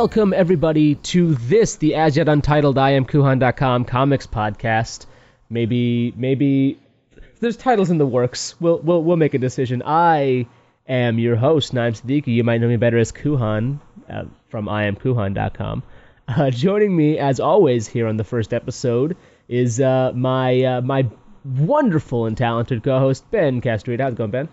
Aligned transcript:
Welcome, 0.00 0.32
everybody, 0.32 0.94
to 0.94 1.34
this, 1.34 1.76
the 1.76 1.94
as 1.96 2.16
yet 2.16 2.26
untitled 2.26 2.78
I 2.78 2.92
am 2.92 3.04
Kuhan.com 3.04 3.84
comics 3.84 4.26
podcast. 4.26 5.04
Maybe, 5.50 6.14
maybe 6.16 6.78
there's 7.40 7.58
titles 7.58 7.90
in 7.90 7.98
the 7.98 8.06
works. 8.06 8.58
We'll, 8.58 8.78
we'll, 8.78 9.02
we'll 9.02 9.18
make 9.18 9.34
a 9.34 9.38
decision. 9.38 9.82
I 9.84 10.46
am 10.88 11.18
your 11.18 11.36
host, 11.36 11.74
Naim 11.74 11.92
Siddiqui. 11.92 12.28
You 12.28 12.44
might 12.44 12.62
know 12.62 12.68
me 12.68 12.78
better 12.78 12.96
as 12.96 13.12
Kuhan 13.12 13.78
uh, 14.08 14.24
from 14.48 14.68
IamKuhan.com. 14.68 15.82
Uh, 16.26 16.50
joining 16.50 16.96
me, 16.96 17.18
as 17.18 17.38
always, 17.38 17.86
here 17.86 18.06
on 18.06 18.16
the 18.16 18.24
first 18.24 18.54
episode 18.54 19.18
is 19.48 19.80
uh, 19.82 20.12
my 20.14 20.62
uh, 20.62 20.80
my 20.80 21.06
wonderful 21.44 22.24
and 22.24 22.38
talented 22.38 22.82
co-host 22.82 23.30
Ben 23.30 23.60
Castrate. 23.60 24.00
How's 24.00 24.14
it 24.14 24.16
going, 24.16 24.30
Ben? 24.30 24.48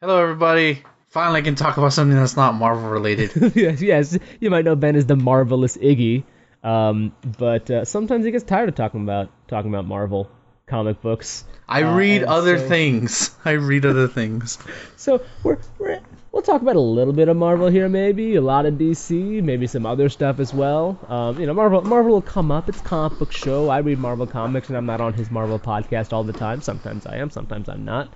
Hello, 0.00 0.22
everybody. 0.22 0.82
Finally, 1.16 1.38
I 1.40 1.42
can 1.44 1.54
talk 1.54 1.78
about 1.78 1.94
something 1.94 2.14
that's 2.14 2.36
not 2.36 2.54
Marvel 2.54 2.90
related. 2.90 3.30
yes, 3.56 3.80
yes. 3.80 4.18
You 4.38 4.50
might 4.50 4.66
know 4.66 4.76
Ben 4.76 4.96
as 4.96 5.06
the 5.06 5.16
marvelous 5.16 5.74
Iggy, 5.78 6.24
um, 6.62 7.14
but 7.38 7.70
uh, 7.70 7.86
sometimes 7.86 8.26
he 8.26 8.30
gets 8.30 8.44
tired 8.44 8.68
of 8.68 8.74
talking 8.74 9.02
about 9.02 9.30
talking 9.48 9.70
about 9.72 9.86
Marvel 9.86 10.30
comic 10.66 11.00
books. 11.00 11.44
I 11.66 11.84
Uh, 11.84 11.94
read 11.96 12.22
other 12.22 12.58
so- 12.58 12.68
things. 12.68 13.30
I 13.46 13.52
read 13.52 13.86
other 13.86 14.08
things. 14.08 14.58
So 14.96 15.22
we're, 15.42 15.56
we're 15.78 16.00
we'll 16.32 16.42
talk 16.42 16.60
about 16.60 16.76
a 16.76 16.80
little 16.80 17.14
bit 17.14 17.28
of 17.28 17.36
Marvel 17.38 17.68
here, 17.68 17.88
maybe 17.88 18.34
a 18.34 18.42
lot 18.42 18.66
of 18.66 18.74
DC, 18.74 19.42
maybe 19.42 19.66
some 19.66 19.86
other 19.86 20.10
stuff 20.10 20.38
as 20.38 20.52
well. 20.52 20.98
Um, 21.08 21.40
you 21.40 21.46
know, 21.46 21.54
Marvel 21.54 21.80
Marvel 21.80 22.12
will 22.12 22.20
come 22.36 22.50
up. 22.50 22.68
It's 22.68 22.80
a 22.80 22.84
comic 22.84 23.18
book 23.18 23.32
show. 23.32 23.70
I 23.70 23.78
read 23.78 23.98
Marvel 23.98 24.26
comics, 24.26 24.68
and 24.68 24.76
I'm 24.76 24.84
not 24.84 25.00
on 25.00 25.14
his 25.14 25.30
Marvel 25.30 25.58
podcast 25.58 26.12
all 26.12 26.24
the 26.24 26.34
time. 26.34 26.60
Sometimes 26.60 27.06
I 27.06 27.16
am, 27.16 27.30
sometimes 27.30 27.70
I'm 27.70 27.86
not. 27.86 28.12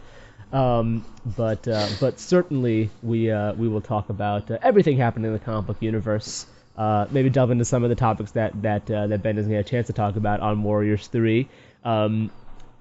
Um, 0.53 1.05
but 1.37 1.67
uh, 1.69 1.87
but 2.01 2.19
certainly 2.19 2.91
we 3.03 3.31
uh, 3.31 3.53
we 3.55 3.69
will 3.69 3.81
talk 3.81 4.09
about 4.09 4.51
uh, 4.51 4.59
everything 4.63 4.97
happening 4.97 5.27
in 5.27 5.33
the 5.33 5.39
comic 5.39 5.67
book 5.67 5.77
universe. 5.81 6.47
Uh, 6.77 7.07
maybe 7.11 7.29
delve 7.31 7.51
into 7.51 7.65
some 7.65 7.85
of 7.85 7.91
the 7.91 7.97
topics 7.97 8.33
that 8.33 8.61
that 8.63 8.91
uh, 8.91 9.07
that 9.07 9.23
Ben 9.23 9.37
doesn't 9.37 9.51
get 9.51 9.61
a 9.61 9.69
chance 9.69 9.87
to 9.87 9.93
talk 9.93 10.17
about 10.17 10.41
on 10.41 10.63
Warriors 10.63 11.07
Three. 11.07 11.49
Um, 11.85 12.31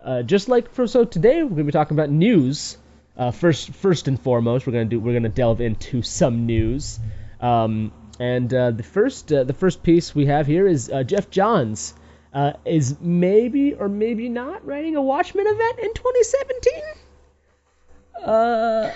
uh, 0.04 0.24
just 0.24 0.50
like 0.50 0.72
for 0.72 0.88
so 0.88 1.06
today, 1.06 1.44
we're 1.44 1.50
gonna 1.50 1.64
be 1.66 1.72
talking 1.72 1.96
about 1.96 2.10
news. 2.10 2.78
First, 3.34 3.72
first 3.72 4.08
and 4.08 4.18
foremost, 4.18 4.66
we're 4.66 4.72
gonna 4.72 4.86
do 4.86 5.00
we're 5.00 5.14
gonna 5.14 5.28
delve 5.28 5.60
into 5.60 6.02
some 6.02 6.46
news. 6.46 7.00
Um, 7.42 7.92
and 8.18 8.50
the 8.50 8.86
first 8.90 9.28
the 9.28 9.54
first 9.54 9.84
piece 9.84 10.16
we 10.16 10.28
have 10.28 10.48
here 10.48 10.66
is 10.66 10.90
Geoff 11.06 11.30
Johns 11.30 11.94
is 12.66 12.98
maybe 13.02 13.74
or 13.74 13.90
maybe 13.90 14.30
not 14.30 14.66
writing 14.66 14.96
a 14.96 15.02
Watchmen 15.02 15.46
event 15.46 15.80
in 15.80 15.94
2017. 15.94 17.09
Uh, 18.24 18.92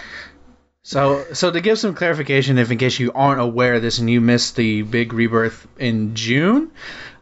So, 0.86 1.24
so 1.32 1.50
to 1.50 1.62
give 1.62 1.80
some 1.80 1.96
clarification, 1.96 2.58
if 2.58 2.70
in 2.70 2.78
case 2.78 3.00
you 3.00 3.14
aren't 3.16 3.40
aware 3.40 3.76
of 3.76 3.82
this 3.82 4.00
and 4.00 4.10
you 4.10 4.20
missed 4.20 4.58
the 4.58 4.82
big 4.82 5.14
rebirth 5.14 5.66
in 5.80 6.14
June, 6.14 6.72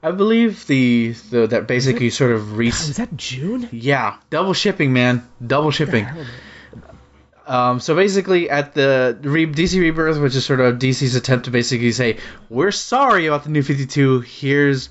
I 0.02 0.10
believe 0.10 0.66
the, 0.66 1.12
the 1.30 1.46
that 1.46 1.68
basically 1.68 2.10
sort 2.10 2.32
of 2.32 2.58
re- 2.58 2.68
was 2.68 2.98
that 2.98 3.16
June? 3.16 3.70
yeah 3.72 4.18
double 4.32 4.54
shipping, 4.54 4.94
man, 4.94 5.22
double 5.46 5.70
shipping. 5.70 6.08
Um, 7.46 7.80
so 7.80 7.96
basically, 7.96 8.50
at 8.50 8.74
the 8.74 9.18
re- 9.22 9.46
DC 9.46 9.80
Rebirth, 9.80 10.20
which 10.20 10.36
is 10.36 10.46
sort 10.46 10.60
of 10.62 10.80
DC's 10.80 11.16
attempt 11.16 11.46
to 11.46 11.52
basically 11.52 11.92
say, 11.92 12.18
"We're 12.50 12.72
sorry 12.72 13.26
about 13.28 13.44
the 13.44 13.50
New 13.50 13.62
Fifty 13.64 13.86
Two. 13.86 14.22
Here's 14.22 14.90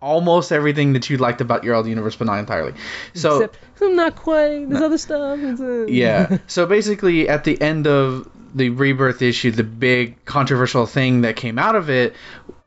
almost 0.00 0.52
everything 0.52 0.92
that 0.92 1.10
you 1.10 1.16
liked 1.16 1.40
about 1.40 1.64
your 1.64 1.74
old 1.74 1.86
universe, 1.86 2.16
but 2.16 2.26
not 2.26 2.38
entirely." 2.38 2.74
So 3.14 3.42
Except 3.42 3.58
I'm 3.82 3.96
not 3.96 4.16
quite. 4.16 4.68
There's 4.68 4.82
other 4.82 4.98
stuff. 4.98 5.38
Uh, 5.60 5.86
yeah. 5.86 6.38
So 6.46 6.66
basically, 6.66 7.28
at 7.28 7.44
the 7.44 7.60
end 7.60 7.86
of 7.86 8.28
the 8.54 8.70
Rebirth 8.70 9.22
issue, 9.22 9.50
the 9.50 9.64
big 9.64 10.24
controversial 10.24 10.86
thing 10.86 11.22
that 11.22 11.36
came 11.36 11.58
out 11.58 11.76
of 11.76 11.90
it, 11.90 12.14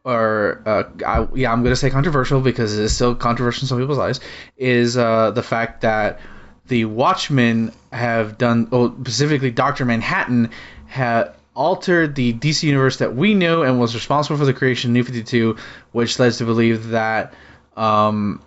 or 0.03 0.61
uh, 0.65 0.83
I, 1.05 1.27
yeah, 1.35 1.51
I'm 1.51 1.63
gonna 1.63 1.75
say 1.75 1.89
controversial 1.89 2.41
because 2.41 2.77
it 2.77 2.83
is 2.83 2.95
still 2.95 3.15
controversial 3.15 3.65
in 3.65 3.67
some 3.67 3.79
people's 3.79 3.99
eyes, 3.99 4.19
is 4.57 4.97
uh, 4.97 5.31
the 5.31 5.43
fact 5.43 5.81
that 5.81 6.19
the 6.67 6.85
Watchmen 6.85 7.73
have 7.91 8.37
done, 8.37 8.67
well, 8.71 8.95
specifically 9.01 9.51
Doctor 9.51 9.83
Manhattan 9.85 10.51
had 10.87 11.33
altered 11.61 12.15
the 12.15 12.33
DC 12.33 12.63
universe 12.63 12.97
that 12.97 13.15
we 13.15 13.35
knew 13.35 13.61
and 13.61 13.79
was 13.79 13.93
responsible 13.93 14.37
for 14.37 14.45
the 14.45 14.53
creation 14.53 14.89
of 14.89 14.93
New 14.93 15.03
52, 15.03 15.57
which 15.91 16.17
led 16.17 16.29
us 16.29 16.39
to 16.39 16.45
believe 16.45 16.87
that 16.89 17.35
um, 17.77 18.41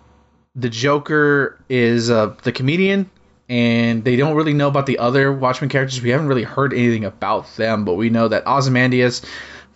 the 0.53 0.69
Joker 0.69 1.57
is 1.69 2.11
uh, 2.11 2.35
the 2.43 2.51
comedian, 2.51 3.09
and 3.47 4.03
they 4.03 4.17
don't 4.17 4.35
really 4.35 4.53
know 4.53 4.67
about 4.67 4.85
the 4.85 4.99
other 4.99 5.31
Watchmen 5.31 5.69
characters. 5.69 6.01
We 6.01 6.09
haven't 6.09 6.27
really 6.27 6.43
heard 6.43 6.73
anything 6.73 7.05
about 7.05 7.55
them, 7.55 7.85
but 7.85 7.93
we 7.93 8.09
know 8.09 8.27
that 8.27 8.45
Ozymandias 8.45 9.21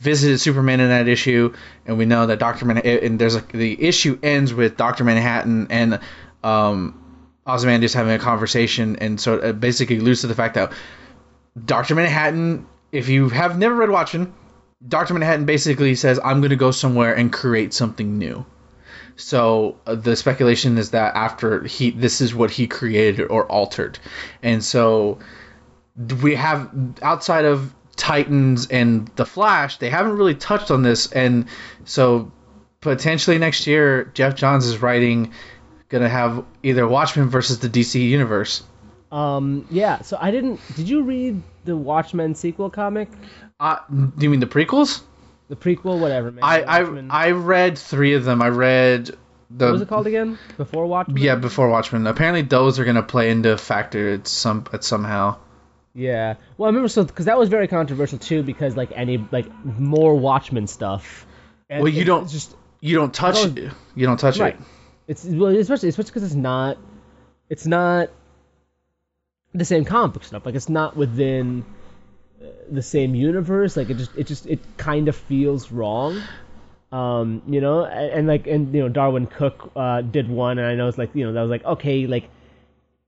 visited 0.01 0.39
Superman 0.39 0.81
in 0.81 0.89
that 0.89 1.07
issue, 1.07 1.53
and 1.85 1.97
we 1.97 2.05
know 2.05 2.25
that 2.25 2.39
Doctor 2.39 2.65
Manhattan. 2.65 2.99
And 3.05 3.19
there's 3.19 3.35
a, 3.35 3.41
the 3.53 3.81
issue 3.81 4.19
ends 4.21 4.53
with 4.53 4.75
Doctor 4.75 5.05
Manhattan 5.05 5.67
and 5.69 5.99
um, 6.43 7.25
Ozymandias 7.47 7.93
having 7.93 8.11
a 8.11 8.19
conversation, 8.19 8.97
and 8.97 9.17
so 9.17 9.35
it 9.35 9.61
basically 9.61 9.99
alludes 9.99 10.21
to 10.21 10.27
the 10.27 10.35
fact 10.35 10.55
that 10.55 10.73
Doctor 11.65 11.95
Manhattan. 11.95 12.67
If 12.91 13.09
you 13.09 13.29
have 13.29 13.57
never 13.57 13.75
read 13.75 13.89
Watchmen, 13.89 14.33
Doctor 14.87 15.13
Manhattan 15.13 15.45
basically 15.45 15.95
says, 15.95 16.19
"I'm 16.23 16.39
going 16.41 16.51
to 16.51 16.55
go 16.55 16.71
somewhere 16.71 17.13
and 17.13 17.31
create 17.31 17.73
something 17.73 18.17
new." 18.17 18.45
So 19.15 19.77
uh, 19.85 19.95
the 19.95 20.15
speculation 20.15 20.77
is 20.77 20.91
that 20.91 21.15
after 21.15 21.63
he, 21.63 21.91
this 21.91 22.21
is 22.21 22.33
what 22.33 22.51
he 22.51 22.67
created 22.67 23.27
or 23.29 23.45
altered, 23.45 23.99
and 24.41 24.63
so 24.63 25.19
we 26.23 26.35
have 26.35 26.69
outside 27.01 27.45
of 27.45 27.73
Titans 27.97 28.67
and 28.67 29.09
the 29.17 29.25
Flash, 29.25 29.77
they 29.77 29.89
haven't 29.89 30.17
really 30.17 30.35
touched 30.35 30.71
on 30.71 30.83
this, 30.83 31.11
and 31.11 31.45
so 31.83 32.31
potentially 32.79 33.37
next 33.37 33.67
year, 33.67 34.05
Geoff 34.13 34.35
Johns 34.35 34.65
is 34.65 34.81
writing, 34.81 35.33
gonna 35.89 36.09
have 36.09 36.45
either 36.63 36.87
Watchmen 36.87 37.29
versus 37.29 37.59
the 37.59 37.69
DC 37.69 38.01
universe. 38.01 38.63
Um. 39.11 39.67
Yeah. 39.69 40.01
So 40.01 40.17
I 40.19 40.31
didn't. 40.31 40.61
Did 40.75 40.87
you 40.87 41.01
read 41.01 41.41
the 41.69 41.77
Watchmen 41.77 42.35
sequel 42.35 42.69
comic? 42.69 43.09
Uh, 43.59 43.77
do 43.89 44.11
you 44.23 44.29
mean 44.29 44.39
the 44.39 44.47
prequels? 44.47 45.01
The 45.47 45.55
prequel, 45.55 45.99
whatever. 45.99 46.31
Man, 46.31 46.43
I 46.43 46.61
I, 46.63 47.27
I 47.27 47.31
read 47.31 47.77
three 47.77 48.13
of 48.13 48.23
them. 48.25 48.41
I 48.41 48.49
read 48.49 49.11
the 49.49 49.65
what 49.65 49.71
was 49.73 49.81
it 49.81 49.87
called 49.87 50.05
again? 50.07 50.37
Before 50.57 50.85
Watchmen. 50.85 51.17
yeah 51.17 51.35
before 51.35 51.69
Watchmen. 51.69 52.05
Apparently 52.07 52.41
those 52.43 52.79
are 52.79 52.85
gonna 52.85 53.01
play 53.03 53.31
into 53.31 53.57
factor 53.57 54.13
at 54.13 54.27
some 54.27 54.65
at 54.73 54.83
somehow. 54.83 55.37
Yeah. 55.95 56.35
Well, 56.57 56.67
I 56.67 56.69
remember 56.69 56.87
so 56.87 57.03
because 57.03 57.25
that 57.25 57.37
was 57.39 57.49
very 57.49 57.67
controversial 57.67 58.19
too 58.19 58.43
because 58.43 58.77
like 58.77 58.91
any 58.95 59.17
like 59.31 59.47
more 59.65 60.15
Watchmen 60.15 60.67
stuff. 60.67 61.25
And 61.69 61.83
Well, 61.83 61.91
you 61.91 62.03
don't- 62.05 62.29
just 62.29 62.55
You 62.79 62.95
don't 62.95 63.13
touch 63.13 63.43
it. 63.43 63.71
You 63.95 64.05
don't 64.05 64.19
touch 64.19 64.39
right. 64.39 64.53
it. 64.55 64.61
It's 65.07 65.25
well, 65.25 65.55
especially 65.57 65.89
especially 65.89 66.11
because 66.11 66.23
it's 66.23 66.35
not 66.35 66.77
it's 67.49 67.65
not 67.65 68.09
the 69.53 69.65
same 69.65 69.85
comic 69.85 70.13
book 70.13 70.23
stuff. 70.23 70.45
Like 70.45 70.55
it's 70.55 70.69
not 70.69 70.95
within 70.95 71.65
uh, 72.41 72.45
the 72.71 72.81
same 72.81 73.15
universe. 73.15 73.75
Like 73.77 73.89
it 73.89 73.97
just 73.97 74.15
it 74.15 74.27
just 74.27 74.45
it 74.47 74.59
kind 74.77 75.07
of 75.07 75.15
feels 75.15 75.71
wrong. 75.71 76.21
Um, 76.91 77.43
you 77.47 77.61
know, 77.61 77.85
and, 77.85 78.11
and 78.11 78.27
like 78.27 78.47
and 78.47 78.73
you 78.73 78.81
know 78.81 78.89
Darwyn 78.89 79.27
Cooke 79.29 79.71
uh, 79.75 80.01
did 80.01 80.27
one, 80.29 80.57
and 80.57 80.67
I 80.67 80.75
know 80.75 80.87
it's 80.87 80.97
like 80.97 81.13
you 81.15 81.25
know 81.25 81.33
that 81.33 81.41
was 81.41 81.49
like 81.51 81.63
okay, 81.65 82.07
like 82.07 82.29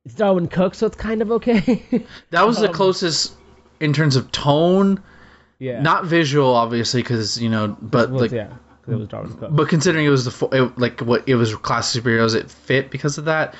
it's 0.06 0.16
Darwyn 0.16 0.48
Cooke, 0.50 0.76
so 0.76 0.86
it's 0.88 0.96
kind 0.96 1.22
of 1.22 1.32
okay. 1.32 1.84
That 2.32 2.46
was 2.48 2.60
the 2.60 2.68
Um, 2.68 2.74
closest 2.74 3.34
in 3.80 3.94
terms 3.94 4.16
of 4.16 4.32
tone, 4.32 5.02
yeah. 5.60 5.82
not 5.82 6.06
visual, 6.06 6.54
obviously, 6.54 7.02
because 7.02 7.42
you 7.42 7.50
know, 7.50 7.76
but 7.82 8.12
Well, 8.12 8.22
like, 8.22 8.32
yeah. 8.32 8.54
it 8.88 8.96
was 8.96 9.08
Darwyn 9.08 9.34
Cooke. 9.36 9.50
but 9.56 9.70
considering 9.70 10.06
it 10.06 10.10
was 10.10 10.26
the 10.26 10.48
it, 10.52 10.78
like 10.78 11.00
what 11.02 11.28
it 11.28 11.36
was 11.36 11.56
classic 11.56 12.04
superheroes, 12.04 12.36
it 12.36 12.52
fit 12.52 12.92
because 12.92 13.18
of 13.18 13.26
that. 13.26 13.56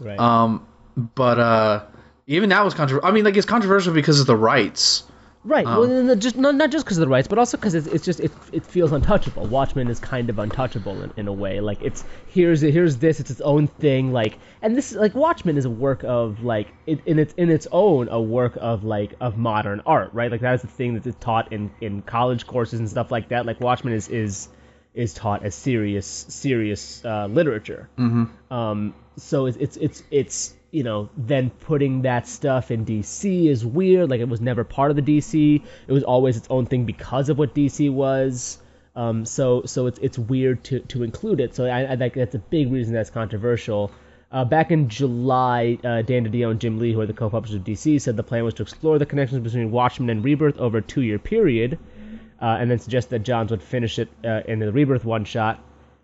right. 0.00 0.18
Um, 0.18 0.66
but 0.96 1.38
uh, 1.38 1.84
even 2.36 2.48
that 2.50 2.64
was 2.64 2.74
controversial. 2.74 3.08
I 3.08 3.12
mean, 3.12 3.24
like 3.24 3.36
it's 3.36 3.46
controversial 3.46 3.92
because 3.92 4.20
of 4.20 4.26
the 4.26 4.36
rights. 4.36 5.04
Right. 5.42 5.66
Um, 5.66 6.06
well, 6.06 6.16
just 6.16 6.36
not, 6.36 6.54
not 6.54 6.70
just 6.70 6.84
because 6.84 6.98
of 6.98 7.00
the 7.00 7.08
rights, 7.08 7.26
but 7.26 7.38
also 7.38 7.56
because 7.56 7.74
it's, 7.74 7.86
it's 7.86 8.04
just 8.04 8.20
it, 8.20 8.30
it 8.52 8.64
feels 8.64 8.92
untouchable. 8.92 9.46
Watchmen 9.46 9.88
is 9.88 9.98
kind 9.98 10.28
of 10.28 10.38
untouchable 10.38 11.02
in, 11.02 11.12
in 11.16 11.28
a 11.28 11.32
way. 11.32 11.60
Like 11.60 11.78
it's 11.80 12.04
here's 12.26 12.60
here's 12.60 12.98
this, 12.98 13.20
it's 13.20 13.30
its 13.30 13.40
own 13.40 13.66
thing. 13.66 14.12
Like 14.12 14.38
and 14.60 14.76
this 14.76 14.92
like 14.92 15.14
Watchmen 15.14 15.56
is 15.56 15.64
a 15.64 15.70
work 15.70 16.04
of 16.04 16.44
like 16.44 16.68
it, 16.86 17.00
in 17.06 17.18
its 17.18 17.32
in 17.34 17.50
its 17.50 17.66
own 17.72 18.08
a 18.10 18.20
work 18.20 18.58
of 18.60 18.84
like 18.84 19.14
of 19.20 19.38
modern 19.38 19.80
art, 19.86 20.10
right? 20.12 20.30
Like 20.30 20.42
that 20.42 20.54
is 20.54 20.62
the 20.62 20.68
thing 20.68 20.94
that 20.94 21.06
is 21.06 21.14
taught 21.16 21.52
in 21.52 21.70
in 21.80 22.02
college 22.02 22.46
courses 22.46 22.78
and 22.78 22.88
stuff 22.88 23.10
like 23.10 23.30
that. 23.30 23.46
Like 23.46 23.60
Watchmen 23.60 23.94
is 23.94 24.08
is 24.08 24.48
is 24.94 25.14
taught 25.14 25.44
as 25.44 25.54
serious 25.54 26.06
serious 26.06 27.04
uh, 27.04 27.26
literature. 27.26 27.88
Mm-hmm. 27.98 28.52
Um, 28.52 28.94
so 29.16 29.46
it's 29.46 29.56
it's 29.58 29.76
it's 29.76 30.02
it's 30.10 30.54
you 30.70 30.82
know 30.82 31.08
then 31.16 31.50
putting 31.50 32.02
that 32.02 32.26
stuff 32.26 32.70
in 32.70 32.84
DC 32.84 33.46
is 33.48 33.64
weird. 33.64 34.10
Like 34.10 34.20
it 34.20 34.28
was 34.28 34.40
never 34.40 34.64
part 34.64 34.90
of 34.90 34.96
the 34.96 35.02
DC. 35.02 35.62
It 35.86 35.92
was 35.92 36.02
always 36.04 36.36
its 36.36 36.48
own 36.50 36.66
thing 36.66 36.84
because 36.84 37.28
of 37.28 37.38
what 37.38 37.54
DC 37.54 37.92
was. 37.92 38.58
Um, 38.96 39.24
so 39.24 39.62
so 39.64 39.86
it's 39.86 39.98
it's 40.00 40.18
weird 40.18 40.64
to 40.64 40.80
to 40.80 41.02
include 41.02 41.40
it. 41.40 41.54
So 41.54 41.66
I, 41.66 41.92
I 41.92 41.96
think 41.96 42.14
that's 42.14 42.34
a 42.34 42.38
big 42.38 42.72
reason 42.72 42.92
that's 42.94 43.10
controversial. 43.10 43.92
Uh, 44.32 44.44
back 44.44 44.70
in 44.70 44.88
July, 44.88 45.76
uh, 45.82 46.02
Dan 46.02 46.24
DiDio 46.24 46.52
and 46.52 46.60
Jim 46.60 46.78
Lee, 46.78 46.92
who 46.92 47.00
are 47.00 47.06
the 47.06 47.12
co-publishers 47.12 47.56
of 47.56 47.64
DC, 47.64 48.00
said 48.00 48.16
the 48.16 48.22
plan 48.22 48.44
was 48.44 48.54
to 48.54 48.62
explore 48.62 48.96
the 48.96 49.06
connections 49.06 49.42
between 49.42 49.72
Watchmen 49.72 50.08
and 50.08 50.24
Rebirth 50.24 50.56
over 50.58 50.78
a 50.78 50.82
two-year 50.82 51.18
period, 51.18 51.80
uh, 52.40 52.56
and 52.58 52.70
then 52.70 52.78
suggest 52.78 53.10
that 53.10 53.20
Johns 53.20 53.50
would 53.50 53.62
finish 53.62 53.98
it 53.98 54.08
uh, 54.24 54.40
in 54.46 54.58
the 54.58 54.72
Rebirth 54.72 55.04
one-shot. 55.04 55.62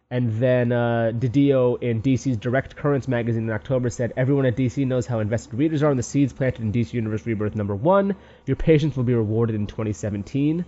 And 0.08 0.32
then 0.40 0.70
uh, 0.70 1.12
Didio 1.14 1.82
in 1.82 2.00
DC's 2.00 2.36
Direct 2.36 2.76
Currents 2.76 3.08
magazine 3.08 3.44
in 3.44 3.50
October 3.50 3.90
said, 3.90 4.12
Everyone 4.16 4.46
at 4.46 4.54
DC 4.54 4.86
knows 4.86 5.06
how 5.06 5.18
invested 5.18 5.54
readers 5.54 5.82
are 5.82 5.90
in 5.90 5.96
the 5.96 6.02
seeds 6.02 6.32
planted 6.32 6.62
in 6.62 6.72
DC 6.72 6.92
Universe 6.92 7.26
Rebirth 7.26 7.56
number 7.56 7.74
one. 7.74 8.14
Your 8.46 8.56
patience 8.56 8.96
will 8.96 9.04
be 9.04 9.14
rewarded 9.14 9.56
in 9.56 9.66
2017. 9.66 10.64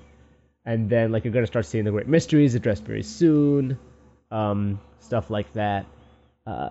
And 0.64 0.90
then, 0.90 1.12
like, 1.12 1.24
you're 1.24 1.32
going 1.32 1.44
to 1.44 1.46
start 1.46 1.66
seeing 1.66 1.84
the 1.84 1.92
Great 1.92 2.08
Mysteries 2.08 2.56
addressed 2.56 2.84
very 2.84 3.04
soon. 3.04 3.78
Um, 4.30 4.80
stuff 5.00 5.30
like 5.30 5.52
that. 5.52 5.86
Uh, 6.46 6.70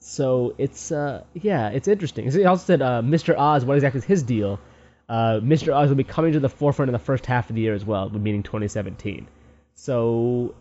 so 0.00 0.54
it's, 0.58 0.90
uh, 0.90 1.22
yeah, 1.34 1.68
it's 1.68 1.86
interesting. 1.86 2.30
He 2.30 2.44
also 2.44 2.64
said, 2.64 2.82
uh, 2.82 3.02
Mr. 3.02 3.38
Oz, 3.38 3.64
what 3.64 3.76
exactly 3.76 3.98
is 3.98 4.04
his 4.04 4.22
deal? 4.22 4.58
Uh, 5.10 5.40
Mr. 5.40 5.74
Oz 5.74 5.88
will 5.88 5.96
be 5.96 6.04
coming 6.04 6.34
to 6.34 6.40
the 6.40 6.48
forefront 6.48 6.88
in 6.88 6.92
the 6.92 7.00
first 7.00 7.26
half 7.26 7.50
of 7.50 7.56
the 7.56 7.62
year 7.62 7.74
as 7.74 7.84
well, 7.84 8.08
meaning 8.08 8.44
2017. 8.44 9.26
So 9.74 10.54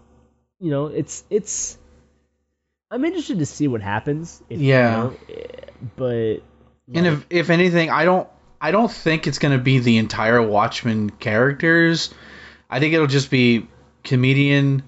you 0.60 0.72
know, 0.72 0.88
it's 0.88 1.24
it's. 1.30 1.78
I'm 2.90 3.06
interested 3.06 3.38
to 3.40 3.46
see 3.46 3.68
what 3.68 3.82
happens. 3.82 4.42
If, 4.50 4.60
Yeah. 4.60 4.90
You 4.90 4.98
know, 4.98 5.16
eh, 5.30 5.70
but 5.96 6.34
And 6.96 7.06
if 7.06 7.26
if 7.30 7.50
anything, 7.52 7.92
I 7.92 8.06
don't 8.06 8.28
I 8.60 8.72
don't 8.72 8.92
think 8.92 9.28
it's 9.28 9.38
gonna 9.38 9.60
be 9.60 9.78
the 9.78 9.98
entire 9.98 10.42
Watchmen 10.42 11.12
characters. 11.12 12.12
I 12.72 12.80
think 12.80 12.96
it'll 12.96 13.06
just 13.06 13.30
be 13.30 13.68
comedian. 14.04 14.82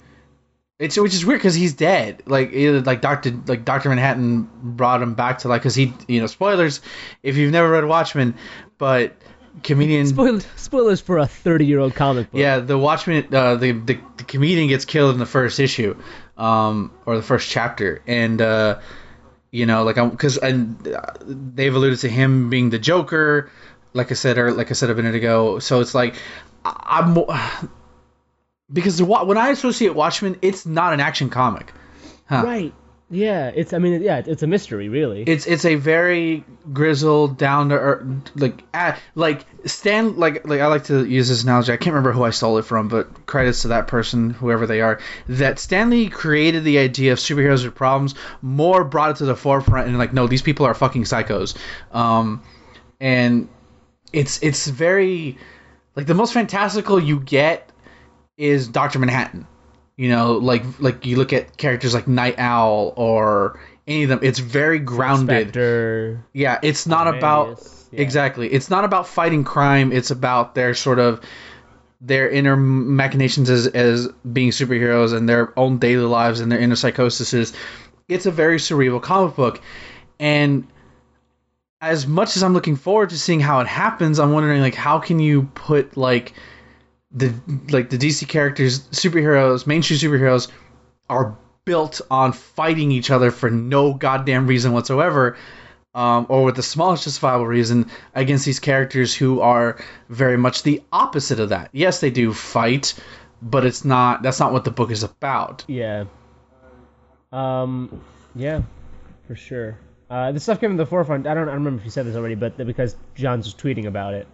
It's 0.80 0.98
which 0.98 1.14
is 1.14 1.24
weird 1.24 1.40
because 1.40 1.54
he's 1.54 1.74
dead. 1.74 2.24
Like 2.26 2.52
like 2.52 3.02
Doctor 3.02 3.32
like 3.46 3.64
Doctor 3.64 3.90
Manhattan 3.90 4.50
brought 4.64 5.04
him 5.04 5.14
back 5.14 5.38
to 5.40 5.50
like 5.50 5.62
because 5.62 5.76
he 5.76 5.94
you 6.08 6.20
know 6.20 6.26
spoilers 6.26 6.82
if 7.22 7.38
you've 7.38 7.52
never 7.52 7.70
read 7.70 7.86
Watchmen, 7.86 8.34
but 8.80 9.14
comedian 9.64 10.08
spoil, 10.08 10.40
spoilers 10.56 11.02
for 11.02 11.18
a 11.18 11.28
30 11.28 11.66
year 11.66 11.80
old 11.80 11.94
comic 11.96 12.32
book. 12.32 12.40
yeah 12.40 12.60
the 12.60 12.78
Watchmen 12.78 13.28
uh, 13.34 13.56
the, 13.56 13.72
the 13.74 14.00
the 14.18 14.24
comedian 14.24 14.68
gets 14.68 14.86
killed 14.86 15.14
in 15.14 15.20
the 15.20 15.26
first 15.26 15.60
issue, 15.60 15.96
um 16.38 16.92
or 17.06 17.16
the 17.18 17.24
first 17.24 17.50
chapter 17.50 18.02
and. 18.08 18.42
uh 18.42 18.80
you 19.54 19.66
know 19.66 19.84
like 19.84 19.98
i'm 19.98 20.10
because 20.10 20.38
and 20.38 20.88
uh, 20.88 21.02
they've 21.26 21.76
alluded 21.76 22.00
to 22.00 22.08
him 22.08 22.50
being 22.50 22.70
the 22.70 22.80
joker 22.80 23.52
like 23.92 24.10
i 24.10 24.14
said 24.14 24.38
or 24.38 24.54
like 24.54 24.70
i 24.72 24.74
said 24.74 24.90
a 24.90 24.96
minute 24.96 25.14
ago 25.14 25.60
so 25.60 25.82
it's 25.82 25.94
like 25.94 26.16
i'm 26.64 27.18
because 28.72 28.98
the, 28.98 29.04
when 29.04 29.38
i 29.38 29.50
associate 29.50 29.94
watchmen 29.94 30.38
it's 30.42 30.66
not 30.66 30.94
an 30.94 31.02
action 31.02 31.30
comic 31.30 31.74
huh. 32.30 32.44
Right. 32.46 32.74
Yeah. 33.12 33.52
It's. 33.54 33.74
I 33.74 33.78
mean. 33.78 34.02
Yeah. 34.02 34.24
It's 34.26 34.42
a 34.42 34.48
mystery, 34.48 34.90
really. 34.90 35.24
it's 35.24 35.46
it's 35.46 35.66
a 35.66 35.76
very 35.76 36.44
grizzled 36.74 37.38
down 37.38 37.70
to 37.70 37.76
earth 37.76 38.06
like 38.36 38.64
ah, 38.74 38.98
like 39.16 39.46
Stan 39.66 40.18
like 40.18 40.48
like 40.48 40.62
I 40.62 40.68
like 40.68 40.86
to 40.86 41.06
use 41.06 41.30
this 41.30 41.44
analogy. 41.44 41.74
I 41.74 41.78
can't 41.78 41.94
remember 41.94 42.14
who 42.14 42.24
I 42.24 42.30
stole 42.32 42.58
it 42.58 42.66
from, 42.66 42.88
but 42.88 43.26
credits 43.26 43.64
to 43.64 43.68
that 43.70 43.88
person, 43.88 44.32
whoever 44.32 44.66
they 44.66 44.82
are. 44.82 45.00
That 45.28 45.60
Stan 45.60 45.90
Lee 45.90 46.10
created 46.10 46.64
the 46.64 46.80
idea 46.80 47.12
of 47.12 47.20
superheroes 47.20 47.64
with 47.64 47.76
problems, 47.76 48.16
Moore 48.42 48.84
brought 48.84 49.12
it 49.12 49.18
to 49.18 49.26
the 49.26 49.36
forefront, 49.36 49.88
and 49.88 49.98
like 49.98 50.14
no, 50.14 50.28
these 50.28 50.42
people 50.42 50.66
are 50.66 50.74
fucking 50.74 51.04
psychos. 51.04 51.56
Um, 51.92 52.42
and 53.00 53.50
it's 54.14 54.42
it's 54.42 54.68
very 54.68 55.38
like 55.96 56.08
the 56.08 56.16
most 56.16 56.34
fantastical 56.34 57.00
you 57.00 57.20
get 57.20 57.70
is 58.38 58.68
Doctor 58.68 59.00
Manhattan. 59.00 59.46
You 60.02 60.10
know, 60.10 60.38
like 60.38 60.64
like 60.80 61.06
you 61.06 61.16
look 61.16 61.32
at 61.32 61.58
characters 61.58 61.94
like 61.94 62.08
Nite 62.08 62.40
Owl 62.40 62.92
or 62.96 63.60
any 63.86 64.02
of 64.02 64.10
them. 64.10 64.22
It's 64.24 64.40
very 64.40 64.80
grounded. 64.80 65.50
Spectre. 65.50 66.26
Yeah, 66.34 66.58
it's 66.64 66.88
not 66.88 67.08
about 67.08 67.62
yeah. 67.92 68.02
exactly. 68.02 68.52
It's 68.52 68.68
not 68.68 68.84
about 68.84 69.06
fighting 69.06 69.44
crime. 69.44 69.92
It's 69.92 70.10
about 70.10 70.56
their 70.56 70.74
sort 70.74 70.98
of 70.98 71.22
their 72.02 72.28
inner 72.28 72.56
machinations 72.56 73.52
as 73.52 73.68
as 73.68 74.08
being 74.34 74.50
superheroes 74.50 75.16
and 75.16 75.30
their 75.30 75.54
own 75.60 75.78
daily 75.78 76.06
lives 76.06 76.40
and 76.40 76.52
their 76.52 76.60
inner 76.60 76.76
psychoses. 76.76 77.54
It's 78.08 78.26
a 78.26 78.32
very 78.32 78.60
cerebral 78.60 79.02
comic 79.02 79.36
book, 79.36 79.62
and 80.20 80.68
as 81.80 82.08
much 82.08 82.36
as 82.38 82.42
I'm 82.42 82.54
looking 82.54 82.76
forward 82.76 83.12
to 83.12 83.20
seeing 83.20 83.40
how 83.40 83.60
it 83.60 83.68
happens, 83.68 84.18
I'm 84.18 84.32
wondering 84.32 84.62
like 84.62 84.74
how 84.74 84.98
can 84.98 85.20
you 85.20 85.44
put 85.54 85.96
like 85.96 86.34
the 87.14 87.34
like 87.70 87.90
the 87.90 87.98
DC 87.98 88.28
characters, 88.28 88.80
superheroes, 88.90 89.68
mainstream 89.68 90.00
superheroes 90.00 90.50
are 91.10 91.38
built 91.66 92.02
on 92.10 92.34
fighting 92.34 92.92
each 92.92 93.12
other 93.12 93.32
for 93.32 93.50
no 93.50 93.94
goddamn 93.94 94.48
reason 94.48 94.72
whatsoever, 94.72 95.38
um, 95.94 96.26
or 96.30 96.44
with 96.44 96.56
the 96.56 96.64
smallest 96.64 97.04
justifiable 97.04 97.46
reason 97.46 97.90
against 98.16 98.46
these 98.46 98.60
characters 98.60 99.14
who 99.14 99.42
are 99.42 99.84
very 100.10 100.38
much 100.38 100.64
the 100.64 100.82
opposite 100.92 101.40
of 101.40 101.50
that. 101.50 101.70
Yes, 101.74 102.00
they 102.00 102.12
do 102.12 102.34
fight, 102.34 102.94
but 103.42 103.66
it's 103.66 103.84
not. 103.84 104.24
That's 104.24 104.40
not 104.40 104.54
what 104.54 104.64
the 104.64 104.72
book 104.72 104.92
is 104.92 105.04
about. 105.04 105.66
Yeah. 105.68 106.06
Um. 107.32 108.02
Yeah. 108.36 108.62
For 109.28 109.36
sure. 109.36 109.78
Uh, 110.10 110.34
this 110.34 110.44
stuff 110.44 110.60
came 110.60 110.72
to 110.72 110.78
the 110.78 110.86
forefront. 110.86 111.28
I 111.28 111.34
don't. 111.34 111.44
I 111.44 111.52
don't 111.52 111.64
remember 111.64 111.80
if 111.80 111.86
you 111.86 111.92
said 111.92 112.06
this 112.06 112.16
already, 112.16 112.36
but 112.36 112.58
because 112.58 112.96
Johns 113.16 113.46
was 113.46 113.56
tweeting 113.56 113.86
about 113.86 114.14
it. 114.14 114.28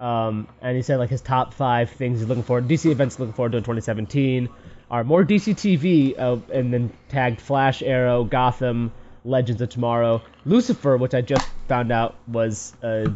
Um, 0.00 0.46
and 0.62 0.76
he 0.76 0.82
said 0.82 0.98
like 0.98 1.10
his 1.10 1.20
top 1.20 1.54
five 1.54 1.90
things 1.90 2.20
he's 2.20 2.28
looking 2.28 2.44
forward, 2.44 2.68
DC 2.68 2.90
events 2.90 3.18
looking 3.18 3.32
forward 3.32 3.52
to 3.52 3.58
in 3.58 3.64
2017 3.64 4.48
are 4.90 5.04
more 5.04 5.24
DC 5.24 5.54
TV, 5.54 6.18
uh, 6.18 6.38
and 6.52 6.72
then 6.72 6.92
tagged 7.08 7.40
Flash, 7.40 7.82
Arrow, 7.82 8.24
Gotham, 8.24 8.92
Legends 9.24 9.60
of 9.60 9.68
Tomorrow, 9.68 10.22
Lucifer, 10.44 10.96
which 10.96 11.14
I 11.14 11.20
just 11.20 11.46
found 11.66 11.92
out 11.92 12.16
was 12.26 12.74
a 12.82 13.12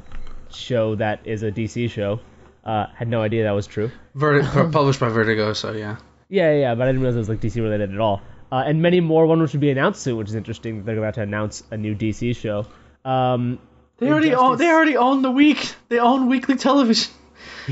show 0.51 0.97
that 0.97 1.21
is 1.25 1.43
a 1.43 1.51
DC 1.51 1.91
show. 1.91 2.21
Uh, 2.65 2.87
had 2.95 3.09
no 3.09 3.23
idea 3.23 3.45
that 3.45 3.53
was 3.53 3.67
true. 3.67 3.91
Verti- 4.17 4.73
published 4.73 5.01
by 5.01 5.09
Vertigo, 5.09 5.53
so 5.53 5.73
yeah. 5.73 5.97
Yeah, 6.29 6.53
yeah, 6.53 6.75
but 6.75 6.85
I 6.85 6.87
didn't 6.87 7.01
realize 7.03 7.17
it 7.17 7.21
was 7.21 7.29
like 7.29 7.41
DC 7.41 7.57
related 7.57 7.93
at 7.93 8.01
all. 8.01 8.23
Uh, 8.51 8.63
and 8.67 8.83
many 8.83 9.01
more. 9.01 9.27
One 9.27 9.41
which 9.41 9.53
would 9.53 9.61
be 9.61 9.71
announced 9.71 10.03
soon, 10.03 10.17
which 10.17 10.29
is 10.29 10.35
interesting. 10.35 10.85
They're 10.85 10.99
about 10.99 11.15
to 11.15 11.23
announce 11.23 11.63
a 11.71 11.77
new 11.77 11.95
DC 11.95 12.37
show. 12.37 12.67
Um, 13.05 13.59
They 14.03 14.11
already 14.11 14.35
own. 14.35 14.59
They 14.59 14.69
already 14.71 14.97
own 14.97 15.23
the 15.23 15.31
week. 15.31 15.75
They 15.89 15.99
own 15.99 16.29
weekly 16.29 16.57
television. 16.57 17.13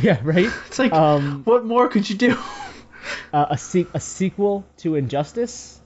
Yeah, 0.01 0.21
right. 0.23 0.47
It's 0.69 0.79
like, 0.79 0.93
Um, 0.93 1.43
what 1.45 1.65
more 1.65 1.89
could 1.89 2.09
you 2.09 2.17
do? 2.17 2.37
Uh, 3.33 3.47
a 3.51 3.59
se- 3.59 3.87
a 3.95 3.99
sequel 3.99 4.65
to 4.77 4.95
Injustice. 4.95 5.81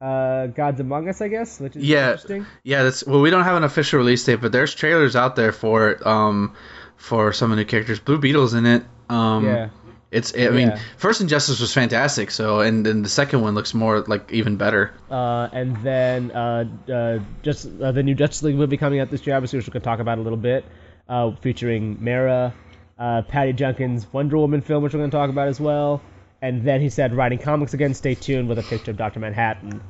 Uh, 0.00 0.46
Gods 0.46 0.80
Among 0.80 1.08
Us, 1.08 1.20
I 1.20 1.28
guess, 1.28 1.60
which 1.60 1.76
is 1.76 1.84
Yeah. 1.84 2.12
interesting. 2.12 2.46
Yeah, 2.62 2.84
that's 2.84 3.04
well. 3.06 3.20
We 3.20 3.30
don't 3.30 3.44
have 3.44 3.56
an 3.56 3.64
official 3.64 3.98
release 3.98 4.24
date, 4.24 4.40
but 4.40 4.50
there's 4.50 4.74
trailers 4.74 5.14
out 5.14 5.36
there 5.36 5.52
for 5.52 5.90
it. 5.90 6.06
Um, 6.06 6.54
for 6.96 7.32
some 7.32 7.50
of 7.52 7.58
the 7.58 7.64
characters, 7.64 8.00
Blue 8.00 8.18
Beetle's 8.18 8.54
in 8.54 8.64
it. 8.66 8.82
Um, 9.10 9.44
Yeah. 9.44 9.68
It's. 10.12 10.32
I 10.36 10.50
mean, 10.50 10.68
Yeah. 10.68 10.78
first 10.98 11.20
Injustice 11.20 11.58
was 11.58 11.72
fantastic. 11.72 12.30
So, 12.30 12.60
and 12.60 12.84
then 12.86 13.02
the 13.02 13.08
second 13.08 13.40
one 13.40 13.54
looks 13.54 13.72
more 13.72 14.02
like 14.02 14.30
even 14.30 14.56
better. 14.56 14.92
Uh, 15.10 15.48
and 15.52 15.76
then 15.82 16.30
uh, 16.30 16.64
uh, 16.92 17.18
just 17.42 17.66
uh, 17.80 17.90
the 17.92 18.02
new 18.02 18.14
Justice 18.14 18.42
League 18.42 18.56
movie 18.56 18.76
coming 18.76 19.00
out 19.00 19.10
this 19.10 19.26
year, 19.26 19.34
obviously, 19.34 19.58
which 19.58 19.66
we 19.66 19.72
can 19.72 19.82
talk 19.82 20.00
about 20.00 20.18
a 20.18 20.20
little 20.20 20.38
bit, 20.38 20.64
uh, 21.08 21.32
featuring 21.40 21.96
Mera, 22.00 22.54
uh, 22.98 23.22
Patty 23.22 23.54
Jenkins' 23.54 24.06
Wonder 24.12 24.36
Woman 24.36 24.60
film, 24.60 24.82
which 24.82 24.92
we're 24.92 25.00
going 25.00 25.10
to 25.10 25.16
talk 25.16 25.30
about 25.30 25.48
as 25.48 25.58
well. 25.58 26.02
And 26.42 26.62
then 26.62 26.80
he 26.80 26.90
said, 26.90 27.14
writing 27.14 27.38
comics 27.38 27.72
again. 27.72 27.94
Stay 27.94 28.14
tuned 28.14 28.48
with 28.48 28.58
a 28.58 28.62
picture 28.64 28.90
of 28.90 28.96
Doctor 28.98 29.18
Manhattan. 29.20 29.80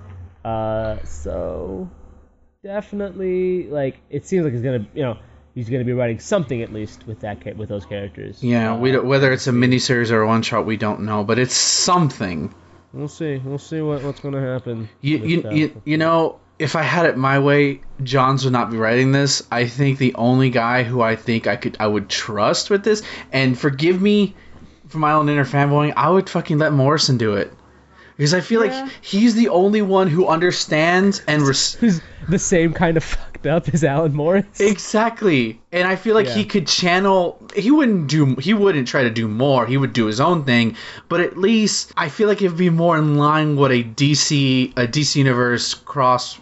Uh, 0.44 1.02
so 1.04 1.90
definitely, 2.62 3.68
like, 3.68 4.00
it 4.10 4.26
seems 4.26 4.44
like 4.44 4.52
he's 4.52 4.62
gonna, 4.62 4.86
you 4.94 5.02
know, 5.02 5.18
he's 5.54 5.68
gonna 5.68 5.84
be 5.84 5.92
writing 5.92 6.18
something 6.18 6.62
at 6.62 6.72
least 6.72 7.06
with 7.06 7.20
that 7.20 7.56
with 7.56 7.68
those 7.68 7.84
characters. 7.86 8.42
Yeah, 8.42 8.76
we 8.76 8.92
don't, 8.92 9.06
whether 9.06 9.32
it's 9.32 9.46
a 9.46 9.52
miniseries 9.52 10.10
or 10.10 10.22
a 10.22 10.26
one 10.26 10.42
shot, 10.42 10.66
we 10.66 10.76
don't 10.76 11.00
know, 11.02 11.24
but 11.24 11.38
it's 11.38 11.56
something. 11.56 12.54
We'll 12.92 13.08
see. 13.08 13.38
We'll 13.38 13.58
see 13.58 13.80
what, 13.80 14.02
what's 14.02 14.20
gonna 14.20 14.40
happen. 14.40 14.88
You 15.00 15.18
with, 15.20 15.30
you, 15.30 15.42
uh, 15.44 15.50
you, 15.52 15.82
you 15.84 15.96
know, 15.96 16.38
if 16.58 16.76
I 16.76 16.82
had 16.82 17.06
it 17.06 17.16
my 17.16 17.38
way, 17.38 17.80
Johns 18.02 18.44
would 18.44 18.52
not 18.52 18.70
be 18.70 18.76
writing 18.76 19.12
this. 19.12 19.42
I 19.50 19.66
think 19.66 19.98
the 19.98 20.14
only 20.14 20.50
guy 20.50 20.82
who 20.82 21.00
I 21.00 21.16
think 21.16 21.46
I 21.46 21.56
could 21.56 21.76
I 21.80 21.86
would 21.86 22.08
trust 22.08 22.70
with 22.70 22.84
this, 22.84 23.02
and 23.32 23.58
forgive 23.58 24.00
me 24.00 24.34
for 24.88 24.98
my 24.98 25.12
own 25.12 25.28
inner 25.30 25.44
fanboying, 25.46 25.94
I 25.96 26.10
would 26.10 26.28
fucking 26.28 26.58
let 26.58 26.72
Morrison 26.74 27.16
do 27.16 27.34
it. 27.34 27.50
Because 28.18 28.34
I 28.34 28.40
feel 28.42 28.62
Yeah. 28.64 28.82
like 28.82 28.90
he's 29.00 29.34
the 29.34 29.48
only 29.48 29.80
one 29.80 30.06
who 30.08 30.26
understands 30.28 31.22
and 31.26 31.42
res- 31.48 31.74
Who's 31.76 32.02
the 32.28 32.38
same 32.38 32.74
kind 32.74 32.98
of 32.98 33.16
fucked 33.42 33.68
up 33.68 33.74
is 33.74 33.84
Alan 33.84 34.14
Morris? 34.14 34.60
exactly. 34.60 35.60
And 35.72 35.86
I 35.88 35.96
feel 35.96 36.14
like 36.14 36.28
he 36.28 36.44
could 36.44 36.66
channel. 36.66 37.38
He 37.56 37.70
wouldn't 37.70 38.08
do. 38.08 38.36
He 38.36 38.54
wouldn't 38.54 38.88
try 38.88 39.02
to 39.04 39.10
do 39.10 39.28
more. 39.28 39.66
He 39.66 39.76
would 39.76 39.92
do 39.92 40.06
his 40.06 40.20
own 40.20 40.44
thing. 40.44 40.76
But 41.08 41.20
at 41.20 41.36
least 41.36 41.92
I 41.96 42.08
feel 42.08 42.28
like 42.28 42.42
it'd 42.42 42.56
be 42.56 42.70
more 42.70 42.96
in 42.98 43.16
line 43.18 43.56
what 43.56 43.70
a 43.72 43.82
DC 43.82 44.72
a 44.76 44.86
DC 44.86 45.16
universe 45.16 45.74
cross 45.74 46.38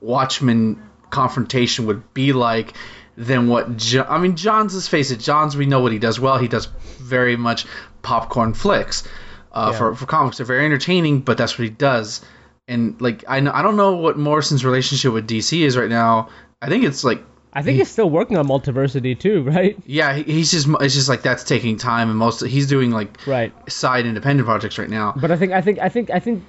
Watchmen 0.00 0.82
confrontation 1.10 1.86
would 1.86 2.14
be 2.14 2.32
like 2.32 2.74
than 3.16 3.48
what 3.48 3.76
jo- 3.76 4.06
I 4.08 4.18
mean. 4.18 4.36
Johns. 4.36 4.74
Let's 4.74 4.88
face 4.88 5.10
it. 5.10 5.20
Johns. 5.20 5.56
We 5.56 5.66
know 5.66 5.80
what 5.80 5.92
he 5.92 5.98
does 5.98 6.18
well. 6.18 6.38
He 6.38 6.48
does 6.48 6.66
very 6.98 7.36
much 7.36 7.66
popcorn 8.02 8.54
flicks. 8.54 9.06
Uh, 9.52 9.70
Yeah. 9.72 9.78
for, 9.78 9.94
for 9.96 10.06
comics, 10.06 10.36
they're 10.36 10.46
very 10.46 10.64
entertaining, 10.64 11.20
but 11.20 11.36
that's 11.36 11.58
what 11.58 11.64
he 11.64 11.70
does. 11.70 12.24
And 12.70 12.98
like 13.00 13.24
I 13.28 13.40
know, 13.40 13.50
I 13.52 13.60
don't 13.62 13.76
know 13.76 13.96
what 13.96 14.16
Morrison's 14.16 14.64
relationship 14.64 15.12
with 15.12 15.28
DC 15.28 15.60
is 15.60 15.76
right 15.76 15.90
now. 15.90 16.28
I 16.62 16.68
think 16.68 16.84
it's 16.84 17.04
like 17.04 17.22
I 17.52 17.62
think 17.62 17.78
he's 17.78 17.90
still 17.90 18.08
working 18.08 18.36
on 18.38 18.46
Multiversity 18.46 19.18
too, 19.18 19.42
right? 19.54 19.76
yeah, 19.84 20.14
he- 20.14 20.22
he's 20.32 20.50
just 20.52 20.68
it's 20.80 20.94
just 20.94 21.08
like 21.08 21.22
that's 21.22 21.42
taking 21.44 21.76
time, 21.76 22.08
and 22.08 22.16
most 22.18 22.40
he's 22.46 22.68
doing 22.68 22.90
like 22.92 23.26
Right. 23.26 23.52
side 23.70 24.06
independent 24.06 24.46
projects 24.46 24.78
right 24.78 24.88
now. 24.88 25.12
But 25.20 25.30
I 25.32 25.36
think 25.36 25.52
I 25.52 25.60
think 25.60 25.78
I 25.80 25.88
think 25.88 26.10
I 26.10 26.20
think 26.20 26.44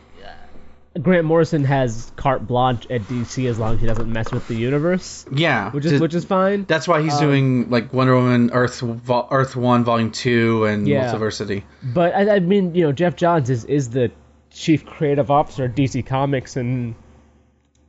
Grant 1.01 1.25
Morrison 1.25 1.63
has 1.63 2.11
carte 2.17 2.45
blanche 2.45 2.85
at 2.89 3.01
DC 3.03 3.47
as 3.49 3.57
long 3.57 3.75
as 3.75 3.79
he 3.81 3.87
doesn't 3.87 4.11
mess 4.11 4.29
with 4.33 4.45
the 4.49 4.55
universe, 4.55 5.25
Yeah, 5.31 5.71
which 5.71 5.85
is 5.85 5.91
th- 5.93 6.01
which 6.01 6.13
is 6.13 6.25
fine. 6.25 6.65
that's 6.67 6.85
why 6.85 7.01
he's 7.01 7.13
um, 7.13 7.19
doing 7.21 7.69
like 7.69 7.93
Wonder 7.93 8.13
Woman, 8.15 8.51
Earth, 8.51 8.83
Earth 9.31 9.55
One, 9.55 9.85
Volume 9.85 10.11
Two, 10.11 10.65
and 10.65 10.85
Yeah. 10.85 11.05
Multiversity. 11.13 11.63
But 11.81 12.13
I, 12.13 12.35
I 12.35 12.39
mean, 12.41 12.75
you 12.75 12.83
know, 12.83 12.91
Geoff 12.91 13.15
Johns 13.15 13.49
is 13.49 13.63
is 13.65 13.89
the 13.91 14.11
chief 14.53 14.85
creative 14.85 15.31
officer 15.31 15.65
at 15.65 15.75
DC 15.75 16.05
Comics 16.05 16.55
and 16.57 16.95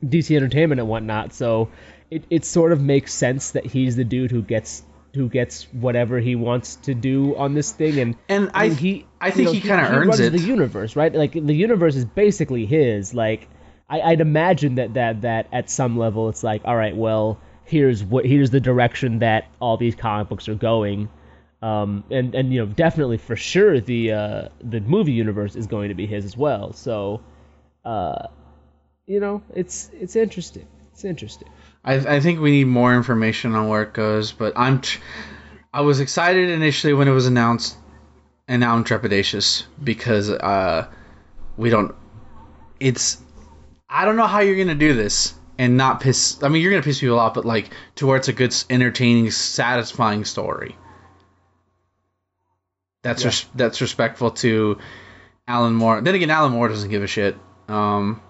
DC 0.03 0.35
Entertainment 0.35 0.79
and 0.79 0.89
whatnot. 0.89 1.33
So 1.33 1.69
it, 2.09 2.23
it 2.29 2.45
sort 2.45 2.71
of 2.71 2.81
makes 2.81 3.13
sense 3.13 3.51
that 3.51 3.65
he's 3.65 3.95
the 3.95 4.03
dude 4.03 4.31
who 4.31 4.41
gets 4.41 4.83
who 5.13 5.29
gets 5.29 5.65
whatever 5.73 6.19
he 6.19 6.35
wants 6.35 6.75
to 6.77 6.95
do 6.95 7.35
on 7.35 7.53
this 7.53 7.71
thing 7.71 7.99
and 7.99 8.15
And 8.29 8.49
I- 8.55 8.69
mean, 8.69 8.77
he 8.77 9.05
I 9.21 9.29
think 9.29 9.45
know, 9.45 9.51
he 9.53 9.61
kinda 9.61 9.83
earns 9.87 10.07
runs 10.07 10.19
it. 10.19 10.31
the 10.31 10.39
universe 10.39 10.95
right 10.95 11.13
like 11.13 11.33
the 11.33 11.53
universe 11.53 11.95
is 11.95 12.03
basically 12.05 12.65
his 12.65 13.13
like 13.13 13.47
I, 13.87 14.01
I'd 14.01 14.21
imagine 14.21 14.75
that 14.75 14.95
that 14.95 15.21
that 15.21 15.47
at 15.53 15.69
some 15.69 15.97
level 15.97 16.29
it's 16.29 16.43
like 16.43 16.63
all 16.65 16.75
right 16.75 16.95
well 16.95 17.39
here's 17.63 18.03
what 18.03 18.25
here's 18.25 18.49
the 18.49 18.59
direction 18.59 19.19
that 19.19 19.45
all 19.61 19.77
these 19.77 19.93
comic 19.93 20.29
books 20.29 20.49
are 20.49 20.55
going 20.55 21.09
um, 21.63 22.03
and 22.11 22.35
and 22.35 22.53
you 22.53 22.59
know 22.59 22.65
definitely 22.65 23.17
for 23.17 23.37
sure 23.37 23.79
the 23.79 24.11
uh, 24.11 24.49
the 24.61 24.81
movie 24.81 25.13
universe 25.13 25.55
is 25.55 25.65
going 25.65 25.87
to 25.87 25.95
be 25.95 26.05
his 26.05 26.25
as 26.25 26.35
well. 26.35 26.73
So, 26.73 27.21
uh, 27.85 28.27
you 29.07 29.21
know, 29.21 29.41
it's 29.55 29.89
it's 29.93 30.17
interesting. 30.17 30.67
It's 30.91 31.05
interesting. 31.05 31.47
I, 31.85 31.95
I 32.15 32.19
think 32.19 32.41
we 32.41 32.51
need 32.51 32.65
more 32.65 32.93
information 32.93 33.55
on 33.55 33.69
where 33.69 33.81
it 33.81 33.93
goes, 33.93 34.33
but 34.33 34.53
I'm 34.57 34.81
tr- 34.81 34.99
I 35.73 35.81
was 35.81 36.01
excited 36.01 36.49
initially 36.49 36.93
when 36.93 37.07
it 37.07 37.11
was 37.11 37.27
announced, 37.27 37.77
and 38.45 38.59
now 38.59 38.75
I'm 38.75 38.83
trepidatious 38.83 39.63
because 39.81 40.29
uh, 40.29 40.87
we 41.55 41.69
don't. 41.69 41.95
It's 42.81 43.21
I 43.89 44.03
don't 44.03 44.17
know 44.17 44.27
how 44.27 44.41
you're 44.41 44.57
gonna 44.57 44.75
do 44.75 44.93
this 44.95 45.33
and 45.57 45.77
not 45.77 46.01
piss. 46.01 46.43
I 46.43 46.49
mean, 46.49 46.61
you're 46.61 46.71
gonna 46.71 46.83
piss 46.83 46.99
people 46.99 47.19
off, 47.19 47.35
but 47.35 47.45
like 47.45 47.69
to 47.95 48.05
where 48.05 48.17
it's 48.17 48.27
a 48.27 48.33
good, 48.33 48.53
entertaining, 48.69 49.31
satisfying 49.31 50.25
story. 50.25 50.75
That's 53.03 53.21
Yeah. 53.21 53.27
res- 53.27 53.45
that's 53.53 53.81
respectful 53.81 54.31
to 54.31 54.79
Alan 55.47 55.75
Moore. 55.75 56.01
Then 56.01 56.15
again, 56.15 56.29
Alan 56.31 56.51
Moore 56.53 56.67
doesn't 56.69 56.89
give 56.89 57.03
a 57.03 57.07
shit. 57.07 57.37
Um, 57.67 58.21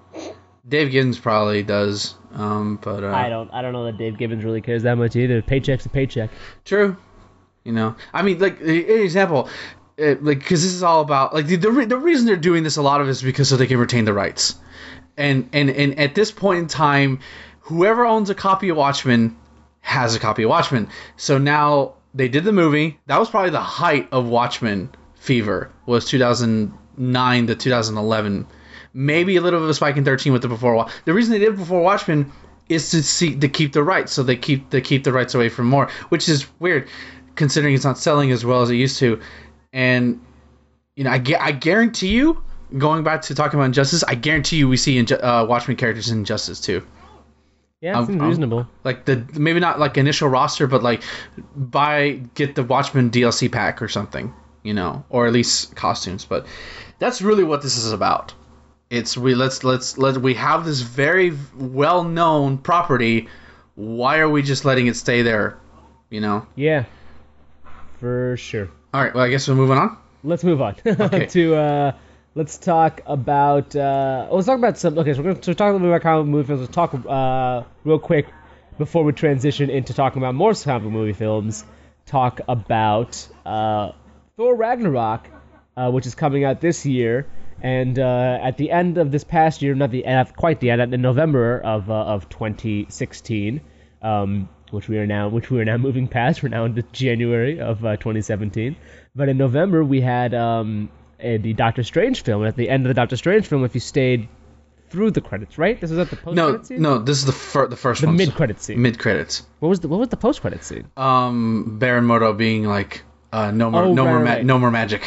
Dave 0.67 0.91
Gibbons 0.91 1.19
probably 1.19 1.63
does, 1.63 2.15
um, 2.33 2.79
but 2.81 3.03
uh, 3.03 3.07
I 3.07 3.29
don't 3.29 3.49
I 3.53 3.61
don't 3.61 3.73
know 3.73 3.85
that 3.85 3.97
Dave 3.97 4.17
Gibbons 4.17 4.43
really 4.43 4.61
cares 4.61 4.83
that 4.83 4.97
much 4.97 5.15
either. 5.15 5.41
Paycheck's 5.41 5.85
a 5.85 5.89
paycheck. 5.89 6.29
True. 6.65 6.97
You 7.63 7.71
know, 7.71 7.95
I 8.13 8.23
mean, 8.23 8.39
like 8.39 8.59
an 8.61 8.67
example, 8.69 9.47
uh, 10.01 10.15
like 10.21 10.39
because 10.39 10.63
this 10.63 10.73
is 10.73 10.83
all 10.83 11.01
about 11.01 11.33
like 11.33 11.47
the 11.47 11.55
the, 11.57 11.71
re- 11.71 11.85
the 11.85 11.97
reason 11.97 12.25
they're 12.25 12.35
doing 12.35 12.63
this 12.63 12.77
a 12.77 12.81
lot 12.81 12.99
of 13.01 13.07
it 13.07 13.11
is 13.11 13.21
because 13.21 13.47
so 13.49 13.57
they 13.57 13.67
can 13.67 13.77
retain 13.77 14.05
the 14.05 14.13
rights, 14.13 14.55
and 15.17 15.49
and 15.53 15.69
and 15.69 15.99
at 15.99 16.15
this 16.15 16.31
point 16.31 16.59
in 16.59 16.67
time, 16.67 17.19
whoever 17.61 18.05
owns 18.05 18.29
a 18.29 18.35
copy 18.35 18.69
of 18.69 18.77
Watchmen 18.77 19.37
has 19.81 20.15
a 20.15 20.19
copy 20.19 20.43
of 20.43 20.49
Watchmen. 20.49 20.87
So 21.17 21.37
now 21.37 21.93
they 22.13 22.27
did 22.27 22.43
the 22.43 22.51
movie. 22.51 22.99
That 23.07 23.19
was 23.19 23.29
probably 23.29 23.51
the 23.51 23.59
height 23.59 24.09
of 24.11 24.27
Watchmen 24.27 24.89
fever 25.15 25.71
was 25.85 26.05
2009 26.05 27.47
to 27.47 27.55
2011. 27.55 28.47
Maybe 28.93 29.35
a 29.37 29.41
little 29.41 29.59
bit 29.59 29.63
of 29.63 29.69
a 29.69 29.73
spike 29.73 29.97
in 29.97 30.05
13 30.05 30.33
with 30.33 30.43
the 30.43 30.47
before. 30.47 30.87
The 31.05 31.13
reason 31.13 31.31
they 31.33 31.39
did 31.39 31.57
before 31.57 31.81
Watchmen 31.81 32.31
is 32.69 32.91
to 32.91 33.03
see 33.03 33.35
to 33.35 33.49
keep 33.49 33.73
the 33.73 33.83
rights, 33.83 34.13
so 34.13 34.23
they 34.23 34.35
keep 34.35 34.69
they 34.69 34.81
keep 34.81 35.03
the 35.03 35.11
rights 35.11 35.33
away 35.33 35.49
from 35.49 35.67
Moore, 35.67 35.89
which 36.09 36.29
is 36.29 36.45
weird, 36.59 36.87
considering 37.35 37.73
it's 37.73 37.83
not 37.83 37.97
selling 37.97 38.31
as 38.31 38.45
well 38.45 38.61
as 38.61 38.69
it 38.69 38.75
used 38.75 38.99
to. 38.99 39.19
And 39.71 40.21
you 40.95 41.03
know, 41.03 41.09
I, 41.09 41.23
I 41.39 41.51
guarantee 41.51 42.09
you, 42.09 42.43
going 42.77 43.03
back 43.03 43.23
to 43.23 43.35
talking 43.35 43.59
about 43.59 43.65
Injustice, 43.65 44.03
I 44.03 44.15
guarantee 44.15 44.57
you 44.57 44.69
we 44.69 44.77
see 44.77 45.01
Inju- 45.01 45.23
uh, 45.23 45.45
Watchmen 45.47 45.77
characters 45.77 46.09
in 46.09 46.19
Injustice 46.19 46.61
too. 46.61 46.85
Yeah, 47.83 48.05
seems 48.05 48.21
um, 48.21 48.29
reasonable. 48.29 48.67
Like 48.85 49.03
the 49.03 49.25
maybe 49.33 49.59
not 49.59 49.77
like 49.77 49.97
initial 49.97 50.29
roster, 50.29 50.67
but 50.67 50.81
like 50.83 51.03
buy 51.53 52.21
get 52.33 52.55
the 52.55 52.63
Watchmen 52.63 53.11
DLC 53.11 53.51
pack 53.51 53.81
or 53.81 53.89
something, 53.89 54.33
you 54.63 54.73
know, 54.73 55.03
or 55.09 55.27
at 55.27 55.33
least 55.33 55.75
costumes. 55.75 56.23
But 56.23 56.45
that's 56.99 57.21
really 57.21 57.43
what 57.43 57.61
this 57.61 57.75
is 57.75 57.91
about. 57.91 58.33
It's 58.89 59.17
we 59.17 59.35
let's 59.35 59.65
let's 59.65 59.97
let 59.97 60.17
we 60.17 60.33
have 60.35 60.63
this 60.63 60.79
very 60.79 61.33
well 61.57 62.05
known 62.05 62.57
property. 62.57 63.27
Why 63.75 64.19
are 64.19 64.29
we 64.29 64.43
just 64.43 64.63
letting 64.63 64.87
it 64.87 64.95
stay 64.95 65.21
there? 65.21 65.57
You 66.09 66.21
know. 66.21 66.47
Yeah, 66.55 66.85
for 67.99 68.37
sure. 68.37 68.69
All 68.93 69.03
right. 69.03 69.13
Well, 69.13 69.25
I 69.25 69.29
guess 69.29 69.45
we're 69.49 69.55
moving 69.55 69.77
on. 69.77 69.97
Let's 70.23 70.45
move 70.45 70.61
on 70.61 70.77
Okay. 70.85 71.25
to 71.25 71.55
uh, 71.55 71.91
let's 72.35 72.57
talk 72.57 73.01
about 73.05 73.75
uh, 73.75 74.27
let's 74.31 74.47
talk 74.47 74.57
about 74.57 74.77
some. 74.77 74.97
Okay, 74.97 75.13
so 75.13 75.19
we're 75.19 75.33
going 75.33 75.41
to 75.41 75.55
talk 75.55 75.69
a 75.69 75.73
little 75.73 75.79
bit 75.79 75.89
about 75.89 76.01
comic 76.01 76.27
movie 76.27 76.47
films. 76.47 76.61
Let's 76.61 76.73
talk 76.73 76.93
uh, 76.93 77.63
real 77.83 77.99
quick 77.99 78.27
before 78.77 79.03
we 79.03 79.13
transition 79.13 79.69
into 79.69 79.93
talking 79.93 80.21
about 80.21 80.35
more 80.35 80.53
comic 80.53 80.91
movie 80.91 81.13
films. 81.13 81.63
Talk 82.05 82.41
about 82.47 83.27
uh, 83.45 83.91
Thor 84.35 84.55
Ragnarok, 84.55 85.27
uh, 85.77 85.91
which 85.91 86.05
is 86.05 86.15
coming 86.15 86.43
out 86.43 86.59
this 86.59 86.85
year. 86.85 87.27
And 87.61 87.97
uh, 87.97 88.39
at 88.41 88.57
the 88.57 88.71
end 88.71 88.97
of 88.97 89.11
this 89.11 89.23
past 89.23 89.61
year, 89.61 89.73
not 89.73 89.91
the 89.91 90.05
uh, 90.05 90.25
quite 90.25 90.59
the 90.59 90.71
end, 90.71 90.93
in 90.93 91.01
November 91.01 91.59
of 91.59 91.89
of 91.89 92.27
2016, 92.29 93.61
um, 94.01 94.49
which 94.71 94.89
we 94.89 94.97
are 94.97 95.07
now 95.07 95.29
which 95.29 95.49
we 95.49 95.59
are 95.61 95.65
now 95.65 95.77
moving 95.87 96.07
past. 96.07 96.43
We're 96.43 96.49
now 96.49 96.65
into 96.65 96.81
January 96.81 97.61
of 97.61 97.85
uh, 97.85 97.95
2017. 97.95 98.75
But 99.15 99.29
in 99.29 99.37
November 99.37 99.83
we 99.83 100.01
had 100.01 100.33
um, 100.33 100.89
the 101.37 101.53
Doctor 101.53 101.83
Strange 101.83 102.23
film. 102.23 102.41
And 102.41 102.49
at 102.49 102.55
the 102.55 102.69
end 102.69 102.85
of 102.85 102.89
the 102.89 102.93
Doctor 102.93 103.15
Strange 103.17 103.47
film, 103.47 103.63
if 103.65 103.73
you 103.73 103.79
stayed 103.81 104.27
through 104.89 105.09
the 105.11 105.21
credits, 105.21 105.57
right? 105.57 105.79
This 105.81 105.89
was 105.89 105.97
at 105.99 106.09
the 106.11 106.15
post 106.17 106.35
No, 106.35 106.61
scene. 106.61 106.81
no. 106.81 106.99
This 106.99 107.17
is 107.17 107.25
the 107.25 107.31
fir- 107.31 107.67
the 107.67 107.75
first 107.75 108.01
the 108.01 108.11
mid 108.11 108.33
credit 108.35 108.61
scene. 108.61 108.79
Mid 108.81 108.99
credits. 108.99 109.43
what 109.59 109.69
was 109.69 109.79
the 109.79 109.87
what 109.87 109.99
was 109.99 110.09
the 110.09 110.17
post 110.17 110.41
credit 110.41 110.63
scene? 110.63 110.85
Um, 110.97 111.77
Baron 111.79 112.05
Mordo 112.05 112.37
being 112.37 112.65
like, 112.65 113.01
uh, 113.31 113.49
no 113.51 113.71
more, 113.71 113.83
Oh, 113.85 113.93
no 113.93 114.05
right, 114.05 114.11
more, 114.11 114.19
ma- 114.23 114.29
right. 114.31 114.45
no 114.45 114.59
more 114.59 114.69
magic. 114.71 115.01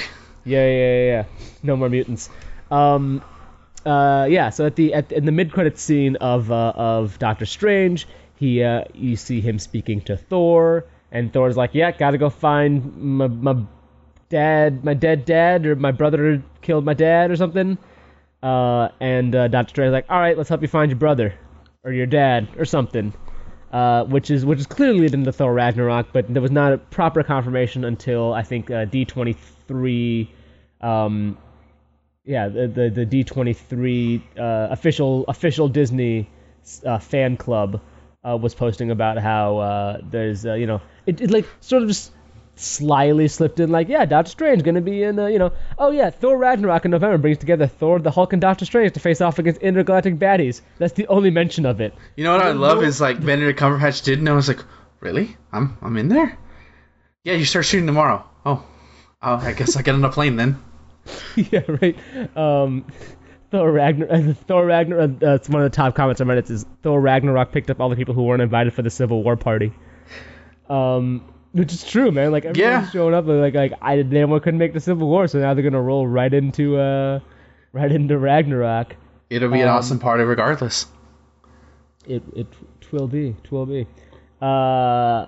Yeah, 0.45 0.67
yeah, 0.67 0.75
yeah, 0.75 1.05
yeah. 1.05 1.25
No 1.63 1.77
more 1.77 1.89
mutants. 1.89 2.31
Um, 2.71 3.23
uh, 3.85 4.27
yeah. 4.29 4.51
So 4.51 4.67
at 4.67 4.75
the 4.77 4.95
at 4.95 5.13
in 5.13 5.25
the 5.25 5.33
mid 5.33 5.53
credit 5.53 5.79
scene 5.79 6.17
of 6.17 6.51
uh, 6.51 6.73
of 6.75 7.19
Doctor 7.21 7.47
Strange, 7.47 8.09
he 8.37 8.63
uh, 8.65 8.85
you 8.95 9.17
see 9.17 9.41
him 9.41 9.59
speaking 9.61 10.01
to 10.03 10.17
Thor, 10.17 10.85
and 11.13 11.33
Thor's 11.33 11.57
like, 11.57 11.75
"Yeah, 11.75 11.93
gotta 11.93 12.19
go 12.19 12.29
find 12.31 12.97
my, 12.97 13.29
my 13.29 13.57
dad, 14.29 14.85
my 14.85 14.95
dead 14.95 15.25
dad, 15.25 15.67
or 15.67 15.77
my 15.77 15.93
brother 15.93 16.43
killed 16.63 16.85
my 16.85 16.95
dad, 16.95 17.31
or 17.31 17.37
something." 17.37 17.79
Uh, 18.43 18.89
and 19.01 19.35
uh, 19.35 19.49
Doctor 19.49 19.71
Strange's 19.71 19.93
like, 19.93 20.07
"All 20.09 20.21
right, 20.21 20.37
let's 20.37 20.49
help 20.49 20.63
you 20.63 20.69
find 20.69 20.91
your 20.91 20.99
brother, 20.99 21.35
or 21.85 21.93
your 21.93 22.07
dad, 22.07 22.49
or 22.59 22.65
something." 22.65 23.13
Uh, 23.73 24.05
which 24.05 24.31
is 24.31 24.45
which 24.45 24.61
is 24.61 24.67
clearly 24.67 25.07
in 25.13 25.25
the 25.25 25.33
Thor 25.33 25.53
Ragnarok, 25.53 26.09
but 26.13 26.33
there 26.33 26.41
was 26.41 26.53
not 26.53 26.73
a 26.73 26.79
proper 26.79 27.23
confirmation 27.23 27.85
until 27.85 28.33
I 28.33 28.43
think 28.43 28.71
uh, 28.71 28.87
D23, 28.87 30.29
um, 30.81 31.37
yeah, 32.25 32.49
the 32.49 32.69
the, 32.69 33.05
the 33.05 33.25
D23 33.25 34.23
uh, 34.39 34.69
official 34.71 35.25
official 35.27 35.69
Disney 35.69 36.31
uh, 36.85 36.99
fan 36.99 37.37
club 37.37 37.81
was 38.25 38.57
posting 38.57 38.91
about 38.91 39.19
how 39.19 40.01
there's 40.11 40.45
you 40.45 40.67
know 40.67 40.81
it, 41.07 41.21
it 41.21 41.31
like 41.31 41.47
sort 41.61 41.83
of 41.83 41.89
just 41.89 42.13
slyly 42.57 43.29
slipped 43.29 43.61
in 43.61 43.71
like, 43.71 43.89
yeah, 43.89 44.05
Doctor 44.05 44.31
Strange 44.31 44.63
gonna 44.63 44.81
be 44.81 45.03
in, 45.03 45.19
uh, 45.19 45.27
you 45.27 45.39
know, 45.39 45.53
oh 45.79 45.91
yeah, 45.91 46.11
Thor 46.11 46.37
Ragnarok 46.37 46.85
in 46.85 46.91
November 46.91 47.19
brings 47.19 47.39
together 47.39 47.67
Thor, 47.67 47.99
the 47.99 48.11
Hulk, 48.11 48.33
and 48.33 48.41
Doctor 48.43 48.65
Strange 48.65 48.93
to 48.95 49.01
face 49.01 49.21
off 49.21 49.39
against 49.39 49.61
intergalactic 49.61 50.19
baddies. 50.19 50.63
That's 50.79 50.95
the 50.95 51.07
only 51.09 51.31
mention 51.31 51.67
of 51.67 51.81
it. 51.81 51.95
You 52.17 52.25
know 52.25 52.37
what 52.37 52.45
I 52.45 52.53
love 52.53 52.83
is 52.83 53.01
like 53.01 53.25
Benedict 53.25 53.59
Cumberbatch 53.59 54.03
did 54.03 54.23
know. 54.23 54.33
I 54.33 54.37
was 54.37 54.49
like, 54.49 54.65
really? 55.01 55.37
I'm 55.53 55.77
I'm 55.83 55.97
in 55.97 56.09
there. 56.09 56.37
Yeah, 57.25 57.35
you 57.35 57.45
start 57.45 57.67
shooting 57.67 57.87
tomorrow. 57.87 58.25
Oh, 58.45 58.65
oh, 59.23 59.37
I 59.37 59.53
guess 59.53 59.77
I 59.77 59.83
get 59.83 59.95
on 59.95 60.05
a 60.05 60.11
plane 60.11 60.37
then. 60.37 60.63
yeah, 61.37 61.63
right. 61.69 61.97
Um, 62.37 62.87
Thor 63.51 63.71
Ragnarok. 63.71 64.37
Thor 64.47 64.67
Ragnarok. 64.67 65.23
Uh, 65.23 65.35
it's 65.35 65.49
one 65.49 65.63
of 65.63 65.71
the 65.71 65.77
top 65.77 65.95
comments 65.95 66.21
on 66.21 66.27
Reddit. 66.27 66.51
Is 66.51 66.67
Thor 66.83 67.01
Ragnarok 67.01 67.53
picked 67.53 67.71
up 67.71 67.81
all 67.81 67.89
the 67.89 67.97
people 67.97 68.15
who 68.15 68.23
weren't 68.23 68.43
invited 68.43 68.73
for 68.75 68.83
the 68.83 68.91
Civil 68.91 69.23
War 69.23 69.37
party. 69.37 69.73
Um, 70.69 71.23
which 71.53 71.73
is 71.73 71.85
true, 71.85 72.11
man. 72.13 72.33
Like 72.33 72.45
everyone's 72.45 72.85
Yeah. 72.87 72.91
showing 72.91 73.15
up. 73.15 73.27
and, 73.29 73.41
Like 73.41 73.55
like 73.55 73.73
I 73.83 73.99
anyone 73.99 74.41
couldn't 74.41 74.59
make 74.59 74.73
the 74.73 74.81
Civil 74.81 75.09
War, 75.09 75.27
so 75.29 75.39
now 75.39 75.55
they're 75.55 75.65
gonna 75.65 75.81
roll 75.83 76.07
right 76.07 76.33
into 76.33 76.77
uh, 76.79 77.21
right 77.73 77.91
into 77.93 78.19
Ragnarok. 78.19 78.97
It'll 79.31 79.51
be 79.51 79.61
an 79.61 79.69
Um, 79.69 79.77
awesome 79.77 79.99
party 79.99 80.25
regardless. 80.25 80.87
It 82.07 82.23
it 82.35 82.47
twill 82.81 83.09
be 83.09 83.35
twill 83.43 83.67
be. 83.67 83.87
Uh, 84.41 85.27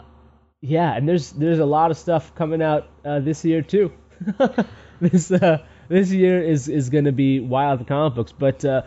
yeah, 0.61 0.95
and 0.97 1.09
there's 1.09 1.33
there's 1.33 1.59
a 1.59 1.67
lot 1.67 1.91
of 1.91 1.97
stuff 1.97 2.35
coming 2.35 2.63
out 2.63 2.87
uh, 3.05 3.21
this 3.21 3.45
year 3.45 3.63
too. 3.63 3.91
this 5.01 5.31
uh, 5.31 5.59
this 5.89 6.11
year 6.13 6.43
is 6.43 6.69
is 6.69 6.91
gonna 6.91 7.13
be 7.13 7.41
wild 7.41 7.87
comic 7.87 8.15
books, 8.15 8.33
but 8.33 8.65
uh, 8.65 8.83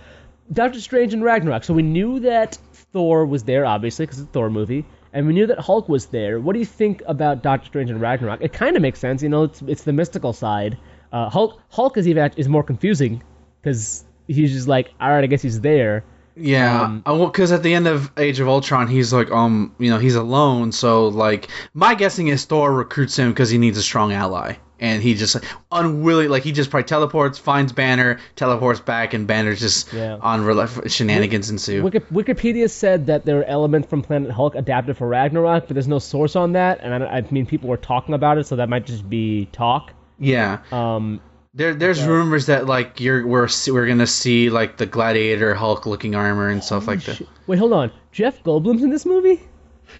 Doctor 0.54 0.80
Strange 0.80 1.14
and 1.14 1.24
Ragnarok. 1.24 1.64
So 1.64 1.74
we 1.74 1.82
knew 1.84 2.20
that 2.22 2.58
Thor 2.94 3.26
was 3.26 3.44
there, 3.44 3.66
obviously, 3.66 4.06
because 4.06 4.20
it's 4.20 4.30
a 4.30 4.32
Thor 4.32 4.50
movie, 4.50 4.86
and 5.14 5.28
we 5.28 5.34
knew 5.34 5.48
that 5.48 5.60
Hulk 5.60 5.90
was 5.90 6.08
there. 6.08 6.40
What 6.40 6.54
do 6.54 6.60
you 6.60 6.66
think 6.66 7.02
about 7.08 7.44
Doctor 7.44 7.66
Strange 7.68 7.90
and 7.90 8.00
Ragnarok? 8.02 8.42
It 8.42 8.54
kind 8.54 8.76
of 8.76 8.82
makes 8.82 9.00
sense, 9.00 9.22
you 9.22 9.30
know. 9.30 9.44
It's 9.44 9.62
it's 9.68 9.84
the 9.84 9.94
mystical 9.94 10.34
side. 10.34 10.78
Uh, 11.12 11.30
Hulk 11.30 11.62
Hulk 11.70 11.98
is 11.98 12.08
even 12.08 12.32
is 12.38 12.48
more 12.48 12.64
confusing 12.64 13.22
because 13.62 14.06
he's 14.28 14.52
just 14.54 14.68
like, 14.68 14.94
all 15.00 15.10
right, 15.10 15.24
I 15.24 15.28
guess 15.28 15.42
he's 15.42 15.62
there. 15.62 16.04
Yeah, 16.38 16.84
Um, 16.84 17.04
uh, 17.06 17.14
well, 17.14 17.28
because 17.28 17.52
at 17.52 17.62
the 17.62 17.74
end 17.74 17.88
of 17.88 18.10
Age 18.18 18.40
of 18.40 18.48
Ultron, 18.48 18.88
he's 18.88 19.12
like, 19.12 19.30
um, 19.32 19.76
you 19.80 19.90
know, 19.90 19.98
he's 20.00 20.16
alone. 20.16 20.72
So 20.72 21.10
like, 21.10 21.50
my 21.74 21.94
guessing 21.94 22.30
is 22.30 22.46
Thor 22.46 22.74
recruits 22.74 23.18
him 23.20 23.32
because 23.32 23.50
he 23.50 23.58
needs 23.58 23.78
a 23.78 23.84
strong 23.84 24.14
ally, 24.14 24.54
and 24.82 25.02
he 25.02 25.14
just 25.14 25.36
like, 25.36 25.46
unwilling, 25.72 26.28
like 26.30 26.44
he 26.44 26.52
just 26.52 26.70
probably 26.70 26.86
teleports, 26.88 27.38
finds 27.40 27.72
Banner, 27.72 28.20
teleports 28.36 28.80
back, 28.82 29.14
and 29.14 29.28
Banner's 29.28 29.60
just 29.60 29.94
Yeah. 29.94 30.18
on 30.20 30.46
life 30.46 30.80
shenanigans 30.92 31.50
ensue. 31.50 31.84
Wiki- 31.84 32.00
Wikipedia 32.12 32.70
said 32.70 33.06
that 33.06 33.24
there 33.26 33.40
are 33.40 33.44
elements 33.46 33.88
from 33.88 34.02
Planet 34.02 34.32
Hulk 34.32 34.56
adapted 34.56 34.98
for 34.98 35.08
Ragnarok, 35.08 35.68
but 35.68 35.76
there's 35.76 35.88
no 35.88 36.00
source 36.00 36.36
on 36.36 36.54
that, 36.54 36.80
and 36.82 37.04
I, 37.04 37.18
I 37.20 37.22
mean 37.32 37.46
people 37.46 37.70
were 37.70 37.78
talking 37.78 38.14
about 38.16 38.38
it, 38.38 38.48
so 38.48 38.58
that 38.58 38.68
might 38.68 38.86
just 38.86 39.10
be 39.10 39.48
talk. 39.54 39.94
yeah, 40.20 40.58
Um, 40.72 41.22
there, 41.54 41.74
there's 41.74 42.02
rumors 42.04 42.46
that 42.48 42.66
like 42.66 43.00
you're 43.00 43.28
we're 43.28 43.48
we're 43.68 43.86
gonna 43.88 44.08
see 44.08 44.50
like 44.50 44.78
the 44.78 44.86
Gladiator 44.86 45.54
Hulk 45.54 45.86
looking 45.86 46.16
armor 46.16 46.48
and 46.50 46.64
stuff 46.64 46.88
like 46.88 47.04
that. 47.04 47.22
wait, 47.46 47.60
hold 47.60 47.74
on, 47.74 47.92
Jeff 48.12 48.42
Goldblum's 48.44 48.84
in 48.84 48.90
this 48.90 49.06
movie? 49.06 49.42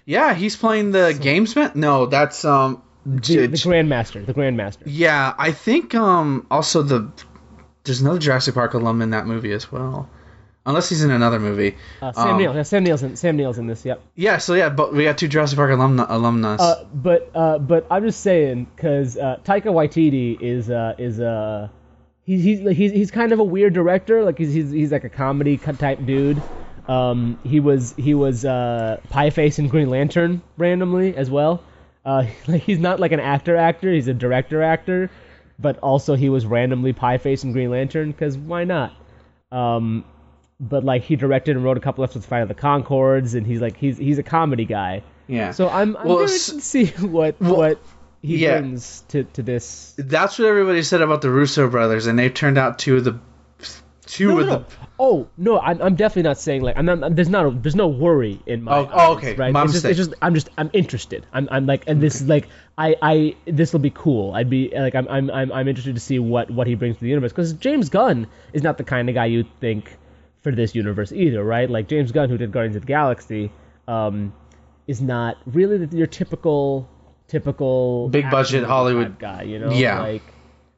Yeah, 0.06 0.32
he's 0.32 0.56
playing 0.56 0.92
the 0.92 1.14
Gamesman. 1.20 1.74
No, 1.76 2.06
that's 2.06 2.44
um. 2.46 2.82
The, 3.04 3.46
the 3.46 3.56
Grandmaster, 3.56 4.24
the 4.24 4.34
Grandmaster. 4.34 4.82
Yeah, 4.86 5.34
I 5.38 5.52
think 5.52 5.94
um 5.94 6.46
also 6.50 6.82
the 6.82 7.10
there's 7.84 8.00
another 8.00 8.18
Jurassic 8.18 8.54
Park 8.54 8.74
alum 8.74 9.02
in 9.02 9.10
that 9.10 9.26
movie 9.26 9.52
as 9.52 9.72
well. 9.72 10.08
Unless 10.64 10.90
he's 10.90 11.02
in 11.02 11.10
another 11.10 11.40
movie. 11.40 11.74
Uh, 12.00 12.12
Sam 12.12 12.28
Um, 12.28 12.38
Neill, 12.38 12.54
yeah, 12.54 12.62
Sam 12.62 12.84
Neill's 12.84 13.02
in, 13.02 13.16
Sam 13.16 13.36
Neill's 13.36 13.58
in 13.58 13.66
this. 13.66 13.84
Yep. 13.84 14.00
Yeah, 14.14 14.38
so 14.38 14.54
yeah, 14.54 14.68
but 14.68 14.94
we 14.94 15.02
got 15.02 15.18
two 15.18 15.26
Jurassic 15.26 15.56
Park 15.56 15.72
alumni 15.72 16.06
alumnus. 16.08 16.60
Uh, 16.60 16.84
but 16.94 17.30
uh, 17.34 17.58
but 17.58 17.84
I'm 17.90 18.04
just 18.04 18.20
saying 18.20 18.68
because 18.76 19.16
uh, 19.16 19.38
Taika 19.44 19.64
Waititi 19.72 20.40
is 20.40 20.70
uh, 20.70 20.94
is 20.98 21.18
uh, 21.18 21.66
he's 22.24 22.44
he's 22.44 22.60
he's 22.76 22.92
he's 22.92 23.10
kind 23.10 23.32
of 23.32 23.40
a 23.40 23.44
weird 23.44 23.72
director. 23.74 24.22
Like 24.24 24.38
he's 24.38 24.54
he's, 24.54 24.70
he's 24.70 24.92
like 24.92 25.02
a 25.02 25.08
comedy 25.08 25.56
type 25.56 26.06
dude. 26.06 26.40
Um, 26.86 27.40
he 27.42 27.58
was 27.58 27.94
he 27.96 28.14
was 28.14 28.44
uh, 28.44 29.00
Pie 29.10 29.30
Face 29.30 29.58
in 29.58 29.66
Green 29.66 29.90
Lantern 29.90 30.42
randomly 30.56 31.16
as 31.16 31.28
well. 31.28 31.64
Uh, 32.04 32.26
like 32.48 32.62
he's 32.62 32.78
not 32.78 33.00
like 33.00 33.12
an 33.12 33.20
actor 33.20 33.56
actor. 33.56 33.92
He's 33.92 34.08
a 34.08 34.14
director 34.14 34.62
actor. 34.62 35.10
But 35.58 35.78
also 35.78 36.14
he 36.14 36.28
was 36.28 36.44
randomly 36.44 36.92
Pie 36.92 37.18
Face 37.18 37.44
in 37.44 37.52
Green 37.52 37.70
Lantern 37.70 38.10
because 38.10 38.36
why 38.36 38.64
not? 38.64 38.92
Um, 39.52 40.04
but 40.58 40.82
like 40.84 41.02
he 41.02 41.14
directed 41.14 41.54
and 41.56 41.64
wrote 41.64 41.76
a 41.76 41.80
couple 41.80 42.02
episodes 42.02 42.24
of 42.24 42.28
Fight 42.30 42.40
of 42.40 42.48
the 42.48 42.54
Conchords, 42.54 43.34
and 43.34 43.46
he's 43.46 43.60
like 43.60 43.76
he's 43.76 43.98
he's 43.98 44.18
a 44.18 44.22
comedy 44.22 44.64
guy. 44.64 45.02
yeah. 45.28 45.52
So 45.52 45.68
I'm, 45.68 45.96
I'm 45.96 46.08
Well, 46.08 46.20
interested 46.20 46.54
to 46.56 46.60
see 46.62 46.86
what 47.06 47.40
well, 47.40 47.56
what 47.56 47.80
he 48.22 48.38
yeah. 48.38 48.58
brings 48.58 49.02
to, 49.08 49.24
to 49.24 49.42
this. 49.42 49.94
that's 49.98 50.38
what 50.38 50.48
everybody 50.48 50.82
said 50.82 51.02
about 51.02 51.22
the 51.22 51.30
Russo 51.30 51.68
brothers, 51.68 52.06
and 52.06 52.18
they've 52.18 52.32
turned 52.32 52.58
out 52.58 52.78
two 52.78 52.96
of 52.96 53.04
the 53.04 53.18
two 54.12 54.28
No, 54.28 54.38
of 54.40 54.46
no, 54.46 54.56
the. 54.58 54.64
Oh 54.98 55.28
no, 55.38 55.58
I'm, 55.58 55.80
I'm 55.80 55.94
definitely 55.96 56.24
not 56.28 56.38
saying 56.38 56.62
like 56.62 56.76
I'm 56.76 56.84
not. 56.84 57.16
There's 57.16 57.30
not. 57.30 57.46
A, 57.46 57.50
there's 57.50 57.74
no 57.74 57.88
worry 57.88 58.40
in 58.46 58.62
my. 58.62 58.76
Oh, 58.76 58.90
oh, 58.92 59.12
okay. 59.14 59.34
Right. 59.34 59.52
My 59.52 59.64
it's 59.64 59.72
just, 59.72 59.84
it's 59.86 59.96
just. 59.96 60.14
I'm 60.20 60.34
just. 60.34 60.50
I'm 60.58 60.70
interested. 60.72 61.26
I'm. 61.32 61.48
I'm 61.50 61.66
like. 61.66 61.84
And 61.86 62.00
this 62.02 62.16
is 62.20 62.28
like. 62.28 62.48
I. 62.76 62.94
I. 63.00 63.36
This 63.46 63.72
will 63.72 63.80
be 63.80 63.90
cool. 63.90 64.32
I'd 64.34 64.50
be 64.50 64.70
like. 64.76 64.94
I'm. 64.94 65.08
I'm. 65.08 65.30
I'm, 65.30 65.50
I'm 65.50 65.66
interested 65.66 65.94
to 65.94 66.00
see 66.00 66.18
what 66.18 66.50
what 66.50 66.66
he 66.66 66.74
brings 66.74 66.96
to 66.96 67.00
the 67.02 67.08
universe 67.08 67.32
because 67.32 67.54
James 67.54 67.88
Gunn 67.88 68.26
is 68.52 68.62
not 68.62 68.76
the 68.78 68.84
kind 68.84 69.08
of 69.08 69.14
guy 69.14 69.26
you 69.26 69.44
think 69.60 69.96
for 70.42 70.52
this 70.52 70.74
universe 70.74 71.10
either, 71.12 71.42
right? 71.42 71.70
Like 71.70 71.88
James 71.88 72.12
Gunn, 72.12 72.28
who 72.28 72.36
did 72.36 72.52
Guardians 72.52 72.76
of 72.76 72.82
the 72.82 72.86
Galaxy, 72.86 73.50
um, 73.88 74.32
is 74.86 75.00
not 75.00 75.38
really 75.46 75.86
the, 75.86 75.96
your 75.96 76.06
typical 76.06 76.88
typical 77.28 78.08
Big 78.10 78.30
budget 78.30 78.64
Hollywood- 78.64 79.18
guy. 79.18 79.42
You 79.42 79.58
know. 79.58 79.72
Yeah. 79.72 80.00
Like. 80.02 80.22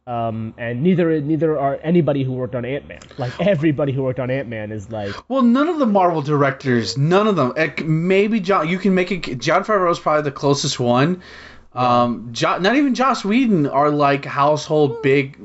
Um, 0.06 0.52
and 0.58 0.82
neither 0.82 1.18
neither 1.22 1.58
are 1.58 1.78
anybody 1.82 2.24
who 2.24 2.32
worked 2.32 2.54
on 2.54 2.66
Ant 2.66 2.86
Man. 2.86 3.00
Like 3.16 3.32
everybody 3.40 3.90
who 3.92 4.02
worked 4.02 4.20
on 4.20 4.30
Ant 4.30 4.48
Man 4.48 4.70
is 4.70 4.90
like 4.90 5.14
Well, 5.30 5.40
none 5.40 5.66
of 5.68 5.78
the 5.78 5.86
Marvel 5.86 6.20
directors, 6.20 6.98
none 6.98 7.26
of 7.26 7.36
them. 7.36 7.54
Ec- 7.56 7.86
Maybe 7.86 8.40
John. 8.40 8.68
You 8.68 8.78
can 8.78 8.94
make 8.94 9.10
it. 9.10 9.38
Jon 9.38 9.64
Favreau 9.64 9.90
is 9.90 9.98
probably 9.98 10.22
the 10.22 10.30
closest 10.30 10.78
one. 10.78 11.22
Um, 11.72 12.28
jo- 12.32 12.58
not 12.58 12.76
even 12.76 12.94
Joss 12.94 13.24
Whedon 13.24 13.66
are 13.66 13.90
like 13.90 14.26
household 14.26 15.00
big. 15.02 15.38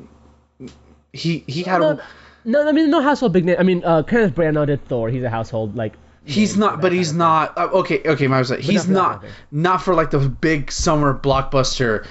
He 1.12 1.42
he 1.46 1.62
had. 1.62 1.80
no, 1.80 1.90
a, 1.92 2.02
no, 2.44 2.68
I 2.68 2.72
mean 2.72 2.90
no 2.90 3.00
household 3.00 3.32
big 3.32 3.46
name. 3.46 3.56
I 3.58 3.62
mean 3.62 3.82
uh, 3.82 4.02
Kenneth 4.02 4.34
Branagh 4.34 4.66
did 4.66 4.86
Thor. 4.88 5.08
He's 5.08 5.22
a 5.22 5.30
household 5.30 5.74
like. 5.74 5.94
He's 6.26 6.54
not, 6.56 6.82
but 6.82 6.92
he's 6.92 7.14
not. 7.14 7.56
Uh, 7.56 7.68
okay, 7.72 8.02
okay, 8.04 8.26
my 8.28 8.40
mistake. 8.40 8.60
He's 8.60 8.86
not 8.86 8.86
for 8.86 8.88
that 8.88 8.92
not, 8.92 9.08
kind 9.08 9.14
of 9.16 9.22
thing. 9.22 9.62
not 9.62 9.82
for 9.82 9.94
like 9.94 10.10
the 10.10 10.18
big 10.28 10.70
summer 10.70 11.18
blockbuster. 11.18 12.06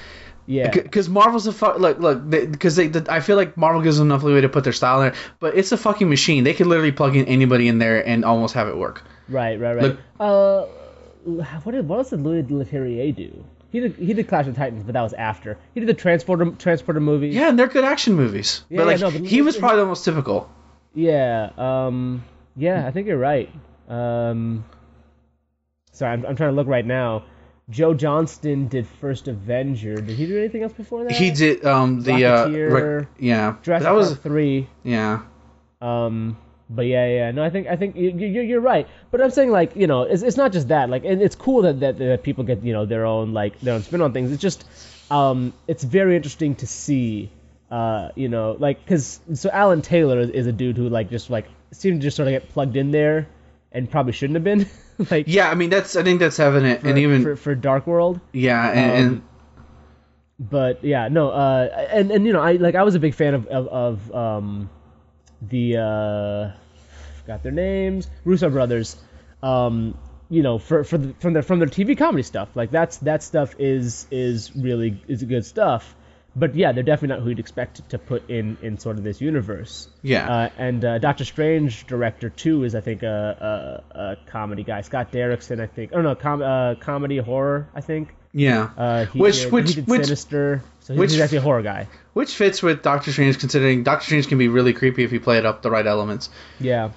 Yeah. 0.50 0.72
Because 0.72 1.08
Marvel's 1.08 1.46
a 1.46 1.54
fu- 1.54 1.78
look, 1.78 2.00
look, 2.00 2.28
because 2.28 2.76
they, 2.76 2.88
the, 2.88 3.06
I 3.08 3.20
feel 3.20 3.36
like 3.36 3.56
Marvel 3.56 3.84
gives 3.84 4.00
them 4.00 4.08
enough 4.08 4.24
leeway 4.24 4.42
to 4.42 4.50
put 4.50 4.64
their 4.64 4.74
style 4.74 5.00
in 5.04 5.12
there, 5.12 5.22
but 5.40 5.56
it's 5.56 5.72
a 5.72 5.78
fucking 5.78 6.10
machine. 6.10 6.44
They 6.44 6.56
could 6.56 6.66
literally 6.66 6.92
plug 6.92 7.16
in 7.16 7.26
anybody 7.28 7.68
in 7.68 7.78
there 7.78 8.06
and 8.06 8.26
almost 8.26 8.56
have 8.56 8.68
it 8.68 8.76
work. 8.76 9.04
Right, 9.28 9.60
right, 9.60 9.76
right. 9.76 9.84
Look- 9.84 10.00
uh, 10.20 10.66
what 11.64 11.74
did 11.74 11.88
what 11.88 11.98
else 12.00 12.10
did 12.10 12.22
Louis 12.24 12.42
Leterrier 12.44 13.16
do? 13.16 13.46
He 13.72 13.80
did 13.80 13.96
he 13.98 14.14
did 14.16 14.28
Clash 14.28 14.48
of 14.48 14.56
Titans, 14.56 14.84
but 14.84 14.94
that 14.94 15.04
was 15.04 15.14
after. 15.14 15.60
He 15.76 15.80
did 15.82 15.88
the 15.88 15.94
Transporter 15.94 16.50
Transporter 16.58 17.00
movie. 17.00 17.28
Yeah, 17.30 17.50
and 17.50 17.60
they're 17.60 17.68
good 17.68 17.84
action 17.84 18.16
movies. 18.16 18.64
Yeah, 18.70 18.78
but 18.78 18.88
like, 18.88 19.00
yeah, 19.00 19.10
no, 19.10 19.20
but 19.20 19.28
he 19.30 19.44
was 19.44 19.56
probably 19.56 19.78
the 19.82 19.86
most 19.86 20.04
typical. 20.04 20.50
Yeah. 20.96 21.52
Um. 21.60 22.24
Yeah, 22.56 22.88
I 22.88 22.92
think 22.92 23.06
you're 23.06 23.20
right. 23.20 23.52
Um. 23.88 24.66
Sorry, 25.92 26.14
I'm, 26.14 26.26
I'm 26.26 26.36
trying 26.36 26.50
to 26.50 26.56
look 26.56 26.66
right 26.68 26.86
now. 26.86 27.26
Joe 27.70 27.94
Johnston 27.94 28.68
did 28.68 28.88
First 28.88 29.28
Avenger. 29.28 29.96
Did 29.96 30.18
he 30.18 30.26
do 30.26 30.38
anything 30.38 30.64
else 30.64 30.74
before 30.74 31.04
that? 31.04 31.14
He 31.14 31.32
did 31.32 31.64
um 31.66 32.02
the 32.02 32.26
uh 32.26 32.48
Rocketeer, 32.48 32.72
rec- 33.00 33.08
yeah 33.20 33.56
Jurassic 33.62 33.84
that 33.84 33.94
was 33.94 34.10
Park 34.10 34.24
three. 34.24 34.68
yeah 34.84 35.22
Um, 35.82 36.38
but 36.70 36.84
yeah, 36.86 37.08
yeah, 37.08 37.32
no, 37.32 37.44
I 37.44 37.50
think 37.50 37.68
I 37.68 37.76
think 37.76 37.96
you, 37.96 38.10
you, 38.12 38.42
you're 38.42 38.62
right. 38.62 38.88
But 39.12 39.22
I'm 39.22 39.32
saying 39.32 39.52
like 39.52 39.76
you 39.76 39.88
know, 39.88 40.04
it's, 40.04 40.22
it's 40.22 40.38
not 40.38 40.52
just 40.52 40.68
that. 40.68 40.90
Like, 40.90 41.04
and 41.06 41.22
it's 41.22 41.36
cool 41.36 41.64
that, 41.64 41.80
that 41.80 41.98
that 41.98 42.24
people 42.24 42.44
get 42.44 42.64
you 42.64 42.74
know 42.74 42.86
their 42.86 43.06
own 43.06 43.34
like 43.34 43.60
their 43.62 43.74
own 43.74 43.82
spin 43.84 44.02
on 44.02 44.14
things. 44.14 44.32
It's 44.32 44.42
just, 44.42 44.66
um, 45.10 45.54
it's 45.68 45.84
very 45.84 46.16
interesting 46.16 46.56
to 46.58 46.68
see, 46.68 47.32
uh, 47.72 48.10
you 48.16 48.30
know, 48.30 48.56
like 48.60 48.84
because 48.84 49.20
so 49.34 49.50
Alan 49.52 49.82
Taylor 49.82 50.20
is, 50.20 50.30
is 50.30 50.48
a 50.48 50.52
dude 50.52 50.78
who 50.78 50.90
like 50.90 51.10
just 51.10 51.30
like 51.30 51.46
seemed 51.72 52.02
to 52.02 52.04
just 52.08 52.18
sort 52.18 52.28
of 52.28 52.34
get 52.34 52.50
plugged 52.50 52.76
in 52.76 52.92
there, 52.92 53.28
and 53.72 53.90
probably 53.90 54.14
shouldn't 54.14 54.36
have 54.36 54.44
been. 54.44 54.68
like 55.12 55.26
yeah. 55.28 55.50
I 55.50 55.56
mean 55.56 55.70
that's 55.70 55.96
I 55.96 56.04
think 56.04 56.20
that's 56.20 56.40
evident, 56.40 56.82
for, 56.82 56.90
and 56.90 56.98
even 56.98 57.24
for, 57.24 57.36
for 57.36 57.56
Dark 57.56 57.88
World. 57.88 58.20
yeah, 58.34 58.70
and, 58.70 58.92
and 58.92 59.08
Um, 59.10 59.24
but 60.40 60.84
yeah, 60.84 61.10
no, 61.10 61.30
uh, 61.30 61.88
and 61.92 62.12
and 62.12 62.26
you 62.26 62.34
know, 62.34 62.42
I 62.42 62.54
like 62.54 62.76
I 62.76 62.84
was 62.84 62.96
a 62.96 63.00
big 63.00 63.14
fan 63.14 63.34
of 63.34 63.48
of, 63.48 63.68
of 63.68 64.16
um, 64.16 64.70
the 65.42 65.78
uh, 65.78 66.52
forgot 67.20 67.44
their 67.44 67.52
names, 67.52 68.10
Russo 68.24 68.50
brothers. 68.50 68.96
Um, 69.44 69.98
you 70.30 70.44
know, 70.44 70.58
for 70.58 70.84
for 70.84 70.98
the, 70.98 71.14
from 71.20 71.34
their 71.34 71.44
from 71.44 71.60
their 71.60 71.68
TV 71.68 71.98
comedy 71.98 72.24
stuff, 72.24 72.50
like 72.56 72.72
that's 72.72 72.98
that 72.98 73.22
stuff 73.24 73.56
is 73.60 74.08
is 74.12 74.56
really 74.56 75.02
is 75.08 75.24
good 75.24 75.46
stuff. 75.46 75.96
But 76.40 76.56
yeah, 76.56 76.72
they're 76.72 76.84
definitely 76.84 77.16
not 77.18 77.24
who 77.24 77.30
you'd 77.30 77.40
expect 77.40 77.90
to 77.90 77.98
put 78.00 78.30
in 78.30 78.58
in 78.62 78.78
sort 78.78 78.98
of 78.98 79.04
this 79.04 79.20
universe. 79.20 79.88
Yeah. 80.02 80.30
Uh, 80.30 80.50
and 80.58 80.84
uh, 80.86 80.98
Doctor 81.00 81.26
Strange 81.26 81.86
director 81.88 82.30
too 82.30 82.64
is 82.64 82.76
I 82.76 82.82
think 82.82 83.04
a, 83.04 83.84
a, 83.94 84.00
a 84.00 84.16
comedy 84.28 84.64
guy. 84.64 84.82
Scott 84.82 85.12
Derrickson, 85.12 85.60
I 85.60 85.68
think. 85.68 85.92
Oh 85.94 86.02
no, 86.02 86.16
com- 86.16 86.42
uh, 86.42 86.76
comedy 86.76 87.18
horror. 87.18 87.68
I 87.76 87.82
think 87.82 88.16
Yeah. 88.32 88.70
Uh, 88.78 89.06
Which- 89.08 89.44
did, 89.44 89.52
which- 89.52 89.76
which- 89.76 90.06
Sinister. 90.06 90.62
So 90.82 90.94
he's, 90.94 91.00
which- 91.00 91.12
he's 91.12 91.20
actually 91.22 91.40
a 91.40 91.42
horror 91.42 91.62
guy. 91.62 91.88
Which 92.14 92.34
fits 92.36 92.64
with 92.64 92.82
Doctor 92.82 93.12
Strange, 93.12 93.38
considering 93.40 93.84
Doctor 93.84 94.06
Strange 94.06 94.28
can 94.28 94.38
be 94.38 94.48
really 94.48 94.74
creepy 94.74 95.04
if 95.04 95.12
you 95.12 95.20
play 95.20 95.38
it 95.38 95.46
up 95.46 95.62
the 95.62 95.70
right 95.72 95.86
elements. 95.86 96.30
Yeah. 96.60 96.92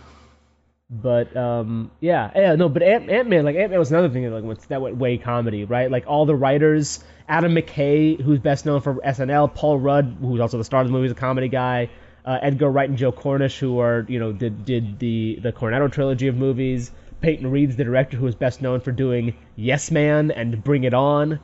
But 0.92 1.34
um, 1.34 1.90
yeah, 2.00 2.30
yeah, 2.36 2.54
no, 2.54 2.68
but 2.68 2.82
Ant 2.82 3.08
Ant 3.08 3.26
Man, 3.26 3.46
like 3.46 3.56
Ant 3.56 3.70
Man 3.70 3.78
was 3.78 3.90
another 3.90 4.10
thing 4.10 4.24
that 4.24 4.30
like 4.30 4.44
went 4.44 4.60
that 4.68 4.82
went 4.82 4.98
way 4.98 5.16
comedy, 5.16 5.64
right? 5.64 5.90
Like 5.90 6.04
all 6.06 6.26
the 6.26 6.34
writers, 6.34 7.02
Adam 7.26 7.54
McKay, 7.54 8.20
who's 8.20 8.40
best 8.40 8.66
known 8.66 8.82
for 8.82 8.96
SNL, 8.96 9.54
Paul 9.54 9.78
Rudd, 9.78 10.18
who's 10.20 10.38
also 10.38 10.58
the 10.58 10.64
star 10.64 10.82
of 10.82 10.88
the 10.88 10.92
movie, 10.92 11.06
is 11.06 11.12
a 11.12 11.14
comedy 11.14 11.48
guy, 11.48 11.88
uh, 12.26 12.38
Edgar 12.42 12.70
Wright 12.70 12.90
and 12.90 12.98
Joe 12.98 13.10
Cornish, 13.10 13.58
who 13.58 13.78
are 13.78 14.04
you 14.06 14.18
know 14.18 14.32
did 14.32 14.66
did 14.66 14.98
the 14.98 15.38
the 15.42 15.50
Cornetto 15.50 15.90
trilogy 15.90 16.28
of 16.28 16.36
movies. 16.36 16.90
Peyton 17.22 17.50
Reed's 17.50 17.76
the 17.76 17.84
director, 17.84 18.18
who 18.18 18.26
is 18.26 18.34
best 18.34 18.60
known 18.60 18.80
for 18.80 18.92
doing 18.92 19.34
Yes 19.56 19.90
Man 19.90 20.30
and 20.30 20.62
Bring 20.62 20.84
It 20.84 20.92
On. 20.92 21.40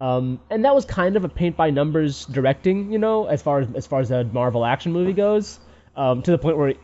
Um, 0.00 0.40
and 0.50 0.64
that 0.64 0.74
was 0.74 0.84
kind 0.84 1.16
of 1.16 1.24
a 1.24 1.28
paint 1.28 1.56
by 1.56 1.70
numbers 1.70 2.24
directing, 2.26 2.92
you 2.92 2.98
know, 2.98 3.26
as 3.26 3.42
far 3.42 3.60
as 3.60 3.68
as 3.76 3.86
far 3.86 4.00
as 4.00 4.10
a 4.10 4.24
Marvel 4.24 4.64
action 4.64 4.92
movie 4.92 5.12
goes. 5.12 5.60
Um, 5.94 6.22
to 6.22 6.30
the 6.30 6.38
point 6.38 6.56
where 6.56 6.74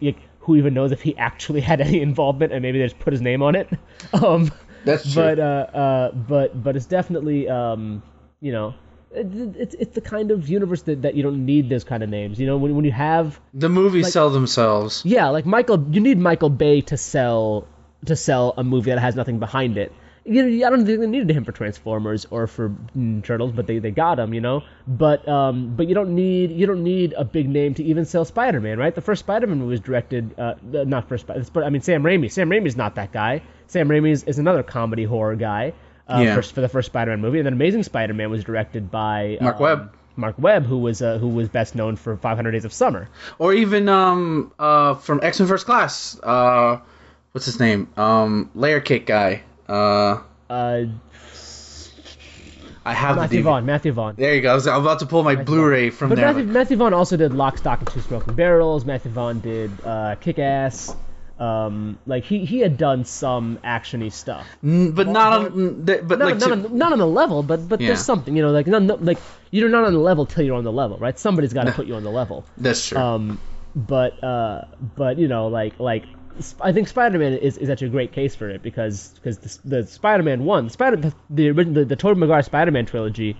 who 0.44 0.56
even 0.56 0.72
knows 0.74 0.92
if 0.92 1.02
he 1.02 1.16
actually 1.16 1.60
had 1.70 1.80
any 1.80 2.00
involvement, 2.00 2.52
and 2.52 2.62
maybe 2.62 2.78
they 2.78 2.84
just 2.86 2.98
put 3.00 3.12
his 3.12 3.22
name 3.22 3.42
on 3.42 3.54
it. 3.56 3.68
Um, 4.12 4.50
That's 4.84 5.04
true. 5.12 5.22
but 5.22 5.38
uh, 5.38 5.42
uh, 5.84 6.12
but 6.12 6.62
but 6.62 6.76
it's 6.76 6.86
definitely 6.86 7.48
um, 7.48 8.02
you 8.40 8.52
know. 8.52 8.68
it- 9.12 9.56
It's, 9.64 9.74
it's 9.82 9.94
the 9.94 10.00
kind 10.14 10.30
of 10.34 10.48
universe 10.48 10.82
that, 10.88 11.02
that 11.02 11.14
you 11.16 11.22
don't 11.22 11.46
need 11.46 11.68
those 11.70 11.84
kind 11.84 12.02
of 12.02 12.08
names. 12.10 12.38
You 12.40 12.46
know, 12.48 12.56
when, 12.62 12.74
when 12.76 12.84
you 12.84 12.92
have 12.92 13.40
The 13.54 13.68
movies 13.68 14.12
sell 14.12 14.28
themselves. 14.38 15.02
yeah, 15.04 15.28
like 15.36 15.46
Michael, 15.46 15.78
you 15.94 16.00
need 16.08 16.18
Michael 16.18 16.50
Bay 16.50 16.80
to 16.90 16.96
sell 16.96 17.66
to 18.10 18.14
sell 18.16 18.52
a 18.58 18.64
movie 18.64 18.90
that 18.90 18.98
has 19.08 19.14
nothing 19.20 19.38
behind 19.38 19.78
it. 19.78 19.90
You 20.26 20.42
know, 20.42 20.66
I 20.66 20.70
don't 20.70 20.86
think 20.86 21.00
they 21.00 21.06
needed 21.06 21.30
him 21.30 21.44
for 21.44 21.52
Transformers 21.52 22.26
or 22.30 22.46
for 22.46 22.70
mm, 22.96 23.22
Turtles, 23.22 23.52
but 23.52 23.66
they, 23.66 23.78
they 23.78 23.90
got 23.90 24.18
him, 24.18 24.32
you 24.32 24.40
know. 24.40 24.62
But 24.86 25.28
um, 25.28 25.74
but 25.76 25.86
you 25.86 25.94
don't 25.94 26.14
need 26.14 26.50
you 26.50 26.66
don't 26.66 26.82
need 26.82 27.12
a 27.16 27.24
big 27.24 27.48
name 27.48 27.74
to 27.74 27.84
even 27.84 28.06
sell 28.06 28.24
Spider-Man, 28.24 28.78
right? 28.78 28.94
The 28.94 29.02
first 29.02 29.20
Spider-Man 29.20 29.58
movie 29.58 29.70
was 29.72 29.80
directed, 29.80 30.34
uh, 30.38 30.54
not 30.62 31.08
first, 31.08 31.26
but 31.26 31.62
I 31.62 31.68
mean 31.68 31.82
Sam 31.82 32.02
Raimi. 32.02 32.32
Sam 32.32 32.48
Raimi's 32.48 32.76
not 32.76 32.94
that 32.94 33.12
guy. 33.12 33.42
Sam 33.66 33.88
Raimi 33.88 34.12
is, 34.12 34.24
is 34.24 34.38
another 34.38 34.62
comedy 34.62 35.04
horror 35.04 35.36
guy. 35.36 35.74
Uh, 36.06 36.20
Yeah. 36.22 36.34
for, 36.34 36.42
for 36.42 36.60
the 36.60 36.68
first 36.68 36.86
Spider-Man 36.86 37.20
movie, 37.20 37.38
and 37.38 37.46
then 37.46 37.54
Amazing 37.54 37.82
Spider-Man 37.82 38.30
was 38.30 38.44
directed 38.44 38.90
by 38.90 39.38
Mark 39.40 39.56
um, 39.56 39.62
Webb. 39.62 39.96
Mark 40.16 40.34
Webb, 40.38 40.64
who 40.64 40.78
was 40.78 41.02
uh, 41.02 41.18
who 41.18 41.28
was 41.28 41.48
best 41.48 41.74
known 41.74 41.96
for 41.96 42.16
500 42.16 42.50
Days 42.50 42.64
of 42.64 42.72
Summer. 42.72 43.08
Or 43.38 43.52
even 43.52 43.88
um 43.88 44.52
uh 44.58 44.94
from 44.94 45.20
X 45.22 45.40
Men 45.40 45.48
First 45.48 45.66
Class. 45.66 46.18
Uh, 46.22 46.78
what's 47.32 47.46
his 47.46 47.58
name? 47.60 47.88
Um, 47.96 48.50
Layer 48.54 48.80
Cake 48.80 49.06
guy. 49.06 49.42
Uh, 49.68 50.22
Uh, 50.50 50.84
I 52.86 52.92
have 52.92 53.16
Matthew 53.16 53.38
the 53.38 53.42
DVD. 53.42 53.44
Vaughn. 53.44 53.66
Matthew 53.66 53.92
Vaughn. 53.92 54.14
There 54.18 54.34
you 54.34 54.42
go. 54.42 54.50
I 54.52 54.54
was, 54.54 54.66
about 54.66 54.98
to 54.98 55.06
pull 55.06 55.22
my 55.22 55.36
Blu-ray 55.36 55.88
from 55.90 56.10
But 56.10 56.16
there. 56.16 56.26
Matthew, 56.32 56.44
Matthew 56.52 56.76
Vaughn 56.76 56.92
also 56.92 57.16
did 57.16 57.32
Lock, 57.32 57.56
Stock, 57.56 57.78
and 57.80 57.88
Two 57.88 58.00
Smoking 58.02 58.34
Barrels. 58.34 58.84
Matthew 58.84 59.10
Vaughn 59.10 59.40
did 59.40 59.70
uh, 59.84 60.16
Kick 60.20 60.38
Ass. 60.38 60.94
Um, 61.38 61.98
like 62.06 62.24
he, 62.24 62.44
he 62.44 62.60
had 62.60 62.76
done 62.76 63.04
some 63.06 63.58
actiony 63.64 64.12
stuff. 64.12 64.46
Mm, 64.62 64.94
but 64.94 65.08
not 65.08 65.32
on. 65.46 65.84
th- 65.86 66.02
But 66.06 66.18
Not, 66.20 66.24
like 66.26 66.38
not, 66.38 66.46
to- 66.46 66.52
on, 66.68 66.78
not 66.78 66.92
on 66.92 66.98
the 66.98 67.06
level, 67.08 67.42
but 67.42 67.68
but 67.68 67.80
Yeah. 67.80 67.88
there's 67.88 68.04
something 68.04 68.36
you 68.36 68.42
know 68.42 68.52
like 68.52 68.68
not, 68.68 69.02
like 69.04 69.18
you're 69.50 69.68
not 69.68 69.82
on 69.84 69.92
the 69.94 69.98
level 69.98 70.26
till 70.26 70.44
you're 70.44 70.54
on 70.54 70.62
the 70.62 70.70
level, 70.70 70.96
right? 70.98 71.18
Somebody's 71.18 71.52
got 71.52 71.64
to 71.64 71.72
put 71.72 71.86
you 71.86 71.96
on 71.96 72.04
the 72.04 72.10
level. 72.10 72.44
that's 72.56 72.86
true. 72.86 72.98
Um, 72.98 73.40
but 73.74 74.22
uh, 74.22 74.66
but 74.94 75.18
you 75.18 75.26
know 75.26 75.48
like 75.48 75.80
like 75.80 76.04
I 76.60 76.72
think 76.72 76.88
Spider-Man 76.88 77.34
is, 77.34 77.58
is 77.58 77.70
actually 77.70 77.88
a 77.88 77.90
great 77.90 78.12
case 78.12 78.34
for 78.34 78.48
it 78.50 78.62
because 78.62 79.10
because 79.14 79.38
the, 79.38 79.82
the 79.82 79.86
Spider-Man 79.86 80.44
one 80.44 80.68
Spider 80.68 80.96
the 80.96 81.14
the, 81.30 81.52
the 81.52 81.84
the 81.84 81.96
Tobey 81.96 82.18
Maguire 82.18 82.42
Spider-Man 82.42 82.86
trilogy 82.86 83.36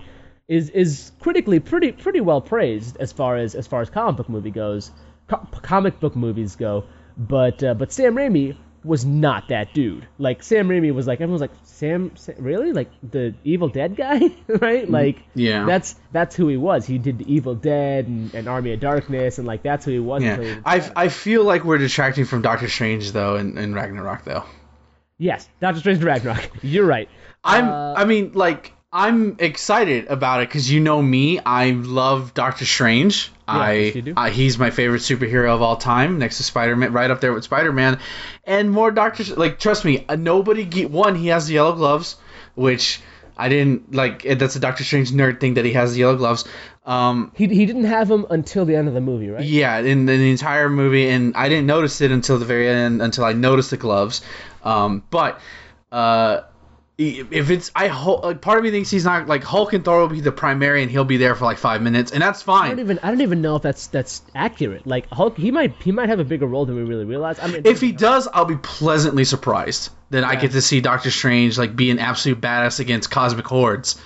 is 0.47 0.69
is 0.69 1.11
critically 1.19 1.59
pretty 1.59 1.91
pretty 1.91 2.21
well 2.21 2.41
praised 2.41 2.97
as 2.97 3.11
far 3.11 3.35
as 3.35 3.55
as 3.55 3.67
far 3.67 3.81
as 3.81 3.89
comic 3.89 4.17
book 4.17 4.29
movie 4.29 4.51
goes 4.51 4.91
co- 5.27 5.47
comic 5.61 5.99
book 5.99 6.15
movies 6.15 6.55
go. 6.55 6.85
But 7.17 7.63
uh, 7.63 7.73
but 7.73 7.91
Sam 7.91 8.15
Raimi 8.15 8.55
was 8.85 9.05
not 9.05 9.49
that 9.49 9.73
dude. 9.73 10.07
Like 10.17 10.43
Sam 10.43 10.67
Raimi 10.69 10.93
was 10.93 11.07
like 11.07 11.17
everyone 11.17 11.33
was 11.33 11.41
like 11.41 11.51
Sam, 11.63 12.15
Sam 12.15 12.35
really? 12.39 12.71
Like 12.71 12.89
the 13.03 13.33
Evil 13.43 13.69
Dead 13.69 13.95
guy? 13.95 14.21
Right? 14.47 14.89
Like 14.89 15.21
yeah. 15.33 15.65
that's 15.65 15.95
that's 16.11 16.35
who 16.35 16.47
he 16.47 16.57
was. 16.57 16.85
He 16.85 16.97
did 16.97 17.17
the 17.17 17.33
Evil 17.33 17.55
Dead 17.55 18.07
and, 18.07 18.33
and 18.33 18.47
Army 18.47 18.73
of 18.73 18.79
Darkness 18.79 19.37
and 19.37 19.47
like 19.47 19.63
that's 19.63 19.85
who 19.85 19.91
he 19.91 19.99
was 19.99 20.23
yeah. 20.23 20.59
I, 20.65 20.91
I 20.95 21.09
feel 21.09 21.43
like 21.43 21.65
we're 21.65 21.77
detracting 21.77 22.25
from 22.25 22.41
Doctor 22.41 22.69
Strange 22.69 23.11
though 23.11 23.35
in, 23.35 23.57
in 23.57 23.73
Ragnarok 23.73 24.23
though. 24.23 24.45
yes. 25.17 25.49
Doctor 25.59 25.79
Strange 25.79 25.97
and 25.97 26.05
Ragnarok. 26.05 26.49
You're 26.61 26.85
right. 26.85 27.09
I'm. 27.43 27.67
Uh, 27.67 27.93
I 27.95 28.05
mean, 28.05 28.31
like, 28.33 28.73
I'm 28.95 29.35
excited 29.39 30.07
about 30.07 30.41
it 30.41 30.47
because 30.47 30.71
you 30.71 30.79
know 30.79 31.01
me. 31.01 31.37
I 31.39 31.71
love 31.71 32.33
Doctor 32.33 32.63
Strange. 32.63 33.29
I, 33.45 33.73
you. 33.93 34.13
I 34.15 34.29
he's 34.29 34.57
my 34.57 34.69
favorite 34.69 35.01
superhero 35.01 35.49
of 35.49 35.61
all 35.61 35.75
time, 35.75 36.17
next 36.17 36.37
to 36.37 36.43
Spider 36.43 36.77
Man, 36.77 36.93
right 36.93 37.11
up 37.11 37.19
there 37.19 37.33
with 37.33 37.43
Spider 37.43 37.73
Man, 37.73 37.99
and 38.45 38.71
more 38.71 38.91
Doctor. 38.91 39.25
Like, 39.35 39.59
trust 39.59 39.83
me, 39.83 40.05
uh, 40.07 40.15
nobody. 40.15 40.63
Ge- 40.63 40.85
one, 40.85 41.15
he 41.15 41.27
has 41.27 41.47
the 41.47 41.55
yellow 41.55 41.75
gloves, 41.75 42.15
which 42.55 43.01
I 43.35 43.49
didn't 43.49 43.93
like. 43.93 44.23
That's 44.23 44.55
a 44.55 44.61
Doctor 44.61 44.85
Strange 44.85 45.11
nerd 45.11 45.41
thing 45.41 45.55
that 45.55 45.65
he 45.65 45.73
has 45.73 45.91
the 45.91 45.99
yellow 45.99 46.15
gloves. 46.15 46.45
Um, 46.85 47.33
he, 47.35 47.47
he 47.47 47.65
didn't 47.65 47.83
have 47.83 48.07
them 48.07 48.25
until 48.29 48.63
the 48.63 48.77
end 48.77 48.87
of 48.87 48.93
the 48.93 49.01
movie 49.01 49.29
right 49.29 49.43
yeah, 49.43 49.77
in, 49.79 49.87
in 49.87 50.05
the 50.05 50.31
entire 50.31 50.69
movie, 50.69 51.09
and 51.09 51.35
I 51.35 51.49
didn't 51.49 51.67
notice 51.67 51.99
it 51.99 52.11
until 52.11 52.39
the 52.39 52.45
very 52.45 52.69
end, 52.69 53.01
until 53.01 53.25
I 53.25 53.33
noticed 53.33 53.71
the 53.71 53.77
gloves. 53.77 54.21
Um, 54.63 55.03
but 55.09 55.41
uh, 55.91 56.43
if 56.97 57.49
it's 57.49 57.71
I 57.75 57.87
ho- 57.87 58.21
like 58.23 58.39
part 58.39 58.57
of 58.57 58.63
me 58.63 58.71
thinks 58.71 58.89
he's 58.89 59.03
not 59.03 59.27
like 59.27 59.43
Hulk 59.43 59.73
and 59.73 59.83
Thor 59.83 59.99
will 59.99 60.07
be 60.07 60.21
the 60.21 60.31
primary, 60.31 60.81
and 60.81 60.89
he'll 60.89 61.03
be 61.03 61.17
there 61.17 61.35
for 61.35 61.43
like 61.43 61.57
five 61.57 61.81
minutes, 61.81 62.11
and 62.13 62.21
that's 62.21 62.41
fine. 62.41 62.65
I 62.65 62.69
don't 62.69 62.79
even 62.79 62.99
I 63.03 63.09
don't 63.11 63.21
even 63.21 63.41
know 63.41 63.57
if 63.57 63.61
that's 63.63 63.87
that's 63.87 64.21
accurate. 64.33 64.87
Like 64.87 65.09
Hulk, 65.11 65.37
he 65.37 65.51
might 65.51 65.73
he 65.81 65.91
might 65.91 66.07
have 66.09 66.19
a 66.19 66.23
bigger 66.23 66.45
role 66.45 66.65
than 66.65 66.75
we 66.75 66.83
really 66.83 67.03
realize. 67.05 67.37
I 67.39 67.47
mean, 67.47 67.63
If 67.65 67.81
he 67.81 67.91
does, 67.91 68.27
I'll 68.33 68.45
be 68.45 68.55
pleasantly 68.57 69.25
surprised. 69.25 69.89
Then 70.09 70.23
I 70.23 70.35
get 70.35 70.51
to 70.51 70.61
see 70.61 70.79
Doctor 70.79 71.11
Strange 71.11 71.57
like 71.57 71.75
be 71.75 71.89
an 71.91 71.99
absolute 71.99 72.39
badass 72.39 72.79
against 72.79 73.11
cosmic 73.11 73.45
hordes. 73.47 74.01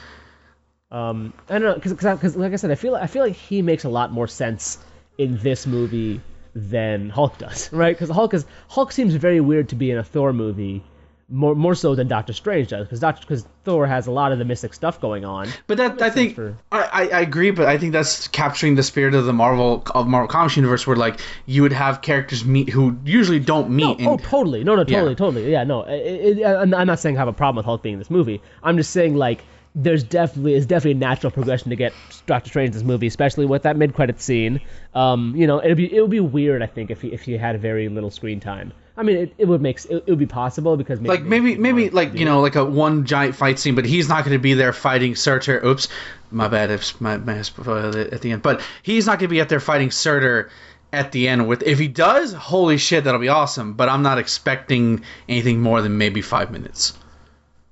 um, 0.92 1.34
I 1.50 1.60
don't 1.60 1.64
know 1.64 1.76
because 1.76 1.94
because 1.94 2.36
like 2.36 2.54
I 2.54 2.56
said, 2.56 2.72
I 2.72 2.76
feel 2.76 2.96
I 2.96 3.06
feel 3.08 3.24
like 3.24 3.36
he 3.36 3.62
makes 3.62 3.84
a 3.84 3.90
lot 3.90 4.12
more 4.12 4.28
sense 4.28 4.80
in 5.20 5.38
this 5.38 5.68
movie 5.68 6.22
than 6.56 7.10
Hulk 7.12 7.38
does, 7.38 7.72
right? 7.74 7.96
Because 7.96 8.10
Hulk 8.10 8.34
is 8.34 8.46
Hulk 8.68 8.92
seems 8.92 9.14
very 9.14 9.40
weird 9.40 9.70
to 9.70 9.76
be 9.76 9.92
in 9.92 9.98
a 10.00 10.04
Thor 10.04 10.34
movie. 10.34 10.84
More, 11.32 11.54
more 11.54 11.76
so 11.76 11.94
than 11.94 12.08
Doctor 12.08 12.34
Strange 12.34 12.70
does, 12.70 12.88
because 12.88 13.00
Doctor 13.00 13.22
because 13.22 13.46
Thor 13.64 13.86
has 13.86 14.08
a 14.08 14.12
lot 14.12 14.32
of 14.32 14.40
the 14.40 14.46
mystic 14.46 14.74
stuff 14.74 15.00
going 15.00 15.26
on. 15.26 15.48
But 15.68 15.78
that 15.78 16.02
I 16.02 16.10
think 16.10 16.34
for- 16.34 16.58
I, 16.72 17.08
I, 17.10 17.22
agree, 17.22 17.52
but 17.52 17.68
I 17.68 17.78
think 17.78 17.94
that's 17.94 18.28
capturing 18.30 18.74
the 18.74 18.82
spirit 18.82 19.14
of 19.14 19.26
the 19.26 19.34
Marvel 19.34 19.84
of 19.94 20.08
Marvel 20.08 20.28
Comics 20.28 20.56
universe, 20.56 20.88
where 20.88 20.96
like 20.96 21.20
you 21.46 21.62
would 21.62 21.74
have 21.74 22.02
characters 22.02 22.44
meet 22.44 22.70
who 22.70 22.98
usually 23.06 23.40
don't 23.40 23.70
meet. 23.70 23.98
Oh, 24.02 24.14
and- 24.14 24.24
totally. 24.24 24.64
No, 24.64 24.76
no, 24.76 24.84
totally, 24.84 25.12
Yeah. 25.12 25.16
totally. 25.16 25.52
Yeah, 25.52 25.64
no. 25.66 25.84
It, 25.84 26.40
it, 26.40 26.46
I'm 26.46 26.74
I'm 26.74 26.88
not 26.88 26.98
saying 27.00 27.16
I 27.18 27.20
have 27.20 27.28
a 27.28 27.34
problem 27.34 27.58
with 27.58 27.66
Hulk 27.66 27.84
being 27.84 27.94
in 27.94 28.00
this 28.00 28.10
movie. 28.10 28.42
I'm 28.64 28.78
just 28.78 28.90
saying 28.90 29.16
like 29.16 29.44
there's 29.76 30.04
definitely 30.04 30.56
is 30.56 30.66
definitely 30.66 30.94
a 30.94 30.96
natural 30.96 31.30
progression 31.30 31.70
to 31.70 31.76
get 31.76 31.94
Doctor 32.26 32.50
Strange 32.50 32.70
in 32.70 32.74
this 32.74 32.84
movie, 32.84 33.06
especially 33.06 33.46
with 33.46 33.62
that 33.64 33.78
mid 33.78 33.94
credit 33.94 34.20
scene. 34.20 34.62
Um, 34.96 35.36
you 35.36 35.46
know, 35.46 35.64
it'd 35.64 35.78
be 35.78 35.96
it 35.96 36.02
would 36.02 36.10
be 36.10 36.20
weird 36.20 36.64
I 36.64 36.66
think 36.68 36.90
if 36.90 37.02
he 37.02 37.10
if 37.10 37.22
he 37.22 37.34
had 37.38 37.62
very 37.62 37.88
little 37.88 38.10
screen 38.10 38.40
time. 38.40 38.74
I 39.00 39.04
mean, 39.04 39.16
it, 39.16 39.34
it 39.38 39.46
would 39.48 39.62
make 39.62 39.86
it, 39.86 40.04
it 40.06 40.10
would 40.10 40.20
be 40.20 40.26
possible 40.26 40.76
because 40.76 41.00
maybe 41.00 41.10
like 41.10 41.24
maybe 41.24 41.56
maybe 41.56 41.90
like 41.90 42.16
you 42.16 42.26
know 42.26 42.42
like 42.42 42.58
a 42.58 42.66
one 42.66 43.06
giant 43.06 43.34
fight 43.34 43.58
scene, 43.58 43.74
but 43.74 43.86
he's 43.86 44.10
not 44.10 44.26
going 44.26 44.36
to 44.36 44.42
be 44.42 44.56
there 44.56 44.74
fighting 44.74 45.16
Surtur. 45.16 45.66
Oops, 45.66 45.88
my 46.32 46.50
bad. 46.50 46.70
If 46.70 47.00
my, 47.00 47.16
my 47.16 47.38
at 47.38 48.22
the 48.22 48.32
end, 48.34 48.42
but 48.42 48.62
he's 48.84 49.06
not 49.06 49.20
going 49.20 49.30
to 49.30 49.34
be 49.34 49.40
out 49.40 49.48
there 49.48 49.62
fighting 49.62 49.92
Surtur 49.92 50.50
at 50.92 51.14
the 51.14 51.30
end. 51.30 51.48
With 51.48 51.64
if 51.64 51.80
he 51.80 51.88
does, 51.88 52.34
holy 52.34 52.78
shit, 52.78 53.06
that'll 53.06 53.22
be 53.22 53.30
awesome. 53.30 53.72
But 53.72 53.88
I'm 53.88 54.02
not 54.02 54.18
expecting 54.18 55.06
anything 55.30 55.62
more 55.62 55.82
than 55.82 55.98
maybe 55.98 56.22
five 56.22 56.52
minutes. 56.52 56.92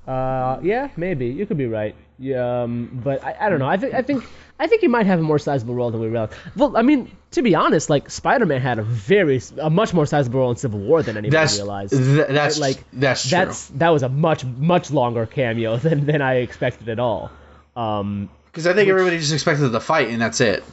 Uh, 0.08 0.62
yeah, 0.64 0.88
maybe 0.96 1.26
you 1.26 1.46
could 1.46 1.58
be 1.58 1.68
right. 1.68 1.94
Yeah, 2.20 2.64
um, 2.64 3.02
but 3.04 3.22
I, 3.22 3.36
I 3.42 3.50
don't 3.50 3.60
know. 3.60 3.68
I 3.68 3.76
think 3.76 3.94
I 3.94 4.02
think 4.02 4.24
I 4.60 4.68
think 4.68 4.82
he 4.82 4.88
might 4.88 5.06
have 5.06 5.20
a 5.20 5.24
more 5.24 5.38
sizable 5.40 5.76
role 5.76 5.92
than 5.92 6.02
we 6.02 6.08
realize. 6.08 6.32
Well, 6.56 6.76
I 6.76 6.82
mean, 6.82 7.12
to 7.32 7.42
be 7.44 7.54
honest, 7.56 7.90
like 7.90 8.10
Spider-Man 8.10 8.60
had 8.62 8.80
a 8.80 8.84
very 8.84 9.40
a 9.60 9.70
much 9.70 9.94
more 9.94 10.06
sizable 10.08 10.40
role 10.40 10.50
in 10.52 10.58
Civil 10.58 10.80
War 10.80 11.04
than 11.04 11.16
anybody 11.18 11.30
That's 11.38 11.58
realized. 11.58 11.94
th- 11.94 12.28
that's 12.30 12.60
Right, 12.60 12.76
like 12.76 12.84
that's 12.92 13.22
true. 13.22 13.38
that's 13.38 13.68
that 13.70 13.90
was 13.90 14.02
a 14.04 14.10
much 14.10 14.44
much 14.46 14.90
longer 14.92 15.26
cameo 15.28 15.78
than 15.86 16.06
than 16.06 16.22
I 16.22 16.36
expected 16.38 16.90
at 16.90 17.00
all. 17.00 17.30
Um, 17.76 18.30
Because 18.46 18.66
I 18.66 18.74
think 18.74 18.90
everybody 18.90 19.18
just 19.20 19.34
expected 19.34 19.70
the 19.70 19.80
fight, 19.82 20.10
and 20.10 20.20
that's 20.22 20.42
it. 20.42 20.64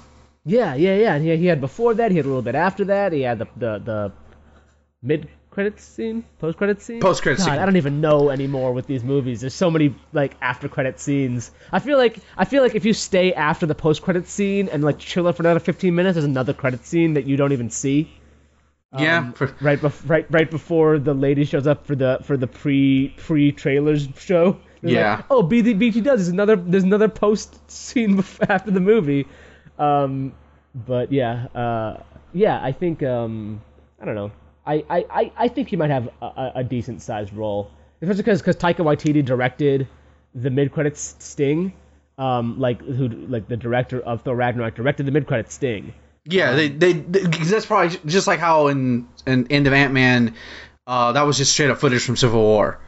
yeah, 0.47 0.75
yeah, 0.75 0.97
yeah. 0.97 1.15
And 1.15 1.25
he, 1.25 1.37
he 1.37 1.47
had 1.47 1.61
before 1.61 1.93
that. 1.95 2.11
He 2.11 2.17
had 2.17 2.25
a 2.25 2.29
little 2.29 2.43
bit 2.43 2.55
after 2.55 2.85
that. 2.87 3.13
He 3.13 3.21
had 3.21 3.39
the 3.39 3.47
the, 3.57 3.79
the 3.85 4.13
mid 5.03 5.29
credit 5.55 5.81
scene, 5.81 6.25
post 6.39 6.59
credit 6.59 6.83
scene. 6.83 7.01
Post-credit 7.01 7.39
God, 7.39 7.45
scene. 7.45 7.55
I 7.55 7.65
don't 7.65 7.77
even 7.77 8.01
know 8.01 8.31
anymore 8.31 8.73
with 8.73 8.87
these 8.87 9.03
movies. 9.03 9.41
There's 9.41 9.55
so 9.55 9.71
many 9.71 9.95
like 10.13 10.37
after 10.43 10.69
credit 10.69 11.01
scenes. 11.01 11.51
I 11.73 11.79
feel 11.79 11.97
like 11.97 12.19
I 12.37 12.45
feel 12.45 12.63
like 12.63 12.75
if 12.75 12.85
you 12.85 12.93
stay 12.93 13.33
after 13.33 13.65
the 13.67 13.75
post 13.75 14.03
credit 14.03 14.29
scene 14.29 14.69
and 14.69 14.85
like 14.85 14.99
chill 14.99 15.27
out 15.27 15.37
for 15.37 15.43
another 15.43 15.61
15 15.61 15.95
minutes, 15.95 16.15
there's 16.17 16.25
another 16.25 16.53
credit 16.53 16.85
scene 16.85 17.15
that 17.15 17.25
you 17.27 17.37
don't 17.37 17.53
even 17.53 17.71
see. 17.71 18.13
yeah, 18.99 19.19
Um, 19.19 19.33
for, 19.33 19.55
right, 19.61 19.81
bef- 19.81 20.09
right, 20.09 20.27
right 20.31 20.51
before 20.51 20.99
the 20.99 21.15
lady 21.15 21.45
shows 21.45 21.67
up 21.67 21.87
for 21.87 21.97
the 21.97 22.19
for 22.23 22.37
the 22.37 22.47
pre 22.47 23.15
pre 23.17 23.53
trailers 23.53 24.09
show. 24.19 24.59
Yeah. 24.83 25.17
Like, 25.17 25.25
oh, 25.31 25.43
BT, 25.43 25.75
BT 25.75 26.01
does. 26.03 26.19
There's 26.21 26.29
another. 26.29 26.57
There's 26.57 26.85
another 26.85 27.09
post 27.09 27.71
scene 27.71 28.23
after 28.49 28.71
the 28.71 28.81
movie. 28.81 29.27
Um, 29.79 30.35
but 30.75 31.11
yeah, 31.11 31.47
uh, 31.55 32.03
yeah. 32.33 32.61
I 32.63 32.73
think 32.73 33.03
um, 33.03 33.63
I 34.01 34.05
don't 34.05 34.15
know. 34.15 34.31
I, 34.67 34.85
I, 34.89 35.33
I, 35.37 35.49
think 35.49 35.69
he 35.69 35.77
might 35.77 35.91
have 35.91 36.09
a, 36.23 36.53
a, 36.57 36.65
decent 36.65 37.03
sized 37.03 37.35
role, 37.35 37.71
especially 38.01 38.23
because 38.23 38.41
because 38.41 38.57
Taika 38.57 38.79
Waititi 38.79 39.25
directed 39.25 39.87
the 40.35 40.51
mid 40.51 40.73
credits 40.73 41.17
sting. 41.19 41.73
Um, 42.17 42.61
like 42.61 42.81
who 42.81 43.09
like 43.09 43.49
the 43.49 43.57
director 43.57 44.01
of 44.01 44.23
Thor 44.23 44.37
Ragnarok 44.37 44.77
directed 44.77 45.05
the 45.05 45.11
mid 45.11 45.27
credits 45.27 45.55
sting. 45.55 45.93
Yeah, 46.25 46.55
they, 46.55 46.69
they, 46.69 46.93
they 46.93 47.23
'cause 47.25 47.51
that's 47.51 47.67
probably 47.67 47.99
just 48.07 48.27
like 48.27 48.39
how 48.39 48.69
in 48.69 49.09
in 49.27 49.51
End 49.51 49.67
of 49.67 49.73
Ant 49.73 49.93
Man, 49.93 50.35
uh, 50.87 51.13
that 51.13 51.23
was 51.23 51.37
just 51.37 51.53
straight 51.53 51.71
up 51.71 51.79
footage 51.79 52.03
from 52.03 52.17
Civil 52.17 52.41
War. 52.41 52.79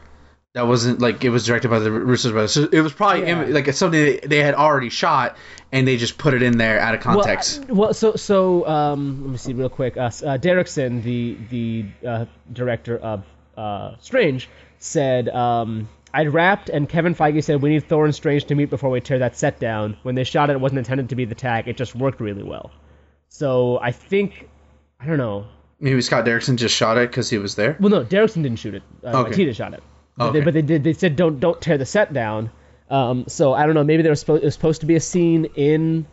That 0.53 0.65
wasn't 0.67 0.99
like 1.01 1.23
it 1.23 1.29
was 1.29 1.45
directed 1.45 1.69
by 1.69 1.79
the 1.79 1.91
Russo 1.91 2.31
brothers. 2.31 2.53
So 2.53 2.67
it 2.71 2.81
was 2.81 2.93
probably 2.93 3.21
Yeah. 3.23 3.43
im- 3.43 3.53
like 3.53 3.71
something 3.73 3.99
they, 3.99 4.17
they 4.19 4.39
had 4.39 4.55
already 4.55 4.89
shot 4.89 5.37
and 5.71 5.87
they 5.87 5.97
just 5.97 6.17
put 6.17 6.33
it 6.33 6.41
in 6.41 6.57
there 6.57 6.79
out 6.79 6.95
of 6.95 7.01
context. 7.01 7.59
Well, 7.65 7.69
I- 7.69 7.73
well, 7.73 7.93
so 7.93 8.15
so 8.15 8.67
um, 8.67 9.21
let 9.23 9.31
me 9.31 9.37
see 9.37 9.53
real 9.53 9.69
quick. 9.69 9.97
Uh, 9.97 10.01
uh, 10.05 10.37
Derrickson, 10.37 11.03
the 11.03 11.37
the 11.51 11.85
uh, 12.07 12.25
director 12.53 12.97
of 12.97 13.23
uh, 13.55 13.95
Strange, 13.99 14.49
said 14.79 15.29
um, 15.29 15.87
I'd 16.13 16.33
wrapped, 16.33 16.69
and 16.69 16.87
Kevin 16.89 17.13
Feige 17.13 17.43
said 17.43 17.61
we 17.61 17.69
need 17.69 17.87
Thor 17.87 18.05
and 18.05 18.15
Strange 18.15 18.45
to 18.45 18.55
meet 18.55 18.69
before 18.69 18.89
we 18.89 18.99
tear 19.01 19.19
that 19.19 19.37
set 19.37 19.59
down. 19.59 19.97
When 20.03 20.15
they 20.15 20.23
shot 20.23 20.49
it, 20.49 20.53
it 20.53 20.59
wasn't 20.61 20.79
intended 20.79 21.09
to 21.09 21.15
be 21.15 21.25
the 21.25 21.35
tag. 21.35 21.67
It 21.67 21.77
just 21.77 21.93
worked 21.93 22.19
really 22.21 22.43
well. 22.43 22.71
So 23.29 23.77
I 23.79 23.91
think 23.91 24.47
I 24.99 25.05
don't 25.05 25.17
know. 25.17 25.45
Maybe 25.79 26.01
Scott 26.01 26.25
Derrickson 26.25 26.55
just 26.55 26.73
shot 26.73 26.97
it 26.97 27.11
because 27.11 27.29
he 27.29 27.37
was 27.37 27.53
there. 27.53 27.77
Well, 27.79 27.89
no, 27.91 28.03
Derrickson 28.03 28.41
didn't 28.41 28.55
shoot 28.57 28.73
it. 28.73 28.83
Uh, 29.03 29.25
Okay. 29.27 29.53
Shot 29.53 29.73
it. 29.75 29.83
But, 30.17 30.29
Okay. 30.29 30.39
they, 30.39 30.45
but 30.45 30.53
they 30.55 30.61
did. 30.61 30.83
They 30.83 30.93
said 30.93 31.15
don't 31.15 31.39
don't 31.39 31.61
tear 31.61 31.77
the 31.77 31.85
set 31.85 32.11
down. 32.13 32.49
Um, 32.89 33.25
so 33.27 33.53
I 33.53 33.65
don't 33.65 33.75
know. 33.75 33.83
Maybe 33.83 34.01
there 34.03 34.11
was, 34.11 34.19
supposed 34.19 34.43
it 34.43 34.45
was 34.45 34.53
supposed 34.53 34.81
to 34.81 34.87
be 34.87 34.95
a 34.95 34.99
scene 34.99 35.45
in 35.55 36.05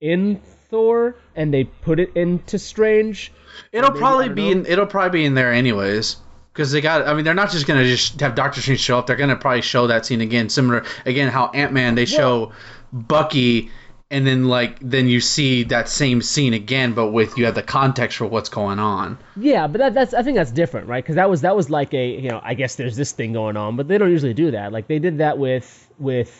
in 0.00 0.40
Thor, 0.68 1.16
and 1.34 1.52
they 1.54 1.64
put 1.64 2.00
it 2.00 2.12
into 2.14 2.58
Strange. 2.58 3.32
It'll 3.72 3.90
Maybe, 3.90 4.00
probably 4.00 4.28
be 4.30 4.50
in. 4.50 4.66
It'll 4.66 4.86
probably 4.86 5.20
be 5.20 5.24
in 5.24 5.34
there 5.34 5.52
anyways. 5.52 6.16
Because 6.52 6.70
they 6.70 6.80
got. 6.80 7.06
I 7.08 7.14
mean, 7.14 7.24
they're 7.24 7.34
not 7.34 7.50
just 7.50 7.66
gonna 7.66 7.84
just 7.84 8.20
have 8.20 8.34
Doctor 8.34 8.60
Strange 8.60 8.80
show 8.80 8.98
up. 8.98 9.06
They're 9.06 9.16
gonna 9.16 9.36
probably 9.36 9.62
show 9.62 9.86
that 9.88 10.06
scene 10.06 10.20
again. 10.20 10.48
Similar 10.48 10.84
again, 11.06 11.28
how 11.28 11.48
Ant 11.48 11.72
Man 11.72 11.94
they 11.94 12.04
show 12.04 12.52
Bucky, 12.92 13.70
and 14.14 14.24
then 14.24 14.44
like 14.44 14.78
then 14.80 15.08
you 15.08 15.20
see 15.20 15.64
that 15.64 15.88
same 15.88 16.22
scene 16.22 16.54
again, 16.54 16.94
but 16.94 17.08
with 17.08 17.36
you 17.36 17.46
have 17.46 17.56
the 17.56 17.64
context 17.64 18.18
for 18.18 18.26
what's 18.26 18.48
going 18.48 18.78
on. 18.78 19.18
Yeah, 19.36 19.66
but 19.66 19.78
that, 19.78 19.94
that's 19.94 20.14
I 20.14 20.22
think 20.22 20.36
that's 20.36 20.52
different, 20.52 20.86
right? 20.86 21.02
Because 21.02 21.16
that 21.16 21.28
was 21.28 21.40
that 21.40 21.56
was 21.56 21.68
like 21.68 21.92
a 21.94 22.10
you 22.10 22.30
know 22.30 22.40
I 22.40 22.54
guess 22.54 22.76
there's 22.76 22.96
this 22.96 23.10
thing 23.10 23.32
going 23.32 23.56
on, 23.56 23.74
but 23.76 23.88
they 23.88 23.98
don't 23.98 24.12
usually 24.12 24.32
do 24.32 24.52
that. 24.52 24.72
Like 24.72 24.86
they 24.86 25.00
did 25.00 25.18
that 25.18 25.36
with 25.36 25.90
with 25.98 26.32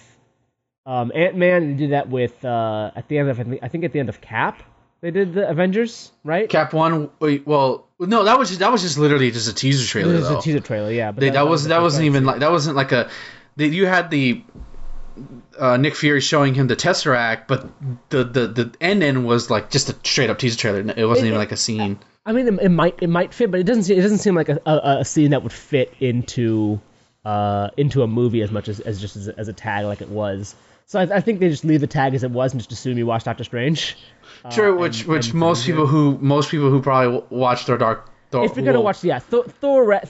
um, 0.86 1.10
Ant 1.16 1.36
Man. 1.36 1.72
They 1.72 1.74
did 1.74 1.90
that 1.90 2.08
with 2.08 2.44
uh, 2.44 2.92
at 2.94 3.08
the 3.08 3.18
end 3.18 3.28
of 3.28 3.40
I 3.40 3.68
think, 3.68 3.82
at 3.82 3.92
the 3.92 3.98
end 3.98 4.08
of 4.08 4.20
Cap. 4.20 4.62
They 5.00 5.10
did 5.10 5.34
the 5.34 5.50
Avengers, 5.50 6.12
right? 6.22 6.48
Cap 6.48 6.72
one. 6.72 7.10
Well, 7.18 7.88
no, 7.98 8.22
that 8.22 8.38
was 8.38 8.50
just, 8.50 8.60
that 8.60 8.70
was 8.70 8.82
just 8.82 8.98
literally 8.98 9.32
just 9.32 9.50
a 9.50 9.52
teaser 9.52 9.86
trailer. 9.86 10.12
This 10.12 10.30
was 10.30 10.38
a 10.38 10.40
teaser 10.40 10.60
trailer, 10.60 10.92
yeah. 10.92 11.10
But 11.10 11.20
They, 11.20 11.30
that, 11.30 11.46
was 11.46 11.64
that 11.64 11.82
wasn't 11.82 12.06
even 12.06 12.24
like 12.24 12.38
that 12.38 12.52
wasn't 12.52 12.76
like 12.76 12.92
a. 12.92 13.10
They, 13.56 13.66
you 13.66 13.86
had 13.86 14.10
the 14.10 14.42
uh, 15.58 15.76
Nick 15.76 15.94
Fury 15.94 16.20
showing 16.20 16.54
him 16.54 16.66
the 16.66 16.76
Tesseract, 16.76 17.46
but 17.48 17.66
the 18.10 18.24
the 18.24 18.46
the 18.46 18.72
end 18.80 19.02
end 19.02 19.26
was 19.26 19.50
like 19.50 19.70
just 19.70 19.88
a 19.90 19.96
straight 20.06 20.30
up 20.30 20.38
teaser 20.38 20.58
trailer. 20.58 20.78
It 20.96 21.04
wasn't 21.06 21.26
It- 21.26 21.28
even 21.30 21.38
like 21.38 21.52
a 21.52 21.56
scene. 21.56 21.98
I 22.26 22.32
mean, 22.32 22.48
it, 22.48 22.54
it 22.62 22.68
might 22.70 22.98
it 23.02 23.08
might 23.08 23.34
fit, 23.34 23.50
but 23.50 23.60
it 23.60 23.64
doesn't 23.64 23.82
seem, 23.82 23.98
it 23.98 24.02
doesn't 24.02 24.18
seem 24.18 24.34
like 24.34 24.48
a, 24.48 24.58
a, 24.64 24.98
a 25.00 25.04
scene 25.04 25.32
that 25.32 25.42
would 25.42 25.52
fit 25.52 25.92
into 26.00 26.80
uh, 27.24 27.68
into 27.76 28.02
a 28.02 28.06
movie 28.06 28.40
as 28.42 28.50
much 28.50 28.68
as, 28.68 28.80
as 28.80 28.98
just 29.00 29.16
as 29.16 29.28
a, 29.28 29.38
as 29.38 29.48
a 29.48 29.52
tag 29.52 29.84
like 29.84 30.00
it 30.00 30.08
was. 30.08 30.54
So 30.86 30.98
I, 31.00 31.16
I 31.16 31.20
think 31.20 31.40
they 31.40 31.48
just 31.50 31.64
leave 31.64 31.80
the 31.80 31.86
tag 31.86 32.14
as 32.14 32.24
it 32.24 32.30
was 32.30 32.52
and 32.52 32.60
just 32.60 32.72
assume 32.72 32.96
you 32.98 33.04
watched 33.06 33.26
Doctor 33.26 33.44
Strange. 33.44 33.96
True, 34.50 34.74
Uh, 34.74 34.80
which 34.80 35.00
and- 35.02 35.08
which 35.10 35.26
and 35.30 35.34
most 35.34 35.66
people 35.66 35.86
who 35.86 36.16
most 36.20 36.50
people 36.50 36.70
who 36.70 36.80
probably 36.80 37.22
watch 37.30 37.66
their 37.66 37.76
Dark 37.78 38.08
Thor. 38.30 38.44
if 38.46 38.56
you're 38.56 38.64
gonna 38.64 38.78
will- 38.78 38.84
watch, 38.84 39.04
yeah, 39.04 39.18
Thor, 39.18 39.44
Thor, 39.44 40.00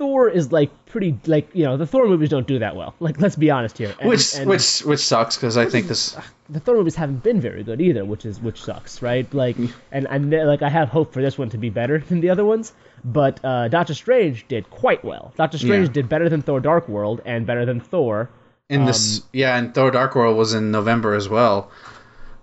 Thor 0.00 0.30
is 0.30 0.50
like 0.50 0.70
pretty 0.86 1.18
like 1.26 1.50
you 1.52 1.64
know 1.64 1.76
the 1.76 1.86
Thor 1.86 2.08
movies 2.08 2.30
don't 2.30 2.46
do 2.46 2.58
that 2.60 2.74
well. 2.74 2.94
Like 3.00 3.20
let's 3.20 3.36
be 3.36 3.50
honest 3.50 3.76
here. 3.76 3.94
And, 4.00 4.08
which 4.08 4.34
and 4.34 4.48
which 4.48 4.80
which 4.80 5.00
sucks 5.00 5.36
because 5.36 5.58
I 5.58 5.66
think 5.66 5.88
this. 5.88 6.16
the 6.48 6.58
Thor 6.58 6.76
movies 6.76 6.94
haven't 6.94 7.22
been 7.22 7.38
very 7.38 7.62
good 7.62 7.82
either, 7.82 8.06
which 8.06 8.24
is 8.24 8.40
which 8.40 8.62
sucks, 8.62 9.02
right? 9.02 9.30
Like, 9.34 9.56
and 9.92 10.06
and 10.08 10.30
like 10.30 10.62
I 10.62 10.70
have 10.70 10.88
hope 10.88 11.12
for 11.12 11.20
this 11.20 11.36
one 11.36 11.50
to 11.50 11.58
be 11.58 11.68
better 11.68 11.98
than 11.98 12.20
the 12.20 12.30
other 12.30 12.46
ones. 12.46 12.72
But 13.04 13.44
uh, 13.44 13.68
Doctor 13.68 13.92
Strange 13.92 14.48
did 14.48 14.70
quite 14.70 15.04
well. 15.04 15.34
Doctor 15.36 15.58
Strange 15.58 15.88
Yeah. 15.88 15.92
did 15.92 16.08
better 16.08 16.30
than 16.30 16.40
Thor: 16.40 16.60
Dark 16.60 16.88
World 16.88 17.20
and 17.26 17.46
better 17.46 17.66
than 17.66 17.80
Thor. 17.80 18.30
In 18.70 18.86
this, 18.86 19.22
yeah, 19.34 19.58
and 19.58 19.74
Thor: 19.74 19.90
Dark 19.90 20.14
World 20.14 20.38
was 20.38 20.54
in 20.54 20.70
November 20.70 21.14
as 21.14 21.28
well. 21.28 21.70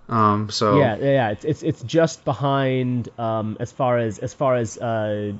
Um, 0.08 0.48
so 0.48 0.78
Yeah, 0.78 0.96
yeah, 0.96 1.04
yeah. 1.04 1.30
It's 1.30 1.44
it's 1.44 1.62
it's 1.64 1.82
just 1.82 2.24
behind 2.24 3.08
um 3.18 3.56
as 3.58 3.72
far 3.72 3.98
as 3.98 4.20
as 4.20 4.32
far 4.32 4.54
as 4.54 4.78
uh 4.78 5.32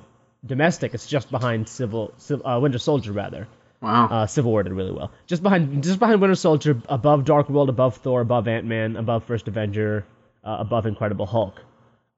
domestic. 0.44 0.94
It's 0.94 1.06
just 1.06 1.30
behind 1.30 1.68
Civil, 1.68 2.12
Civ- 2.16 2.42
uh, 2.44 2.58
Winter 2.60 2.78
Soldier 2.78 3.12
rather. 3.12 3.46
wow, 3.80 4.06
Uh, 4.08 4.26
Civil 4.26 4.50
War 4.52 4.62
did 4.62 4.72
really 4.72 4.92
well. 4.92 5.10
Just 5.26 5.42
behind, 5.42 5.82
just 5.82 5.98
behind 5.98 6.20
Winter 6.20 6.34
Soldier, 6.34 6.80
above 6.88 7.24
Dark 7.24 7.48
World, 7.48 7.68
above 7.68 7.96
Thor, 7.98 8.20
above 8.20 8.48
Ant 8.48 8.66
Man, 8.66 8.96
above 8.96 9.24
First 9.24 9.48
Avenger, 9.48 10.04
uh, 10.44 10.56
above 10.60 10.86
Incredible 10.86 11.26
Hulk. 11.26 11.60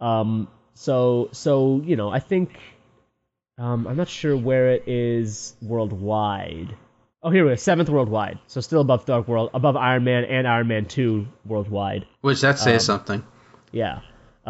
Um, 0.00 0.48
so, 0.74 1.28
so 1.32 1.82
you 1.84 1.96
know, 1.96 2.08
I 2.10 2.18
think 2.20 2.58
um, 3.58 3.86
I'm 3.86 3.96
not 3.96 4.08
sure 4.08 4.36
where 4.36 4.70
it 4.72 4.84
is 4.88 5.54
worldwide. 5.60 6.74
Oh, 7.22 7.28
here 7.28 7.44
we 7.44 7.50
go, 7.50 7.56
seventh 7.56 7.90
worldwide. 7.90 8.38
So 8.46 8.62
still 8.62 8.80
above 8.80 9.04
Dark 9.04 9.28
World, 9.28 9.50
above 9.52 9.76
Iron 9.76 10.04
Man 10.04 10.24
and 10.24 10.48
Iron 10.48 10.68
Man 10.68 10.86
Two 10.86 11.26
worldwide. 11.44 12.06
which 12.22 12.40
that 12.40 12.52
um, 12.52 12.56
says 12.56 12.84
something. 12.86 13.22
Yeah. 13.72 14.00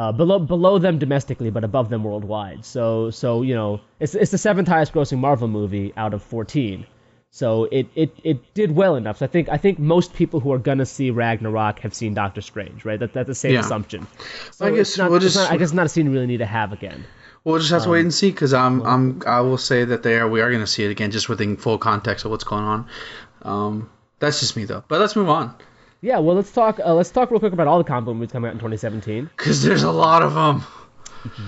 Uh, 0.00 0.12
below 0.12 0.38
below 0.38 0.78
them 0.78 0.98
domestically, 0.98 1.50
but 1.50 1.62
above 1.62 1.90
them 1.90 2.02
worldwide. 2.02 2.64
So 2.64 3.10
so 3.10 3.42
you 3.42 3.54
know 3.54 3.80
it's 3.98 4.14
it's 4.14 4.30
the 4.30 4.38
seventh 4.38 4.66
highest 4.66 4.94
grossing 4.94 5.18
Marvel 5.18 5.46
movie 5.46 5.92
out 5.94 6.14
of 6.14 6.22
14. 6.22 6.86
So 7.32 7.64
it, 7.64 7.86
it, 7.94 8.10
it 8.24 8.54
did 8.54 8.70
well 8.74 8.96
enough. 8.96 9.18
So 9.18 9.26
I 9.26 9.28
think 9.28 9.50
I 9.50 9.58
think 9.58 9.78
most 9.78 10.14
people 10.14 10.40
who 10.40 10.52
are 10.54 10.58
gonna 10.58 10.86
see 10.86 11.10
Ragnarok 11.10 11.80
have 11.80 11.92
seen 11.92 12.14
Doctor 12.14 12.40
Strange, 12.40 12.86
right? 12.86 12.98
That, 12.98 13.12
that's 13.12 13.26
the 13.26 13.34
same 13.34 13.52
Yeah. 13.52 13.60
assumption. 13.60 14.06
So 14.52 14.64
I 14.66 14.70
guess 14.70 14.88
it's 14.88 14.96
not, 14.98 15.10
we'll 15.10 15.20
just- 15.20 15.36
not- 15.36 15.52
I 15.52 15.58
guess 15.58 15.68
it's 15.68 15.74
not 15.74 15.84
a 15.84 15.90
scene 15.90 16.06
you 16.06 16.12
really 16.12 16.26
need 16.26 16.38
to 16.38 16.46
have 16.46 16.72
again. 16.72 17.04
We'll 17.44 17.58
just 17.58 17.70
have 17.70 17.82
to 17.82 17.88
um, 17.88 17.92
wait 17.92 18.00
and 18.00 18.14
see 18.14 18.30
because 18.30 18.54
I'm 18.54 18.80
I'm 18.82 19.22
I 19.26 19.40
will 19.42 19.58
say 19.58 19.84
that 19.84 20.02
they 20.02 20.18
are 20.18 20.26
we 20.26 20.40
are 20.40 20.48
going 20.48 20.62
to 20.62 20.72
see 20.76 20.82
it 20.82 20.90
again 20.90 21.10
just 21.10 21.28
within 21.28 21.58
full 21.58 21.76
context 21.76 22.24
of 22.24 22.30
what's 22.30 22.44
going 22.44 22.64
on. 22.64 22.86
Um, 23.42 23.90
that's 24.18 24.40
just 24.40 24.56
me 24.56 24.64
though. 24.64 24.82
But 24.88 24.98
let's 25.00 25.14
move 25.14 25.28
on 25.28 25.54
Yeah. 26.00 26.18
Well, 26.18 26.36
let's 26.36 26.52
talk. 26.52 26.80
Uh, 26.84 26.94
let's 26.94 27.10
talk 27.10 27.30
real 27.30 27.40
quick 27.40 27.52
about 27.52 27.66
all 27.66 27.78
the 27.78 27.84
comic 27.84 28.06
book 28.06 28.14
movies 28.16 28.32
coming 28.32 28.48
out 28.48 28.52
in 28.54 28.58
2017. 28.58 29.30
because 29.36 29.62
there's 29.62 29.82
a 29.82 29.90
lot 29.90 30.22
of 30.22 30.34
them. 30.34 30.64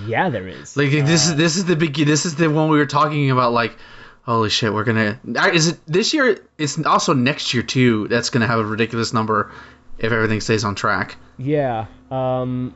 Yeah, 0.06 0.28
there 0.28 0.46
is. 0.48 0.76
Like 0.76 0.90
this 0.90 1.28
Uh, 1.28 1.32
is 1.32 1.36
this 1.36 1.56
is 1.56 1.64
the 1.64 1.76
big 1.76 1.94
this 1.94 2.26
is 2.26 2.34
the 2.34 2.50
one 2.50 2.68
we 2.68 2.76
were 2.78 2.84
talking 2.86 3.30
about. 3.30 3.52
Like, 3.52 3.74
holy 4.22 4.50
shit, 4.50 4.72
we're 4.72 4.84
gonna 4.84 5.18
uh, 5.34 5.50
is 5.52 5.68
it 5.68 5.78
this 5.86 6.12
year? 6.12 6.38
It's 6.58 6.78
also 6.84 7.14
next 7.14 7.54
year 7.54 7.62
too. 7.62 8.08
That's 8.08 8.28
gonna 8.28 8.46
have 8.46 8.58
a 8.60 8.64
ridiculous 8.66 9.14
number 9.14 9.50
if 9.98 10.12
everything 10.12 10.40
stays 10.42 10.64
on 10.64 10.74
track. 10.74 11.16
yeah. 11.38 11.86
Um. 12.10 12.74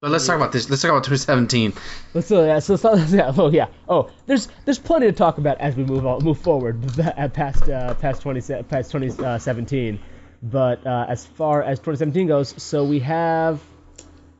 But 0.00 0.10
let's 0.10 0.26
talk 0.26 0.36
about 0.36 0.52
this. 0.52 0.68
Let's 0.68 0.82
talk 0.82 0.90
about 0.90 1.04
2017. 1.04 1.72
Let's 2.12 2.26
so 2.26 2.44
yeah, 2.44 2.58
so, 2.58 2.76
so 2.76 2.94
yeah, 3.08 3.32
oh 3.36 3.50
yeah. 3.50 3.66
Oh, 3.88 4.10
there's 4.26 4.48
there's 4.64 4.78
plenty 4.78 5.06
to 5.06 5.12
talk 5.12 5.38
about 5.38 5.58
as 5.60 5.76
we 5.76 5.84
move 5.84 6.06
on, 6.06 6.22
move 6.24 6.38
forward 6.38 6.82
past 7.34 7.68
uh, 7.68 7.94
past 7.94 8.22
20 8.22 8.40
past 8.64 8.90
2017. 8.92 9.98
But 10.44 10.86
uh, 10.86 11.06
as 11.08 11.24
far 11.24 11.62
as 11.62 11.78
2017 11.78 12.26
goes, 12.26 12.62
so 12.62 12.84
we 12.84 13.00
have. 13.00 13.60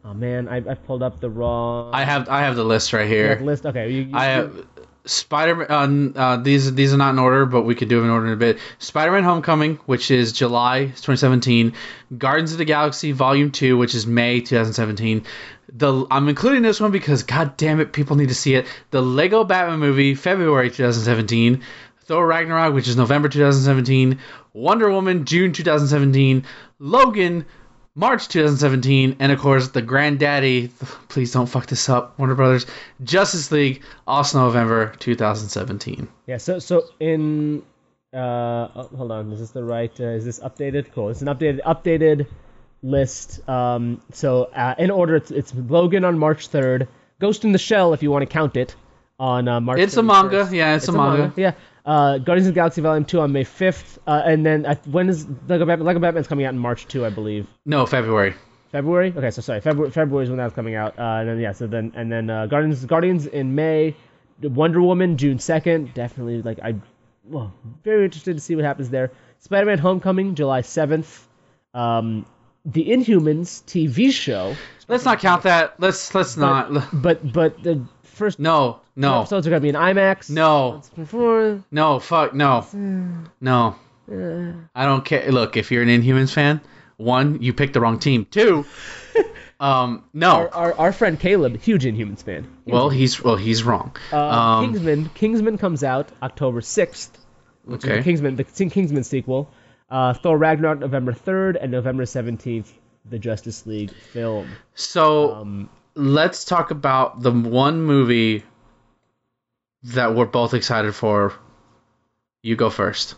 Oh 0.04 0.12
man, 0.12 0.48
I, 0.48 0.56
I 0.56 0.74
pulled 0.74 1.02
up 1.02 1.18
the 1.20 1.30
wrong. 1.30 1.94
I 1.94 2.04
have 2.04 2.28
I 2.28 2.42
have 2.42 2.56
the 2.56 2.64
list 2.64 2.92
right 2.92 3.08
here. 3.08 3.40
list. 3.40 3.64
Okay, 3.64 3.90
you, 3.90 4.02
you, 4.02 4.10
I 4.12 4.24
have 4.26 4.66
Spider. 5.06 5.70
Uh, 5.70 5.86
uh, 6.14 6.36
these 6.38 6.74
these 6.74 6.92
are 6.92 6.98
not 6.98 7.10
in 7.14 7.18
order, 7.18 7.46
but 7.46 7.62
we 7.62 7.74
could 7.74 7.88
do 7.88 7.96
them 7.96 8.06
in 8.06 8.10
order 8.10 8.26
in 8.26 8.32
a 8.32 8.36
bit. 8.36 8.58
Spider-Man: 8.78 9.24
Homecoming, 9.24 9.76
which 9.86 10.10
is 10.10 10.32
July 10.32 10.86
2017. 10.86 11.72
Guardians 12.18 12.52
of 12.52 12.58
the 12.58 12.66
Galaxy 12.66 13.12
Volume 13.12 13.50
Two, 13.50 13.78
which 13.78 13.94
is 13.94 14.06
May 14.06 14.40
2017. 14.40 15.24
The 15.72 16.06
I'm 16.10 16.28
including 16.28 16.62
this 16.62 16.80
one 16.80 16.90
because 16.90 17.22
God 17.22 17.56
damn 17.56 17.80
it, 17.80 17.92
people 17.92 18.16
need 18.16 18.28
to 18.28 18.34
see 18.34 18.54
it. 18.54 18.66
The 18.90 19.02
Lego 19.02 19.44
Batman 19.44 19.78
movie, 19.78 20.14
February 20.14 20.70
2017. 20.70 21.62
Thor 22.06 22.26
Ragnarok, 22.26 22.74
which 22.74 22.88
is 22.88 22.96
November 22.96 23.28
2017. 23.28 24.18
Wonder 24.52 24.90
Woman, 24.90 25.24
June 25.24 25.52
2017. 25.52 26.44
Logan, 26.78 27.46
March 27.94 28.28
2017, 28.28 29.16
and 29.20 29.30
of 29.30 29.38
course 29.38 29.68
the 29.68 29.82
granddaddy. 29.82 30.68
Please 31.08 31.32
don't 31.32 31.46
fuck 31.46 31.66
this 31.66 31.88
up, 31.88 32.18
Warner 32.18 32.34
Brothers. 32.34 32.66
Justice 33.02 33.50
League, 33.52 33.82
also 34.06 34.40
November 34.40 34.92
2017. 34.98 36.08
yeah. 36.26 36.36
So 36.38 36.58
so 36.58 36.84
in. 37.00 37.62
Uh, 38.12 38.68
oh, 38.76 38.90
hold 38.96 39.10
on. 39.10 39.32
Is 39.32 39.40
this 39.40 39.50
the 39.50 39.64
right? 39.64 39.92
Uh, 39.98 40.04
is 40.04 40.24
this 40.24 40.38
updated? 40.38 40.92
Cool. 40.92 41.08
It's 41.08 41.22
an 41.22 41.28
updated 41.28 41.62
updated 41.62 42.26
list. 42.82 43.48
Um, 43.48 44.00
so 44.12 44.44
uh, 44.44 44.74
in 44.78 44.90
order, 44.92 45.16
it's, 45.16 45.32
it's 45.32 45.52
Logan 45.52 46.04
on 46.04 46.18
March 46.18 46.48
3rd. 46.48 46.86
Ghost 47.20 47.44
in 47.44 47.52
the 47.52 47.58
Shell, 47.58 47.92
if 47.92 48.02
you 48.02 48.10
want 48.12 48.22
to 48.22 48.26
count 48.26 48.56
it, 48.56 48.76
on 49.18 49.48
uh, 49.48 49.60
March. 49.60 49.80
It's 49.80 49.96
a 49.96 50.02
manga. 50.02 50.48
Yeah, 50.52 50.76
it's, 50.76 50.86
a 50.88 50.92
manga. 50.92 51.32
Yeah. 51.36 51.52
Uh, 51.85 52.18
Guardians 52.18 52.49
of 52.49 52.55
the 52.55 52.59
Galaxy 52.59 52.81
Volume 52.81 53.05
Two 53.05 53.20
on 53.20 53.33
May 53.33 53.44
fifth, 53.44 53.99
uh, 54.07 54.23
and 54.25 54.44
then 54.44 54.64
uh, 54.64 54.75
when 54.87 55.09
is 55.09 55.27
Lego, 55.49 55.66
Batman, 55.66 55.87
Lego 55.87 55.99
Batman's 55.99 56.27
coming 56.27 56.47
out 56.47 56.55
in 56.55 56.59
March 56.59 56.87
too, 56.87 57.05
I 57.05 57.11
believe. 57.11 57.47
No, 57.66 57.85
February. 57.85 58.35
February. 58.73 59.12
Okay, 59.14 59.31
so 59.31 59.42
sorry, 59.42 59.61
February. 59.61 59.90
February 59.90 60.25
is 60.25 60.31
when 60.31 60.38
that's 60.38 60.55
coming 60.55 60.75
out. 60.75 60.99
Uh, 60.99 61.18
and 61.20 61.29
then 61.29 61.40
yeah, 61.40 61.53
so 61.53 61.66
then 61.66 61.92
and 61.94 62.11
then 62.11 62.31
uh, 62.31 62.47
Guardians 62.47 62.85
Guardians 62.87 63.27
in 63.27 63.55
May, 63.55 63.94
Wonder 64.42 64.81
Woman 64.81 65.18
June 65.18 65.38
second. 65.38 65.92
Definitely 65.92 66.42
like 66.42 66.59
I, 66.61 66.77
well, 67.25 67.53
very 67.83 68.07
interested 68.07 68.35
to 68.35 68.40
see 68.40 68.57
what 68.57 68.64
happens 68.64 68.88
there. 68.88 69.12
Spider-Man: 69.40 69.79
Homecoming 69.79 70.35
July 70.35 70.62
seventh. 70.62 71.29
Um, 71.75 72.25
the 72.64 72.87
Inhumans 72.87 73.62
TV 73.64 74.11
show, 74.11 74.57
Let's 74.88 75.05
not 75.05 75.20
count 75.20 75.44
that. 75.44 75.79
Let's 75.79 76.14
let's 76.14 76.37
not. 76.37 76.90
but 76.92 77.33
but 77.33 77.62
the 77.62 77.85
first 78.03 78.38
No, 78.38 78.81
no, 78.96 79.20
episodes 79.20 79.46
are 79.46 79.50
gonna 79.50 79.61
be 79.61 79.68
in 79.70 79.74
IMAX. 79.74 80.30
no, 80.30 80.83
Before, 80.96 81.62
no. 81.70 81.98
Fuck 82.00 82.35
no, 82.35 82.66
no. 83.40 83.76
I 84.74 84.85
don't 84.85 85.04
care. 85.04 85.30
Look, 85.33 85.57
if 85.57 85.70
you're 85.70 85.83
an 85.83 85.88
Inhumans 85.88 86.33
fan, 86.33 86.61
one, 86.96 87.40
you 87.42 87.52
picked 87.52 87.72
the 87.74 87.80
wrong 87.80 87.98
team. 87.98 88.26
Two, 88.30 88.66
um, 89.61 90.04
no. 90.12 90.30
our, 90.30 90.48
our, 90.54 90.74
our 90.74 90.92
friend 90.92 91.18
Caleb, 91.18 91.61
huge 91.61 91.85
Inhumans 91.85 92.22
fan. 92.22 92.46
Well, 92.66 92.90
he's 92.90 93.22
well, 93.22 93.37
he's 93.37 93.64
wrong. 93.64 93.96
Uh, 94.12 94.18
Um, 94.18 94.72
Kingsman 94.72 95.11
Kingsman 95.14 95.59
comes 95.59 95.83
out 95.83 96.11
October 96.22 96.61
sixth. 96.61 97.18
which 97.64 97.83
is 97.85 97.88
Okay. 97.90 97.98
the 97.98 98.04
Kingsman, 98.04 98.37
the 98.37 98.44
Kingsman 98.44 99.04
sequel. 99.04 99.50
Uh, 99.90 100.12
Thor 100.14 100.37
Ragnarok 100.37 100.80
November 100.80 101.12
3rd 101.12 101.57
and 101.61 101.70
November 101.70 102.04
17th, 102.04 102.66
the 103.09 103.18
Justice 103.18 103.64
League 103.66 103.92
film. 103.92 104.48
So 104.74 105.35
Um, 105.35 105.68
let's 105.94 106.44
talk 106.44 106.70
about 106.70 107.20
the 107.22 107.30
one 107.30 107.83
movie 107.83 108.42
that 109.85 110.14
we're 110.14 110.27
both 110.27 110.55
excited 110.55 110.94
for. 110.94 111.33
You 112.42 112.57
go 112.57 112.70
first. 112.70 113.14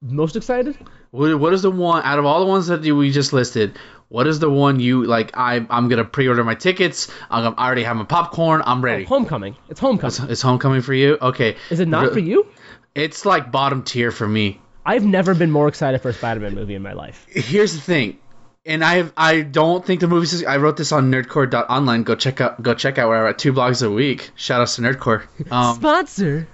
most 0.00 0.36
excited? 0.36 0.76
What, 1.10 1.38
what 1.38 1.52
is 1.52 1.62
the 1.62 1.70
one 1.70 2.02
out 2.04 2.18
of 2.18 2.26
all 2.26 2.40
the 2.40 2.46
ones 2.46 2.66
that 2.66 2.82
we 2.82 3.10
just 3.10 3.32
listed? 3.32 3.78
What 4.08 4.26
is 4.26 4.40
the 4.40 4.50
one 4.50 4.78
you 4.78 5.04
like? 5.04 5.36
I 5.38 5.66
I'm 5.70 5.88
gonna 5.88 6.04
pre-order 6.04 6.44
my 6.44 6.54
tickets. 6.54 7.10
I'm, 7.30 7.54
I 7.56 7.66
already 7.66 7.82
have 7.84 7.96
my 7.96 8.04
popcorn. 8.04 8.62
I'm 8.64 8.80
oh, 8.80 8.82
ready. 8.82 9.04
Homecoming. 9.04 9.56
It's 9.70 9.80
Homecoming. 9.80 10.30
It's 10.30 10.42
Homecoming 10.42 10.82
for 10.82 10.92
you? 10.92 11.16
Okay. 11.20 11.56
Is 11.70 11.80
it 11.80 11.88
not 11.88 12.08
Re- 12.08 12.12
for 12.12 12.18
you? 12.18 12.46
It's 12.94 13.24
like 13.24 13.50
bottom 13.50 13.82
tier 13.84 14.10
for 14.10 14.28
me. 14.28 14.60
I've 14.84 15.04
never 15.04 15.34
been 15.34 15.50
more 15.50 15.68
excited 15.68 16.02
for 16.02 16.10
a 16.10 16.12
Spider-Man 16.12 16.54
movie 16.54 16.74
in 16.74 16.82
my 16.82 16.92
life. 16.92 17.26
Here's 17.30 17.72
the 17.72 17.80
thing, 17.80 18.18
and 18.64 18.84
I 18.84 18.94
have, 18.96 19.12
I 19.16 19.40
don't 19.40 19.84
think 19.84 20.00
the 20.00 20.08
movie. 20.08 20.46
I 20.46 20.56
wrote 20.58 20.76
this 20.76 20.92
on 20.92 21.10
nerdcore.online. 21.10 22.04
Go 22.04 22.14
check 22.14 22.40
out 22.40 22.62
go 22.62 22.74
check 22.74 22.98
out 22.98 23.08
where 23.08 23.18
I 23.18 23.22
write 23.22 23.38
two 23.38 23.52
blogs 23.52 23.84
a 23.84 23.90
week. 23.90 24.30
Shout 24.36 24.60
outs 24.60 24.76
to 24.76 24.82
Nerdcore. 24.82 25.24
Um, 25.50 25.76
Sponsor. 25.76 26.46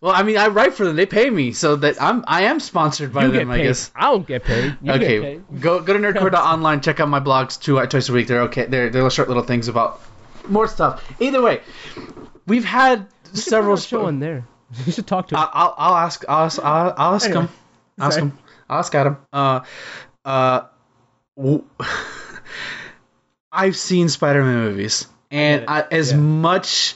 well, 0.00 0.12
I 0.12 0.22
mean, 0.24 0.36
I 0.36 0.48
write 0.48 0.74
for 0.74 0.84
them. 0.84 0.96
They 0.96 1.06
pay 1.06 1.30
me, 1.30 1.52
so 1.52 1.76
that 1.76 2.00
I'm 2.02 2.24
I 2.26 2.42
am 2.44 2.58
sponsored 2.60 3.12
by 3.12 3.26
You 3.26 3.30
them. 3.32 3.50
I 3.50 3.62
guess. 3.62 3.90
I 3.94 4.10
don't 4.10 4.26
get 4.26 4.42
paid. 4.44 4.76
You 4.82 4.92
get 4.92 4.96
okay, 5.02 5.20
paid. 5.20 5.60
go 5.60 5.80
go 5.80 5.92
to 5.92 5.98
nerdcore.online. 5.98 6.80
Check 6.82 6.98
out 7.00 7.08
my 7.08 7.20
blogs 7.20 7.60
two 7.60 7.84
twice 7.86 8.08
a 8.08 8.12
week. 8.12 8.26
They're 8.26 8.42
okay. 8.42 8.66
They're 8.66 8.90
they're 8.90 9.08
short 9.10 9.28
little 9.28 9.44
things 9.44 9.68
about 9.68 10.00
more 10.48 10.66
stuff. 10.66 11.02
Either 11.20 11.40
way, 11.40 11.60
we've 12.46 12.64
had 12.64 13.06
several. 13.32 13.74
a 13.74 13.80
show 13.80 14.06
on 14.06 14.18
there. 14.18 14.44
You 14.86 14.90
should 14.92 15.06
talk 15.06 15.28
to 15.28 15.36
him. 15.36 15.46
I'll, 15.52 15.74
I'll, 15.76 15.94
ask. 15.94 16.24
I'll, 16.28 16.46
ask- 16.46 16.64
I'll, 16.64 16.94
I'll 16.96 17.14
ask 17.14 17.26
Anyway, 17.26 17.42
him. 17.42 17.48
Ask 18.00 18.14
sorry. 18.14 18.22
him. 18.30 18.38
I'll 18.68 18.78
ask 18.80 18.94
Adam. 18.94 19.16
Uh, 19.32 19.60
uh, 20.24 20.62
w- 21.36 21.64
I've 23.52 23.76
seen 23.76 24.08
Spider-Man 24.08 24.64
movies, 24.64 25.06
and 25.30 25.62
it. 25.62 25.68
I, 25.68 25.84
as 25.90 26.10
Yeah. 26.12 26.18
much 26.18 26.94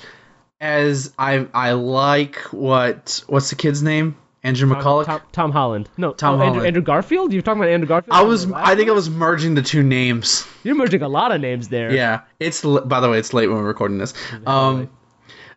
as 0.60 1.12
I 1.18 1.46
I 1.54 1.72
like 1.72 2.36
what 2.50 3.22
what's 3.28 3.50
the 3.50 3.56
kid's 3.56 3.82
name? 3.82 4.16
Andrew 4.42 4.68
McCulloch. 4.68 5.04
Tom, 5.04 5.20
Tom 5.32 5.52
Holland. 5.52 5.88
No, 5.96 6.12
Tom 6.12 6.34
oh, 6.34 6.42
Andrew, 6.42 6.46
Holland. 6.46 6.66
Andrew 6.68 6.82
Garfield? 6.82 7.32
You 7.32 7.38
were 7.38 7.42
talking 7.42 7.60
about 7.60 7.70
Andrew 7.72 7.88
Garfield? 7.88 8.16
I 8.16 8.22
was. 8.22 8.50
I 8.52 8.76
think 8.76 8.88
I 8.88 8.92
was 8.92 9.10
merging 9.10 9.54
the 9.54 9.62
two 9.62 9.82
names. 9.82 10.46
You're 10.64 10.76
merging 10.76 11.02
a 11.02 11.08
lot 11.08 11.32
of 11.32 11.40
names 11.40 11.68
there. 11.68 11.92
Yeah, 11.92 12.20
it's. 12.40 12.62
By 12.62 13.00
the 13.00 13.08
way, 13.10 13.18
it's 13.18 13.32
late 13.34 13.48
when 13.48 13.58
we're 13.58 13.64
recording 13.64 13.98
this. 13.98 14.14
Um, 14.46 14.90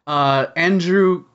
uh, 0.08 0.48
Andrew. 0.56 1.26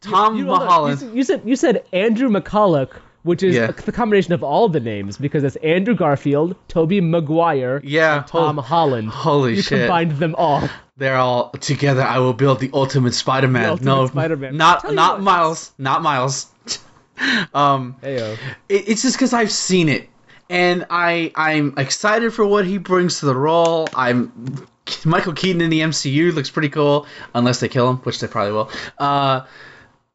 Tom 0.00 0.36
You, 0.36 0.50
on. 0.50 0.66
Holland. 0.66 1.00
You, 1.00 1.12
you 1.14 1.22
said 1.24 1.42
you 1.44 1.56
said 1.56 1.84
Andrew 1.92 2.28
McCulloch, 2.28 2.92
which 3.22 3.42
is 3.42 3.54
Yeah. 3.54 3.70
the 3.72 3.92
combination 3.92 4.32
of 4.32 4.42
all 4.42 4.68
the 4.68 4.80
names 4.80 5.16
because 5.18 5.44
it's 5.44 5.56
Andrew 5.56 5.94
Garfield, 5.94 6.54
Tobey 6.68 7.00
Maguire, 7.00 7.80
Yeah, 7.84 8.18
and 8.18 8.26
Tom 8.26 8.56
hol- 8.56 8.62
Holland. 8.64 9.08
holy 9.08 9.56
you 9.56 9.62
shit. 9.62 9.80
combined 9.80 10.12
them 10.18 10.34
all. 10.36 10.68
They're 10.96 11.16
all 11.16 11.50
together. 11.50 12.02
I 12.02 12.18
will 12.18 12.32
build 12.32 12.60
the 12.60 12.70
ultimate 12.72 13.14
Spider-Man. 13.14 13.62
The 13.62 13.68
ultimate 13.70 13.84
no, 13.86 14.06
Spider-Man. 14.06 14.56
not 14.56 14.92
not. 14.94 15.22
Miles. 15.22 15.72
Not 15.78 16.02
Miles. 16.02 16.46
um, 17.54 17.96
it, 18.02 18.38
it's 18.68 19.02
just 19.02 19.16
because 19.16 19.32
I've 19.32 19.50
seen 19.52 19.88
it, 19.88 20.08
and 20.50 20.86
I 20.90 21.32
I'm 21.34 21.74
excited 21.76 22.32
for 22.32 22.44
what 22.46 22.64
he 22.66 22.78
brings 22.78 23.20
to 23.20 23.26
the 23.26 23.34
role. 23.34 23.88
I'm 23.94 24.66
Michael 25.04 25.32
Keaton 25.34 25.60
in 25.60 25.70
the 25.70 25.80
MCU 25.80 26.32
looks 26.34 26.50
pretty 26.50 26.68
cool, 26.70 27.06
unless 27.34 27.60
they 27.60 27.68
kill 27.68 27.90
him, 27.90 27.96
which 27.98 28.20
they 28.20 28.26
probably 28.26 28.52
will. 28.52 28.70
Uh, 28.98 29.42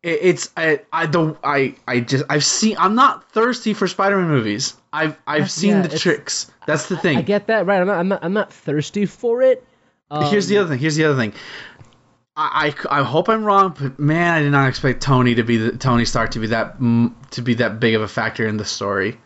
it, 0.04 0.20
it's 0.22 0.52
I 0.56 0.82
I 0.92 1.06
don't 1.06 1.38
I 1.44 1.76
I 1.88 2.02
just 2.02 2.26
I've 2.30 2.44
seen. 2.44 2.76
I'm 2.78 2.96
not 2.96 3.32
thirsty 3.32 3.74
for 3.74 3.88
Spider-Man 3.88 4.28
movies. 4.28 4.76
I've 4.92 5.18
I've 5.26 5.50
seen 5.50 5.78
yeah, 5.78 5.88
the 5.88 5.98
tricks. 5.98 6.52
That's 6.68 6.88
the 6.88 6.98
thing. 6.98 7.18
I 7.18 7.22
get 7.22 7.48
that 7.48 7.66
right. 7.66 7.82
I'm 7.82 7.88
not. 7.88 7.98
I'm 7.98 8.08
not. 8.10 8.24
I'm 8.24 8.34
not 8.34 8.54
thirsty 8.54 9.06
for 9.06 9.42
it. 9.42 9.66
Um, 10.12 10.26
Here's 10.26 10.48
the 10.48 10.58
other 10.58 10.70
thing. 10.70 10.80
Here's 10.80 10.96
the 10.96 11.06
other 11.06 11.18
thing. 11.18 11.34
I, 12.36 12.74
I, 12.90 13.00
I 13.00 13.04
hope 13.04 13.30
I'm 13.30 13.44
wrong, 13.44 13.76
but 13.80 14.00
man, 14.00 14.34
I 14.34 14.42
did 14.42 14.52
not 14.52 14.68
expect 14.68 15.02
Tony 15.02 15.36
to 15.36 15.44
be 15.44 15.58
the 15.58 15.78
Tony 15.78 16.06
Stark 16.06 16.32
to 16.32 16.40
be 16.40 16.48
that 16.48 16.78
to 16.80 17.42
be 17.42 17.56
that 17.56 17.80
big 17.80 17.96
of 17.96 18.02
a 18.02 18.08
factor 18.08 18.46
in 18.48 18.58
the 18.58 18.66
story. 18.66 19.20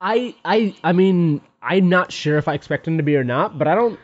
I. 0.00 0.34
I. 0.44 0.76
I 0.84 0.92
mean, 0.92 1.40
I'm 1.62 1.88
not 1.88 2.12
sure 2.12 2.36
if 2.36 2.48
I 2.48 2.54
expect 2.54 2.86
him 2.86 2.98
to 2.98 3.02
be 3.02 3.16
or 3.16 3.24
not, 3.24 3.58
but 3.58 3.66
I 3.66 3.74
don't 3.74 3.98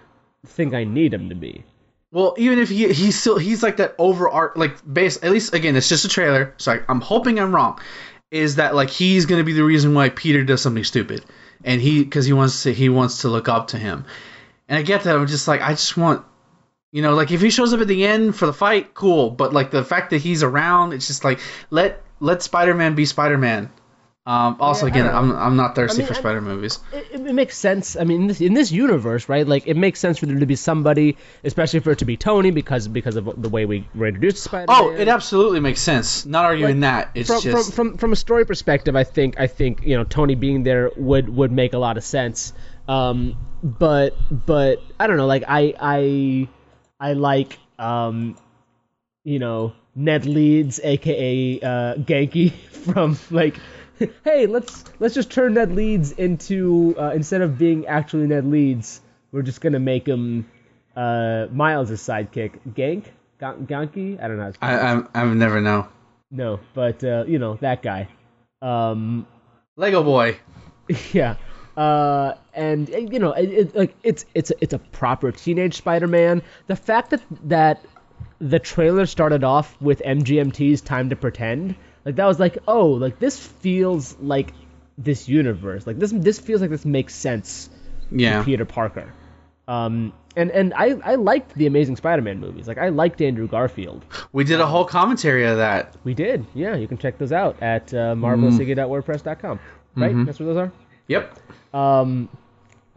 think 0.46 0.72
I 0.72 0.84
need 0.84 1.12
him 1.12 1.28
to 1.28 1.34
be. 1.34 1.64
Well, 2.10 2.34
even 2.38 2.58
if 2.58 2.70
he 2.70 2.92
he's 2.92 3.20
still 3.20 3.36
he's 3.36 3.62
like 3.62 3.76
that 3.76 3.94
over 3.98 4.28
art 4.30 4.56
like 4.56 4.76
base 4.90 5.22
at 5.22 5.30
least 5.30 5.52
again 5.52 5.76
it's 5.76 5.88
just 5.88 6.06
a 6.06 6.08
trailer, 6.08 6.54
so 6.56 6.72
I, 6.72 6.80
I'm 6.88 7.02
hoping 7.02 7.38
I'm 7.38 7.54
wrong. 7.54 7.78
Is 8.30 8.56
that 8.56 8.74
like 8.74 8.88
he's 8.88 9.26
gonna 9.26 9.44
be 9.44 9.52
the 9.52 9.64
reason 9.64 9.94
why 9.94 10.08
Peter 10.08 10.42
does 10.42 10.62
something 10.62 10.84
stupid, 10.84 11.24
and 11.64 11.80
he 11.82 12.02
because 12.04 12.24
he 12.24 12.32
wants 12.32 12.62
to 12.62 12.72
he 12.72 12.88
wants 12.88 13.22
to 13.22 13.28
look 13.28 13.48
up 13.48 13.68
to 13.68 13.78
him, 13.78 14.06
and 14.68 14.78
I 14.78 14.82
get 14.82 15.04
that 15.04 15.16
I'm 15.16 15.26
just 15.26 15.48
like 15.48 15.60
I 15.60 15.70
just 15.70 15.96
want. 15.96 16.24
You 16.90 17.02
know, 17.02 17.14
like 17.14 17.30
if 17.30 17.42
he 17.42 17.50
shows 17.50 17.74
up 17.74 17.82
at 17.82 17.86
the 17.86 18.06
end 18.06 18.34
for 18.34 18.46
the 18.46 18.52
fight, 18.54 18.94
cool. 18.94 19.28
But 19.28 19.52
like 19.52 19.70
the 19.70 19.84
fact 19.84 20.08
that 20.08 20.22
he's 20.22 20.42
around, 20.42 20.94
it's 20.94 21.06
just 21.06 21.22
like 21.22 21.38
let 21.68 22.02
let 22.18 22.42
Spider 22.42 22.72
Man 22.74 22.94
be 22.94 23.04
Spider 23.04 23.36
Man. 23.36 23.70
Um, 24.28 24.58
also, 24.60 24.84
Yeah, 24.84 24.92
again, 24.92 25.06
I'm 25.06 25.32
I'm 25.32 25.56
not 25.56 25.74
thirsty 25.74 25.96
I 25.96 25.98
mean, 26.00 26.06
for 26.08 26.12
I- 26.12 26.18
Spider 26.18 26.40
movies. 26.42 26.80
It, 26.92 27.12
it 27.12 27.32
makes 27.32 27.56
sense. 27.56 27.96
I 27.96 28.04
mean, 28.04 28.20
in 28.20 28.26
this, 28.26 28.40
in 28.42 28.52
this 28.52 28.70
universe, 28.70 29.26
right? 29.26 29.48
Like, 29.48 29.66
it 29.66 29.74
makes 29.74 30.00
sense 30.00 30.18
for 30.18 30.26
there 30.26 30.38
to 30.38 30.44
be 30.44 30.54
somebody, 30.54 31.16
especially 31.44 31.80
for 31.80 31.92
it 31.92 32.00
to 32.00 32.04
be 32.04 32.18
Tony, 32.18 32.50
because 32.50 32.88
because 32.88 33.16
of 33.16 33.40
the 33.40 33.48
way 33.48 33.64
we 33.64 33.88
were 33.94 34.06
introduced 34.06 34.36
to 34.36 34.42
Spider-Man. 34.42 34.76
Oh, 34.78 34.90
it 34.90 35.08
absolutely 35.08 35.60
makes 35.60 35.80
sense. 35.80 36.26
Not 36.26 36.44
arguing 36.44 36.80
that. 36.80 37.12
It's 37.14 37.30
from, 37.30 37.40
just 37.40 37.72
from 37.72 37.88
from 37.90 37.96
from 37.96 38.12
a 38.12 38.16
story 38.16 38.44
perspective, 38.44 38.94
I 38.94 39.04
think 39.04 39.40
I 39.40 39.46
think 39.46 39.86
you 39.86 39.96
know 39.96 40.04
Tony 40.04 40.34
being 40.34 40.62
there 40.62 40.90
would 40.94 41.30
would 41.30 41.50
make 41.50 41.72
a 41.72 41.78
lot 41.78 41.96
of 41.96 42.04
sense. 42.04 42.52
Um, 42.86 43.34
but 43.62 44.14
but 44.30 44.82
I 45.00 45.06
don't 45.06 45.16
know. 45.16 45.26
Like 45.26 45.44
I 45.48 45.72
I 45.80 46.48
I 47.00 47.14
like 47.14 47.58
um, 47.78 48.36
you 49.24 49.38
know 49.38 49.72
Ned 49.94 50.26
Leeds, 50.26 50.80
aka 50.84 51.60
uh, 51.60 51.94
Genki 51.94 52.52
from 52.92 53.16
like. 53.30 53.58
Hey, 54.24 54.46
let's 54.46 54.84
let's 54.98 55.14
just 55.14 55.30
turn 55.30 55.54
Ned 55.54 55.72
Leeds 55.72 56.12
into 56.12 56.94
uh, 56.98 57.12
instead 57.14 57.40
of 57.42 57.58
being 57.58 57.86
actually 57.86 58.26
Ned 58.26 58.44
Leeds, 58.46 59.00
we're 59.32 59.42
just 59.42 59.60
gonna 59.60 59.78
make 59.78 60.06
him 60.06 60.48
uh, 60.96 61.46
Miles' 61.50 61.90
sidekick. 61.90 62.58
Gank, 62.74 63.04
Gan- 63.40 63.66
Ganki, 63.66 64.22
I 64.22 64.28
don't 64.28 64.36
know. 64.36 64.44
How 64.44 64.50
to 64.50 64.58
I 64.62 64.92
I'm, 64.92 65.08
I 65.14 65.24
never 65.34 65.60
know. 65.60 65.88
no, 66.30 66.60
but 66.74 67.02
uh, 67.04 67.24
you 67.26 67.38
know 67.38 67.54
that 67.60 67.82
guy. 67.82 68.08
Um, 68.62 69.26
Lego 69.76 70.02
Boy. 70.02 70.38
yeah. 71.12 71.36
Uh, 71.76 72.34
and 72.54 72.88
you 72.88 73.20
know, 73.20 73.32
it, 73.32 73.50
it, 73.50 73.76
like 73.76 73.94
it's 74.02 74.24
it's 74.34 74.52
it's 74.60 74.72
a 74.72 74.78
proper 74.78 75.30
teenage 75.30 75.76
Spider-Man. 75.76 76.42
The 76.66 76.74
fact 76.74 77.10
that 77.10 77.22
that 77.44 77.84
the 78.40 78.58
trailer 78.58 79.06
started 79.06 79.44
off 79.44 79.80
with 79.80 80.02
MGMT's 80.04 80.80
"Time 80.80 81.10
to 81.10 81.16
Pretend," 81.16 81.76
like 82.08 82.16
that 82.16 82.26
was 82.26 82.40
like, 82.40 82.56
oh, 82.66 82.86
like 82.88 83.18
this 83.18 83.38
feels 83.38 84.16
like 84.18 84.52
this 84.96 85.28
universe. 85.28 85.86
Like 85.86 85.98
this 85.98 86.10
this 86.10 86.38
feels 86.40 86.60
like 86.62 86.70
this 86.70 86.84
makes 86.84 87.14
sense. 87.14 87.68
Yeah. 88.10 88.42
Peter 88.42 88.64
Parker. 88.64 89.12
Um, 89.68 90.14
and 90.34 90.50
and 90.50 90.72
I 90.74 90.96
I 91.04 91.14
liked 91.16 91.54
the 91.54 91.66
Amazing 91.66 91.96
Spider-Man 91.96 92.40
movies. 92.40 92.66
Like 92.66 92.78
I 92.78 92.88
liked 92.88 93.20
Andrew 93.20 93.46
Garfield. 93.46 94.04
We 94.32 94.44
did 94.44 94.60
a 94.60 94.66
whole 94.66 94.86
commentary 94.86 95.44
of 95.44 95.58
that. 95.58 95.94
We 96.04 96.14
did, 96.14 96.46
yeah. 96.54 96.74
You 96.76 96.88
can 96.88 96.96
check 96.96 97.18
those 97.18 97.32
out 97.32 97.62
at 97.62 97.92
uh, 97.92 98.14
marvelsiggy.wordpress.com. 98.14 99.60
Right, 99.96 100.14
Mhm. 100.14 100.24
that's 100.26 100.38
where 100.40 100.46
those 100.46 100.56
are. 100.56 100.72
Yep. 101.08 101.38
Um, 101.74 102.28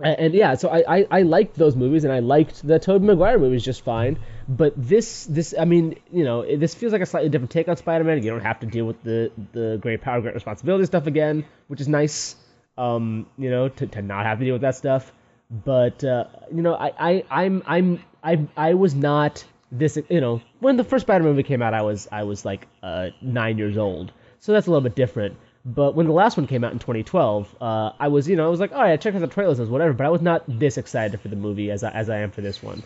And 0.03 0.33
yeah, 0.33 0.55
so 0.55 0.69
I, 0.69 0.97
I, 0.99 1.07
I 1.11 1.21
liked 1.21 1.55
those 1.55 1.75
movies 1.75 2.03
and 2.03 2.13
I 2.13 2.19
liked 2.19 2.65
the 2.65 2.79
Tobey 2.79 3.05
Maguire 3.05 3.39
movies 3.39 3.63
just 3.63 3.83
fine. 3.83 4.19
But 4.47 4.73
this 4.75 5.25
this 5.25 5.53
I 5.57 5.65
mean 5.65 5.97
you 6.11 6.23
know 6.23 6.57
this 6.57 6.73
feels 6.75 6.93
like 6.93 7.01
a 7.01 7.05
slightly 7.05 7.29
different 7.29 7.51
take 7.51 7.67
on 7.67 7.77
Spider-Man. 7.77 8.23
You 8.23 8.31
don't 8.31 8.41
have 8.41 8.59
to 8.61 8.65
deal 8.65 8.85
with 8.85 9.01
the 9.03 9.31
the 9.53 9.77
great 9.81 10.01
power, 10.01 10.21
great 10.21 10.33
responsibility 10.33 10.85
stuff 10.85 11.07
again, 11.07 11.45
which 11.67 11.81
is 11.81 11.87
nice. 11.87 12.35
Um, 12.77 13.27
you 13.37 13.49
know 13.49 13.69
to, 13.69 13.87
to 13.87 14.01
not 14.01 14.25
have 14.25 14.39
to 14.39 14.45
deal 14.45 14.55
with 14.55 14.61
that 14.61 14.75
stuff. 14.75 15.11
But 15.49 16.03
uh, 16.03 16.25
you 16.53 16.61
know 16.61 16.75
I, 16.75 16.93
I 16.97 17.23
I'm 17.29 17.63
I'm 17.65 18.03
I 18.23 18.47
I 18.55 18.73
was 18.73 18.95
not 18.95 19.43
this 19.71 19.97
you 20.09 20.21
know 20.21 20.41
when 20.59 20.77
the 20.77 20.83
first 20.83 21.03
Spider-Man 21.05 21.33
movie 21.33 21.43
came 21.43 21.61
out 21.61 21.73
I 21.73 21.81
was 21.81 22.07
I 22.11 22.23
was 22.23 22.45
like 22.45 22.67
uh, 22.81 23.09
nine 23.21 23.57
years 23.57 23.77
old, 23.77 24.11
so 24.39 24.51
that's 24.53 24.67
a 24.67 24.69
little 24.69 24.81
bit 24.81 24.95
different. 24.95 25.37
But 25.63 25.95
when 25.95 26.07
the 26.07 26.13
last 26.13 26.37
one 26.37 26.47
came 26.47 26.63
out 26.63 26.71
in 26.71 26.79
2012, 26.79 27.55
uh, 27.61 27.91
I 27.99 28.07
was, 28.07 28.27
you 28.27 28.35
know, 28.35 28.47
I 28.47 28.49
was 28.49 28.59
like, 28.59 28.71
oh 28.73 28.83
yeah, 28.83 28.95
check 28.97 29.13
out 29.13 29.21
the 29.21 29.27
trailers, 29.27 29.59
and 29.59 29.69
whatever. 29.69 29.93
But 29.93 30.07
I 30.07 30.09
was 30.09 30.21
not 30.21 30.43
this 30.47 30.77
excited 30.77 31.19
for 31.21 31.27
the 31.27 31.35
movie 31.35 31.69
as 31.69 31.83
I, 31.83 31.91
as 31.91 32.09
I 32.09 32.19
am 32.19 32.31
for 32.31 32.41
this 32.41 32.63
one. 32.63 32.81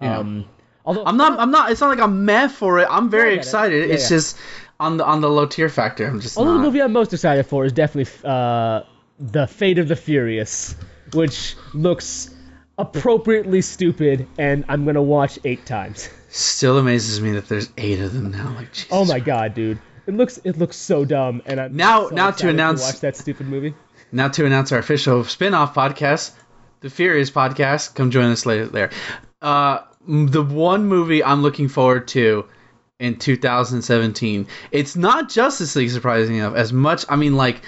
Yeah. 0.00 0.18
Um, 0.18 0.44
although 0.84 1.04
I'm 1.04 1.16
not. 1.16 1.38
I'm 1.38 1.50
not. 1.50 1.70
It's 1.70 1.80
not 1.80 1.88
like 1.88 2.00
I'm 2.00 2.24
meh 2.26 2.48
for 2.48 2.78
it. 2.78 2.88
I'm 2.90 3.08
very 3.10 3.30
get 3.30 3.34
it. 3.34 3.38
excited. 3.38 3.88
Yeah, 3.88 3.94
it's 3.94 4.10
yeah. 4.10 4.16
just 4.16 4.38
on 4.78 4.98
the 4.98 5.04
on 5.04 5.20
the 5.20 5.30
low 5.30 5.46
tier 5.46 5.68
factor. 5.68 6.06
I'm 6.06 6.20
just 6.20 6.36
although 6.36 6.52
not. 6.52 6.58
the 6.58 6.64
movie 6.64 6.82
I'm 6.82 6.92
most 6.92 7.12
excited 7.12 7.46
for 7.46 7.64
is 7.64 7.72
definitely 7.72 8.12
uh, 8.24 8.82
the 9.18 9.46
Fate 9.46 9.78
of 9.78 9.88
the 9.88 9.96
Furious, 9.96 10.74
which 11.14 11.56
looks 11.72 12.34
appropriately 12.78 13.62
stupid, 13.62 14.26
and 14.38 14.64
I'm 14.68 14.84
gonna 14.84 15.02
watch 15.02 15.38
eight 15.44 15.64
times. 15.66 16.08
Still 16.28 16.78
amazes 16.78 17.20
me 17.20 17.32
that 17.32 17.48
there's 17.48 17.70
eight 17.76 18.00
of 18.00 18.12
them 18.12 18.30
now. 18.30 18.54
Like, 18.54 18.72
Jesus 18.72 18.88
Oh 18.90 19.04
my 19.04 19.20
god, 19.20 19.54
dude! 19.54 19.78
It 20.10 20.16
looks 20.16 20.40
it 20.42 20.58
looks 20.58 20.76
so 20.76 21.04
dumb, 21.04 21.40
and 21.46 21.60
I'm 21.60 21.76
Now- 21.76 22.08
so 22.08 22.14
now 22.16 22.30
to 22.32 22.48
announce- 22.48 22.82
watch 22.82 22.98
that 23.00 23.16
stupid 23.16 23.46
movie. 23.46 23.74
Now 24.10 24.26
to 24.26 24.44
announce 24.44 24.72
our 24.72 24.80
official 24.80 25.22
spin-off 25.22 25.72
podcast, 25.72 26.32
the 26.80 26.90
Furious 26.90 27.30
podcast. 27.30 27.94
Come 27.94 28.10
join 28.10 28.24
us 28.32 28.44
later 28.44 28.66
there. 28.66 28.90
Uh, 29.40 29.78
the 30.08 30.42
one 30.42 30.86
movie 30.86 31.22
I'm 31.22 31.42
looking 31.42 31.68
forward 31.68 32.08
to 32.08 32.44
in 32.98 33.18
2017. 33.18 34.48
It's 34.72 34.96
not 34.96 35.28
Justice 35.30 35.76
League, 35.76 35.90
surprising 35.90 36.34
enough. 36.34 36.56
As 36.56 36.72
much, 36.72 37.04
I 37.08 37.14
mean, 37.14 37.36
like, 37.36 37.62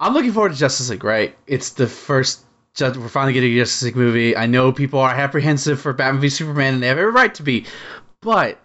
I'm 0.00 0.14
looking 0.14 0.32
forward 0.32 0.50
to 0.54 0.58
Justice 0.58 0.90
League. 0.90 1.04
Right? 1.04 1.36
It's 1.46 1.70
the 1.70 1.86
first. 1.86 2.42
Ju- 2.74 2.92
We're 2.96 3.06
finally 3.06 3.34
getting 3.34 3.52
a 3.52 3.56
Justice 3.58 3.82
League 3.84 3.96
movie. 3.96 4.36
I 4.36 4.46
know 4.46 4.72
people 4.72 4.98
are 4.98 5.10
apprehensive 5.14 5.80
for 5.80 5.92
Batman 5.92 6.22
v 6.22 6.28
Superman, 6.28 6.74
and 6.74 6.82
they 6.82 6.88
have 6.88 6.98
every 6.98 7.12
right 7.12 7.32
to 7.36 7.44
be. 7.44 7.66
But 8.20 8.58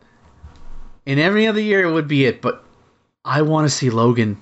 in 1.05 1.19
every 1.19 1.45
other 1.45 1.61
year, 1.61 1.83
it 1.87 1.91
would 1.91 2.07
be 2.07 2.25
it. 2.25 2.41
But 2.41 2.63
I 3.27 3.41
want 3.43 3.65
to 3.65 3.69
see 3.69 3.89
Logan. 3.89 4.41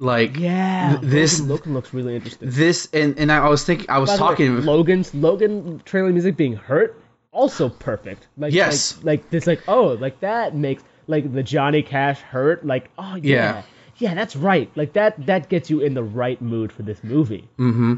Like, 0.00 0.36
Yeah, 0.38 0.96
th- 1.00 1.10
this 1.10 1.40
Logan, 1.40 1.48
Logan 1.56 1.74
looks 1.74 1.92
really 1.92 2.14
interesting. 2.14 2.48
this 2.50 2.88
and 2.92 3.18
and 3.18 3.32
I 3.32 3.48
was 3.48 3.64
thinking 3.64 3.86
I 3.90 3.98
was 3.98 4.10
By 4.10 4.16
the 4.16 4.22
way, 4.22 4.28
talking 4.28 4.64
Logan's 4.64 5.12
Logan 5.14 5.82
trailer 5.84 6.10
music 6.12 6.36
being 6.36 6.54
hurt 6.54 6.94
also 7.32 7.68
perfect. 7.68 8.28
Like 8.36 8.52
Yes. 8.52 8.96
like, 8.98 9.04
like 9.04 9.32
it's 9.32 9.46
like 9.48 9.60
oh 9.66 9.88
like 10.00 10.20
that 10.20 10.54
makes 10.54 10.84
like 11.08 11.32
the 11.32 11.42
Johnny 11.42 11.82
Cash 11.82 12.20
hurt 12.20 12.64
like 12.64 12.90
oh 12.96 13.16
yeah. 13.16 13.34
Yeah. 13.34 13.62
yeah 13.96 14.14
that's 14.14 14.36
right 14.36 14.70
like 14.76 14.92
that 14.92 15.26
that 15.26 15.48
gets 15.48 15.68
you 15.68 15.80
in 15.80 15.94
the 15.94 16.04
right 16.04 16.40
mood 16.40 16.70
for 16.72 16.82
this 16.82 17.02
movie. 17.02 17.48
hmm 17.56 17.96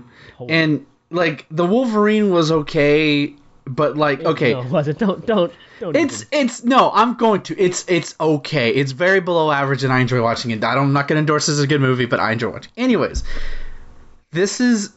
and 0.49 0.87
like 1.11 1.45
the 1.51 1.67
Wolverine 1.67 2.31
was 2.31 2.51
okay, 2.51 3.35
but 3.75 3.97
like 3.97 4.23
okay, 4.25 4.53
no, 4.53 4.62
was 4.62 4.89
it 4.89 4.99
don't 4.99 5.25
don't 5.27 5.53
don't 5.81 5.97
it's 5.97 6.23
even- 6.33 6.47
it's 6.47 6.64
no, 6.64 6.91
I'm 6.93 7.14
going 7.14 7.43
to 7.43 7.59
it's 7.59 7.85
it's 7.89 8.14
okay. 8.21 8.71
It's 8.71 8.93
very 8.93 9.21
below 9.21 9.51
average, 9.51 9.85
and 9.85 9.93
I 9.93 10.01
enjoy 10.01 10.23
watching 10.23 10.51
it. 10.51 10.62
I 10.64 10.75
don't, 10.75 10.87
I'm 10.89 10.93
not 10.93 11.09
gonna 11.09 11.21
endorse 11.21 11.47
this 11.47 11.55
as 11.55 11.61
a 11.62 11.66
good 11.66 11.81
movie, 11.81 12.07
but 12.07 12.21
I 12.21 12.33
enjoy 12.33 12.51
watching. 12.51 12.73
Anyways, 12.77 13.23
this 14.33 14.61
is 14.61 14.93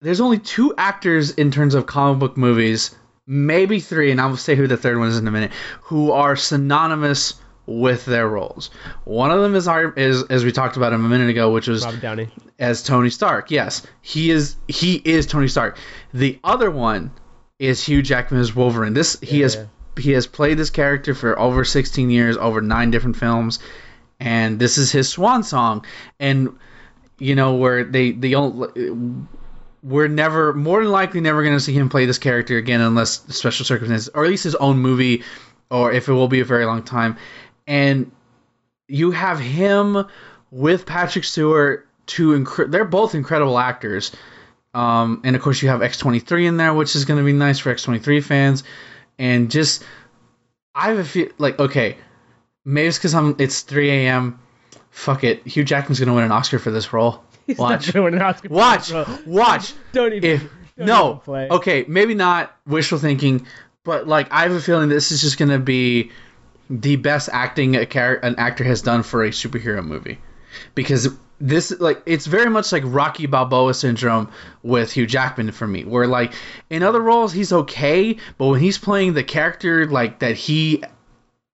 there's 0.00 0.20
only 0.20 0.38
two 0.38 0.74
actors 0.76 1.30
in 1.32 1.50
terms 1.50 1.74
of 1.74 1.86
comic 1.86 2.18
book 2.18 2.36
movies, 2.36 2.94
maybe 3.26 3.80
three, 3.80 4.10
and 4.10 4.20
I'll 4.20 4.36
say 4.36 4.54
who 4.54 4.66
the 4.66 4.76
third 4.76 4.98
one 4.98 5.08
is 5.08 5.18
in 5.18 5.26
a 5.26 5.30
minute, 5.30 5.52
who 5.82 6.12
are 6.12 6.36
synonymous 6.36 7.34
with 7.66 8.04
their 8.04 8.28
roles. 8.28 8.68
One 9.04 9.30
of 9.30 9.40
them 9.40 9.54
is 9.54 9.66
our 9.68 9.92
is 9.94 10.22
as 10.24 10.44
we 10.44 10.52
talked 10.52 10.76
about 10.76 10.92
him 10.92 11.04
a 11.04 11.08
minute 11.08 11.30
ago, 11.30 11.50
which 11.52 11.66
was 11.68 11.84
Robert 11.84 12.00
Downey. 12.02 12.28
as 12.58 12.82
Tony 12.82 13.08
Stark. 13.10 13.50
Yes, 13.50 13.86
he 14.02 14.30
is 14.30 14.56
he 14.68 14.96
is 15.04 15.26
Tony 15.26 15.48
Stark. 15.48 15.78
The 16.12 16.38
other 16.44 16.70
one 16.70 17.10
is 17.58 17.84
Hugh 17.84 18.02
Jackman 18.02 18.40
as 18.40 18.54
Wolverine. 18.54 18.94
This 18.94 19.18
he 19.20 19.38
Yeah, 19.38 19.42
has 19.44 19.54
yeah. 19.56 19.64
he 19.98 20.12
has 20.12 20.26
played 20.26 20.58
this 20.58 20.70
character 20.70 21.14
for 21.14 21.38
over 21.38 21.64
16 21.64 22.10
years, 22.10 22.36
over 22.36 22.60
9 22.60 22.90
different 22.90 23.16
films, 23.16 23.58
and 24.20 24.58
this 24.58 24.78
is 24.78 24.90
his 24.92 25.08
swan 25.08 25.42
song 25.42 25.84
and 26.18 26.56
you 27.18 27.34
know 27.34 27.54
where 27.54 27.84
they 27.84 28.12
they 28.12 28.30
don't 28.30 29.28
we're 29.82 30.08
never 30.08 30.52
more 30.52 30.82
than 30.82 30.90
likely 30.90 31.20
never 31.20 31.42
going 31.42 31.54
to 31.54 31.60
see 31.60 31.72
him 31.72 31.88
play 31.88 32.06
this 32.06 32.18
character 32.18 32.56
again 32.56 32.80
unless 32.80 33.20
special 33.36 33.64
circumstances 33.64 34.08
or 34.14 34.24
at 34.24 34.30
least 34.30 34.44
his 34.44 34.54
own 34.56 34.78
movie 34.78 35.22
or 35.70 35.92
if 35.92 36.08
it 36.08 36.12
will 36.12 36.28
be 36.28 36.40
a 36.40 36.44
very 36.44 36.64
long 36.64 36.82
time 36.82 37.16
and 37.66 38.10
you 38.88 39.10
have 39.10 39.38
him 39.38 40.04
with 40.50 40.86
Patrick 40.86 41.24
Stewart 41.24 41.86
two 42.06 42.30
incre- 42.30 42.70
they're 42.70 42.84
both 42.84 43.14
incredible 43.14 43.58
actors 43.58 44.12
um, 44.74 45.20
and 45.24 45.36
of 45.36 45.42
course 45.42 45.62
you 45.62 45.68
have 45.68 45.80
X23 45.80 46.46
in 46.46 46.56
there 46.56 46.74
which 46.74 46.96
is 46.96 47.04
going 47.04 47.18
to 47.18 47.24
be 47.24 47.32
nice 47.32 47.58
for 47.58 47.74
X23 47.74 48.22
fans. 48.22 48.64
And 49.18 49.50
just 49.50 49.84
I 50.74 50.88
have 50.88 50.98
a 50.98 51.04
feel 51.04 51.28
like 51.38 51.58
okay 51.58 51.96
maybe 52.64 52.88
it's 52.88 52.98
because 52.98 53.14
I'm 53.14 53.36
it's 53.38 53.62
3 53.62 53.90
a.m 53.90 54.38
fuck 54.90 55.24
it. 55.24 55.46
Hugh 55.46 55.64
Jackman's 55.64 55.98
going 55.98 56.08
to 56.08 56.14
win 56.14 56.24
an 56.24 56.30
Oscar 56.32 56.58
for 56.58 56.70
this 56.70 56.92
role. 56.92 57.24
He's 57.46 57.58
watch. 57.58 57.86
not 57.86 57.94
gonna 57.94 58.04
win 58.04 58.14
an 58.14 58.22
Oscar 58.22 58.48
for 58.48 58.54
watch. 58.54 58.90
role. 58.92 59.06
watch. 59.26 59.72
Don't 59.92 60.12
even. 60.12 60.30
if 60.30 60.42
don't 60.76 60.86
no. 60.86 61.06
even 61.08 61.18
play. 61.20 61.48
okay 61.50 61.84
maybe 61.86 62.14
not 62.14 62.56
wishful 62.66 62.98
thinking 62.98 63.46
but 63.84 64.08
like 64.08 64.26
i 64.32 64.42
have 64.42 64.50
a 64.50 64.60
feeling 64.60 64.88
this 64.88 65.12
is 65.12 65.20
just 65.20 65.38
going 65.38 65.48
to 65.50 65.58
be 65.60 66.10
the 66.70 66.96
best 66.96 67.28
acting 67.32 67.76
a 67.76 67.86
char- 67.86 68.18
an 68.22 68.34
actor 68.38 68.64
has 68.64 68.82
done 68.82 69.02
for 69.02 69.24
a 69.24 69.30
superhero 69.30 69.84
movie. 69.84 70.18
Because 70.74 71.08
this 71.44 71.78
like 71.78 72.02
it's 72.06 72.26
very 72.26 72.48
much 72.48 72.72
like 72.72 72.82
rocky 72.86 73.26
balboa 73.26 73.74
syndrome 73.74 74.30
with 74.62 74.92
hugh 74.92 75.06
jackman 75.06 75.52
for 75.52 75.66
me 75.66 75.84
where 75.84 76.06
like 76.06 76.32
in 76.70 76.82
other 76.82 77.00
roles 77.00 77.32
he's 77.32 77.52
okay 77.52 78.16
but 78.38 78.46
when 78.46 78.60
he's 78.60 78.78
playing 78.78 79.12
the 79.12 79.22
character 79.22 79.86
like 79.86 80.20
that 80.20 80.36
he 80.36 80.82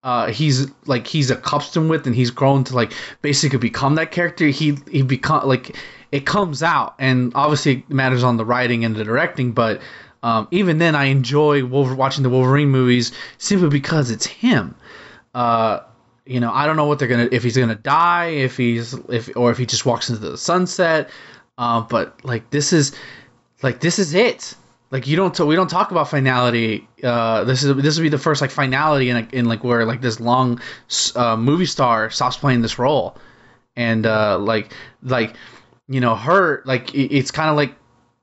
uh, 0.04 0.28
he's 0.28 0.72
like 0.86 1.08
he's 1.08 1.32
accustomed 1.32 1.90
with 1.90 2.06
and 2.06 2.16
he's 2.16 2.32
grown 2.32 2.64
to 2.64 2.76
like 2.76 2.94
basically 3.22 3.60
become 3.60 3.96
that 3.96 4.12
character 4.12 4.48
he 4.48 4.78
he 4.90 5.02
become 5.02 5.46
like 5.48 5.76
it 6.12 6.26
comes 6.26 6.64
out. 6.64 6.96
And 7.00 7.34
obviously 7.36 7.80
it 7.80 7.90
matters 7.90 8.24
on 8.24 8.38
the 8.38 8.46
writing 8.46 8.86
and 8.86 8.96
the 8.96 9.04
directing 9.04 9.52
but 9.52 9.82
um, 10.24 10.48
even 10.52 10.78
then 10.78 10.96
I 10.96 11.06
enjoy 11.06 11.66
Wolver- 11.66 11.96
watching 11.96 12.24
the 12.24 12.30
Wolverine 12.30 12.70
movies 12.70 13.12
simply 13.38 13.70
because 13.70 14.10
it's 14.10 14.26
him. 14.26 14.76
Uh, 15.34 15.82
you 16.28 16.40
know 16.40 16.52
I 16.52 16.66
don't 16.66 16.76
know 16.76 16.86
what 16.86 17.00
they're 17.00 17.08
gonna 17.08 17.30
if 17.32 17.44
he's 17.44 17.58
gonna 17.58 17.76
die 17.76 18.28
if 18.28 18.58
he's 18.58 18.94
if 19.10 19.36
or 19.36 19.52
if 19.52 19.58
he 19.58 19.66
just 19.66 19.86
walks 19.86 20.10
into 20.10 20.22
the 20.22 20.38
sunset. 20.38 21.10
Uh, 21.58 21.82
but 21.82 22.24
like 22.24 22.50
this 22.50 22.74
is 22.74 22.96
like 23.64 23.80
this 23.80 24.00
is 24.00 24.14
it. 24.14 24.56
Like 24.92 25.08
you 25.08 25.18
don't 25.18 25.38
we 25.40 25.56
don't 25.56 25.70
talk 25.70 25.92
about 25.92 26.10
finality 26.10 26.88
uh 27.04 27.44
this 27.44 27.64
is 27.64 27.76
this 27.76 27.98
would 27.98 28.04
be 28.04 28.10
the 28.10 28.18
first 28.18 28.42
like 28.42 28.52
finality 28.52 29.10
in, 29.10 29.18
a, 29.18 29.28
in 29.34 29.46
like 29.46 29.64
where 29.64 29.86
like 29.86 30.02
this 30.02 30.20
long 30.20 30.62
uh, 31.16 31.36
movie 31.36 31.66
star 31.66 32.10
stops 32.10 32.38
playing 32.38 32.62
this 32.62 32.80
role. 32.80 33.18
And 33.76 34.06
uh 34.06 34.38
like 34.40 34.74
like 35.04 35.36
you 35.88 36.00
know 36.00 36.16
her 36.16 36.62
like 36.66 36.94
it, 36.94 37.16
it's 37.16 37.32
kind 37.32 37.50
of 37.50 37.56
like 37.56 37.76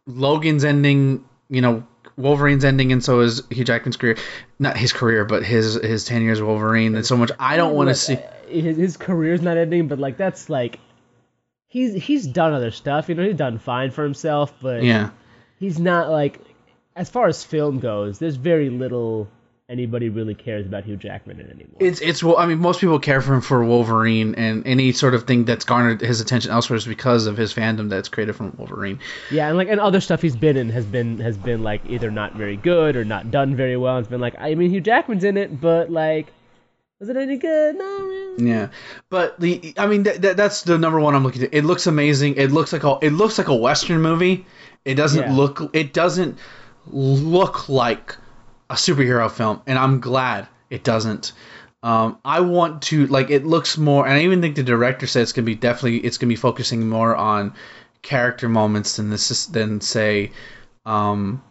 logan's 0.07 0.65
ending 0.65 1.25
you 1.49 1.61
know 1.61 1.87
wolverine's 2.17 2.65
ending 2.65 2.93
and 2.93 3.03
so 3.03 3.21
is 3.21 3.43
hugh 3.51 3.65
jackman's 3.65 3.97
career 3.97 4.17
not 4.59 4.77
his 4.77 4.93
career 4.93 5.25
but 5.25 5.45
his 5.45 5.75
his 5.75 6.05
10 6.05 6.23
years 6.23 6.41
wolverine 6.41 6.95
and 6.95 7.05
so 7.05 7.17
much 7.17 7.31
i 7.39 7.57
don't 7.57 7.75
want 7.75 7.89
to 7.89 7.95
see 7.95 8.15
uh, 8.15 8.21
his, 8.49 8.77
his 8.77 8.97
career's 8.97 9.43
not 9.43 9.57
ending, 9.57 9.89
but 9.89 9.99
like 9.99 10.17
that's 10.17 10.49
like 10.49 10.79
he's 11.67 11.95
he's 11.95 12.27
done 12.27 12.53
other 12.53 12.71
stuff. 12.71 13.09
You 13.09 13.15
know, 13.15 13.25
he's 13.25 13.37
done 13.37 13.59
fine 13.59 13.91
for 13.91 14.05
himself, 14.05 14.55
but 14.61 14.83
yeah 14.83 15.11
he's 15.59 15.79
not 15.79 16.11
like 16.11 16.41
as 16.97 17.11
far 17.11 17.27
as 17.27 17.43
film 17.43 17.81
goes. 17.81 18.19
There's 18.19 18.37
very 18.37 18.71
little 18.71 19.29
anybody 19.69 20.09
really 20.11 20.35
cares 20.35 20.67
about 20.67 20.85
Hugh 20.85 20.97
Jackman 20.97 21.41
in 21.41 21.47
anymore. 21.47 21.77
It's 21.81 22.01
it's 22.01 22.23
well, 22.23 22.37
I 22.37 22.47
mean, 22.47 22.59
most 22.59 22.81
people 22.81 22.99
care 22.99 23.21
for 23.21 23.35
him 23.35 23.41
for 23.41 23.65
Wolverine, 23.65 24.35
and 24.35 24.67
any 24.67 24.93
sort 24.93 25.15
of 25.15 25.27
thing 25.27 25.45
that's 25.45 25.65
garnered 25.65 26.01
his 26.01 26.21
attention 26.21 26.51
elsewhere 26.51 26.77
is 26.77 26.85
because 26.87 27.27
of 27.27 27.37
his 27.37 27.55
fandom 27.55 27.89
that's 27.89 28.09
created 28.09 28.37
from 28.37 28.55
Wolverine. 28.59 28.99
yeah, 29.31 29.49
and 29.49 29.57
like 29.57 29.69
and 29.69 29.81
other 29.81 30.01
stuff 30.01 30.21
he's 30.23 30.37
been 30.37 30.57
in 30.57 30.69
has 30.71 30.85
been 30.85 31.19
has 31.19 31.37
been 31.37 31.63
like 31.63 31.81
either 31.89 32.11
not 32.11 32.35
very 32.35 32.57
good 32.57 32.97
or 32.97 33.05
not 33.05 33.31
done 33.31 33.57
very 33.57 33.77
well. 33.77 33.99
It's 33.99 34.09
been 34.09 34.21
like 34.21 34.35
I 34.39 34.55
mean 34.55 34.71
Hugh 34.71 34.81
Jackman's 34.81 35.25
in 35.25 35.37
it, 35.37 35.61
but 35.61 35.91
like 35.91 36.27
was 37.01 37.09
it 37.09 37.17
any 37.17 37.37
good? 37.39 37.77
No, 37.77 37.85
really. 38.03 38.49
Yeah, 38.49 38.69
but 39.11 39.39
the 39.41 39.75
I 39.79 39.87
mean 39.87 40.03
that 40.05 40.23
that 40.23 40.37
that's 40.37 40.63
the 40.63 40.79
number 40.79 41.01
one 41.01 41.15
I'm 41.15 41.23
looking 41.25 41.43
at. 41.43 41.55
It 41.55 41.65
looks 41.65 41.87
amazing. 41.87 42.37
It 42.37 42.53
looks 42.53 42.73
like 42.73 42.85
a 42.85 42.99
it 43.01 43.11
looks 43.11 43.39
like 43.39 43.49
a 43.49 43.55
western 43.57 44.03
movie. 44.03 44.47
It 44.85 44.95
doesn't 44.97 45.23
Yeah. 45.23 45.33
look 45.35 45.71
it 45.75 45.93
doesn't 45.95 46.39
look 46.87 47.69
like 47.69 48.17
a 48.71 48.75
superhero 48.75 49.31
film, 49.31 49.61
and 49.67 49.79
I'm 49.79 50.01
glad 50.01 50.49
it 50.71 50.85
doesn't. 50.85 51.33
Um, 51.83 52.19
I 52.25 52.41
want 52.41 52.83
to 52.85 53.07
like 53.09 53.31
it 53.31 53.45
looks 53.45 53.77
more, 53.77 54.07
and 54.07 54.15
I 54.15 54.23
even 54.23 54.41
think 54.41 54.57
the 54.57 54.63
director 54.63 55.07
said 55.07 55.23
it's 55.23 55.33
gonna 55.33 55.45
be 55.45 55.55
definitely 55.55 55.99
it's 55.99 56.17
gonna 56.17 56.31
be 56.31 56.37
focusing 56.37 56.89
more 56.89 57.15
on 57.15 57.55
character 58.01 58.49
moments 58.49 58.97
than 58.97 59.11
this 59.11 59.31
is, 59.31 59.47
than 59.49 59.81
say 59.81 60.33
um, 60.87 61.43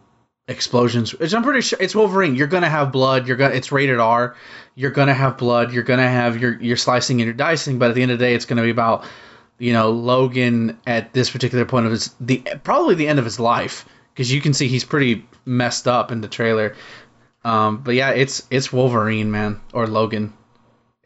explosions. 0.48 1.12
Which 1.16 1.32
I'm 1.34 1.44
pretty 1.44 1.60
sure 1.60 1.78
it's 1.80 1.94
Wolverine. 1.94 2.34
You're 2.34 2.48
gonna 2.48 2.68
have 2.68 2.90
blood. 2.90 3.28
You're 3.28 3.36
gonna. 3.36 3.54
It's 3.54 3.70
rated 3.70 4.00
R. 4.00 4.34
You're 4.74 4.90
gonna 4.90 5.14
have 5.14 5.38
blood. 5.38 5.72
You're 5.72 5.84
gonna 5.84 6.08
have 6.08 6.40
your 6.40 6.60
your 6.60 6.76
slicing 6.76 7.20
and 7.20 7.26
your 7.26 7.34
dicing. 7.34 7.78
But 7.78 7.90
at 7.90 7.94
the 7.94 8.02
end 8.02 8.10
of 8.10 8.18
the 8.18 8.24
day, 8.24 8.34
it's 8.34 8.44
gonna 8.44 8.62
be 8.62 8.70
about 8.70 9.04
you 9.58 9.72
know 9.72 9.90
Logan 9.92 10.78
at 10.84 11.12
this 11.12 11.30
particular 11.30 11.64
point 11.64 11.86
of 11.86 11.92
his 11.92 12.12
the 12.18 12.42
probably 12.64 12.96
the 12.96 13.06
end 13.06 13.20
of 13.20 13.24
his 13.24 13.38
life 13.38 13.86
because 14.12 14.32
you 14.32 14.40
can 14.40 14.52
see 14.54 14.68
he's 14.68 14.84
pretty 14.84 15.26
messed 15.44 15.88
up 15.88 16.12
in 16.12 16.20
the 16.20 16.28
trailer. 16.28 16.74
Um, 17.44 17.78
but 17.78 17.94
yeah, 17.94 18.10
it's 18.10 18.46
it's 18.50 18.72
Wolverine, 18.72 19.30
man, 19.30 19.60
or 19.72 19.86
Logan. 19.86 20.32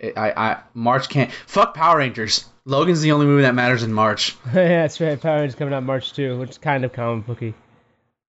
I, 0.01 0.33
I 0.37 0.57
March 0.75 1.09
can't 1.09 1.33
fuck 1.47 1.75
Power 1.75 1.99
Rangers. 1.99 2.45
Logan's 2.65 3.01
the 3.01 3.13
only 3.13 3.27
movie 3.27 3.43
that 3.43 3.55
matters 3.55 3.83
in 3.83 3.93
March. 3.93 4.37
yeah, 4.47 4.83
that's 4.83 5.01
right. 5.01 5.21
Power 5.21 5.41
Rangers 5.41 5.57
coming 5.57 5.75
out 5.75 5.83
March 5.83 6.13
2, 6.13 6.39
which 6.39 6.51
is 6.51 6.59
kind 6.59 6.85
of 6.85 6.93
comic 6.93 7.27
booky. 7.27 7.55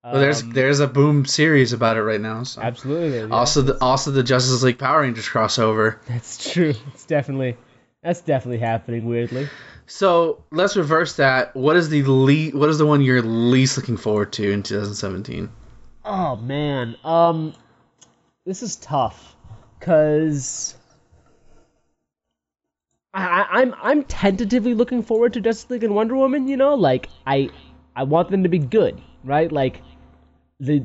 Well, 0.03 0.19
there's 0.19 0.41
Um, 0.41 0.51
there's 0.51 0.79
a 0.79 0.87
boom 0.87 1.25
series 1.25 1.73
about 1.73 1.97
it 1.97 2.03
right 2.03 2.21
now. 2.21 2.43
So. 2.43 2.61
absolutely. 2.61 3.19
yeah. 3.19 3.27
Also, 3.29 3.61
the 3.61 3.77
also 3.83 4.11
the 4.11 4.23
Justice 4.23 4.63
League 4.63 4.79
Power 4.79 5.01
Rangers 5.01 5.27
crossover. 5.27 5.97
That's 6.07 6.51
true. 6.51 6.73
It's 6.93 7.05
definitely 7.05 7.57
that's 8.01 8.21
definitely 8.21 8.59
happening 8.59 9.05
weirdly. 9.05 9.49
So 9.85 10.43
let's 10.51 10.77
reverse 10.77 11.17
that. 11.17 11.53
What 11.55 11.75
is 11.75 11.89
the 11.89 12.03
le- 12.03 12.57
What 12.57 12.69
is 12.69 12.77
the 12.77 12.85
one 12.85 13.01
you're 13.01 13.21
least 13.21 13.75
looking 13.75 13.97
forward 13.97 14.31
to 14.33 14.49
in 14.49 14.63
2017? 14.63 15.49
Oh 16.05 16.37
man, 16.37 16.95
um, 17.03 17.53
this 18.45 18.63
is 18.63 18.75
tough, 18.75 19.35
cause 19.79 20.75
I, 23.13 23.23
I- 23.23 23.59
I'm 23.61 23.75
I'm 23.81 24.03
tentatively 24.03 24.73
looking 24.73 25.03
forward 25.03 25.33
to 25.33 25.41
Justice 25.41 25.69
League 25.69 25.83
and 25.83 25.95
Wonder 25.95 26.15
Woman. 26.15 26.47
You 26.47 26.57
know, 26.57 26.75
like 26.75 27.09
I 27.25 27.49
I 27.95 28.03
want 28.03 28.29
them 28.29 28.43
to 28.43 28.49
be 28.49 28.59
good, 28.59 29.01
right? 29.23 29.51
Like 29.51 29.81
the 30.59 30.83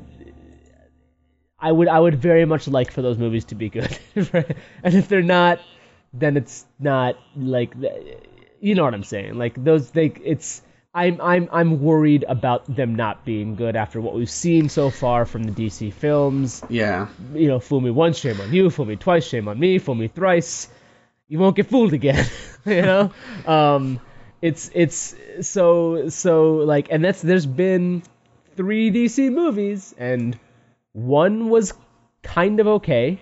I 1.59 1.73
would 1.73 1.89
I 1.89 1.99
would 1.99 2.17
very 2.17 2.45
much 2.45 2.69
like 2.69 2.91
for 2.91 3.01
those 3.03 3.17
movies 3.19 3.45
to 3.47 3.55
be 3.55 3.69
good, 3.71 3.99
and 4.17 4.95
if 4.95 5.09
they're 5.09 5.23
not, 5.23 5.61
then 6.13 6.37
it's 6.37 6.67
not 6.79 7.17
like 7.37 7.75
you 8.61 8.75
know 8.75 8.85
what 8.85 8.95
I'm 8.95 9.05
saying. 9.05 9.35
Like 9.39 9.63
those 9.63 9.91
they 9.91 10.07
it's 10.23 10.63
I'm 10.95 11.21
I'm 11.21 11.49
I'm 11.51 11.83
worried 11.83 12.25
about 12.29 12.73
them 12.73 12.95
not 12.95 13.25
being 13.25 13.57
good 13.57 13.75
after 13.75 14.01
what 14.01 14.15
we've 14.15 14.31
seen 14.31 14.69
so 14.69 14.91
far 14.91 15.27
from 15.27 15.43
the 15.43 15.51
DC 15.51 15.93
films. 15.93 16.63
Yeah, 16.69 17.09
You 17.35 17.49
know, 17.49 17.59
fool 17.59 17.81
me 17.81 17.91
once, 17.91 18.19
shame 18.19 18.41
on 18.41 18.53
you. 18.53 18.71
Fool 18.71 18.85
me 18.85 18.95
twice, 18.95 19.27
shame 19.27 19.49
on 19.49 19.59
me. 19.59 19.79
Fool 19.79 19.97
me 19.97 20.07
thrice, 20.07 20.69
you 21.29 21.39
won't 21.41 21.57
get 21.57 21.69
fooled 21.69 21.93
again. 21.95 22.25
you 22.65 22.83
know, 22.83 23.13
um, 23.45 24.01
it's 24.41 24.71
it's 24.73 25.17
so 25.41 26.09
so 26.11 26.57
like, 26.59 26.89
and 26.91 27.05
that's 27.05 27.23
there's 27.23 27.47
been 27.47 28.03
three 28.57 28.93
DC 28.93 29.33
movies, 29.33 29.95
and 29.99 30.39
one 30.93 31.49
was 31.51 31.73
kind 32.23 32.61
of 32.61 32.69
okay. 32.69 33.19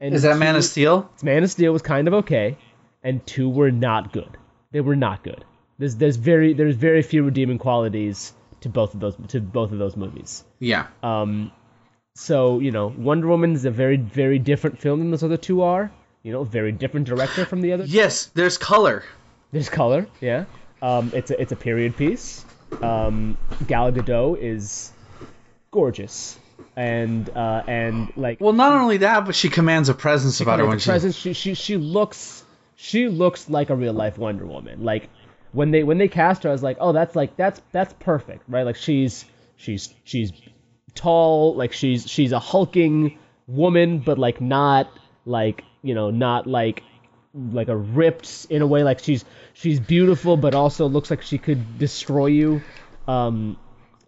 And 0.00 0.12
is 0.12 0.22
that 0.22 0.38
Man 0.38 0.56
of 0.56 0.64
Steel? 0.64 1.08
Man 1.22 1.44
of 1.44 1.50
Steel 1.52 1.72
was 1.72 1.82
kind 1.82 2.08
of 2.08 2.14
okay, 2.14 2.56
and 3.04 3.24
two 3.24 3.48
were 3.48 3.70
not 3.70 4.12
good. 4.12 4.36
They 4.72 4.80
were 4.80 4.96
not 4.96 5.22
good. 5.22 5.44
There's 5.82 5.96
there's 5.96 6.14
very 6.16 6.52
there's 6.52 6.76
very 6.76 7.02
few 7.02 7.24
redeeming 7.24 7.58
qualities 7.58 8.32
to 8.60 8.68
both 8.68 8.94
of 8.94 9.00
those 9.00 9.16
to 9.28 9.40
both 9.40 9.72
of 9.72 9.78
those 9.78 9.96
movies. 9.96 10.44
Yeah, 10.60 10.86
Um, 11.02 11.50
so 12.14 12.60
you 12.60 12.70
know, 12.70 12.86
Wonder 12.96 13.26
Woman 13.26 13.54
is 13.54 13.64
a 13.64 13.70
very 13.72 13.96
very 13.96 14.38
different 14.38 14.78
film 14.78 15.00
than 15.00 15.10
those 15.10 15.24
other 15.24 15.36
two 15.36 15.62
are. 15.62 15.90
You 16.22 16.30
know, 16.30 16.44
very 16.44 16.70
different 16.70 17.08
director 17.08 17.44
from 17.44 17.62
the 17.62 17.72
other. 17.72 17.82
yes. 17.84 18.26
There's 18.26 18.58
color. 18.58 19.02
There's 19.50 19.68
color, 19.68 20.06
yeah. 20.20 20.44
Um, 20.80 21.10
it's 21.14 21.32
a 21.32 21.40
it's 21.40 21.50
a 21.50 21.56
period 21.56 21.96
piece. 21.96 22.44
Um, 22.80 23.36
Gal 23.66 23.90
Gadot 23.90 24.38
is 24.40 24.92
gorgeous, 25.72 26.38
and 26.76 27.28
uh, 27.30 27.64
and 27.66 28.12
like 28.16 28.40
Well, 28.40 28.52
not 28.52 28.72
only 28.72 28.98
that, 28.98 29.26
but 29.26 29.34
she 29.34 29.48
commands 29.48 29.88
a 29.88 29.94
presence 29.94 30.40
about 30.40 30.60
her 30.60 30.66
when 30.66 30.78
she. 30.78 30.90
presence, 30.90 31.16
she, 31.16 31.32
she 31.32 31.54
she 31.54 31.76
looks 31.76 32.44
she 32.76 33.08
looks 33.08 33.50
like 33.50 33.70
a 33.70 33.74
real 33.74 33.92
life 33.94 34.16
Wonder 34.16 34.46
Woman. 34.46 34.84
Like 34.84 35.08
when 35.52 35.70
they 35.70 35.82
when 35.82 35.98
they 35.98 36.08
cast 36.08 36.42
her, 36.42 36.48
I 36.48 36.52
was 36.52 36.62
like, 36.62 36.78
oh, 36.80 36.92
that's 36.92 37.14
like 37.14 37.36
that's 37.36 37.60
that's 37.72 37.92
perfect, 37.94 38.44
right? 38.48 38.64
Like 38.64 38.76
she's 38.76 39.24
she's 39.56 39.94
she's 40.04 40.32
tall, 40.94 41.54
like 41.54 41.72
she's 41.72 42.08
she's 42.08 42.32
a 42.32 42.38
hulking 42.38 43.18
woman, 43.46 43.98
but 43.98 44.18
like 44.18 44.40
not 44.40 44.90
like 45.24 45.62
you 45.82 45.94
know 45.94 46.10
not 46.10 46.46
like 46.46 46.82
like 47.34 47.68
a 47.68 47.76
ripped 47.76 48.46
in 48.50 48.62
a 48.62 48.66
way 48.66 48.82
like 48.82 48.98
she's 48.98 49.24
she's 49.52 49.78
beautiful, 49.78 50.36
but 50.36 50.54
also 50.54 50.86
looks 50.88 51.10
like 51.10 51.22
she 51.22 51.38
could 51.38 51.78
destroy 51.78 52.26
you. 52.26 52.62
Um, 53.06 53.58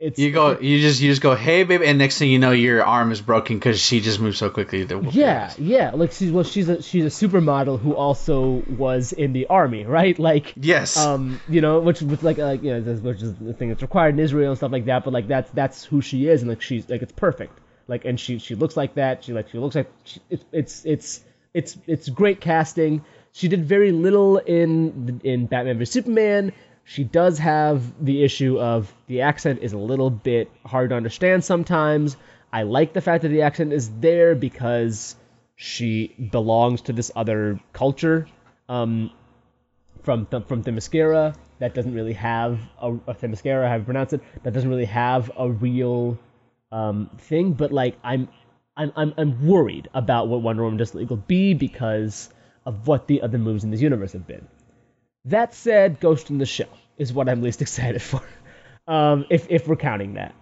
it's 0.00 0.18
You 0.18 0.32
go. 0.32 0.58
You 0.58 0.80
just. 0.80 1.00
You 1.00 1.10
just 1.10 1.22
go. 1.22 1.34
Hey, 1.34 1.62
baby, 1.64 1.86
and 1.86 1.98
next 1.98 2.18
thing 2.18 2.30
you 2.30 2.38
know, 2.38 2.50
your 2.50 2.82
arm 2.84 3.12
is 3.12 3.20
broken 3.20 3.56
because 3.58 3.80
she 3.80 4.00
just 4.00 4.20
moves 4.20 4.38
so 4.38 4.50
quickly. 4.50 4.84
Your 4.84 5.02
Yeah, 5.04 5.52
yeah. 5.58 5.90
Like 5.94 6.12
she's 6.12 6.30
well, 6.32 6.44
she's 6.44 6.68
a 6.68 6.82
she's 6.82 7.04
a 7.04 7.26
supermodel 7.26 7.80
who 7.80 7.94
also 7.94 8.62
was 8.76 9.12
in 9.12 9.32
the 9.32 9.46
army, 9.46 9.84
right? 9.84 10.18
Like, 10.18 10.52
Yes. 10.56 10.96
um, 10.96 11.40
you 11.48 11.60
know, 11.60 11.80
which 11.80 12.02
was 12.02 12.22
like, 12.22 12.38
like 12.38 12.62
you 12.62 12.72
know, 12.72 12.80
this- 12.80 13.00
which 13.00 13.22
is 13.22 13.34
the 13.34 13.52
thing 13.54 13.68
that's 13.68 13.82
required 13.82 14.14
in 14.14 14.20
Israel 14.20 14.50
and 14.50 14.56
stuff 14.58 14.72
like 14.72 14.86
that. 14.86 15.04
But 15.04 15.12
like 15.12 15.28
that's 15.28 15.50
that's 15.52 15.84
who 15.84 16.00
she 16.00 16.28
is, 16.28 16.42
and 16.42 16.48
like 16.50 16.62
she's 16.62 16.88
like 16.88 17.02
it's 17.02 17.12
perfect. 17.12 17.58
Like, 17.86 18.04
and 18.04 18.18
she 18.18 18.38
she 18.38 18.54
looks 18.54 18.76
like 18.76 18.94
that. 18.94 19.24
She 19.24 19.32
like 19.32 19.50
she 19.50 19.58
looks 19.58 19.74
like 19.76 19.90
she, 20.04 20.20
it's 20.30 20.44
it's 20.52 20.84
it's 20.84 21.20
it's 21.54 21.78
it's 21.86 22.08
great 22.08 22.40
casting. 22.40 23.04
She 23.32 23.48
did 23.48 23.64
very 23.64 23.92
little 23.92 24.38
in 24.38 25.20
in 25.24 25.46
Batman 25.46 25.78
vs 25.78 25.92
Superman. 25.92 26.52
She 26.84 27.04
does 27.04 27.38
have 27.38 28.04
the 28.04 28.22
issue 28.22 28.58
of 28.58 28.92
the 29.06 29.22
accent 29.22 29.60
is 29.62 29.72
a 29.72 29.78
little 29.78 30.10
bit 30.10 30.50
hard 30.66 30.90
to 30.90 30.96
understand 30.96 31.44
sometimes. 31.44 32.16
I 32.52 32.62
like 32.62 32.92
the 32.92 33.00
fact 33.00 33.22
that 33.22 33.30
the 33.30 33.42
accent 33.42 33.72
is 33.72 33.90
there 34.00 34.34
because 34.34 35.16
she 35.56 36.14
belongs 36.30 36.82
to 36.82 36.92
this 36.92 37.10
other 37.16 37.58
culture. 37.72 38.26
Um, 38.68 39.10
from 40.04 40.26
Th- 40.26 40.44
from 40.44 40.62
Themyscira 40.62 41.34
that 41.58 41.74
doesn't 41.74 41.94
really 41.94 42.12
have 42.12 42.60
a, 42.80 42.92
a 42.92 43.14
Themyscira, 43.14 43.68
how 43.68 43.76
you 43.76 43.82
pronounce 43.82 44.12
it, 44.12 44.20
that 44.42 44.52
doesn't 44.52 44.68
really 44.68 44.84
have 44.84 45.30
a 45.36 45.50
real 45.50 46.18
um, 46.70 47.10
thing. 47.18 47.52
But 47.52 47.72
like, 47.72 47.96
I'm 48.04 48.28
I'm 48.76 48.92
I'm 48.96 49.14
I'm 49.16 49.46
worried 49.46 49.88
about 49.94 50.28
what 50.28 50.42
Wonder 50.42 50.62
Woman 50.62 50.78
does 50.78 50.94
will 50.94 51.16
be 51.16 51.54
because 51.54 52.28
of 52.66 52.86
what 52.86 53.06
the 53.06 53.22
other 53.22 53.38
movies 53.38 53.64
in 53.64 53.70
this 53.70 53.80
universe 53.80 54.12
have 54.12 54.26
been. 54.26 54.46
That 55.26 55.54
said, 55.54 56.00
Ghost 56.00 56.30
in 56.30 56.38
the 56.38 56.46
Shell 56.46 56.68
is 56.98 57.12
what 57.12 57.28
I'm 57.28 57.42
least 57.42 57.62
excited 57.66 58.02
for, 58.02 58.22
um, 58.86 59.24
if 59.30 59.46
if 59.50 59.66
we're 59.68 59.76
counting 59.76 60.14
that. 60.14 60.34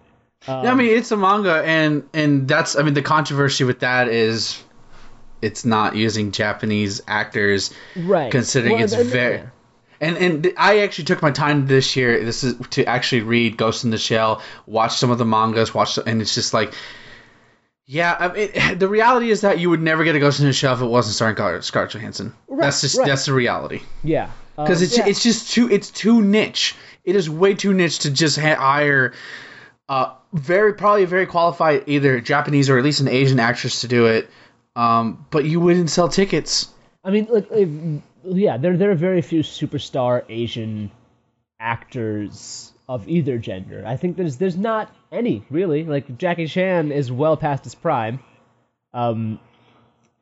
Um, 0.47 0.65
Yeah, 0.65 0.71
I 0.71 0.75
mean, 0.75 0.95
it's 0.97 1.11
a 1.11 1.17
manga, 1.17 1.63
and 1.65 2.07
and 2.13 2.47
that's. 2.47 2.75
I 2.75 2.83
mean, 2.83 2.93
the 2.93 3.01
controversy 3.01 3.63
with 3.63 3.79
that 3.79 4.09
is, 4.09 4.61
it's 5.41 5.63
not 5.65 5.95
using 5.95 6.31
Japanese 6.31 7.01
actors, 7.07 7.73
right? 7.95 8.31
considering 8.31 8.73
Well, 8.73 8.83
it's 8.83 8.93
and- 8.93 9.09
very. 9.09 9.35
yeah. 9.37 9.45
And 10.01 10.17
and 10.17 10.53
I 10.57 10.79
actually 10.79 11.05
took 11.05 11.21
my 11.21 11.31
time 11.31 11.65
this 11.67 11.95
year. 11.95 12.25
This 12.25 12.43
is 12.43 12.55
to 12.71 12.83
actually 12.85 13.21
read 13.21 13.55
Ghost 13.55 13.85
in 13.85 13.89
the 13.91 13.97
Shell, 13.97 14.41
watch 14.65 14.97
some 14.97 15.11
of 15.11 15.17
the 15.17 15.23
mangas, 15.25 15.73
watch, 15.73 15.97
and 15.97 16.21
it's 16.21 16.35
just 16.35 16.53
like, 16.53 16.73
yeah. 17.85 18.15
I 18.19 18.27
mean, 18.33 18.77
the 18.77 18.87
reality 18.87 19.29
is 19.29 19.41
that 19.41 19.59
you 19.59 19.69
would 19.69 19.81
never 19.81 20.03
get 20.03 20.15
a 20.15 20.19
Ghost 20.19 20.39
in 20.39 20.45
the 20.45 20.53
Shell 20.53 20.75
if 20.75 20.81
it 20.81 20.85
wasn't 20.85 21.15
starring 21.15 21.35
Scar- 21.35 21.61
Scarlett 21.61 21.91
Johansson. 21.91 22.33
Right, 22.47 22.61
that's 22.61 22.81
just 22.81 22.97
right. 22.97 23.07
that's 23.07 23.25
the 23.25 23.33
reality. 23.33 23.81
yeah, 24.03 24.29
Because 24.55 24.79
Um, 24.79 24.83
it's 24.85 24.97
yeah. 24.97 25.07
it's 25.07 25.23
just 25.23 25.51
too 25.51 25.69
it's 25.69 25.89
too 25.91 26.21
niche. 26.21 26.75
It 27.03 27.15
is 27.15 27.29
way 27.29 27.53
too 27.55 27.73
niche 27.73 27.99
to 27.99 28.11
just 28.11 28.37
ha- 28.39 28.55
hire 28.55 29.13
uh 29.89 30.13
very 30.33 30.73
probably 30.73 31.03
a 31.03 31.07
very 31.07 31.25
qualified 31.25 31.83
either 31.87 32.19
Japanese 32.21 32.69
or 32.69 32.77
at 32.77 32.83
least 32.83 33.01
an 33.01 33.07
Asian 33.07 33.39
actress 33.39 33.81
to 33.81 33.87
do 33.87 34.07
it. 34.07 34.29
Um, 34.75 35.25
but 35.29 35.45
you 35.45 35.59
wouldn't 35.59 35.89
sell 35.91 36.07
tickets. 36.09 36.69
I 37.03 37.11
mean, 37.11 37.27
like, 37.29 37.47
yeah, 38.23 38.57
there 38.57 38.75
there 38.77 38.89
are 38.91 38.95
very 38.95 39.21
few 39.21 39.41
superstar 39.41 40.23
Asian 40.29 40.89
actors 41.59 42.72
of 42.87 43.07
either 43.07 43.37
gender. 43.37 43.83
I 43.85 43.95
think 43.97 44.17
there's 44.17 44.37
there's 44.37 44.57
not 44.57 44.93
any 45.11 45.43
really. 45.49 45.83
Like 45.83 46.17
Jackie 46.17 46.47
Chan 46.47 46.91
is 46.91 47.11
well 47.11 47.37
past 47.37 47.63
his 47.63 47.75
prime, 47.75 48.19
um, 48.93 49.39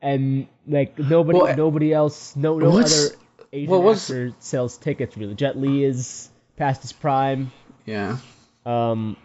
and 0.01 0.47
like 0.67 0.97
nobody 0.99 1.39
Well, 1.39 1.55
nobody 1.55 1.93
else, 1.93 2.35
no 2.35 2.59
no 2.59 2.79
other 2.79 3.15
Asian 3.53 3.71
well, 3.71 3.91
actor 3.91 4.33
sells 4.39 4.77
tickets 4.77 5.17
really. 5.17 5.35
Jet 5.35 5.57
Li 5.57 5.83
is 5.83 6.29
past 6.57 6.81
his 6.83 6.93
prime. 6.93 7.51
Yeah. 7.85 8.17
Um, 8.65 9.17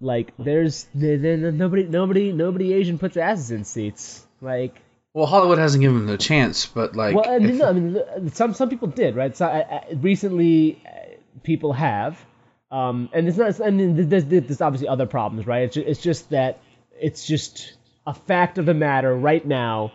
like 0.00 0.32
there's 0.38 0.86
there, 0.94 1.18
there, 1.18 1.36
nobody 1.36 1.84
nobody 1.84 2.32
nobody 2.32 2.72
Asian 2.72 2.98
puts 2.98 3.16
asses 3.16 3.50
in 3.50 3.64
seats. 3.64 4.24
Like 4.40 4.80
Well, 5.12 5.26
Hollywood 5.26 5.58
hasn't 5.58 5.82
given 5.82 5.98
them 5.98 6.06
the 6.06 6.16
chance, 6.16 6.66
but 6.66 6.94
like, 6.96 7.14
well, 7.14 7.28
I 7.28 7.38
mean, 7.38 7.50
if- 7.50 7.56
no, 7.58 7.68
I 7.68 7.72
mean, 7.72 8.30
some 8.32 8.54
some 8.54 8.70
people 8.70 8.88
did, 8.88 9.16
right? 9.16 9.36
So 9.36 9.46
I, 9.46 9.58
I, 9.60 9.92
recently, 9.94 10.80
uh, 10.86 11.16
people 11.42 11.72
have, 11.74 12.24
um, 12.70 13.08
and 13.12 13.28
it's 13.28 13.36
not. 13.36 13.60
I 13.60 13.70
mean, 13.70 14.08
there's, 14.08 14.24
there's 14.24 14.60
obviously 14.60 14.88
other 14.88 15.06
problems, 15.06 15.46
right? 15.46 15.64
It's 15.64 15.74
just, 15.74 15.86
it's 15.88 16.02
just 16.02 16.30
that 16.30 16.60
it's 17.00 17.26
just 17.26 17.74
a 18.06 18.14
fact 18.14 18.58
of 18.58 18.66
the 18.66 18.74
matter 18.74 19.14
right 19.14 19.44
now 19.44 19.92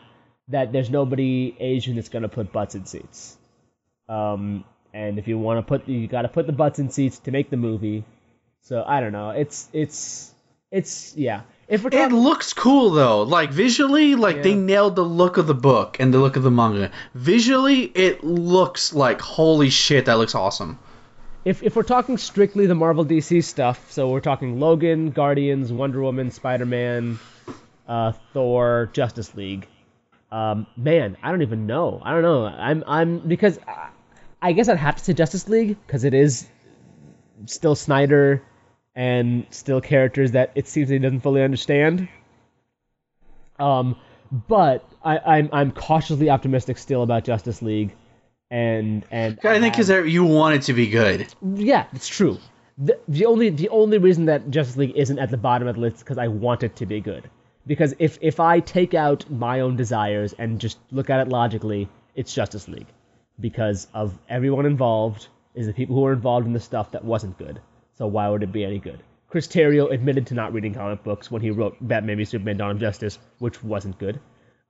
that 0.49 0.71
there's 0.71 0.89
nobody 0.89 1.55
Asian 1.59 1.95
that's 1.95 2.09
gonna 2.09 2.29
put 2.29 2.51
butts 2.51 2.75
in 2.75 2.85
seats. 2.85 3.37
Um, 4.07 4.63
and 4.93 5.19
if 5.19 5.27
you 5.27 5.37
want 5.37 5.57
to 5.57 5.63
put, 5.63 5.87
you 5.89 6.07
got 6.07 6.21
to 6.21 6.29
put 6.29 6.47
the 6.47 6.53
butts 6.53 6.79
in 6.79 6.89
seats 6.89 7.19
to 7.19 7.31
make 7.31 7.49
the 7.49 7.57
movie. 7.57 8.05
So 8.61 8.83
I 8.85 9.01
don't 9.01 9.11
know. 9.11 9.31
It's 9.31 9.67
it's 9.73 10.33
it's 10.71 11.15
yeah. 11.17 11.41
If 11.67 11.83
we're 11.83 11.89
It 11.93 12.11
looks 12.11 12.53
cool 12.53 12.91
though. 12.91 13.23
Like 13.23 13.51
visually, 13.51 14.15
like 14.15 14.41
they 14.43 14.55
nailed 14.55 14.95
the 14.95 15.03
look 15.03 15.37
of 15.37 15.47
the 15.47 15.53
book 15.53 15.97
and 15.99 16.13
the 16.13 16.19
look 16.19 16.35
of 16.35 16.43
the 16.43 16.51
manga. 16.51 16.91
Visually, 17.13 17.83
it 17.83 18.23
looks 18.23 18.93
like 18.93 19.19
holy 19.19 19.69
shit. 19.69 20.05
That 20.05 20.17
looks 20.17 20.35
awesome. 20.35 20.79
If 21.45 21.61
if 21.61 21.75
we're 21.75 21.83
talking 21.83 22.17
strictly 22.17 22.65
the 22.65 22.75
Marvel 22.75 23.05
DC 23.05 23.43
stuff, 23.43 23.91
so 23.91 24.09
we're 24.09 24.19
talking 24.19 24.59
Logan, 24.59 25.11
Guardians, 25.11 25.71
Wonder 25.71 26.01
Woman, 26.01 26.31
Spider 26.31 26.65
Man, 26.65 27.19
uh, 27.87 28.13
Thor, 28.33 28.89
Justice 28.91 29.33
League. 29.35 29.67
Um, 30.31 30.65
man, 30.75 31.15
I 31.21 31.29
don't 31.29 31.43
even 31.43 31.67
know. 31.67 32.01
I 32.03 32.11
don't 32.11 32.23
know. 32.23 32.45
I'm 32.45 32.83
I'm 32.87 33.19
because 33.19 33.59
I, 33.67 33.89
I 34.41 34.51
guess 34.53 34.67
I'd 34.67 34.77
have 34.77 34.97
to 34.97 35.03
say 35.03 35.13
Justice 35.13 35.47
League 35.47 35.77
because 35.85 36.03
it 36.03 36.15
is 36.15 36.47
still 37.45 37.75
Snyder 37.75 38.41
and 38.95 39.45
still 39.51 39.81
characters 39.81 40.31
that 40.31 40.51
it 40.55 40.67
seems 40.67 40.89
he 40.89 40.97
doesn't 40.97 41.21
fully 41.21 41.43
understand. 41.43 42.07
Um, 43.59 43.97
but 44.31 44.83
I, 45.03 45.19
I'm 45.19 45.49
I'm 45.53 45.71
cautiously 45.71 46.31
optimistic 46.31 46.79
still 46.79 47.03
about 47.03 47.23
Justice 47.23 47.61
League, 47.61 47.93
and 48.51 49.05
and 49.11 49.39
I 49.43 49.59
think 49.59 49.73
because 49.73 49.89
you 49.89 50.23
want 50.23 50.55
it 50.55 50.61
to 50.63 50.73
be 50.73 50.87
good. 50.87 51.27
yeah, 51.55 51.87
it's 51.93 52.07
true. 52.07 52.37
The, 52.77 52.99
the 53.07 53.25
only 53.25 53.49
the 53.49 53.69
only 53.69 53.97
reason 53.97 54.25
that 54.25 54.49
Justice 54.49 54.77
League 54.77 54.93
isn't 54.95 55.17
at 55.17 55.31
the 55.31 55.37
bottom 55.37 55.67
of 55.67 55.75
the 55.75 55.81
list 55.81 55.97
is 55.97 56.03
because 56.03 56.17
I 56.17 56.27
want 56.27 56.63
it 56.63 56.75
to 56.77 56.85
be 56.85 57.01
good. 57.01 57.29
Because 57.67 57.95
if 57.99 58.17
if 58.21 58.39
I 58.39 58.59
take 58.59 58.93
out 58.93 59.29
my 59.29 59.61
own 59.61 59.75
desires 59.75 60.33
and 60.37 60.59
just 60.59 60.77
look 60.91 61.09
at 61.09 61.19
it 61.19 61.29
logically, 61.29 61.89
it's 62.15 62.33
Justice 62.33 62.67
League. 62.67 62.87
Because 63.39 63.87
of 63.93 64.17
everyone 64.29 64.65
involved 64.65 65.27
is 65.55 65.65
the 65.65 65.73
people 65.73 65.95
who 65.95 66.01
were 66.01 66.13
involved 66.13 66.45
in 66.45 66.53
the 66.53 66.59
stuff 66.59 66.91
that 66.91 67.03
wasn't 67.03 67.37
good. 67.37 67.59
So 67.97 68.07
why 68.07 68.29
would 68.29 68.43
it 68.43 68.51
be 68.51 68.63
any 68.63 68.79
good? 68.79 69.01
Chris 69.29 69.47
Terrio 69.47 69.91
admitted 69.91 70.27
to 70.27 70.33
not 70.33 70.53
reading 70.53 70.73
comic 70.73 71.03
books 71.03 71.31
when 71.31 71.41
he 71.41 71.49
wrote 71.49 71.75
Batman 71.81 72.17
v 72.17 72.25
Superman: 72.25 72.57
Dawn 72.57 72.71
of 72.71 72.79
Justice, 72.79 73.19
which 73.39 73.63
wasn't 73.63 73.97
good. 73.97 74.19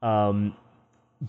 Um, 0.01 0.55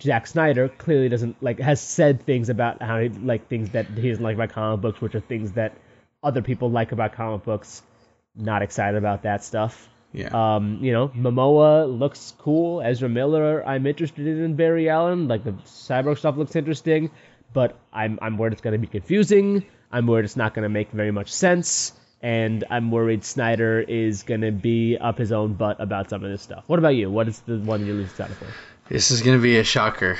Zack 0.01 0.27
Snyder 0.27 0.69
clearly 0.69 1.09
doesn't 1.09 1.41
like 1.41 1.59
has 1.59 1.81
said 1.81 2.25
things 2.25 2.49
about 2.49 2.81
how 2.81 2.99
he 2.99 3.09
like 3.09 3.47
things 3.47 3.69
that 3.71 3.87
he 3.87 4.09
doesn't 4.09 4.23
like 4.23 4.35
about 4.35 4.49
comic 4.49 4.81
books, 4.81 5.01
which 5.01 5.15
are 5.15 5.19
things 5.19 5.53
that 5.53 5.73
other 6.23 6.41
people 6.41 6.69
like 6.69 6.91
about 6.91 7.13
comic 7.13 7.43
books. 7.43 7.81
Not 8.35 8.61
excited 8.61 8.97
about 8.97 9.23
that 9.23 9.43
stuff. 9.43 9.89
Yeah. 10.13 10.29
Um, 10.55 10.79
you 10.81 10.93
know, 10.93 11.09
Momoa 11.09 11.87
looks 11.87 12.33
cool. 12.39 12.81
Ezra 12.81 13.09
Miller, 13.09 13.67
I'm 13.67 13.85
interested 13.85 14.25
in 14.25 14.55
Barry 14.55 14.89
Allen. 14.89 15.27
Like 15.27 15.43
the 15.43 15.51
cyborg 15.51 16.17
stuff 16.17 16.37
looks 16.37 16.55
interesting, 16.55 17.11
but 17.53 17.77
I'm 17.91 18.19
I'm 18.21 18.37
worried 18.37 18.53
it's 18.53 18.61
gonna 18.61 18.77
be 18.77 18.87
confusing. 18.87 19.65
I'm 19.91 20.07
worried 20.07 20.25
it's 20.25 20.37
not 20.37 20.53
gonna 20.53 20.69
make 20.69 20.91
very 20.91 21.11
much 21.11 21.31
sense, 21.31 21.93
and 22.21 22.63
I'm 22.69 22.91
worried 22.91 23.23
Snyder 23.23 23.79
is 23.79 24.23
gonna 24.23 24.51
be 24.51 24.97
up 24.97 25.17
his 25.17 25.31
own 25.31 25.53
butt 25.53 25.79
about 25.79 26.09
some 26.09 26.23
of 26.23 26.31
this 26.31 26.41
stuff. 26.41 26.63
What 26.67 26.79
about 26.79 26.95
you? 26.95 27.09
What 27.09 27.27
is 27.27 27.39
the 27.41 27.57
one 27.57 27.85
you're 27.85 27.95
least 27.95 28.11
excited 28.11 28.35
for? 28.37 28.47
This 28.89 29.11
is 29.11 29.21
gonna 29.21 29.39
be 29.39 29.57
a 29.57 29.63
shocker, 29.63 30.17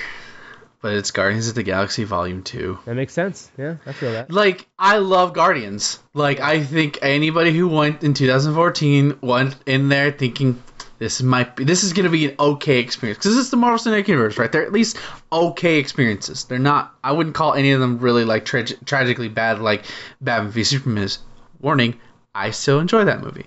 but 0.82 0.93
it's 0.93 1.11
Guardians 1.11 1.47
of 1.47 1.55
the 1.55 1.63
Galaxy 1.63 2.03
Volume 2.03 2.43
Two. 2.43 2.80
That 2.86 2.95
makes 2.95 3.13
sense. 3.13 3.49
Yeah, 3.57 3.78
I 3.86 3.93
feel 3.93 4.11
that. 4.11 4.32
Like 4.32 4.68
I 4.78 4.97
love 4.97 5.34
Guardians. 5.34 5.99
Like 6.13 6.39
I 6.39 6.63
think 6.63 6.99
anybody 7.01 7.51
who 7.51 7.68
went 7.68 8.03
in 8.03 8.13
2014 8.13 9.20
went 9.22 9.55
in 9.65 9.89
there 9.89 10.11
thinking 10.11 10.61
this 10.99 11.22
might 11.22 11.55
be 11.55 11.63
this 11.63 11.84
is 11.84 11.93
gonna 11.93 12.09
be 12.09 12.26
an 12.26 12.36
okay 12.39 12.80
experience 12.80 13.20
because 13.20 13.38
it's 13.38 13.49
the 13.49 13.57
Marvel 13.57 13.78
Cinematic 13.80 14.07
Universe, 14.07 14.38
right? 14.38 14.51
They're 14.51 14.65
at 14.65 14.72
least 14.72 14.97
okay 15.32 15.78
experiences. 15.78 16.45
They're 16.45 16.59
not. 16.59 16.95
I 17.03 17.11
wouldn't 17.11 17.36
call 17.36 17.53
any 17.53 17.72
of 17.72 17.80
them 17.80 17.99
really 17.99 18.26
like 18.26 18.45
tra- 18.45 18.63
tragically 18.63 19.30
bad, 19.30 19.59
like 19.59 19.86
Batman 20.22 20.51
v 20.51 20.63
Superman 20.63 21.03
is. 21.03 21.20
Warning: 21.59 21.99
I 22.36 22.51
still 22.51 22.80
enjoy 22.80 23.05
that 23.05 23.22
movie. 23.22 23.45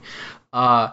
Uh, 0.53 0.91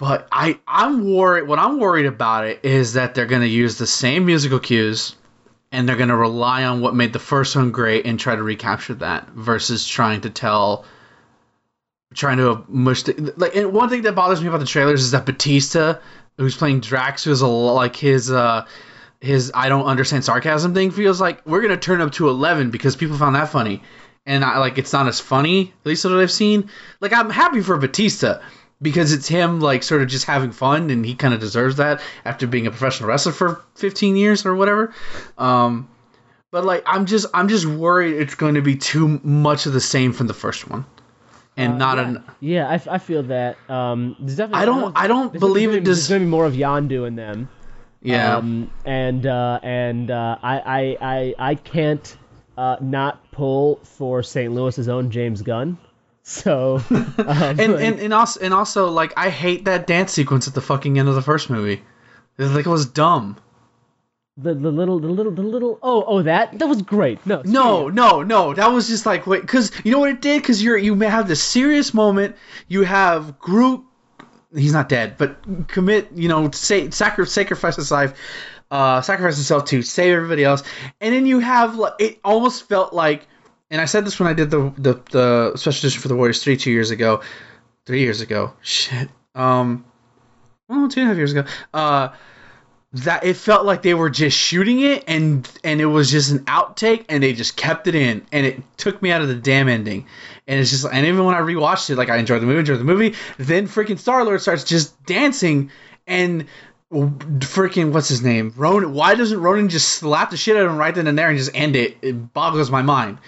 but 0.00 0.26
I 0.32 0.58
I'm 0.66 1.14
worried. 1.14 1.46
What 1.46 1.58
I'm 1.58 1.78
worried 1.78 2.06
about 2.06 2.46
it 2.46 2.60
is 2.64 2.94
that 2.94 3.14
they're 3.14 3.26
gonna 3.26 3.44
use 3.44 3.76
the 3.76 3.86
same 3.86 4.24
musical 4.24 4.58
cues 4.58 5.14
and 5.70 5.88
they're 5.88 5.96
going 5.96 6.08
to 6.08 6.16
rely 6.16 6.64
on 6.64 6.80
what 6.80 6.94
made 6.94 7.12
the 7.12 7.18
first 7.18 7.54
one 7.54 7.70
great 7.70 8.06
and 8.06 8.18
try 8.18 8.34
to 8.34 8.42
recapture 8.42 8.94
that 8.94 9.28
versus 9.28 9.86
trying 9.86 10.22
to 10.22 10.30
tell 10.30 10.84
trying 12.14 12.38
to 12.38 12.64
mush 12.66 13.04
the, 13.04 13.34
like 13.36 13.54
and 13.54 13.72
one 13.72 13.88
thing 13.88 14.02
that 14.02 14.14
bothers 14.14 14.40
me 14.40 14.48
about 14.48 14.58
the 14.58 14.66
trailers 14.66 15.02
is 15.02 15.10
that 15.12 15.26
Batista 15.26 15.98
who's 16.38 16.56
playing 16.56 16.80
Drax 16.80 17.22
who's 17.22 17.42
a 17.42 17.46
like 17.46 17.94
his 17.94 18.30
uh 18.30 18.66
his 19.20 19.52
I 19.54 19.68
don't 19.68 19.84
understand 19.84 20.24
sarcasm 20.24 20.72
thing 20.74 20.90
feels 20.90 21.20
like 21.20 21.44
we're 21.46 21.60
going 21.60 21.70
to 21.70 21.76
turn 21.76 22.00
up 22.00 22.12
to 22.12 22.30
11 22.30 22.70
because 22.70 22.96
people 22.96 23.18
found 23.18 23.36
that 23.36 23.50
funny 23.50 23.82
and 24.26 24.44
I 24.44 24.58
like 24.58 24.78
it's 24.78 24.92
not 24.92 25.06
as 25.06 25.20
funny 25.20 25.72
at 25.82 25.86
least 25.86 26.04
what 26.04 26.14
I've 26.14 26.32
seen 26.32 26.70
like 27.00 27.12
I'm 27.12 27.30
happy 27.30 27.60
for 27.60 27.76
Batista 27.76 28.40
because 28.82 29.12
it's 29.12 29.28
him 29.28 29.60
like 29.60 29.82
sort 29.82 30.02
of 30.02 30.08
just 30.08 30.24
having 30.26 30.52
fun 30.52 30.90
and 30.90 31.04
he 31.04 31.14
kind 31.14 31.34
of 31.34 31.40
deserves 31.40 31.76
that 31.76 32.00
after 32.24 32.46
being 32.46 32.66
a 32.66 32.70
professional 32.70 33.08
wrestler 33.08 33.32
for 33.32 33.62
15 33.76 34.16
years 34.16 34.46
or 34.46 34.54
whatever 34.54 34.94
um 35.38 35.88
but 36.50 36.64
like 36.64 36.82
i'm 36.86 37.04
just 37.06 37.26
i'm 37.34 37.48
just 37.48 37.66
worried 37.66 38.14
it's 38.14 38.34
going 38.34 38.54
to 38.54 38.62
be 38.62 38.76
too 38.76 39.20
much 39.22 39.66
of 39.66 39.72
the 39.72 39.80
same 39.80 40.12
from 40.12 40.26
the 40.26 40.34
first 40.34 40.68
one 40.68 40.84
and 41.56 41.78
not 41.78 41.98
Uh, 41.98 42.02
yeah. 42.02 42.08
an 42.08 42.24
Yeah, 42.40 42.68
I, 42.70 42.74
f- 42.74 42.88
I 42.88 42.98
feel 42.98 43.22
that. 43.24 43.56
Um, 43.68 44.16
there's 44.20 44.36
definitely. 44.36 44.62
I 44.62 44.64
don't- 44.64 44.96
I 44.96 45.06
don't 45.08 45.32
believe 45.38 45.72
it 45.74 45.84
does- 45.84 46.08
There's 46.08 46.08
gonna 46.08 46.24
be 46.24 46.30
more 46.30 46.46
of 46.46 46.54
Yondu 46.54 47.06
in 47.06 47.16
them. 47.16 47.50
yeah 48.00 48.36
Um, 48.36 48.70
and 48.86 49.26
uh, 49.26 49.58
and 49.62 50.10
uh, 50.10 50.38
I, 50.42 50.56
I 50.58 50.96
I 51.00 51.34
I 51.50 51.54
can't 51.56 52.16
uh, 52.56 52.76
not 52.80 53.30
pull 53.32 53.76
for 53.84 54.22
St. 54.22 54.50
Louis's 54.54 54.88
own 54.88 55.10
James 55.10 55.42
Gunn. 55.42 55.76
So 56.30 56.80
um, 56.90 57.14
and, 57.18 57.60
and 57.60 58.00
and 58.00 58.14
also 58.14 58.40
and 58.40 58.54
also 58.54 58.88
like 58.88 59.12
i 59.16 59.30
hate 59.30 59.64
that 59.64 59.86
dance 59.88 60.12
sequence 60.12 60.46
at 60.46 60.54
the 60.54 60.60
fucking 60.60 60.98
end 60.98 61.08
of 61.08 61.16
the 61.16 61.22
first 61.22 61.50
movie 61.50 61.82
like 62.38 62.66
it 62.66 62.70
was 62.70 62.86
dumb 62.86 63.36
the 64.42 64.54
the 64.54 64.70
little 64.70 64.98
the 64.98 65.08
little 65.08 65.32
the 65.32 65.42
little 65.42 65.78
oh 65.82 66.04
oh 66.06 66.22
that 66.22 66.58
that 66.58 66.66
was 66.66 66.82
great. 66.82 67.24
No 67.26 67.42
No, 67.44 67.88
no, 67.88 68.22
no. 68.22 68.54
That 68.54 68.68
was 68.68 68.88
just 68.88 69.04
like 69.06 69.26
wait, 69.26 69.42
because 69.42 69.72
you 69.84 69.92
know 69.92 69.98
what 69.98 70.10
it 70.10 70.22
did? 70.22 70.40
Because 70.40 70.62
you're 70.62 70.78
you 70.78 70.94
may 70.94 71.06
have 71.06 71.28
this 71.28 71.42
serious 71.42 71.92
moment. 71.92 72.36
You 72.68 72.82
have 72.82 73.38
Groot. 73.38 73.84
He's 74.54 74.72
not 74.72 74.88
dead, 74.88 75.16
but 75.18 75.68
commit. 75.68 76.12
You 76.14 76.28
know, 76.28 76.50
say 76.52 76.90
sacri- 76.90 77.26
sacrifice 77.26 77.76
his 77.76 77.90
life, 77.90 78.14
uh, 78.70 79.00
sacrifice 79.02 79.36
himself 79.36 79.66
to 79.66 79.82
save 79.82 80.14
everybody 80.14 80.44
else, 80.44 80.62
and 81.00 81.14
then 81.14 81.26
you 81.26 81.40
have 81.40 81.76
like 81.76 81.94
it 81.98 82.20
almost 82.24 82.68
felt 82.68 82.92
like. 82.92 83.26
And 83.70 83.80
I 83.80 83.84
said 83.84 84.04
this 84.04 84.18
when 84.18 84.28
I 84.28 84.32
did 84.32 84.50
the 84.50 84.72
the, 84.76 85.00
the 85.10 85.56
special 85.56 85.86
edition 85.86 86.02
for 86.02 86.08
the 86.08 86.16
Warriors 86.16 86.42
three 86.42 86.56
two 86.56 86.70
years 86.70 86.90
ago, 86.90 87.22
three 87.86 88.00
years 88.00 88.20
ago. 88.20 88.52
Shit. 88.62 89.08
Um, 89.34 89.84
well, 90.68 90.88
two 90.88 91.00
and 91.00 91.08
a 91.08 91.12
half 91.12 91.16
years 91.16 91.32
ago. 91.32 91.44
Uh 91.72 92.10
that 92.92 93.24
it 93.24 93.36
felt 93.36 93.64
like 93.64 93.82
they 93.82 93.94
were 93.94 94.10
just 94.10 94.36
shooting 94.36 94.80
it 94.80 95.04
and 95.06 95.48
and 95.62 95.80
it 95.80 95.86
was 95.86 96.10
just 96.10 96.32
an 96.32 96.40
outtake 96.46 97.04
and 97.08 97.22
they 97.22 97.32
just 97.32 97.56
kept 97.56 97.86
it 97.86 97.94
in 97.94 98.26
and 98.32 98.44
it 98.44 98.60
took 98.76 99.00
me 99.00 99.12
out 99.12 99.22
of 99.22 99.28
the 99.28 99.34
damn 99.36 99.68
ending 99.68 100.06
and 100.48 100.58
it's 100.58 100.70
just 100.70 100.84
and 100.84 101.06
even 101.06 101.24
when 101.24 101.36
I 101.36 101.40
rewatched 101.40 101.90
it 101.90 101.96
like 101.96 102.08
I 102.08 102.16
enjoyed 102.16 102.42
the 102.42 102.46
movie 102.46 102.58
enjoyed 102.58 102.80
the 102.80 102.84
movie 102.84 103.14
then 103.38 103.68
freaking 103.68 103.98
Star 103.98 104.24
Lord 104.24 104.40
starts 104.40 104.64
just 104.64 105.04
dancing 105.06 105.70
and 106.08 106.46
freaking 106.92 107.92
what's 107.92 108.08
his 108.08 108.22
name? 108.22 108.52
Ronan 108.56 108.92
why 108.92 109.14
doesn't 109.14 109.40
Ronan 109.40 109.68
just 109.68 109.88
slap 109.88 110.30
the 110.30 110.36
shit 110.36 110.56
out 110.56 110.64
of 110.64 110.72
him 110.72 110.76
right 110.76 110.94
then 110.94 111.06
and 111.06 111.16
there 111.16 111.28
and 111.28 111.38
just 111.38 111.54
end 111.54 111.76
it? 111.76 111.96
It 112.02 112.32
boggles 112.32 112.70
my 112.70 112.82
mind. 112.82 113.18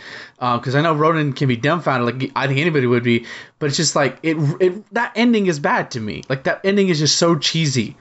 Because 0.41 0.75
I 0.75 0.81
know 0.81 0.95
Ronan 0.95 1.33
can 1.33 1.47
be 1.47 1.57
dumbfounded 1.57 2.21
like 2.21 2.33
I 2.35 2.49
think 2.49 2.59
anybody 2.59 2.87
would 2.87 3.05
be 3.05 3.27
but 3.59 3.67
it's 3.67 3.77
just 3.77 3.95
like 3.95 4.19
it 4.23 4.37
it 4.61 4.95
that 4.95 5.13
ending 5.15 5.47
is 5.47 5.61
bad 5.61 5.93
to 5.93 6.01
me. 6.01 6.23
Like 6.29 6.45
that 6.45 6.63
ending 6.65 6.89
is 6.89 6.99
just 6.99 7.17
so 7.17 7.37
cheesy. 7.37 7.97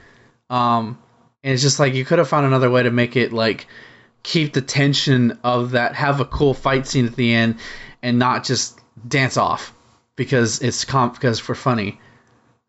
Um 0.50 0.98
and 1.44 1.52
it's 1.52 1.62
just 1.62 1.78
like 1.78 1.94
you 1.94 2.04
could 2.04 2.18
have 2.18 2.28
found 2.28 2.46
another 2.46 2.70
way 2.70 2.82
to 2.82 2.90
make 2.90 3.14
it 3.14 3.32
like 3.32 3.68
keep 4.24 4.52
the 4.52 4.62
tension 4.62 5.38
of 5.44 5.72
that 5.72 5.94
have 5.94 6.20
a 6.20 6.24
cool 6.24 6.54
fight 6.54 6.88
scene 6.88 7.06
at 7.06 7.14
the 7.14 7.32
end 7.32 7.58
and 8.02 8.18
not 8.18 8.42
just 8.44 8.80
dance 9.06 9.36
off 9.36 9.72
because 10.16 10.60
it's 10.60 10.84
comp 10.84 11.14
because 11.14 11.38
for 11.38 11.54
funny 11.54 12.00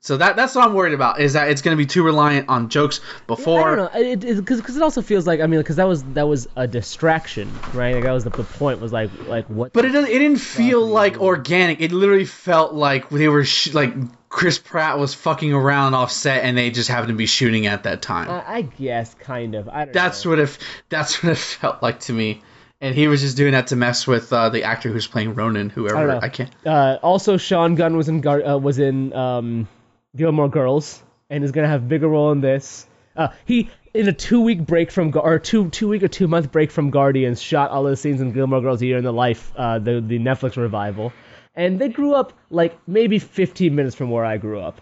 so 0.04 0.18
that 0.18 0.36
that's 0.36 0.54
what 0.54 0.68
i'm 0.68 0.74
worried 0.74 0.94
about 0.94 1.20
is 1.20 1.34
that 1.34 1.50
it's 1.50 1.62
going 1.62 1.76
to 1.76 1.82
be 1.82 1.86
too 1.88 2.04
reliant 2.04 2.48
on 2.50 2.70
jokes 2.70 3.00
before 3.26 3.90
I 3.90 4.02
don't 4.02 4.22
know. 4.22 4.36
Because 4.36 4.60
because 4.60 4.76
it 4.76 4.84
also 4.84 5.02
feels 5.02 5.26
like 5.26 5.40
I 5.40 5.48
mean 5.48 5.60
because 5.60 5.78
that 5.78 5.88
was 5.88 6.04
that 6.14 6.28
was 6.28 6.48
a 6.56 6.68
distraction, 6.68 7.50
right? 7.74 7.96
Like 7.96 8.04
that 8.04 8.12
was 8.12 8.26
the, 8.26 8.30
the 8.30 8.44
point 8.44 8.82
was 8.82 8.92
like 8.92 9.10
like 9.28 9.48
what. 9.48 9.74
but 9.74 9.86
it, 9.86 9.96
it 9.96 10.06
didn't 10.06 10.38
feel 10.38 10.86
like 10.86 11.20
organic 11.20 11.82
it 11.82 11.92
literally 11.92 12.26
felt 12.26 12.74
like 12.74 13.10
they 13.10 13.30
were 13.30 13.46
sh- 13.46 13.74
like 13.74 13.94
chris 14.30 14.58
pratt 14.60 15.00
was 15.00 15.14
fucking 15.14 15.54
around 15.54 15.94
off 15.94 16.12
set 16.12 16.44
and 16.44 16.58
they 16.58 16.70
just 16.70 16.90
happened 16.90 17.10
to 17.10 17.16
be 17.16 17.26
shooting 17.26 17.68
at 17.68 17.84
that 17.84 18.02
time 18.02 18.30
I, 18.30 18.58
I 18.58 18.62
guess 18.62 19.14
kind 19.16 19.56
of. 19.56 19.70
I 19.70 19.86
don't 19.86 19.94
That's 19.94 20.26
know. 20.26 20.32
what 20.32 20.40
it. 20.40 20.58
That's 20.90 21.24
what 21.24 21.32
it 21.32 21.38
felt 21.62 21.82
like 21.82 22.02
to 22.02 22.14
me. 22.14 22.42
And 22.82 22.94
he 22.94 23.08
was 23.08 23.22
just 23.22 23.38
doing 23.38 23.54
that 23.54 23.68
to 23.68 23.78
mess 23.78 24.06
with 24.06 24.34
uh, 24.34 24.50
the 24.50 24.64
actor 24.64 24.90
who's 24.90 25.08
playing 25.08 25.36
Ronan, 25.36 25.70
whoever. 25.70 26.06
don't 26.06 26.24
I, 26.24 26.28
can't. 26.28 26.52
Uh, 26.66 26.98
also, 27.02 27.38
Sean 27.38 27.76
Gunn 27.76 27.96
was 27.96 28.10
in 28.10 28.20
Gar- 28.20 28.44
uh, 28.44 28.58
was 28.58 28.78
in 28.78 29.14
um, 29.14 29.70
Gilmore 30.16 30.50
Girls 30.50 31.02
and 31.30 31.44
is 31.44 31.52
gonna 31.52 31.68
have 31.68 31.84
a 31.84 31.86
bigger 31.86 32.08
role 32.08 32.32
in 32.32 32.42
this. 32.42 32.88
Uh, 33.16 33.30
he 33.46 33.70
in 33.94 34.08
a 34.08 34.14
two 34.14 34.42
week 34.42 34.66
break 34.66 34.92
from 34.92 35.12
or 35.16 35.40
two 35.40 35.70
two 35.70 35.88
week 35.88 36.04
or 36.04 36.08
two 36.08 36.28
month 36.28 36.52
break 36.52 36.72
from 36.72 36.90
Guardians 36.90 37.42
shot 37.42 37.72
all 37.72 37.86
of 37.86 37.92
the 37.92 37.98
scenes 37.98 38.22
in 38.22 38.32
Gilmore 38.32 38.62
Girls 38.62 38.82
a 38.82 38.86
year 38.86 38.98
in 38.98 39.04
the 39.04 39.14
life 39.14 39.52
uh, 39.56 39.80
the 39.80 40.02
the 40.02 40.20
Netflix 40.20 40.58
revival, 40.58 41.14
and 41.56 41.80
they 41.80 41.90
grew 41.90 42.14
up 42.14 42.34
like 42.50 42.78
maybe 42.88 43.20
15 43.20 43.76
minutes 43.76 43.96
from 43.96 44.10
where 44.10 44.26
I 44.26 44.38
grew 44.38 44.60
up. 44.60 44.82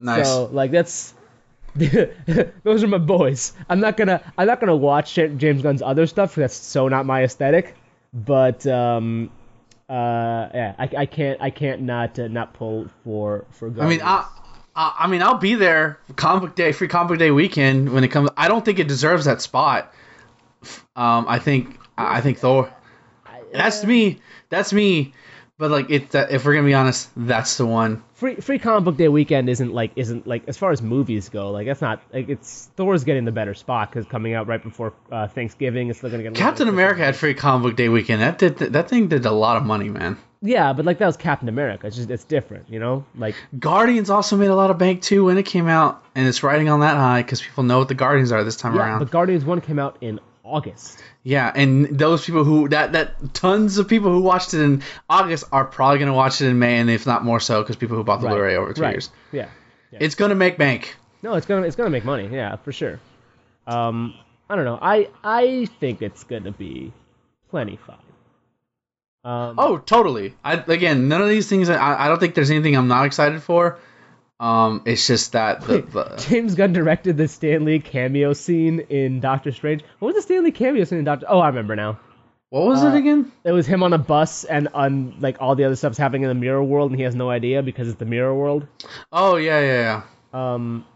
Nice. 0.00 0.26
So 0.26 0.46
like 0.46 0.70
that's 0.70 1.14
those 1.74 2.82
are 2.82 2.88
my 2.88 2.98
boys. 2.98 3.52
I'm 3.68 3.80
not 3.80 3.96
gonna 3.96 4.20
I'm 4.36 4.46
not 4.46 4.60
gonna 4.60 4.76
watch 4.76 5.14
James 5.14 5.62
Gunn's 5.62 5.82
other 5.82 6.06
stuff 6.06 6.34
that's 6.34 6.56
so 6.56 6.88
not 6.88 7.06
my 7.06 7.22
aesthetic. 7.24 7.76
But 8.12 8.66
um, 8.66 9.30
uh, 9.88 10.48
yeah, 10.54 10.74
I, 10.78 10.90
I 10.98 11.06
can't 11.06 11.40
I 11.40 11.50
can't 11.50 11.82
not 11.82 12.18
uh, 12.18 12.28
not 12.28 12.54
pull 12.54 12.88
for 13.04 13.44
for. 13.50 13.72
I 13.80 13.86
mean, 13.88 14.00
I, 14.02 14.26
I, 14.78 14.94
I 15.00 15.06
mean, 15.08 15.22
I'll 15.22 15.38
be 15.38 15.56
there 15.56 15.98
comic 16.14 16.42
book 16.42 16.54
day, 16.54 16.70
free 16.70 16.88
comic 16.88 17.08
book 17.08 17.18
day 17.18 17.32
weekend 17.32 17.92
when 17.92 18.04
it 18.04 18.08
comes. 18.08 18.30
I 18.36 18.46
don't 18.48 18.64
think 18.64 18.78
it 18.78 18.86
deserves 18.86 19.24
that 19.24 19.42
spot. 19.42 19.92
Um, 20.94 21.26
I 21.28 21.40
think, 21.40 21.78
I 21.98 22.20
think 22.20 22.38
Thor. 22.38 22.72
That's 23.52 23.84
me. 23.84 24.20
That's 24.50 24.72
me. 24.72 25.14
But 25.58 25.72
like, 25.72 25.90
it. 25.90 26.14
If 26.14 26.44
we're 26.44 26.54
gonna 26.54 26.66
be 26.66 26.74
honest, 26.74 27.10
that's 27.16 27.56
the 27.56 27.66
one. 27.66 28.04
free 28.14 28.36
free 28.36 28.60
comic 28.60 28.84
book 28.84 28.96
day 28.96 29.08
weekend 29.08 29.48
isn't 29.48 29.74
like 29.74 29.90
isn't 29.96 30.28
like 30.28 30.44
as 30.46 30.56
far 30.56 30.70
as 30.70 30.80
movies 30.80 31.28
go 31.28 31.50
like 31.50 31.66
that's 31.66 31.80
not 31.80 32.00
like 32.12 32.28
it's 32.28 32.70
Thor's 32.76 33.02
getting 33.02 33.24
the 33.24 33.32
better 33.32 33.54
spot 33.54 33.90
because 33.90 34.06
coming 34.06 34.34
out 34.34 34.46
right 34.46 34.62
before 34.62 34.92
uh, 35.10 35.26
Thanksgiving 35.26 35.88
it's 35.88 35.98
still 35.98 36.10
gonna 36.10 36.22
get 36.22 36.34
Captain 36.34 36.68
America 36.68 37.04
had 37.04 37.16
free 37.16 37.34
comic 37.34 37.70
book 37.70 37.76
day 37.76 37.88
weekend. 37.88 38.22
That 38.22 38.38
did. 38.38 38.58
That 38.58 38.88
thing 38.88 39.08
did 39.08 39.26
a 39.26 39.32
lot 39.32 39.56
of 39.56 39.64
money, 39.64 39.88
man. 39.88 40.16
Yeah, 40.40 40.72
but 40.72 40.84
like 40.84 40.98
that 40.98 41.06
was 41.06 41.16
Captain 41.16 41.48
America. 41.48 41.86
It's 41.86 41.96
just 41.96 42.10
it's 42.10 42.24
different, 42.24 42.70
you 42.70 42.78
know. 42.78 43.04
Like 43.16 43.34
Guardians 43.58 44.08
also 44.08 44.36
made 44.36 44.48
a 44.50 44.54
lot 44.54 44.70
of 44.70 44.78
bank 44.78 45.02
too 45.02 45.24
when 45.24 45.36
it 45.38 45.44
came 45.46 45.66
out, 45.66 46.04
and 46.14 46.28
it's 46.28 46.42
riding 46.42 46.68
on 46.68 46.80
that 46.80 46.96
high 46.96 47.22
because 47.22 47.42
people 47.42 47.64
know 47.64 47.78
what 47.78 47.88
the 47.88 47.94
Guardians 47.94 48.30
are 48.30 48.44
this 48.44 48.56
time 48.56 48.74
yeah, 48.74 48.82
around. 48.82 48.98
but 49.00 49.10
Guardians 49.10 49.44
One 49.44 49.60
came 49.60 49.78
out 49.78 49.98
in 50.00 50.20
August. 50.44 51.02
Yeah, 51.24 51.50
and 51.54 51.98
those 51.98 52.24
people 52.24 52.44
who 52.44 52.68
that 52.68 52.92
that 52.92 53.34
tons 53.34 53.78
of 53.78 53.88
people 53.88 54.12
who 54.12 54.20
watched 54.20 54.54
it 54.54 54.60
in 54.60 54.82
August 55.10 55.44
are 55.50 55.64
probably 55.64 55.98
gonna 55.98 56.14
watch 56.14 56.40
it 56.40 56.46
in 56.46 56.58
May, 56.58 56.78
and 56.78 56.88
if 56.88 57.04
not 57.04 57.24
more 57.24 57.40
so, 57.40 57.62
because 57.62 57.76
people 57.76 57.96
who 57.96 58.04
bought 58.04 58.20
the 58.20 58.26
Right. 58.26 58.34
Blu-ray 58.34 58.56
over 58.56 58.72
two 58.72 58.82
right. 58.82 58.92
years. 58.94 59.10
Yeah. 59.32 59.48
It's 59.90 60.14
gonna 60.14 60.34
make 60.36 60.56
bank. 60.56 60.96
No, 61.22 61.34
it's 61.34 61.46
gonna 61.46 61.66
it's 61.66 61.74
gonna 61.74 61.90
make 61.90 62.04
money. 62.04 62.28
Yeah, 62.30 62.56
for 62.56 62.70
sure. 62.72 63.00
Um, 63.66 64.14
I 64.48 64.54
don't 64.54 64.64
know. 64.64 64.78
I 64.80 65.08
I 65.24 65.66
think 65.80 66.00
it's 66.00 66.22
gonna 66.24 66.52
be 66.52 66.92
plenty 67.50 67.76
fine. 67.76 67.96
Um, 69.28 69.56
Oh, 69.58 69.78
totally. 69.78 70.34
I 70.42 70.54
again, 70.54 71.08
none 71.08 71.20
of 71.20 71.28
these 71.28 71.48
things. 71.48 71.68
I, 71.68 72.04
I 72.04 72.08
don't 72.08 72.18
think 72.18 72.34
there's 72.34 72.50
anything 72.50 72.76
I'm 72.76 72.88
not 72.88 73.04
excited 73.04 73.42
for. 73.42 73.78
Um, 74.40 74.82
it's 74.86 75.06
just 75.06 75.32
that 75.32 75.62
the, 75.62 75.82
the 75.82 76.24
James 76.28 76.54
Gunn 76.54 76.72
directed 76.72 77.16
the 77.16 77.26
Stan 77.28 77.64
Lee 77.64 77.80
cameo 77.80 78.32
scene 78.32 78.80
in 78.88 79.20
Doctor 79.20 79.50
Strange. 79.52 79.82
What 79.98 80.14
was 80.14 80.16
the 80.16 80.22
Stan 80.22 80.44
Lee 80.44 80.52
cameo 80.52 80.84
scene 80.84 80.98
in 81.00 81.04
Doctor? 81.04 81.26
Oh, 81.28 81.40
I 81.40 81.48
remember 81.48 81.74
now. 81.76 81.98
what 82.50 82.66
was 82.66 82.82
uh, 82.84 82.86
it 82.88 82.96
again? 82.98 83.32
It 83.44 83.52
was 83.52 83.66
him 83.66 83.82
on 83.82 83.92
a 83.92 83.98
bus 83.98 84.44
and 84.44 84.68
on 84.74 85.16
like 85.20 85.38
all 85.40 85.56
the 85.56 85.64
other 85.64 85.76
stuff's 85.76 85.98
happening 85.98 86.22
in 86.22 86.28
the 86.28 86.34
mirror 86.36 86.62
world 86.62 86.92
and 86.92 86.98
he 86.98 87.04
has 87.04 87.14
no 87.16 87.28
idea 87.28 87.62
because 87.62 87.88
it's 87.88 87.98
the 87.98 88.06
mirror 88.06 88.34
world. 88.34 88.66
Oh 89.12 89.36
yeah, 89.36 89.60
yeah, 89.60 90.02
yeah. 90.32 90.54
Um, 90.54 90.86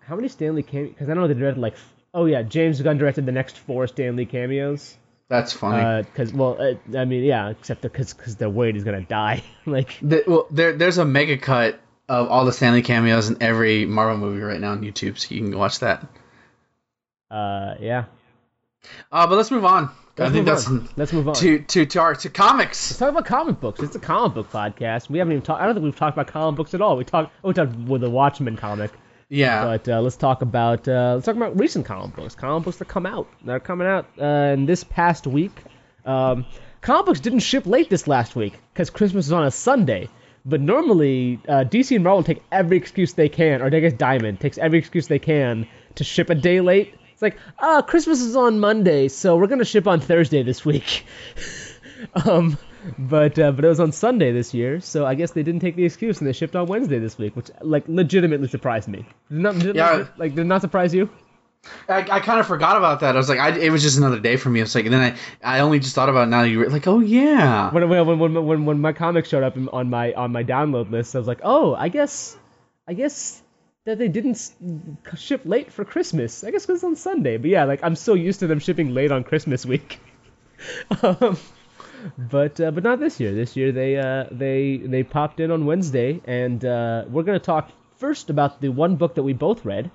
how 0.00 0.14
many 0.14 0.28
Stan 0.28 0.54
Lee 0.54 0.62
cameos? 0.62 0.90
Because 0.92 1.08
I 1.08 1.14
know 1.14 1.26
they 1.26 1.34
directed 1.34 1.60
like. 1.60 1.72
f- 1.74 1.94
Oh 2.12 2.26
yeah, 2.26 2.42
James 2.42 2.82
Gunn 2.82 2.98
directed 2.98 3.24
the 3.24 3.32
next 3.32 3.56
four 3.56 3.86
Stan 3.86 4.16
Lee 4.16 4.26
cameos. 4.26 4.96
That's 5.30 5.52
funny. 5.54 6.02
Because 6.02 6.32
well, 6.34 6.60
uh, 6.60 6.98
I 6.98 7.04
mean 7.06 7.22
yeah, 7.24 7.48
except 7.50 7.80
because 7.82 8.12
because 8.12 8.34
they're 8.36 8.50
worried 8.50 8.74
he's 8.74 8.84
gonna 8.84 9.00
die. 9.00 9.42
like 9.66 9.96
The- 10.02 10.24
well, 10.26 10.46
there 10.50 10.72
there's 10.72 10.98
a 10.98 11.04
mega 11.06 11.38
cut 11.38 11.80
of 12.08 12.28
all 12.28 12.44
the 12.44 12.52
Stan 12.52 12.74
Lee 12.74 12.82
cameos 12.82 13.28
in 13.30 13.40
every 13.40 13.86
Marvel 13.86 14.18
movie 14.18 14.42
right 14.42 14.60
now 14.60 14.72
on 14.72 14.82
YouTube, 14.82 15.16
so 15.18 15.32
you 15.34 15.40
can 15.42 15.56
watch 15.56 15.78
that. 15.78 16.06
uh 17.30 17.74
yeah. 17.80 18.04
Uh, 19.12 19.26
but 19.26 19.36
let's 19.36 19.50
move 19.50 19.64
on. 19.64 19.84
I 20.18 20.24
Let's 20.24 20.32
think 20.34 20.34
move 20.34 20.44
that's 20.46 20.66
on. 20.66 20.88
Let's 20.96 21.12
move 21.12 21.28
on. 21.28 21.34
to 21.36 21.60
to 21.60 21.86
to 21.86 22.00
our 22.00 22.14
to 22.16 22.28
comics. 22.28 22.90
Let's 22.90 22.98
talk 22.98 23.10
about 23.10 23.24
comic 23.24 23.60
books. 23.60 23.80
It's 23.80 23.94
a 23.94 24.00
comic 24.00 24.34
book 24.34 24.50
podcast. 24.50 25.08
We 25.08 25.18
haven't 25.18 25.32
even 25.32 25.42
talked. 25.42 25.62
I 25.62 25.66
don't 25.66 25.74
think 25.74 25.84
we've 25.84 25.96
talked 25.96 26.16
about 26.16 26.26
comic 26.26 26.56
books 26.56 26.74
at 26.74 26.82
all. 26.82 26.96
We 26.96 27.04
talked. 27.04 27.32
Oh, 27.44 27.48
we 27.48 27.54
talked 27.54 27.74
with 27.76 28.00
the 28.02 28.10
Watchmen 28.10 28.56
comic. 28.56 28.90
Yeah. 29.30 29.64
But 29.64 29.88
uh, 29.88 30.00
let's 30.02 30.16
talk 30.16 30.42
about 30.42 30.86
uh, 30.86 31.14
let's 31.14 31.24
talk 31.24 31.36
about 31.36 31.58
recent 31.58 31.86
comic 31.86 32.14
books. 32.16 32.34
Comic 32.34 32.64
books 32.64 32.78
that 32.78 32.88
come 32.88 33.06
out. 33.06 33.28
That 33.44 33.52
are 33.52 33.60
coming 33.60 33.86
out 33.86 34.06
uh, 34.20 34.54
in 34.54 34.66
this 34.66 34.84
past 34.84 35.26
week. 35.26 35.52
Um, 36.04 36.44
comic 36.80 37.06
books 37.06 37.20
didn't 37.20 37.40
ship 37.40 37.64
late 37.64 37.88
this 37.88 38.08
last 38.08 38.34
week 38.34 38.58
because 38.74 38.90
Christmas 38.90 39.26
is 39.26 39.32
on 39.32 39.46
a 39.46 39.50
Sunday. 39.50 40.08
But 40.44 40.60
normally, 40.60 41.38
uh, 41.46 41.64
DC 41.64 41.94
and 41.94 42.02
Marvel 42.02 42.24
take 42.24 42.42
every 42.50 42.76
excuse 42.76 43.12
they 43.12 43.28
can, 43.28 43.62
or 43.62 43.66
I 43.66 43.80
guess 43.80 43.92
Diamond 43.92 44.40
takes 44.40 44.58
every 44.58 44.78
excuse 44.78 45.06
they 45.06 45.18
can 45.18 45.68
to 45.96 46.04
ship 46.04 46.30
a 46.30 46.34
day 46.34 46.60
late. 46.60 46.94
It's 47.12 47.22
like, 47.22 47.36
ah, 47.58 47.82
Christmas 47.82 48.22
is 48.22 48.34
on 48.34 48.58
Monday, 48.58 49.08
so 49.08 49.36
we're 49.36 49.46
gonna 49.46 49.64
ship 49.64 49.86
on 49.86 50.00
Thursday 50.00 50.42
this 50.42 50.64
week. 50.64 51.04
um, 52.24 52.58
but 52.98 53.38
uh, 53.38 53.52
but 53.52 53.64
it 53.64 53.68
was 53.68 53.80
on 53.80 53.92
Sunday 53.92 54.32
this 54.32 54.54
year, 54.54 54.80
so 54.80 55.04
I 55.06 55.14
guess 55.14 55.32
they 55.32 55.42
didn't 55.42 55.60
take 55.60 55.76
the 55.76 55.84
excuse 55.84 56.18
and 56.18 56.26
they 56.26 56.32
shipped 56.32 56.56
on 56.56 56.66
Wednesday 56.66 56.98
this 56.98 57.18
week, 57.18 57.36
which 57.36 57.50
like 57.60 57.84
legitimately 57.88 58.48
surprised 58.48 58.88
me. 58.88 59.06
Did 59.30 59.38
not, 59.38 59.58
did 59.58 59.76
Yeah. 59.76 59.96
not, 59.98 60.18
like 60.18 60.34
did 60.34 60.46
not 60.46 60.60
surprise 60.60 60.94
you? 60.94 61.10
I, 61.88 61.98
I 62.10 62.20
kind 62.20 62.40
of 62.40 62.46
forgot 62.46 62.78
about 62.78 63.00
that. 63.00 63.14
I 63.14 63.18
was 63.18 63.28
like, 63.28 63.38
I, 63.38 63.50
it 63.58 63.70
was 63.70 63.82
just 63.82 63.98
another 63.98 64.18
day 64.18 64.36
for 64.36 64.48
me. 64.48 64.60
It's 64.60 64.74
like, 64.74 64.86
and 64.86 64.94
then 64.94 65.14
I, 65.42 65.56
I 65.56 65.60
only 65.60 65.78
just 65.78 65.94
thought 65.94 66.08
about 66.08 66.28
it 66.28 66.30
now. 66.30 66.42
You 66.42 66.58
were 66.60 66.70
like, 66.70 66.86
oh 66.86 67.00
yeah. 67.00 67.70
When 67.70 67.86
when 67.88 68.18
when 68.18 68.46
when, 68.46 68.64
when 68.64 68.80
my 68.80 68.92
comic 68.94 69.26
showed 69.26 69.42
up 69.42 69.56
on 69.72 69.90
my 69.90 70.12
on 70.14 70.32
my 70.32 70.42
download 70.42 70.90
list, 70.90 71.14
I 71.14 71.18
was 71.18 71.28
like, 71.28 71.40
oh, 71.42 71.74
I 71.74 71.88
guess 71.90 72.36
I 72.88 72.94
guess 72.94 73.42
that 73.84 73.98
they 73.98 74.08
didn't 74.08 74.52
ship 75.16 75.42
late 75.44 75.70
for 75.72 75.84
Christmas. 75.84 76.44
I 76.44 76.50
guess 76.50 76.64
because 76.64 76.78
it's 76.78 76.84
on 76.84 76.96
Sunday. 76.96 77.36
But 77.36 77.50
yeah, 77.50 77.64
like 77.64 77.80
I'm 77.82 77.96
so 77.96 78.14
used 78.14 78.40
to 78.40 78.46
them 78.46 78.58
shipping 78.58 78.94
late 78.94 79.12
on 79.12 79.22
Christmas 79.24 79.66
week. 79.66 80.00
um, 81.02 81.36
but 82.18 82.60
uh, 82.60 82.70
but 82.70 82.84
not 82.84 83.00
this 83.00 83.20
year. 83.20 83.34
This 83.34 83.56
year 83.56 83.72
they 83.72 83.96
uh, 83.96 84.24
they 84.30 84.78
they 84.78 85.02
popped 85.02 85.40
in 85.40 85.50
on 85.50 85.66
Wednesday, 85.66 86.20
and 86.24 86.64
uh, 86.64 87.04
we're 87.08 87.22
gonna 87.22 87.38
talk 87.38 87.70
first 87.96 88.30
about 88.30 88.60
the 88.60 88.68
one 88.68 88.96
book 88.96 89.14
that 89.16 89.22
we 89.22 89.32
both 89.32 89.64
read, 89.64 89.90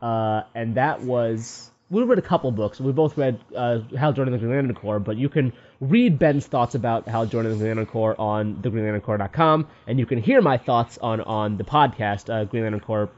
uh, 0.00 0.42
and 0.54 0.76
that 0.76 1.02
was 1.02 1.70
we 1.90 2.02
read 2.02 2.18
a 2.18 2.22
couple 2.22 2.50
books. 2.50 2.80
We 2.80 2.92
both 2.92 3.18
read 3.18 3.38
uh, 3.54 3.80
Hal 3.98 4.12
Jordan 4.12 4.32
and 4.32 4.42
the 4.42 4.46
Green 4.46 4.56
Lantern 4.56 4.74
Corps, 4.74 5.00
but 5.00 5.16
you 5.16 5.28
can 5.28 5.52
read 5.80 6.18
Ben's 6.18 6.46
thoughts 6.46 6.74
about 6.74 7.08
Hal 7.08 7.26
Jordan 7.26 7.52
and 7.52 7.60
the 7.60 7.64
Green 7.64 7.76
Lantern 7.76 7.92
Corps 7.92 8.16
on 8.18 8.56
thegreenlanterncorps.com, 8.56 9.68
and 9.86 9.98
you 9.98 10.06
can 10.06 10.18
hear 10.18 10.40
my 10.40 10.56
thoughts 10.56 10.98
on 10.98 11.20
on 11.20 11.56
the 11.56 11.64
podcast, 11.64 12.32
uh, 12.32 12.44
Green 12.44 12.62
Lantern 12.62 12.80
Corps 12.80 13.10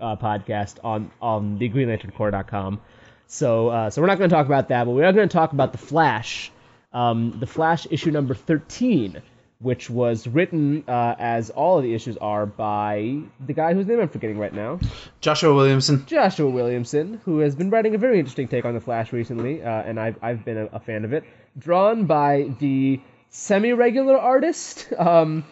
uh, 0.00 0.16
podcast 0.16 0.76
on 0.84 1.10
on 1.20 1.58
thegreenlanterncorps.com. 1.58 2.80
So 3.26 3.68
uh, 3.68 3.90
so 3.90 4.00
we're 4.00 4.08
not 4.08 4.18
going 4.18 4.30
to 4.30 4.36
talk 4.36 4.46
about 4.46 4.68
that, 4.68 4.84
but 4.84 4.92
we 4.92 5.02
are 5.02 5.12
going 5.12 5.28
to 5.28 5.32
talk 5.32 5.52
about 5.52 5.72
the 5.72 5.78
Flash, 5.78 6.51
um, 6.92 7.38
the 7.38 7.46
Flash 7.46 7.86
issue 7.90 8.10
number 8.10 8.34
13, 8.34 9.22
which 9.58 9.88
was 9.88 10.26
written 10.26 10.84
uh, 10.88 11.14
as 11.18 11.50
all 11.50 11.78
of 11.78 11.84
the 11.84 11.94
issues 11.94 12.16
are 12.16 12.46
by 12.46 13.18
the 13.44 13.52
guy 13.52 13.74
whose 13.74 13.86
name 13.86 14.00
I'm 14.00 14.08
forgetting 14.08 14.38
right 14.38 14.52
now. 14.52 14.80
Joshua 15.20 15.54
Williamson. 15.54 16.04
Joshua 16.06 16.50
Williamson, 16.50 17.20
who 17.24 17.38
has 17.38 17.54
been 17.54 17.70
writing 17.70 17.94
a 17.94 17.98
very 17.98 18.18
interesting 18.18 18.48
take 18.48 18.64
on 18.64 18.74
the 18.74 18.80
Flash 18.80 19.12
recently, 19.12 19.62
uh, 19.62 19.68
and 19.68 19.98
I've, 19.98 20.16
I've 20.22 20.44
been 20.44 20.58
a, 20.58 20.66
a 20.66 20.80
fan 20.80 21.04
of 21.04 21.12
it. 21.12 21.24
Drawn 21.58 22.06
by 22.06 22.54
the 22.58 23.00
semi-regular 23.30 24.16
artist. 24.18 24.92
Um, 24.98 25.44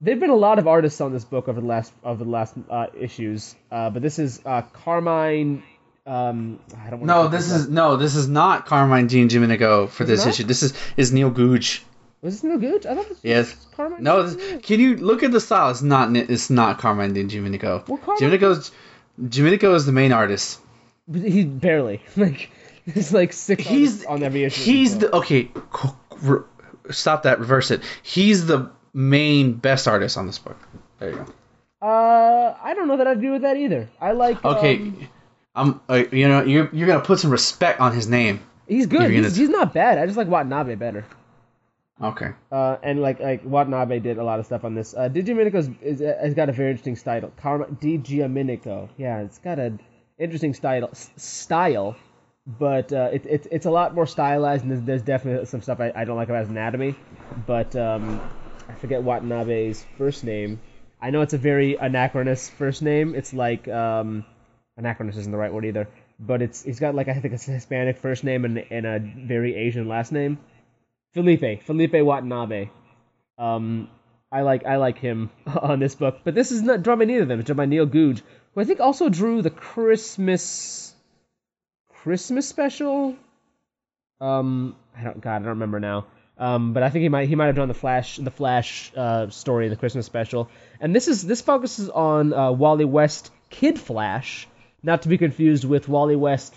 there've 0.00 0.20
been 0.20 0.30
a 0.30 0.34
lot 0.36 0.58
of 0.58 0.66
artists 0.66 1.00
on 1.00 1.12
this 1.12 1.24
book 1.24 1.48
over 1.48 1.60
the 1.60 1.66
last 1.66 1.92
over 2.04 2.24
the 2.24 2.30
last 2.30 2.54
uh, 2.70 2.86
issues, 2.98 3.54
uh, 3.70 3.90
but 3.90 4.02
this 4.02 4.18
is 4.18 4.40
uh, 4.44 4.62
Carmine. 4.62 5.62
Um, 6.06 6.60
I 6.84 6.90
don't 6.90 7.02
No, 7.04 7.28
this 7.28 7.50
is 7.50 7.68
no, 7.68 7.96
this 7.96 8.14
is 8.14 8.28
not 8.28 8.66
Carmine 8.66 9.08
Di 9.08 9.24
Giandomenico 9.26 9.88
for 9.88 10.04
Is 10.04 10.08
this 10.08 10.26
issue. 10.26 10.44
This 10.44 10.62
is 10.62 10.72
is 10.96 11.12
Neil 11.12 11.30
Googe. 11.30 11.82
was 12.22 12.34
this 12.34 12.44
no 12.44 12.58
good? 12.58 12.86
I 12.86 12.94
thought 12.94 13.08
this 13.08 13.18
Yes. 13.22 13.54
was 13.56 13.66
Carmine. 13.74 14.02
No, 14.04 14.22
this, 14.22 14.62
can 14.62 14.78
you 14.80 14.96
look 14.96 15.22
at 15.24 15.32
the 15.32 15.40
style? 15.40 15.70
It's 15.70 15.82
not. 15.82 16.14
It's 16.16 16.48
not 16.48 16.78
Carmine 16.78 17.12
Di 17.12 17.24
Giandomenico. 17.24 17.88
Well, 17.88 17.98
Carmine- 17.98 18.18
is 19.74 19.86
the 19.86 19.92
main 19.92 20.12
artist. 20.12 20.60
he 21.12 21.44
barely 21.44 22.02
like. 22.16 22.50
There's 22.86 23.12
like 23.12 23.32
six 23.32 23.64
He's 23.64 24.04
on 24.04 24.22
every 24.22 24.44
issue. 24.44 24.62
He's 24.62 24.98
the 24.98 25.12
okay. 25.16 25.50
re- 26.22 26.44
Stop 26.90 27.24
that. 27.24 27.40
Reverse 27.40 27.72
it. 27.72 27.82
He's 28.04 28.46
the 28.46 28.70
main 28.94 29.54
best 29.54 29.88
artist 29.88 30.16
on 30.16 30.26
this 30.28 30.38
book. 30.38 30.56
There 31.00 31.10
you 31.10 31.16
go. 31.16 31.26
Uh, 31.86 32.56
I 32.62 32.74
don't 32.74 32.86
know 32.86 32.96
that 32.98 33.08
I'd 33.08 33.16
agree 33.16 33.30
with 33.30 33.42
that 33.42 33.56
either. 33.56 33.88
I 34.00 34.12
like. 34.12 34.44
Okay, 34.44 34.76
um, 34.76 35.08
I'm. 35.56 35.80
Uh, 35.88 36.04
you 36.12 36.28
know, 36.28 36.42
you're 36.42 36.68
you're 36.72 36.86
gonna 36.86 37.00
put 37.04 37.18
some 37.18 37.30
respect 37.30 37.80
on 37.80 37.92
his 37.92 38.06
name. 38.06 38.40
He's 38.68 38.86
good. 38.86 39.00
You're 39.02 39.10
gonna- 39.10 39.22
He's, 39.28 39.36
he's 39.36 39.48
not 39.48 39.72
bad. 39.74 39.98
I 39.98 40.06
just 40.06 40.16
like 40.18 40.28
Watanabe 40.28 40.74
better. 40.76 41.04
Okay. 42.02 42.30
Uh, 42.52 42.76
and 42.82 43.00
like 43.00 43.20
like 43.20 43.42
Watanabe 43.44 44.00
did 44.00 44.18
a 44.18 44.24
lot 44.24 44.38
of 44.38 44.44
stuff 44.46 44.64
on 44.64 44.74
this. 44.74 44.94
Uh, 44.94 45.08
Di 45.08 45.22
Giandomenico's 45.22 45.70
is, 45.82 46.00
has 46.00 46.34
got 46.34 46.48
a 46.50 46.52
very 46.52 46.70
interesting 46.70 46.96
style. 46.96 47.32
Karma 47.40 47.66
Di 47.80 47.96
Giandomenico. 47.98 48.88
Yeah, 48.98 49.20
it's 49.20 49.38
got 49.38 49.58
an 49.58 49.80
interesting 50.18 50.52
style 50.52 50.88
s- 50.92 51.10
style, 51.16 51.96
but 52.46 52.92
uh, 52.92 53.08
it, 53.14 53.24
it's 53.26 53.48
it's 53.50 53.66
a 53.66 53.70
lot 53.70 53.94
more 53.94 54.06
stylized. 54.06 54.64
And 54.64 54.72
there's, 54.72 54.82
there's 54.82 55.02
definitely 55.02 55.46
some 55.46 55.62
stuff 55.62 55.80
I, 55.80 55.90
I 55.96 56.04
don't 56.04 56.16
like 56.16 56.28
about 56.28 56.40
his 56.40 56.50
anatomy. 56.50 56.96
But 57.46 57.74
um, 57.76 58.20
I 58.68 58.74
forget 58.74 59.02
Watanabe's 59.02 59.86
first 59.96 60.22
name. 60.22 60.60
I 61.00 61.08
know 61.10 61.22
it's 61.22 61.34
a 61.34 61.38
very 61.38 61.76
anachronous 61.80 62.50
first 62.50 62.82
name. 62.82 63.14
It's 63.14 63.32
like 63.32 63.68
um, 63.68 64.26
anachronous 64.76 65.16
isn't 65.16 65.32
the 65.32 65.38
right 65.38 65.52
word 65.52 65.64
either. 65.64 65.88
But 66.18 66.42
it's 66.42 66.62
he's 66.62 66.80
got 66.80 66.94
like 66.94 67.08
I 67.08 67.14
think 67.14 67.34
a 67.34 67.38
Hispanic 67.38 67.98
first 67.98 68.24
name 68.24 68.44
and, 68.44 68.58
and 68.70 68.86
a 68.86 68.98
very 68.98 69.54
Asian 69.54 69.88
last 69.88 70.12
name. 70.12 70.38
Felipe, 71.14 71.62
Felipe 71.62 71.94
Watanabe. 71.94 72.68
Um, 73.38 73.88
I 74.30 74.42
like 74.42 74.66
I 74.66 74.76
like 74.76 74.98
him 74.98 75.30
on 75.46 75.78
this 75.78 75.94
book, 75.94 76.20
but 76.24 76.34
this 76.34 76.52
is 76.52 76.62
not 76.62 76.82
drawn 76.82 76.98
by 76.98 77.04
neither 77.04 77.22
of 77.22 77.28
them. 77.28 77.40
It's 77.40 77.46
drawn 77.46 77.56
by 77.56 77.66
Neil 77.66 77.86
Googe, 77.86 78.22
who 78.54 78.60
I 78.60 78.64
think 78.64 78.80
also 78.80 79.08
drew 79.08 79.42
the 79.42 79.50
Christmas 79.50 80.94
Christmas 81.90 82.48
special. 82.48 83.16
Um, 84.20 84.76
I 84.96 85.04
don't 85.04 85.20
God, 85.20 85.36
I 85.36 85.38
don't 85.40 85.48
remember 85.48 85.80
now. 85.80 86.06
Um, 86.38 86.74
but 86.74 86.82
I 86.82 86.90
think 86.90 87.02
he 87.02 87.08
might 87.08 87.28
he 87.28 87.34
might 87.34 87.46
have 87.46 87.54
drawn 87.54 87.68
the 87.68 87.74
Flash 87.74 88.16
the 88.18 88.30
Flash 88.30 88.92
uh, 88.94 89.30
story, 89.30 89.66
in 89.66 89.70
the 89.70 89.76
Christmas 89.76 90.04
special. 90.04 90.50
And 90.80 90.94
this 90.94 91.08
is 91.08 91.22
this 91.22 91.40
focuses 91.40 91.88
on 91.88 92.32
uh, 92.32 92.52
Wally 92.52 92.84
West 92.84 93.30
Kid 93.48 93.78
Flash, 93.78 94.46
not 94.86 95.02
to 95.02 95.08
be 95.08 95.18
confused 95.18 95.64
with 95.64 95.88
Wally 95.88 96.16
West 96.16 96.54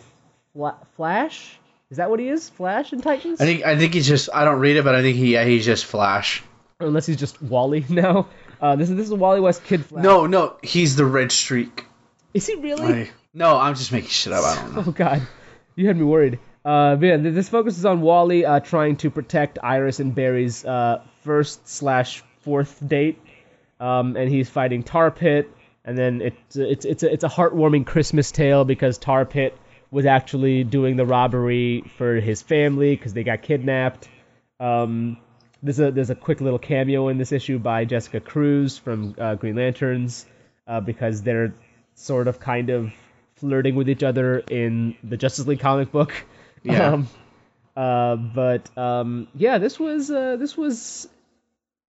Fla- 0.53 0.77
Flash. 0.95 1.59
Is 1.89 1.97
that 1.97 2.09
what 2.11 2.19
he 2.19 2.29
is? 2.29 2.47
Flash 2.49 2.93
in 2.93 3.01
Titans? 3.01 3.41
I 3.41 3.45
think 3.45 3.65
I 3.65 3.75
think 3.77 3.93
he's 3.95 4.07
just 4.07 4.29
I 4.33 4.45
don't 4.45 4.59
read 4.59 4.77
it, 4.77 4.83
but 4.85 4.93
I 4.95 5.01
think 5.01 5.17
he 5.17 5.33
yeah, 5.33 5.43
he's 5.43 5.65
just 5.65 5.85
Flash. 5.85 6.43
Unless 6.79 7.07
he's 7.07 7.17
just 7.17 7.41
Wally 7.41 7.83
now. 7.89 8.27
Uh, 8.61 8.75
this 8.75 8.89
is 8.89 8.95
this 8.95 9.07
is 9.07 9.13
Wally 9.13 9.39
West 9.41 9.63
Kid 9.63 9.83
Flash. 9.85 10.03
No, 10.03 10.27
no, 10.27 10.55
he's 10.63 10.95
the 10.95 11.05
Red 11.05 11.31
Streak. 11.31 11.85
is 12.33 12.45
he 12.45 12.55
really? 12.55 13.03
I, 13.03 13.09
no, 13.33 13.57
I'm 13.57 13.73
just 13.75 13.91
making 13.91 14.09
shit 14.09 14.31
up. 14.31 14.43
I 14.45 14.55
don't 14.61 14.75
know. 14.75 14.83
Oh 14.87 14.91
God, 14.91 15.21
you 15.75 15.87
had 15.87 15.97
me 15.97 16.03
worried. 16.03 16.39
Uh, 16.63 16.95
but 16.97 17.05
yeah, 17.07 17.17
th- 17.17 17.33
this 17.33 17.49
focuses 17.49 17.85
on 17.85 18.01
Wally 18.01 18.45
uh, 18.45 18.59
trying 18.59 18.97
to 18.97 19.09
protect 19.09 19.57
Iris 19.63 19.99
and 19.99 20.13
Barry's 20.13 20.63
uh, 20.65 21.01
first 21.23 21.67
slash 21.67 22.21
fourth 22.41 22.85
date, 22.87 23.17
um, 23.79 24.15
and 24.17 24.29
he's 24.29 24.49
fighting 24.49 24.83
Tar 24.83 25.09
Pit, 25.09 25.49
and 25.85 25.97
then 25.97 26.21
it's 26.21 26.55
it's 26.55 26.85
it's 26.85 27.03
a, 27.03 27.13
it's 27.13 27.23
a 27.23 27.29
heartwarming 27.29 27.85
Christmas 27.85 28.31
tale 28.31 28.65
because 28.65 28.97
Tar 28.97 29.25
Pit 29.25 29.57
was 29.91 30.05
actually 30.05 30.63
doing 30.63 30.95
the 30.95 31.05
robbery 31.05 31.83
for 31.97 32.15
his 32.15 32.41
family 32.41 32.95
because 32.95 33.13
they 33.13 33.23
got 33.23 33.41
kidnapped. 33.41 34.07
Um, 34.59 35.17
there's 35.63 35.79
a 35.79 35.91
there's 35.91 36.09
a 36.09 36.15
quick 36.15 36.41
little 36.41 36.59
cameo 36.59 37.07
in 37.07 37.17
this 37.17 37.31
issue 37.31 37.59
by 37.59 37.85
Jessica 37.85 38.19
Cruz 38.19 38.77
from 38.77 39.15
uh, 39.17 39.35
Green 39.35 39.55
Lanterns 39.55 40.25
uh, 40.67 40.79
because 40.79 41.21
they're 41.23 41.53
sort 41.95 42.27
of 42.27 42.39
kind 42.39 42.69
of 42.69 42.93
flirting 43.35 43.75
with 43.75 43.89
each 43.89 44.03
other 44.03 44.39
in 44.39 44.95
the 45.03 45.17
Justice 45.17 45.47
League 45.47 45.59
comic 45.59 45.91
book. 45.91 46.13
Yeah. 46.61 46.91
Um, 46.91 47.07
uh, 47.77 48.17
but 48.17 48.77
um, 48.77 49.29
yeah, 49.33 49.59
this 49.59 49.79
was 49.79 50.11
uh, 50.11 50.35
this 50.35 50.57
was, 50.57 51.07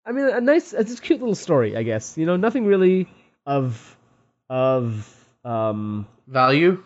I 0.07 0.12
mean, 0.12 0.26
a 0.26 0.41
nice, 0.41 0.72
it's 0.72 0.99
a 0.99 1.03
cute 1.03 1.20
little 1.20 1.35
story, 1.35 1.76
I 1.76 1.82
guess. 1.82 2.16
You 2.16 2.24
know, 2.24 2.37
nothing 2.37 2.64
really 2.64 3.07
of 3.47 3.97
of 4.49 5.26
um, 5.45 6.07
Value? 6.26 6.82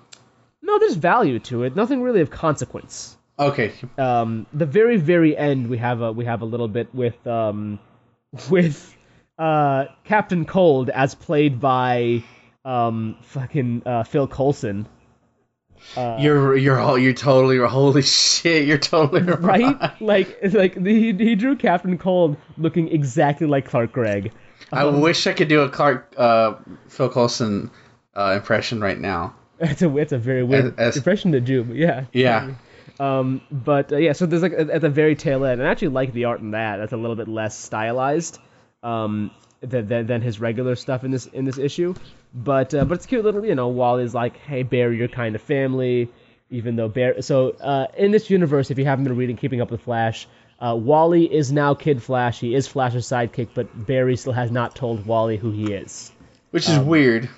no, 0.62 0.78
there's 0.78 0.94
value 0.96 1.38
to 1.38 1.62
it. 1.62 1.74
Nothing 1.76 2.02
really 2.02 2.20
of 2.20 2.30
consequence 2.30 3.16
Okay. 3.38 3.72
um, 3.96 4.46
the 4.52 4.66
very 4.66 4.96
very 4.96 5.36
end 5.36 5.68
we 5.68 5.78
have 5.78 6.00
a 6.00 6.12
we 6.12 6.24
have 6.24 6.42
a 6.42 6.44
little 6.44 6.68
bit 6.68 6.92
with 6.94 7.26
um, 7.26 7.78
with 8.50 8.96
uh, 9.38 9.86
Captain 10.04 10.44
Cold 10.44 10.90
as 10.90 11.14
played 11.14 11.60
by 11.60 12.22
um, 12.64 13.16
fucking 13.22 13.82
uh, 13.86 14.02
Phil 14.02 14.26
Coulson, 14.26 14.86
you're 16.18 16.56
you're 16.56 16.78
all 16.80 16.98
you're 16.98 17.12
totally 17.14 17.58
holy 17.58 18.02
shit. 18.02 18.66
You're 18.66 18.78
totally 18.78 19.22
right? 19.22 19.92
like 20.00 20.36
it's 20.42 20.54
like 20.54 20.76
he, 20.84 21.12
he 21.12 21.34
drew 21.36 21.54
Captain 21.56 21.96
Cold 21.98 22.36
looking 22.56 22.88
exactly 22.88 23.46
like 23.46 23.64
Clark 23.66 23.92
Gregg. 23.92 24.32
I 24.72 24.84
wish 24.84 25.26
I 25.26 25.32
could 25.32 25.48
do 25.48 25.62
a 25.62 25.68
Clark 25.68 26.14
uh, 26.16 26.54
Phil 26.88 27.08
Coulson 27.08 27.70
uh, 28.14 28.34
impression 28.36 28.80
right 28.80 28.98
now. 28.98 29.34
It's 29.60 29.82
a 29.82 29.96
it's 29.96 30.12
a 30.12 30.18
very 30.18 30.44
weird 30.44 30.78
As- 30.78 30.88
as- 30.90 30.96
impression 30.96 31.32
to 31.32 31.40
do, 31.40 31.64
but 31.64 31.76
yeah. 31.76 32.04
Yeah. 32.12 32.50
Um, 33.00 33.42
but 33.52 33.92
uh, 33.92 33.96
yeah, 33.98 34.12
so 34.12 34.26
there's 34.26 34.42
like 34.42 34.54
at 34.54 34.80
the 34.80 34.88
very 34.88 35.14
tail 35.14 35.44
end, 35.44 35.60
and 35.60 35.68
I 35.68 35.70
actually 35.70 35.88
like 35.88 36.12
the 36.12 36.24
art 36.24 36.40
in 36.40 36.50
that. 36.50 36.78
That's 36.78 36.92
a 36.92 36.96
little 36.96 37.14
bit 37.14 37.28
less 37.28 37.56
stylized 37.56 38.40
um, 38.82 39.30
than, 39.60 39.86
than, 39.86 40.06
than 40.08 40.20
his 40.20 40.40
regular 40.40 40.74
stuff 40.74 41.04
in 41.04 41.12
this 41.12 41.26
in 41.26 41.44
this 41.44 41.58
issue. 41.58 41.94
But 42.34 42.74
uh, 42.74 42.84
but 42.84 42.94
it's 42.96 43.06
cute 43.06 43.24
little, 43.24 43.44
you 43.44 43.54
know. 43.54 43.68
Wally's 43.68 44.14
like, 44.14 44.36
hey 44.38 44.64
Barry, 44.64 44.96
you're 44.96 45.06
kind 45.06 45.36
of 45.36 45.42
family, 45.42 46.08
even 46.50 46.74
though 46.74 46.88
Barry. 46.88 47.22
So 47.22 47.50
uh, 47.50 47.86
in 47.96 48.10
this 48.10 48.30
universe, 48.30 48.72
if 48.72 48.78
you 48.78 48.84
haven't 48.84 49.04
been 49.04 49.16
reading 49.16 49.36
Keeping 49.36 49.60
Up 49.60 49.70
with 49.70 49.82
Flash, 49.82 50.26
uh, 50.58 50.76
Wally 50.76 51.32
is 51.32 51.52
now 51.52 51.74
Kid 51.74 52.02
Flash. 52.02 52.40
He 52.40 52.54
is 52.54 52.66
Flash's 52.66 53.06
sidekick, 53.06 53.48
but 53.54 53.86
Barry 53.86 54.16
still 54.16 54.32
has 54.32 54.50
not 54.50 54.74
told 54.74 55.06
Wally 55.06 55.36
who 55.36 55.50
he 55.50 55.72
is. 55.72 56.10
Which 56.50 56.68
is 56.68 56.78
weird. 56.78 57.28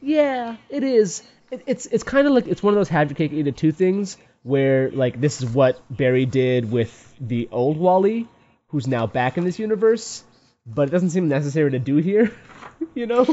Yeah, 0.00 0.56
it 0.68 0.82
is. 0.82 1.22
It, 1.50 1.62
it's 1.66 1.86
it's 1.86 2.04
kind 2.04 2.26
of 2.26 2.32
like 2.32 2.46
it's 2.46 2.62
one 2.62 2.74
of 2.74 2.78
those 2.78 2.88
have 2.88 3.10
your 3.10 3.16
cake 3.16 3.32
eat 3.32 3.46
it 3.46 3.56
too 3.56 3.72
things 3.72 4.16
where 4.42 4.90
like 4.90 5.20
this 5.20 5.40
is 5.40 5.48
what 5.48 5.80
Barry 5.90 6.26
did 6.26 6.70
with 6.70 7.14
the 7.20 7.48
old 7.52 7.76
Wally, 7.76 8.28
who's 8.68 8.86
now 8.86 9.06
back 9.06 9.36
in 9.36 9.44
this 9.44 9.58
universe, 9.58 10.24
but 10.66 10.88
it 10.88 10.90
doesn't 10.90 11.10
seem 11.10 11.28
necessary 11.28 11.70
to 11.72 11.78
do 11.78 11.96
here, 11.96 12.32
you 12.94 13.06
know. 13.06 13.26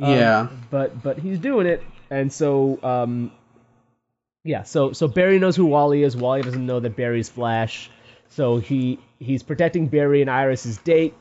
Um, 0.00 0.12
Yeah. 0.12 0.48
But 0.70 1.02
but 1.02 1.18
he's 1.18 1.38
doing 1.38 1.66
it, 1.66 1.82
and 2.10 2.32
so 2.32 2.78
um, 2.82 3.32
yeah. 4.44 4.64
So 4.64 4.92
so 4.92 5.08
Barry 5.08 5.38
knows 5.38 5.56
who 5.56 5.66
Wally 5.66 6.02
is. 6.02 6.16
Wally 6.16 6.42
doesn't 6.42 6.66
know 6.66 6.80
that 6.80 6.96
Barry's 6.96 7.28
Flash, 7.28 7.90
so 8.34 8.58
he 8.58 8.98
he's 9.18 9.42
protecting 9.42 9.88
Barry 9.88 10.20
and 10.20 10.30
Iris's 10.30 10.78
date. 10.78 11.14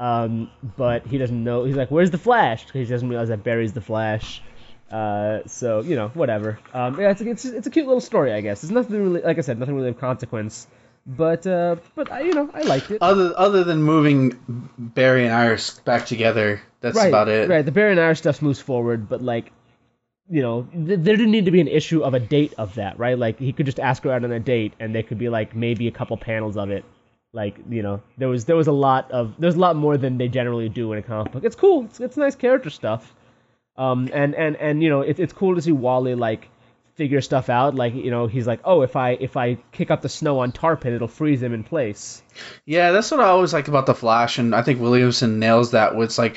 Um, 0.00 0.50
but 0.76 1.06
he 1.06 1.18
doesn't 1.18 1.44
know. 1.44 1.64
He's 1.64 1.76
like, 1.76 1.90
"Where's 1.90 2.10
the 2.10 2.18
Flash?" 2.18 2.64
Because 2.64 2.88
he 2.88 2.92
doesn't 2.92 3.08
realize 3.08 3.28
that 3.28 3.44
Barry's 3.44 3.72
the 3.72 3.80
Flash. 3.80 4.42
Uh, 4.90 5.40
so 5.46 5.80
you 5.80 5.96
know, 5.96 6.08
whatever. 6.08 6.58
Um, 6.74 7.00
yeah, 7.00 7.10
it's, 7.10 7.20
it's 7.20 7.44
it's 7.44 7.66
a 7.66 7.70
cute 7.70 7.86
little 7.86 8.00
story, 8.00 8.32
I 8.32 8.40
guess. 8.40 8.62
It's 8.62 8.72
nothing 8.72 9.02
really, 9.02 9.22
like 9.22 9.38
I 9.38 9.40
said, 9.40 9.58
nothing 9.58 9.76
really 9.76 9.88
of 9.88 9.98
consequence. 9.98 10.66
But 11.06 11.46
uh, 11.46 11.76
but 11.94 12.12
I, 12.12 12.20
you 12.20 12.34
know, 12.34 12.50
I 12.52 12.62
liked 12.62 12.90
it. 12.90 12.98
Other 13.00 13.32
other 13.36 13.64
than 13.64 13.82
moving 13.82 14.68
Barry 14.78 15.24
and 15.24 15.32
Iris 15.32 15.80
back 15.80 16.06
together, 16.06 16.60
that's 16.80 16.96
right, 16.96 17.08
about 17.08 17.28
it. 17.28 17.48
Right. 17.48 17.64
The 17.64 17.72
Barry 17.72 17.92
and 17.92 18.00
Iris 18.00 18.18
stuff 18.18 18.42
moves 18.42 18.60
forward, 18.60 19.08
but 19.08 19.22
like, 19.22 19.50
you 20.28 20.42
know, 20.42 20.62
th- 20.72 21.00
there 21.00 21.16
didn't 21.16 21.30
need 21.30 21.44
to 21.46 21.50
be 21.50 21.60
an 21.60 21.68
issue 21.68 22.02
of 22.02 22.14
a 22.14 22.20
date 22.20 22.54
of 22.58 22.74
that, 22.76 22.98
right? 22.98 23.18
Like 23.18 23.38
he 23.38 23.52
could 23.52 23.66
just 23.66 23.80
ask 23.80 24.02
her 24.04 24.12
out 24.12 24.24
on 24.24 24.32
a 24.32 24.40
date, 24.40 24.74
and 24.80 24.94
they 24.94 25.02
could 25.02 25.18
be 25.18 25.28
like 25.28 25.54
maybe 25.54 25.88
a 25.88 25.90
couple 25.90 26.16
panels 26.16 26.56
of 26.56 26.70
it. 26.70 26.84
Like 27.32 27.56
you 27.68 27.82
know, 27.82 28.02
there 28.18 28.28
was 28.28 28.44
there 28.44 28.56
was 28.56 28.66
a 28.66 28.72
lot 28.72 29.10
of 29.10 29.34
there's 29.38 29.56
a 29.56 29.60
lot 29.60 29.76
more 29.76 29.96
than 29.96 30.18
they 30.18 30.28
generally 30.28 30.68
do 30.68 30.92
in 30.92 30.98
a 30.98 31.02
comic 31.02 31.32
book. 31.32 31.44
It's 31.44 31.56
cool. 31.56 31.84
It's, 31.84 32.00
it's 32.00 32.16
nice 32.16 32.36
character 32.36 32.70
stuff. 32.70 33.14
Um, 33.76 34.08
and 34.12 34.34
and 34.34 34.56
and 34.56 34.82
you 34.82 34.90
know, 34.90 35.00
it's 35.00 35.18
it's 35.18 35.32
cool 35.32 35.54
to 35.54 35.62
see 35.62 35.72
Wally 35.72 36.14
like 36.14 36.48
figure 36.94 37.20
stuff 37.20 37.48
out. 37.48 37.74
Like 37.74 37.94
you 37.94 38.10
know, 38.10 38.26
he's 38.26 38.46
like, 38.46 38.60
oh, 38.64 38.82
if 38.82 38.96
I 38.96 39.10
if 39.12 39.36
I 39.36 39.56
kick 39.72 39.90
up 39.90 40.02
the 40.02 40.08
snow 40.08 40.40
on 40.40 40.52
Tar 40.52 40.76
Pit, 40.76 40.92
it'll 40.92 41.08
freeze 41.08 41.42
him 41.42 41.52
in 41.54 41.64
place. 41.64 42.22
Yeah, 42.64 42.92
that's 42.92 43.10
what 43.10 43.20
I 43.20 43.24
always 43.24 43.52
like 43.52 43.68
about 43.68 43.86
the 43.86 43.94
Flash, 43.94 44.38
and 44.38 44.54
I 44.54 44.62
think 44.62 44.80
Williamson 44.80 45.38
nails 45.38 45.72
that. 45.72 45.96
With 45.96 46.10
it's 46.10 46.18
like, 46.18 46.36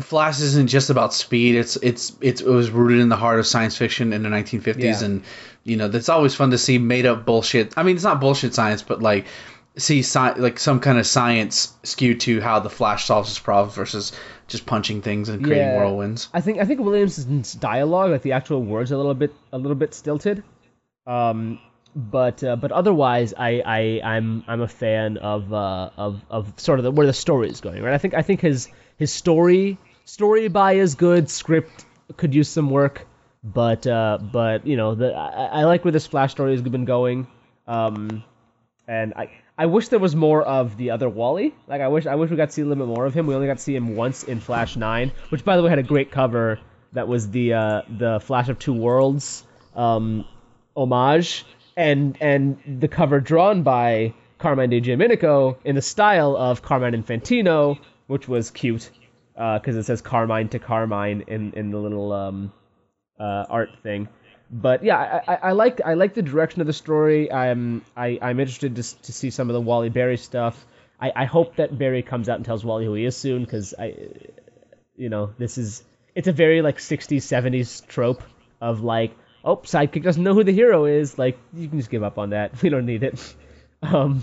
Flash 0.00 0.40
isn't 0.40 0.68
just 0.68 0.90
about 0.90 1.14
speed. 1.14 1.54
It's 1.56 1.76
it's 1.76 2.16
it's 2.20 2.40
it 2.40 2.48
was 2.48 2.70
rooted 2.70 3.00
in 3.00 3.08
the 3.08 3.16
heart 3.16 3.38
of 3.38 3.46
science 3.46 3.76
fiction 3.76 4.12
in 4.12 4.22
the 4.22 4.28
1950s, 4.28 4.78
Yeah. 4.82 5.04
and 5.04 5.22
you 5.64 5.76
know 5.76 5.88
that's 5.88 6.08
always 6.08 6.34
fun 6.34 6.50
to 6.50 6.58
see 6.58 6.78
made 6.78 7.06
up 7.06 7.24
bullshit. 7.24 7.72
I 7.76 7.82
mean, 7.82 7.94
it's 7.96 8.04
not 8.04 8.20
bullshit 8.20 8.54
science, 8.54 8.82
but 8.82 9.00
like 9.02 9.26
see 9.76 10.00
sci- 10.00 10.34
like 10.34 10.58
some 10.58 10.80
kind 10.80 10.98
of 10.98 11.06
science 11.06 11.72
skewed 11.82 12.20
to 12.20 12.40
how 12.42 12.60
the 12.60 12.68
Flash 12.68 13.06
solves 13.06 13.30
his 13.30 13.38
problems 13.38 13.74
versus 13.74 14.12
just 14.52 14.66
punching 14.66 15.02
things 15.02 15.28
and 15.28 15.42
creating 15.44 15.68
Yeah. 15.68 15.78
whirlwinds. 15.78 16.28
I 16.32 16.40
think 16.40 16.58
I 16.60 16.64
think 16.64 16.80
Williamson's 16.80 17.52
dialogue, 17.54 18.10
like 18.10 18.22
the 18.22 18.32
actual 18.32 18.62
words, 18.62 18.92
are 18.92 18.94
a 18.94 18.98
little 18.98 19.14
bit 19.14 19.34
a 19.52 19.58
little 19.58 19.74
bit 19.74 19.94
stilted. 19.94 20.44
Um, 21.06 21.58
but 21.94 22.42
uh, 22.44 22.56
but 22.56 22.72
otherwise, 22.72 23.34
I, 23.36 23.60
I 23.66 24.00
I'm 24.16 24.44
I'm 24.46 24.60
a 24.60 24.68
fan 24.68 25.16
of 25.18 25.52
uh, 25.52 25.90
of 25.96 26.22
of 26.30 26.52
sort 26.58 26.78
of 26.78 26.84
the, 26.84 26.90
where 26.90 27.06
the 27.06 27.12
story 27.12 27.48
is 27.48 27.60
going. 27.60 27.82
Right. 27.82 27.92
I 27.94 27.98
think 27.98 28.14
I 28.14 28.22
think 28.22 28.40
his 28.40 28.68
his 28.96 29.12
story 29.12 29.78
story 30.04 30.48
by 30.48 30.74
is 30.74 30.94
good. 30.94 31.28
Script 31.28 31.84
could 32.16 32.34
use 32.34 32.48
some 32.48 32.70
work, 32.70 33.06
but 33.42 33.86
uh, 33.86 34.18
but 34.20 34.66
you 34.66 34.76
know 34.76 34.94
the 34.94 35.12
I, 35.14 35.60
I 35.60 35.64
like 35.64 35.84
where 35.84 35.92
this 35.92 36.06
Flash 36.06 36.30
story 36.32 36.52
has 36.52 36.62
been 36.62 36.84
going. 36.84 37.26
Um, 37.66 38.24
and 38.88 39.12
I 39.14 39.30
I 39.56 39.66
wish 39.66 39.88
there 39.88 39.98
was 39.98 40.16
more 40.16 40.42
of 40.42 40.76
the 40.76 40.90
other 40.90 41.08
Wally. 41.08 41.54
Like 41.66 41.80
I 41.80 41.88
wish 41.88 42.06
I 42.06 42.14
wish 42.14 42.30
we 42.30 42.36
got 42.36 42.48
to 42.48 42.52
see 42.52 42.62
a 42.62 42.64
little 42.64 42.86
bit 42.86 42.94
more 42.94 43.04
of 43.04 43.14
him. 43.14 43.26
We 43.26 43.34
only 43.34 43.46
got 43.46 43.58
to 43.58 43.62
see 43.62 43.76
him 43.76 43.96
once 43.96 44.24
in 44.24 44.40
Flash 44.40 44.76
Nine, 44.76 45.12
which 45.28 45.44
by 45.44 45.56
the 45.56 45.62
way 45.62 45.70
had 45.70 45.78
a 45.78 45.84
great 45.84 46.10
cover. 46.10 46.58
That 46.92 47.08
was 47.08 47.30
the 47.30 47.54
uh, 47.54 47.82
the 47.88 48.20
Flash 48.20 48.48
of 48.48 48.58
Two 48.58 48.72
Worlds 48.72 49.44
um, 49.74 50.24
homage, 50.76 51.44
and 51.76 52.16
and 52.20 52.58
the 52.80 52.88
cover 52.88 53.20
drawn 53.20 53.62
by 53.62 54.14
Carmine 54.38 54.70
Di 54.70 54.80
Giandomenico 54.80 55.58
in 55.64 55.74
the 55.74 55.82
style 55.82 56.36
of 56.36 56.62
Carmine 56.62 56.94
Infantino, 56.94 57.78
which 58.06 58.26
was 58.28 58.50
cute 58.50 58.90
because 59.34 59.76
it 59.76 59.84
says 59.84 60.00
Carmine 60.00 60.48
to 60.50 60.58
Carmine 60.58 61.24
in 61.26 61.52
in 61.52 61.70
the 61.70 61.78
little 61.78 62.12
um, 62.12 62.52
uh, 63.18 63.44
art 63.48 63.70
thing. 63.82 64.08
But 64.52 64.84
yeah, 64.84 65.22
I, 65.26 65.32
I, 65.32 65.38
I 65.48 65.52
like 65.52 65.80
I 65.82 65.94
like 65.94 66.12
the 66.12 66.20
direction 66.20 66.60
of 66.60 66.66
the 66.66 66.74
story. 66.74 67.32
I'm 67.32 67.82
I, 67.96 68.18
I'm 68.20 68.38
interested 68.38 68.76
to, 68.76 69.02
to 69.02 69.12
see 69.12 69.30
some 69.30 69.48
of 69.48 69.54
the 69.54 69.60
Wally 69.62 69.88
Barry 69.88 70.18
stuff. 70.18 70.66
I, 71.00 71.10
I 71.16 71.24
hope 71.24 71.56
that 71.56 71.76
Barry 71.76 72.02
comes 72.02 72.28
out 72.28 72.36
and 72.36 72.44
tells 72.44 72.62
Wally 72.62 72.84
who 72.84 72.92
he 72.92 73.06
is 73.06 73.16
soon 73.16 73.42
because 73.44 73.72
I, 73.78 73.94
you 74.94 75.08
know, 75.08 75.32
this 75.38 75.56
is 75.56 75.82
it's 76.14 76.28
a 76.28 76.32
very 76.32 76.60
like 76.60 76.78
60s 76.78 77.22
70s 77.22 77.86
trope 77.86 78.22
of 78.60 78.82
like 78.82 79.16
oh 79.42 79.56
sidekick 79.56 80.02
doesn't 80.02 80.22
know 80.22 80.34
who 80.34 80.44
the 80.44 80.52
hero 80.52 80.84
is. 80.84 81.18
Like 81.18 81.38
you 81.54 81.66
can 81.66 81.78
just 81.78 81.90
give 81.90 82.02
up 82.02 82.18
on 82.18 82.30
that. 82.30 82.52
We 82.62 82.68
don't 82.68 82.86
need 82.86 83.02
it. 83.02 83.34
Um, 83.84 84.22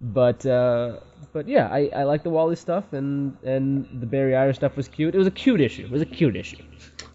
but 0.00 0.44
uh, 0.44 0.98
but 1.32 1.46
yeah, 1.46 1.68
I, 1.68 1.90
I 1.94 2.02
like 2.02 2.24
the 2.24 2.30
Wally 2.30 2.56
stuff 2.56 2.92
and 2.92 3.36
and 3.44 3.86
the 4.00 4.06
Barry 4.06 4.34
Irish 4.34 4.56
stuff 4.56 4.76
was 4.76 4.88
cute. 4.88 5.14
It 5.14 5.18
was 5.18 5.28
a 5.28 5.30
cute 5.30 5.60
issue. 5.60 5.84
It 5.84 5.92
was 5.92 6.02
a 6.02 6.06
cute 6.06 6.34
issue. 6.34 6.64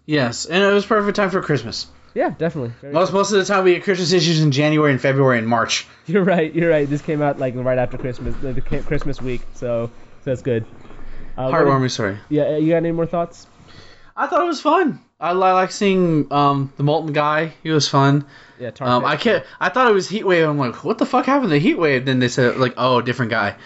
Yes, 0.06 0.46
and 0.46 0.62
it 0.62 0.72
was 0.72 0.86
perfect 0.86 1.16
time 1.16 1.28
for 1.28 1.42
Christmas. 1.42 1.88
Yeah, 2.16 2.30
definitely. 2.30 2.72
Very 2.80 2.94
Most 2.94 3.12
most 3.12 3.30
of 3.30 3.38
the 3.38 3.44
time 3.44 3.64
we 3.64 3.74
get 3.74 3.84
Christmas 3.84 4.10
issues 4.10 4.40
in 4.40 4.50
January 4.50 4.90
and 4.90 4.98
February 4.98 5.38
and 5.38 5.46
March. 5.46 5.86
You're 6.06 6.24
right. 6.24 6.52
You're 6.54 6.70
right. 6.70 6.88
This 6.88 7.02
came 7.02 7.20
out 7.20 7.38
like 7.38 7.54
right 7.54 7.76
after 7.76 7.98
Christmas, 7.98 8.34
the, 8.36 8.58
Christmas 8.86 9.20
week. 9.20 9.42
So, 9.52 9.90
so 10.24 10.30
that's 10.30 10.40
good. 10.40 10.64
Uh, 11.36 11.50
what- 11.50 11.52
Heartwarming 11.60 11.90
story. 11.90 12.16
Yeah. 12.30 12.56
You 12.56 12.70
got 12.70 12.76
any 12.78 12.92
more 12.92 13.04
thoughts? 13.04 13.46
I 14.16 14.28
thought 14.28 14.40
it 14.40 14.46
was 14.46 14.62
fun. 14.62 14.98
I, 15.20 15.34
li- 15.34 15.52
like 15.52 15.70
seeing 15.70 16.32
um, 16.32 16.72
the 16.78 16.82
molten 16.82 17.12
guy. 17.12 17.52
He 17.62 17.68
was 17.70 17.86
fun. 17.86 18.24
Yeah. 18.58 18.70
Um, 18.80 19.04
I 19.04 19.16
can't. 19.16 19.44
I 19.60 19.68
thought 19.68 19.90
it 19.90 19.94
was 19.94 20.08
Heatwave. 20.08 20.48
I'm 20.48 20.58
like, 20.58 20.84
what 20.84 20.96
the 20.96 21.04
fuck 21.04 21.26
happened 21.26 21.50
to 21.50 21.60
Heatwave? 21.60 22.06
Then 22.06 22.18
they 22.18 22.28
said 22.28 22.56
like, 22.56 22.74
oh, 22.78 23.02
different 23.02 23.30
guy. 23.30 23.56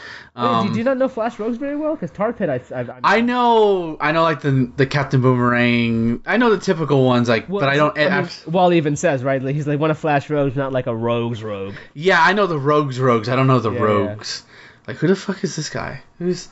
Wait, 0.41 0.47
Um, 0.47 0.67
do, 0.69 0.73
do 0.73 0.79
you 0.79 0.85
not 0.85 0.97
know 0.99 1.09
Flash 1.09 1.39
Rogues 1.39 1.57
very 1.59 1.77
well? 1.77 1.95
Because 1.95 2.11
Tar 2.11 2.33
Pit, 2.33 2.49
I, 2.49 2.61
I, 2.75 2.87
I, 3.05 3.21
know. 3.21 3.97
I 4.01 4.13
know 4.13 4.23
like 4.23 4.41
the 4.41 4.73
the 4.77 4.87
Captain 4.87 5.21
Boomerang. 5.21 6.23
I 6.27 6.37
know 6.37 6.51
the 6.51 6.59
typical 6.59 7.05
ones 7.05 7.29
like, 7.29 7.49
Well, 7.49 7.61
but 7.61 7.69
I 7.69 7.77
don't. 7.77 7.97
I 7.99 8.05
mean, 8.05 8.13
I've- 8.13 8.51
Wally 8.51 8.77
even 8.77 8.97
says 8.97 9.23
right, 9.23 9.43
like, 9.43 9.55
he's 9.55 9.67
like 9.67 9.79
one 9.79 9.91
of 9.91 9.99
Flash 9.99 10.31
Rogues, 10.31 10.57
not 10.57 10.73
like 10.73 10.87
a 10.87 10.95
Rogues 10.97 11.43
Rogue. 11.43 11.75
yeah, 11.95 12.19
I 12.23 12.33
know 12.33 12.47
the 12.47 12.59
Rogues. 12.59 12.99
Rogues. 12.99 13.29
I 13.29 13.37
don't 13.37 13.47
know 13.47 13.61
the 13.61 13.73
Yeah, 13.73 13.81
Rogues. 13.81 14.45
Like, 14.87 14.97
who 14.97 15.07
the 15.09 15.17
fuck 15.17 15.45
is 15.45 15.57
this 15.57 15.69
guy? 15.71 16.03
Who's 16.19 16.49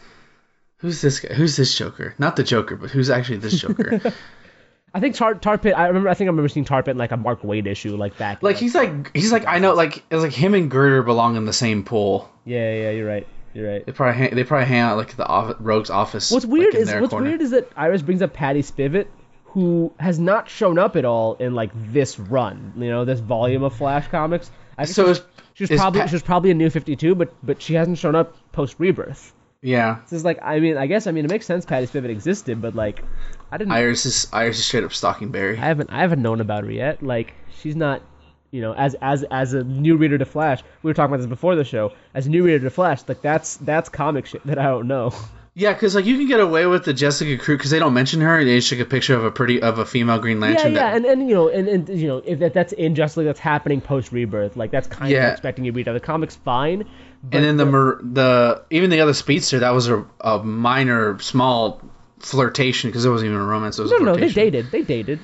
who's 0.76 1.00
this 1.00 1.20
guy? 1.20 1.34
Who's 1.34 1.56
this 1.56 1.76
Joker? 1.76 2.14
Not 2.18 2.36
the 2.36 2.44
Joker, 2.44 2.76
but 2.76 2.90
who's 2.90 3.10
actually 3.10 3.38
this 3.38 3.60
Joker? 3.60 4.12
I 4.94 5.00
think 5.00 5.16
Tar 5.16 5.34
Tar 5.34 5.58
Pit. 5.58 5.74
I 5.76 5.86
remember. 5.88 6.08
I 6.08 6.14
think 6.14 6.28
I 6.28 6.30
remember 6.30 6.48
seeing 6.48 6.64
Tar 6.64 6.82
Pit 6.82 6.92
in 6.92 6.98
like 6.98 7.12
a 7.12 7.16
Mark 7.16 7.42
Waid 7.42 7.66
issue, 7.66 7.94
like 7.96 8.16
back. 8.16 8.42
like 8.42 8.56
he's 8.56 8.74
like 8.74 9.14
he's 9.14 9.30
like 9.32 9.46
I 9.46 9.58
know 9.58 9.74
like 9.74 10.02
it's 10.10 10.22
like 10.22 10.32
him 10.32 10.54
and 10.54 10.70
Girder 10.70 11.02
belong 11.02 11.36
in 11.36 11.44
the 11.44 11.52
same 11.52 11.84
pool. 11.84 12.30
Yeah, 12.44 12.72
yeah. 12.74 12.90
You're 12.92 13.06
right. 13.08 13.26
You're 13.58 13.68
right. 13.72 13.84
They 13.84 13.90
probably 13.92 14.16
hang, 14.18 14.34
they 14.36 14.44
probably 14.44 14.66
hang 14.66 14.78
out 14.80 14.96
like 14.98 15.16
the 15.16 15.26
off, 15.26 15.56
Rogue's 15.58 15.90
office. 15.90 16.30
What's 16.30 16.44
like, 16.44 16.52
weird 16.52 16.74
in 16.74 16.82
is 16.82 16.88
their 16.88 17.00
what's 17.00 17.10
corner. 17.10 17.26
weird 17.28 17.40
is 17.42 17.50
that 17.50 17.68
Iris 17.76 18.02
brings 18.02 18.22
up 18.22 18.32
Patty 18.32 18.62
Spivot, 18.62 19.06
who 19.46 19.92
has 19.98 20.18
not 20.20 20.48
shown 20.48 20.78
up 20.78 20.94
at 20.94 21.04
all 21.04 21.34
in 21.34 21.54
like 21.54 21.70
this 21.92 22.18
run. 22.20 22.74
You 22.76 22.88
know, 22.90 23.04
this 23.04 23.18
volume 23.20 23.64
of 23.64 23.74
Flash 23.74 24.06
comics. 24.08 24.50
I 24.76 24.84
think 24.84 24.94
So 24.94 25.06
she's- 25.06 25.18
is- 25.18 25.24
she 25.54 25.64
was 25.64 25.70
probably 25.80 26.00
Pat- 26.02 26.10
she 26.10 26.14
was 26.14 26.22
probably 26.22 26.50
a 26.52 26.54
new 26.54 26.70
Fifty 26.70 26.94
Two, 26.94 27.16
but 27.16 27.34
but 27.42 27.60
she 27.60 27.74
hasn't 27.74 27.98
shown 27.98 28.14
up 28.14 28.36
post 28.52 28.76
Rebirth. 28.78 29.32
Yeah, 29.60 29.98
This 30.04 30.12
is 30.12 30.24
like 30.24 30.38
I 30.40 30.60
mean 30.60 30.76
I 30.76 30.86
guess 30.86 31.08
I 31.08 31.10
mean 31.10 31.24
it 31.24 31.30
makes 31.32 31.44
sense 31.44 31.64
Patty 31.66 31.86
Spivot 31.88 32.10
existed, 32.10 32.62
but 32.62 32.76
like 32.76 33.02
I 33.50 33.56
didn't 33.56 33.72
Iris 33.72 34.06
is 34.06 34.28
Iris 34.32 34.60
is 34.60 34.64
straight 34.66 34.84
up 34.84 34.92
stalking 34.92 35.32
Barry. 35.32 35.56
I 35.58 35.62
haven't 35.66 35.90
I 35.90 35.98
haven't 36.02 36.22
known 36.22 36.40
about 36.40 36.62
her 36.62 36.70
yet. 36.70 37.02
Like 37.02 37.34
she's 37.60 37.74
not, 37.74 38.02
you 38.50 38.60
know, 38.60 38.72
as 38.74 38.94
as 39.00 39.24
as 39.30 39.52
a 39.54 39.62
new 39.64 39.96
reader 39.96 40.18
to 40.18 40.24
Flash. 40.24 40.62
We 40.82 40.88
were 40.90 40.94
talking 40.94 41.12
about 41.12 41.18
this 41.18 41.26
before 41.28 41.54
the 41.56 41.64
show. 41.64 41.92
As 42.14 42.26
a 42.26 42.30
new 42.30 42.44
reader 42.44 42.60
to 42.64 42.70
Flash, 42.70 43.02
like 43.08 43.22
that's 43.22 43.56
that's 43.58 43.88
comic 43.88 44.26
shit 44.26 44.46
that 44.46 44.58
I 44.58 44.64
don't 44.64 44.86
know. 44.88 45.12
Yeah, 45.54 45.72
because 45.72 45.96
like 45.96 46.04
you 46.04 46.16
can 46.16 46.28
get 46.28 46.38
away 46.38 46.66
with 46.66 46.84
the 46.84 46.94
Jessica 46.94 47.36
Cruz 47.36 47.58
because 47.58 47.72
they 47.72 47.80
don't 47.80 47.92
mention 47.92 48.20
her. 48.20 48.44
They 48.44 48.54
just 48.58 48.68
took 48.68 48.78
a 48.78 48.84
picture 48.84 49.16
of 49.16 49.24
a 49.24 49.30
pretty 49.32 49.60
of 49.60 49.80
a 49.80 49.84
female 49.84 50.20
Green 50.20 50.38
Lantern. 50.38 50.72
yeah, 50.74 50.78
that- 50.90 50.96
and, 50.96 51.04
and 51.04 51.28
you 51.28 51.34
know, 51.34 51.48
and, 51.48 51.66
and 51.68 51.88
you 51.88 52.06
know, 52.06 52.18
if 52.24 52.38
that, 52.38 52.54
that's 52.54 52.72
injustice 52.72 53.24
that's 53.24 53.40
happening 53.40 53.80
post 53.80 54.12
rebirth, 54.12 54.56
like 54.56 54.70
that's 54.70 54.86
kind 54.86 55.10
Yeah. 55.10 55.26
of 55.26 55.32
expecting 55.32 55.64
you 55.64 55.72
to 55.72 55.76
read. 55.76 55.86
The 55.92 55.98
comic's 55.98 56.36
fine. 56.36 56.88
But 57.24 57.38
and 57.42 57.44
then 57.44 57.56
the 57.56 57.98
the 58.02 58.62
even 58.70 58.90
the 58.90 59.00
other 59.00 59.14
speedster 59.14 59.58
that 59.58 59.70
was 59.70 59.88
a, 59.88 60.06
a 60.20 60.38
minor 60.44 61.18
small 61.18 61.82
flirtation 62.20 62.90
because 62.90 63.04
it 63.04 63.10
wasn't 63.10 63.30
even 63.30 63.40
a 63.40 63.44
romance. 63.44 63.80
It 63.80 63.82
was 63.82 63.90
no, 63.90 63.98
no, 63.98 64.14
they 64.16 64.28
dated. 64.28 64.70
They 64.70 64.82
dated. 64.82 65.18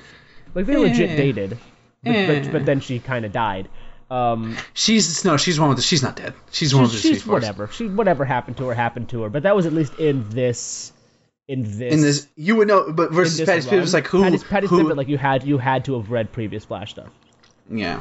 Like 0.55 0.66
they 0.66 0.77
legit 0.77 1.11
Eh. 1.11 1.16
dated. 1.16 1.59
But, 2.05 2.15
Eh. 2.15 2.43
but, 2.43 2.53
but 2.53 2.67
then 2.67 2.81
she 2.81 2.99
kind 2.99 3.25
of 3.25 3.33
died. 3.33 3.69
Um, 4.11 4.57
She's 4.75 5.25
no, 5.25 5.37
she's 5.39 5.59
one 5.59 5.71
with 5.71 5.79
the. 5.79 5.83
She's 5.83 6.03
not 6.03 6.15
dead. 6.17 6.35
She's 6.53 6.75
one 6.75 6.85
with 6.85 6.93
she's, 6.93 7.03
the 7.03 7.09
she's 7.09 7.27
whatever. 7.27 7.69
She 7.69 7.89
whatever 7.89 8.25
happened 8.25 8.59
to 8.59 8.69
her 8.69 8.75
happened 8.75 9.09
to 9.11 9.23
her. 9.23 9.31
But 9.31 9.45
that 9.45 9.57
was 9.57 9.67
at 9.67 9.73
least 9.73 9.95
in 9.99 10.29
this. 10.29 10.93
In 11.49 11.63
this. 11.63 11.93
In 11.95 12.01
this, 12.01 12.29
you 12.37 12.57
would 12.57 12.69
know, 12.69 12.93
but 12.93 13.13
versus 13.13 13.41
Patty 13.45 13.63
Spivot 13.63 13.71
run. 13.73 13.81
was 13.81 13.95
like 13.95 14.07
who? 14.07 14.23
Patty, 14.23 14.39
Patty 14.39 14.67
who? 14.67 14.85
Spivot, 14.85 14.97
like 14.97 15.09
you 15.09 15.19
had 15.19 15.45
you 15.45 15.59
had 15.59 15.87
to 15.87 15.95
have 15.99 16.11
read 16.11 16.33
previous 16.33 16.65
Flash 16.65 16.91
stuff. 16.91 17.09
yeah. 17.71 18.01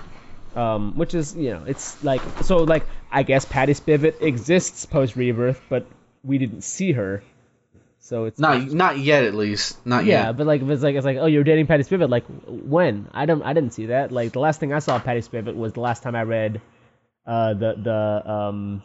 Um, 0.56 0.98
which 0.98 1.16
is 1.16 1.36
you 1.36 1.50
know 1.52 1.64
it's 1.66 2.02
like 2.04 2.22
so 2.44 2.58
like 2.58 2.86
I 3.12 3.24
guess 3.24 3.44
Patty 3.46 3.74
Spivot 3.74 4.22
exists 4.22 4.86
post 4.86 5.16
rebirth, 5.16 5.60
but 5.70 5.88
we 6.24 6.38
didn't 6.38 6.62
see 6.62 6.92
her. 6.92 7.24
So 8.04 8.26
it's 8.26 8.38
Not 8.38 8.70
not 8.74 9.00
yet, 9.00 9.24
at 9.24 9.34
least. 9.34 9.86
Not 9.86 10.04
yeah, 10.04 10.12
yet. 10.12 10.26
Yeah, 10.26 10.32
but 10.34 10.46
like 10.46 10.62
if 10.62 10.68
it's 10.68 10.84
like 10.84 10.96
it's 10.96 11.06
like 11.06 11.16
oh 11.16 11.26
you're 11.26 11.46
dating 11.46 11.68
Patty 11.68 11.84
Spivot 11.84 12.10
like 12.10 12.26
when 12.48 13.08
I 13.14 13.26
don't 13.26 13.42
I 13.42 13.54
didn't 13.54 13.72
see 13.72 13.86
that 13.88 14.12
like 14.12 14.34
the 14.34 14.40
last 14.40 14.60
thing 14.60 14.74
I 14.74 14.80
saw 14.80 14.98
of 14.98 15.06
Patty 15.06 15.22
Spivot 15.22 15.56
was 15.56 15.72
the 15.72 15.80
last 15.80 16.04
time 16.04 16.14
I 16.14 16.24
read 16.24 16.60
uh 17.26 17.54
the 17.54 17.76
the 17.82 18.30
um 18.30 18.84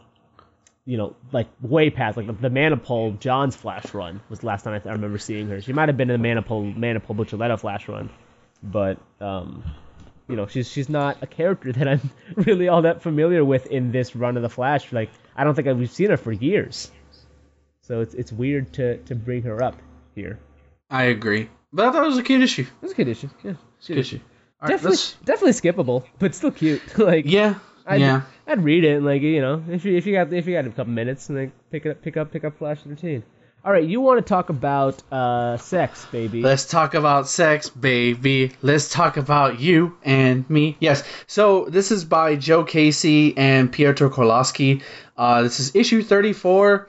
you 0.84 0.98
know 0.98 1.16
like 1.32 1.48
way 1.60 1.90
past 1.90 2.16
like 2.16 2.28
the, 2.28 2.32
the 2.32 2.48
Manapul 2.48 3.18
John's 3.18 3.56
Flash 3.56 3.92
run 3.92 4.20
was 4.28 4.38
the 4.38 4.46
last 4.46 4.62
time 4.62 4.80
I, 4.80 4.88
I 4.88 4.92
remember 4.92 5.18
seeing 5.18 5.48
her. 5.48 5.60
She 5.60 5.72
might 5.72 5.88
have 5.88 5.96
been 5.96 6.10
in 6.10 6.22
the 6.22 6.28
Manapul 6.28 6.78
Manapul 6.78 7.16
Buccellato 7.16 7.58
Flash 7.58 7.88
run, 7.88 8.10
but 8.62 8.98
um 9.20 9.64
you 10.28 10.36
know 10.36 10.46
she's 10.46 10.70
she's 10.70 10.88
not 10.88 11.18
a 11.22 11.26
character 11.26 11.72
that 11.78 11.88
I'm 11.88 12.08
really 12.36 12.68
all 12.68 12.82
that 12.82 13.02
familiar 13.02 13.44
with 13.44 13.66
in 13.66 13.90
this 13.90 14.14
run 14.14 14.36
of 14.36 14.44
the 14.44 14.48
Flash. 14.48 14.92
Like 14.92 15.10
I 15.34 15.42
don't 15.42 15.56
think 15.56 15.66
I, 15.66 15.72
we've 15.72 15.90
seen 15.90 16.10
her 16.10 16.16
for 16.16 16.30
years, 16.30 16.92
so 17.88 18.00
it's 18.00 18.14
it's 18.14 18.30
weird 18.32 18.72
to 18.74 18.98
to 18.98 19.14
bring 19.14 19.42
her 19.42 19.62
up 19.62 19.76
here. 20.14 20.38
I 20.90 21.04
agree. 21.04 21.48
But 21.72 21.86
I 21.88 21.92
thought 21.92 22.04
it 22.04 22.06
was 22.06 22.18
a 22.18 22.22
cute 22.22 22.42
issue. 22.42 22.66
It's 22.82 22.92
a 22.92 22.94
cute 22.94 23.08
issue. 23.08 23.28
Yeah, 23.42 23.54
Good 23.86 23.98
issue. 23.98 24.20
All 24.60 24.68
right, 24.68 24.74
definitely, 24.74 24.90
let's- 24.90 25.16
definitely 25.24 25.52
skippable, 25.52 26.04
but 26.18 26.34
still 26.34 26.50
cute. 26.50 26.98
like, 26.98 27.24
Yeah. 27.26 27.54
I'd, 27.86 28.00
yeah. 28.00 28.22
I'd 28.46 28.62
read 28.62 28.84
it, 28.84 28.96
and 28.96 29.04
like 29.06 29.22
you 29.22 29.40
know, 29.40 29.64
if 29.70 29.84
you 29.86 29.96
if 29.96 30.06
you 30.06 30.12
got 30.12 30.30
if 30.32 30.46
you 30.46 30.54
got 30.54 30.66
a 30.66 30.70
couple 30.70 30.92
minutes, 30.92 31.28
and 31.30 31.38
like 31.38 31.70
pick 31.70 31.86
it 31.86 31.90
up, 31.90 32.02
pick 32.02 32.16
up, 32.18 32.30
pick 32.30 32.44
up 32.44 32.58
Flash 32.58 32.82
13. 32.82 33.22
All 33.64 33.72
right, 33.72 33.84
you 33.84 34.00
want 34.02 34.18
to 34.18 34.28
talk 34.28 34.50
about 34.50 35.02
uh 35.12 35.56
sex, 35.56 36.04
baby? 36.12 36.42
Let's 36.42 36.66
talk 36.66 36.92
about 36.94 37.28
sex, 37.28 37.70
baby. 37.70 38.52
Let's 38.62 38.90
talk 38.90 39.16
about 39.16 39.58
you 39.60 39.96
and 40.04 40.48
me. 40.50 40.76
Yes. 40.80 41.02
So 41.26 41.64
this 41.70 41.90
is 41.90 42.04
by 42.04 42.36
Joe 42.36 42.62
Casey 42.64 43.36
and 43.38 43.72
Piotr 43.72 44.08
Kowalski. 44.08 44.82
Uh, 45.16 45.42
this 45.42 45.58
is 45.60 45.74
issue 45.74 46.02
34. 46.02 46.88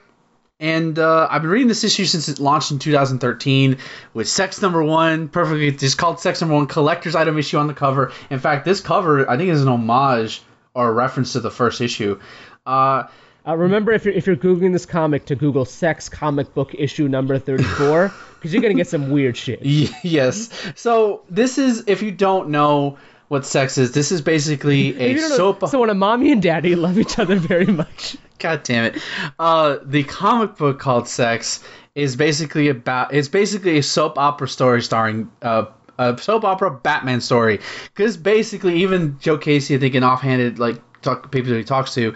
And 0.60 0.98
uh, 0.98 1.26
I've 1.30 1.40
been 1.40 1.50
reading 1.50 1.68
this 1.68 1.84
issue 1.84 2.04
since 2.04 2.28
it 2.28 2.38
launched 2.38 2.70
in 2.70 2.78
2013 2.78 3.78
with 4.12 4.28
Sex 4.28 4.60
Number 4.60 4.82
One, 4.82 5.28
perfectly. 5.28 5.68
It's 5.68 5.94
called 5.94 6.20
Sex 6.20 6.40
Number 6.42 6.54
One, 6.54 6.66
collector's 6.66 7.14
item 7.16 7.38
issue 7.38 7.56
on 7.56 7.66
the 7.66 7.72
cover. 7.74 8.12
In 8.28 8.38
fact, 8.38 8.66
this 8.66 8.80
cover 8.80 9.28
I 9.28 9.36
think 9.38 9.48
is 9.50 9.62
an 9.62 9.68
homage 9.68 10.42
or 10.74 10.88
a 10.88 10.92
reference 10.92 11.32
to 11.32 11.40
the 11.40 11.50
first 11.50 11.80
issue. 11.80 12.20
Uh, 12.66 13.04
Uh, 13.48 13.56
remember, 13.56 13.90
if 13.90 14.04
you're 14.04 14.12
if 14.12 14.26
you're 14.26 14.36
googling 14.36 14.70
this 14.72 14.84
comic, 14.84 15.24
to 15.24 15.34
Google 15.34 15.64
"sex 15.64 16.10
comic 16.10 16.52
book 16.54 16.74
issue 16.74 17.08
number 17.08 17.38
34" 17.38 18.12
because 18.34 18.52
you're 18.52 18.60
gonna 18.60 18.74
get 18.74 18.86
some 18.86 19.10
weird 19.10 19.34
shit. 19.38 19.60
Yes. 19.64 20.50
So 20.76 21.22
this 21.30 21.56
is, 21.56 21.84
if 21.86 22.02
you 22.02 22.10
don't 22.12 22.50
know 22.50 22.98
what 23.28 23.46
sex 23.46 23.78
is, 23.78 23.92
this 23.92 24.12
is 24.12 24.20
basically 24.20 24.94
a 25.00 25.08
You 25.08 25.20
don't 25.20 25.30
know- 25.30 25.36
soap. 25.36 25.68
so 25.68 25.80
when 25.80 25.88
a 25.88 25.94
mommy 25.94 26.32
and 26.32 26.42
daddy 26.42 26.74
love 26.76 26.98
each 26.98 27.18
other 27.18 27.36
very 27.36 27.64
much. 27.66 28.18
God 28.40 28.62
damn 28.64 28.84
it. 28.84 29.02
Uh, 29.38 29.78
the 29.84 30.02
comic 30.04 30.56
book 30.56 30.78
called 30.78 31.06
Sex 31.06 31.62
is 31.94 32.16
basically 32.16 32.68
about. 32.68 33.14
It's 33.14 33.28
basically 33.28 33.78
a 33.78 33.82
soap 33.82 34.18
opera 34.18 34.48
story 34.48 34.82
starring. 34.82 35.30
Uh, 35.42 35.66
a 35.98 36.16
soap 36.18 36.44
opera 36.44 36.70
Batman 36.70 37.20
story, 37.20 37.60
because 37.94 38.16
basically 38.16 38.82
even 38.82 39.18
Joe 39.20 39.36
Casey, 39.36 39.74
I 39.74 39.78
think, 39.78 39.94
in 39.94 40.02
offhanded 40.02 40.58
like 40.58 40.80
talk 41.02 41.30
people 41.30 41.52
he 41.52 41.62
talks 41.62 41.92
to, 41.94 42.14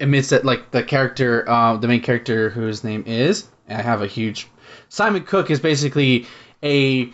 admits 0.00 0.30
that 0.30 0.46
like 0.46 0.70
the 0.70 0.82
character, 0.82 1.48
uh, 1.48 1.76
the 1.76 1.88
main 1.88 2.00
character 2.00 2.48
whose 2.48 2.82
name 2.82 3.04
is, 3.06 3.46
I 3.68 3.82
have 3.82 4.00
a 4.00 4.06
huge, 4.06 4.48
Simon 4.88 5.24
Cooke 5.24 5.50
is 5.50 5.60
basically 5.60 6.26
a 6.62 7.04
b- 7.04 7.12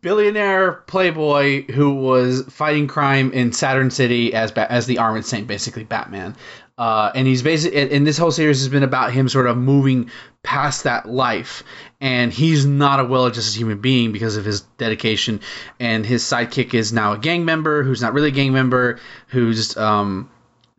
billionaire 0.00 0.84
playboy 0.86 1.64
who 1.64 1.94
was 1.94 2.42
fighting 2.42 2.86
crime 2.86 3.32
in 3.32 3.52
Saturn 3.52 3.90
City 3.90 4.34
as 4.34 4.52
ba- 4.52 4.70
as 4.70 4.86
the 4.86 4.98
Armored 4.98 5.24
Saint, 5.24 5.48
basically 5.48 5.82
Batman. 5.82 6.36
Uh, 6.78 7.10
and 7.12 7.26
he's 7.26 7.42
basically, 7.42 7.90
and 7.90 8.06
this 8.06 8.16
whole 8.16 8.30
series 8.30 8.60
has 8.60 8.68
been 8.68 8.84
about 8.84 9.12
him 9.12 9.28
sort 9.28 9.48
of 9.48 9.56
moving 9.56 10.10
past 10.44 10.84
that 10.84 11.08
life, 11.08 11.64
and 12.00 12.32
he's 12.32 12.64
not 12.64 13.00
a 13.00 13.04
well-adjusted 13.04 13.58
human 13.58 13.80
being 13.80 14.12
because 14.12 14.36
of 14.36 14.44
his 14.44 14.60
dedication. 14.78 15.40
And 15.80 16.06
his 16.06 16.22
sidekick 16.22 16.74
is 16.74 16.92
now 16.92 17.14
a 17.14 17.18
gang 17.18 17.44
member 17.44 17.82
who's 17.82 18.00
not 18.00 18.12
really 18.12 18.28
a 18.28 18.32
gang 18.32 18.52
member, 18.52 19.00
who's 19.26 19.76
um, 19.76 20.30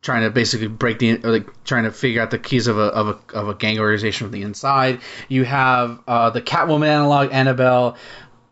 trying 0.02 0.24
to 0.24 0.30
basically 0.30 0.68
break 0.68 1.00
the 1.00 1.22
or 1.22 1.32
like 1.32 1.64
trying 1.66 1.84
to 1.84 1.92
figure 1.92 2.22
out 2.22 2.32
the 2.32 2.40
keys 2.40 2.68
of 2.68 2.78
a 2.78 2.84
of 2.84 3.08
a, 3.10 3.38
of 3.38 3.50
a 3.50 3.54
gang 3.54 3.78
organization 3.78 4.28
from 4.28 4.32
the 4.32 4.44
inside. 4.44 5.02
You 5.28 5.44
have 5.44 6.00
uh, 6.08 6.30
the 6.30 6.42
Catwoman 6.42 6.88
analog 6.88 7.34
Annabelle 7.34 7.98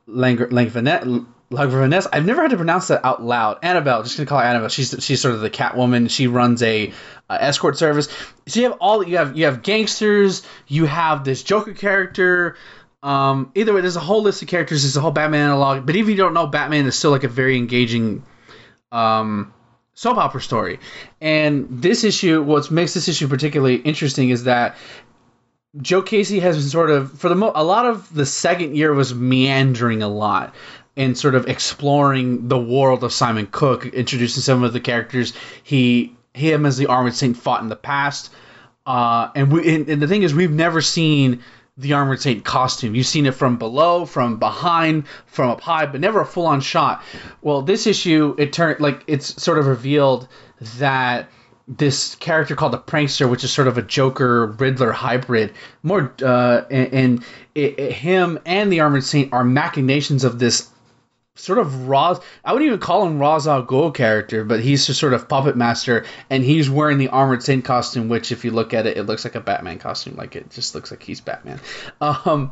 Lang- 0.05 0.37
Langvanet. 0.37 1.25
Langvaness. 1.51 2.07
I've 2.11 2.25
never 2.25 2.41
had 2.41 2.51
to 2.51 2.57
pronounce 2.57 2.89
that 2.89 3.05
out 3.05 3.23
loud. 3.23 3.59
Annabelle, 3.63 4.03
just 4.03 4.17
gonna 4.17 4.27
call 4.27 4.39
her 4.39 4.45
Annabelle. 4.45 4.69
She's 4.69 4.93
she's 4.99 5.21
sort 5.21 5.33
of 5.33 5.41
the 5.41 5.49
Catwoman. 5.49 6.09
She 6.09 6.27
runs 6.27 6.61
a 6.61 6.91
uh, 7.29 7.37
escort 7.39 7.77
service. 7.77 8.09
So 8.47 8.59
you 8.59 8.69
have 8.69 8.77
all 8.81 9.07
you 9.07 9.17
have 9.17 9.37
you 9.37 9.45
have 9.45 9.63
gangsters. 9.63 10.43
You 10.67 10.85
have 10.85 11.23
this 11.23 11.43
Joker 11.43 11.73
character. 11.73 12.57
Um, 13.01 13.51
either 13.55 13.73
way, 13.73 13.79
there's 13.79 13.95
a 13.95 14.01
whole 14.01 14.23
list 14.23 14.41
of 14.41 14.49
characters. 14.49 14.83
There's 14.83 14.97
a 14.97 15.01
whole 15.01 15.11
Batman 15.11 15.51
analog. 15.51 15.85
But 15.85 15.95
even 15.95 16.09
if 16.11 16.17
you 16.17 16.23
don't 16.23 16.33
know, 16.33 16.47
Batman 16.47 16.85
is 16.85 16.97
still 16.97 17.11
like 17.11 17.23
a 17.23 17.29
very 17.29 17.55
engaging 17.55 18.23
um, 18.91 19.53
soap 19.93 20.17
opera 20.17 20.41
story. 20.41 20.79
And 21.21 21.81
this 21.81 22.03
issue, 22.03 22.43
what 22.43 22.69
makes 22.71 22.93
this 22.93 23.07
issue 23.07 23.29
particularly 23.29 23.75
interesting 23.75 24.31
is 24.31 24.45
that 24.45 24.75
Joe 25.81 26.01
Casey 26.01 26.39
has 26.39 26.57
been 26.57 26.65
sort 26.65 26.89
of 26.89 27.19
for 27.19 27.29
the 27.29 27.35
mo- 27.35 27.51
a 27.55 27.63
lot 27.63 27.85
of 27.85 28.13
the 28.13 28.25
second 28.25 28.75
year 28.75 28.93
was 28.93 29.13
meandering 29.13 30.01
a 30.01 30.07
lot 30.07 30.55
and 30.97 31.17
sort 31.17 31.35
of 31.35 31.47
exploring 31.47 32.47
the 32.49 32.57
world 32.59 33.03
of 33.03 33.13
Simon 33.13 33.47
Cooke, 33.47 33.85
introducing 33.85 34.41
some 34.41 34.63
of 34.63 34.73
the 34.73 34.79
characters 34.81 35.33
he 35.63 36.15
him 36.33 36.65
as 36.65 36.77
the 36.77 36.87
Armored 36.87 37.15
Saint 37.15 37.37
fought 37.37 37.61
in 37.61 37.69
the 37.69 37.75
past. 37.75 38.31
Uh, 38.85 39.29
and 39.35 39.51
we 39.51 39.73
and, 39.75 39.87
and 39.89 40.01
the 40.01 40.07
thing 40.07 40.23
is, 40.23 40.33
we've 40.33 40.51
never 40.51 40.81
seen 40.81 41.41
the 41.77 41.93
Armored 41.93 42.19
Saint 42.21 42.43
costume. 42.43 42.95
You've 42.95 43.05
seen 43.05 43.25
it 43.27 43.35
from 43.35 43.57
below, 43.57 44.05
from 44.05 44.39
behind, 44.39 45.07
from 45.27 45.49
up 45.51 45.61
high, 45.61 45.85
but 45.85 46.01
never 46.01 46.21
a 46.21 46.25
full 46.25 46.47
on 46.47 46.59
shot. 46.61 47.03
Well, 47.41 47.61
this 47.61 47.85
issue, 47.85 48.35
it 48.37 48.51
turned 48.53 48.79
like 48.79 49.03
it's 49.07 49.41
sort 49.41 49.59
of 49.59 49.67
revealed 49.67 50.27
that 50.79 51.29
this 51.67 52.15
character 52.15 52.55
called 52.55 52.71
the 52.71 52.79
Prankster, 52.79 53.29
which 53.29 53.43
is 53.43 53.51
sort 53.51 53.67
of 53.67 53.77
a 53.77 53.81
Joker 53.81 54.47
Riddler 54.47 54.91
hybrid, 54.93 55.53
more 55.83 56.13
uh, 56.23 56.61
and, 56.71 56.93
and 56.93 57.23
it, 57.53 57.77
it- 57.77 57.91
him 57.91 58.39
and 58.45 58.71
the 58.71 58.79
Armored 58.79 59.03
Saint 59.03 59.33
are 59.33 59.43
machinations 59.43 60.23
of 60.23 60.39
this 60.39 60.69
sort 61.37 61.59
of 61.59 61.87
Raz. 61.87 62.19
I 62.43 62.53
wouldn't 62.53 62.67
even 62.67 62.79
call 62.79 63.05
him 63.05 63.19
Ra's 63.19 63.47
al 63.47 63.65
Ghul 63.65 63.93
character, 63.93 64.43
but 64.43 64.59
he's 64.59 64.85
just 64.85 64.99
sort 64.99 65.13
of 65.13 65.29
puppet 65.29 65.55
master, 65.55 66.05
and 66.29 66.43
he's 66.43 66.69
wearing 66.69 66.97
the 66.97 67.09
armored 67.09 67.43
saint 67.43 67.65
costume, 67.65 68.09
which 68.09 68.31
if 68.31 68.43
you 68.43 68.51
look 68.51 68.73
at 68.73 68.85
it, 68.87 68.97
it 68.97 69.03
looks 69.03 69.23
like 69.23 69.35
a 69.35 69.39
Batman 69.39 69.79
costume. 69.79 70.15
Like 70.15 70.35
it 70.35 70.49
just 70.51 70.75
looks 70.75 70.91
like 70.91 71.03
he's 71.03 71.21
Batman. 71.21 71.59
Um, 72.01 72.51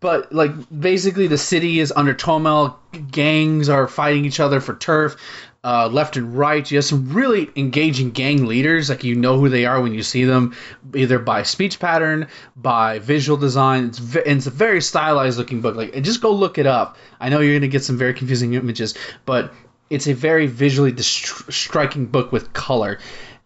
but 0.00 0.32
like 0.32 0.52
basically, 0.76 1.26
the 1.26 1.38
city 1.38 1.80
is 1.80 1.92
under 1.94 2.14
turmoil. 2.14 2.78
Gangs 3.10 3.68
are 3.68 3.88
fighting 3.88 4.24
each 4.24 4.40
other 4.40 4.60
for 4.60 4.74
turf. 4.74 5.16
Uh, 5.64 5.88
left 5.88 6.16
and 6.16 6.36
right, 6.36 6.68
you 6.68 6.76
have 6.76 6.84
some 6.84 7.12
really 7.12 7.48
engaging 7.54 8.10
gang 8.10 8.46
leaders. 8.46 8.88
Like 8.88 9.04
you 9.04 9.14
know 9.14 9.38
who 9.38 9.48
they 9.48 9.64
are 9.64 9.80
when 9.80 9.94
you 9.94 10.02
see 10.02 10.24
them, 10.24 10.56
either 10.92 11.20
by 11.20 11.44
speech 11.44 11.78
pattern, 11.78 12.26
by 12.56 12.98
visual 12.98 13.38
design. 13.38 13.84
It's 13.84 14.16
it's 14.16 14.46
a 14.48 14.50
very 14.50 14.80
stylized 14.80 15.38
looking 15.38 15.60
book. 15.60 15.76
Like 15.76 16.02
just 16.02 16.20
go 16.20 16.32
look 16.32 16.58
it 16.58 16.66
up. 16.66 16.96
I 17.20 17.28
know 17.28 17.38
you're 17.38 17.54
gonna 17.54 17.68
get 17.68 17.84
some 17.84 17.96
very 17.96 18.12
confusing 18.12 18.54
images, 18.54 18.94
but 19.24 19.54
it's 19.88 20.08
a 20.08 20.14
very 20.14 20.48
visually 20.48 20.90
dist- 20.90 21.52
striking 21.52 22.06
book 22.06 22.32
with 22.32 22.52
color. 22.52 22.98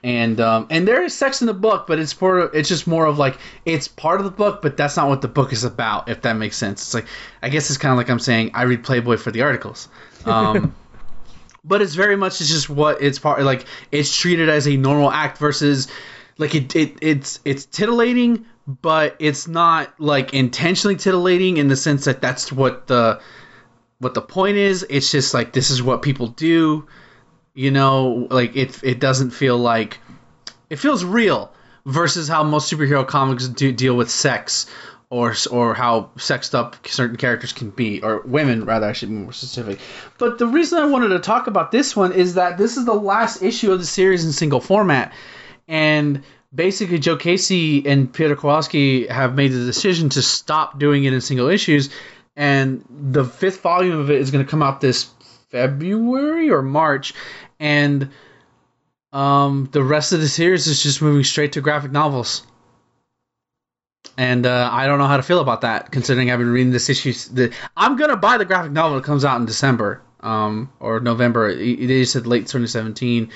And 0.03 0.41
um, 0.41 0.69
and 0.71 0.87
there 0.87 1.03
is 1.03 1.13
sex 1.13 1.41
in 1.41 1.49
the 1.49 1.55
book, 1.55 1.87
but 1.87 1.99
it's 1.99 2.19
more 2.21 2.55
it's 2.55 2.69
just 2.69 2.87
more 2.87 3.05
of 3.05 3.19
like 3.19 3.37
it's 3.65 3.89
part 3.89 4.21
of 4.21 4.25
the 4.25 4.31
book, 4.31 4.63
but 4.63 4.77
that's 4.77 4.97
not 4.97 5.09
what 5.09 5.21
the 5.21 5.29
book 5.29 5.53
is 5.53 5.65
about. 5.65 6.09
If 6.09 6.23
that 6.23 6.35
makes 6.35 6.57
sense, 6.57 6.81
it's 6.81 6.95
like 6.95 7.07
I 7.43 7.49
guess 7.49 7.69
it's 7.69 7.79
kind 7.79 7.93
of 7.93 7.99
like 7.99 8.09
I'm 8.09 8.21
saying 8.21 8.53
I 8.55 8.63
read 8.63 8.85
Playboy 8.85 9.17
for 9.17 9.31
the 9.33 9.43
articles. 9.43 9.89
Um, 10.25 10.75
but 11.67 11.83
it's 11.83 11.95
very 11.95 12.17
much 12.17 12.41
it's 12.41 12.51
just 12.51 12.71
what 12.71 13.03
it's 13.03 13.19
part 13.19 13.43
like 13.43 13.67
it's 13.91 14.15
treated 14.15 14.49
as 14.49 14.67
a 14.69 14.77
normal 14.77 15.11
act 15.11 15.39
versus 15.39 15.89
like 16.39 16.55
it, 16.55 16.75
it 16.77 16.99
it's 17.03 17.41
it's 17.45 17.65
titillating 17.67 18.47
but 18.67 19.17
it's 19.19 19.47
not 19.47 19.99
like 20.01 20.35
intentionally 20.35 20.97
titillating 20.97 21.57
in 21.57 21.69
the 21.69 21.77
sense 21.77 22.05
that 22.07 22.21
that's 22.21 22.53
what 22.53 22.87
the 22.87 23.21
what 23.99 24.15
the 24.15 24.21
point 24.21 24.57
is. 24.57 24.85
It's 24.89 25.11
just 25.11 25.33
like 25.33 25.53
this 25.53 25.71
is 25.71 25.83
what 25.83 26.03
people 26.03 26.29
do 26.29 26.87
you 27.57 27.71
know? 27.73 28.29
Like 28.31 28.55
it 28.55 28.85
it 28.85 29.01
doesn't 29.01 29.31
feel 29.31 29.59
like 29.59 29.99
it 30.71 30.77
feels 30.77 31.05
real 31.05 31.53
versus 31.85 32.29
how 32.29 32.45
most 32.45 32.73
superhero 32.73 33.07
comics 33.07 33.49
do 33.49 33.73
deal 33.73 33.97
with 33.97 34.11
sex 34.11 34.67
or 35.09 35.35
or 35.51 35.75
how 35.75 36.11
sexed 36.17 36.55
up 36.55 36.89
certain 36.89 37.17
characters 37.17 37.53
can 37.53 37.71
be 37.71 38.03
or 38.03 38.23
women 38.23 38.65
rather 38.65 38.87
I 38.87 38.93
should 38.93 39.09
be 39.09 39.15
more 39.15 39.33
specific. 39.33 39.79
But 40.19 40.39
the 40.39 40.47
reason 40.47 40.79
I 40.79 40.87
wanted 40.87 41.09
to 41.09 41.21
talk 41.21 41.47
about 41.47 41.71
this 41.71 41.95
one 41.95 42.13
is 42.13 42.35
that 42.35 42.59
this 42.59 42.77
is 42.77 42.85
the 42.85 42.95
last 42.95 43.43
issue 43.43 43.73
of 43.73 43.79
the 43.79 43.87
series 43.87 44.25
in 44.25 44.33
single 44.33 44.61
format 44.61 45.13
and 45.69 46.23
basically 46.55 46.99
Joe 46.99 47.17
Casey 47.17 47.87
and 47.87 48.13
Peter 48.13 48.35
Kowalski 48.35 49.07
have 49.07 49.35
made 49.35 49.53
the 49.53 49.65
decision 49.65 50.09
to 50.11 50.23
stop 50.23 50.79
doing 50.79 51.05
it 51.05 51.13
in 51.13 51.21
single 51.21 51.49
issues 51.49 51.91
and 52.35 52.85
the 52.91 53.25
fifth 53.25 53.61
volume 53.61 53.99
of 53.99 54.11
it 54.11 54.21
is 54.21 54.31
going 54.31 54.45
to 54.45 54.51
come 54.51 54.63
out 54.63 54.81
this 54.81 55.09
February 55.51 56.51
or 56.51 56.63
March 56.63 57.15
and 57.61 58.11
um, 59.13 59.69
the 59.73 59.83
rest 59.83 60.13
of 60.13 60.21
the 60.21 60.29
series 60.29 60.67
is 60.67 60.83
just 60.83 61.01
moving 61.01 61.25
straight 61.25 61.53
to 61.53 61.61
graphic 61.61 61.91
novels. 61.91 62.47
And 64.17 64.47
uh, 64.47 64.71
I 64.73 64.87
don't 64.87 64.99
know 64.99 65.07
how 65.07 65.19
to 65.19 65.23
feel 65.23 65.41
about 65.41 65.61
that, 65.61 65.91
considering 65.91 66.31
I've 66.31 66.39
been 66.39 66.51
reading 66.51 66.73
this 66.73 66.89
issue. 66.89 67.13
The, 67.13 67.53
I'm 67.77 67.97
gonna 67.97 68.17
buy 68.17 68.39
the 68.39 68.45
graphic 68.45 68.73
novel 68.73 68.97
that 68.97 69.05
comes 69.05 69.25
out 69.25 69.41
in 69.41 69.47
December 69.47 70.03
um, 70.21 70.73
or 70.81 71.01
November. 71.01 71.49
It 71.51 72.07
said 72.07 72.27
late 72.27 72.43
2017. 72.43 73.31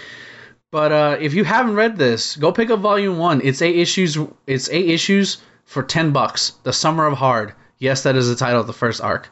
But 0.70 0.92
uh, 0.92 1.16
if 1.20 1.34
you 1.34 1.44
haven't 1.44 1.74
read 1.74 1.96
this, 1.96 2.36
go 2.36 2.52
pick 2.52 2.70
up 2.70 2.80
Volume 2.80 3.18
One. 3.18 3.40
It's 3.42 3.60
eight 3.60 3.76
issues. 3.76 4.16
It's 4.46 4.70
eight 4.70 4.88
issues 4.88 5.38
for 5.64 5.82
ten 5.82 6.12
bucks. 6.12 6.50
The 6.62 6.72
Summer 6.72 7.06
of 7.06 7.18
Hard. 7.18 7.54
Yes, 7.78 8.04
that 8.04 8.14
is 8.16 8.28
the 8.28 8.36
title 8.36 8.60
of 8.60 8.66
the 8.66 8.72
first 8.72 9.00
arc. 9.00 9.28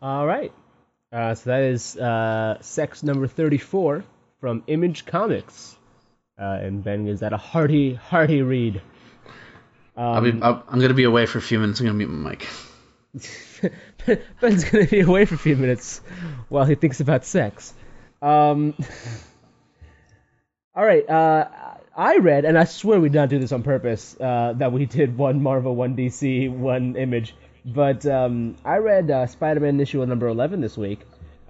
All 0.00 0.26
right. 0.26 0.52
Uh, 1.12 1.34
so 1.34 1.50
that 1.50 1.62
is 1.62 1.96
uh, 1.96 2.56
sex 2.60 3.02
number 3.02 3.26
34 3.26 4.04
from 4.40 4.62
Image 4.68 5.04
Comics. 5.06 5.76
Uh, 6.38 6.58
and 6.62 6.84
Ben 6.84 7.08
is 7.08 7.20
that 7.20 7.32
a 7.32 7.36
hearty, 7.36 7.94
hearty 7.94 8.42
read. 8.42 8.80
I'll 10.02 10.20
be, 10.22 10.38
I'll, 10.40 10.64
I'm 10.68 10.80
gonna 10.80 10.94
be 10.94 11.04
away 11.04 11.26
for 11.26 11.38
a 11.38 11.42
few 11.42 11.58
minutes. 11.58 11.80
I'm 11.80 11.86
gonna 11.86 11.98
mute 11.98 12.08
my 12.08 12.30
mic. 12.30 12.46
Ben's 14.40 14.64
gonna 14.64 14.86
be 14.86 15.00
away 15.00 15.24
for 15.24 15.34
a 15.34 15.38
few 15.38 15.56
minutes 15.56 16.00
while 16.48 16.64
he 16.64 16.74
thinks 16.74 17.00
about 17.00 17.24
sex. 17.24 17.74
Um, 18.22 18.74
all 20.74 20.84
right. 20.84 21.08
Uh, 21.08 21.48
I 21.96 22.16
read, 22.16 22.44
and 22.44 22.56
I 22.56 22.64
swear 22.64 23.00
we 23.00 23.08
did 23.08 23.18
not 23.18 23.28
do 23.28 23.38
this 23.38 23.52
on 23.52 23.62
purpose. 23.62 24.16
Uh, 24.18 24.54
that 24.56 24.72
we 24.72 24.86
did 24.86 25.18
one 25.18 25.42
Marvel, 25.42 25.74
one 25.74 25.96
DC, 25.96 26.50
one 26.50 26.96
Image. 26.96 27.34
But 27.64 28.06
um, 28.06 28.56
I 28.64 28.78
read 28.78 29.10
uh, 29.10 29.26
Spider-Man 29.26 29.80
issue 29.80 30.04
number 30.06 30.28
11 30.28 30.62
this 30.62 30.78
week, 30.78 31.00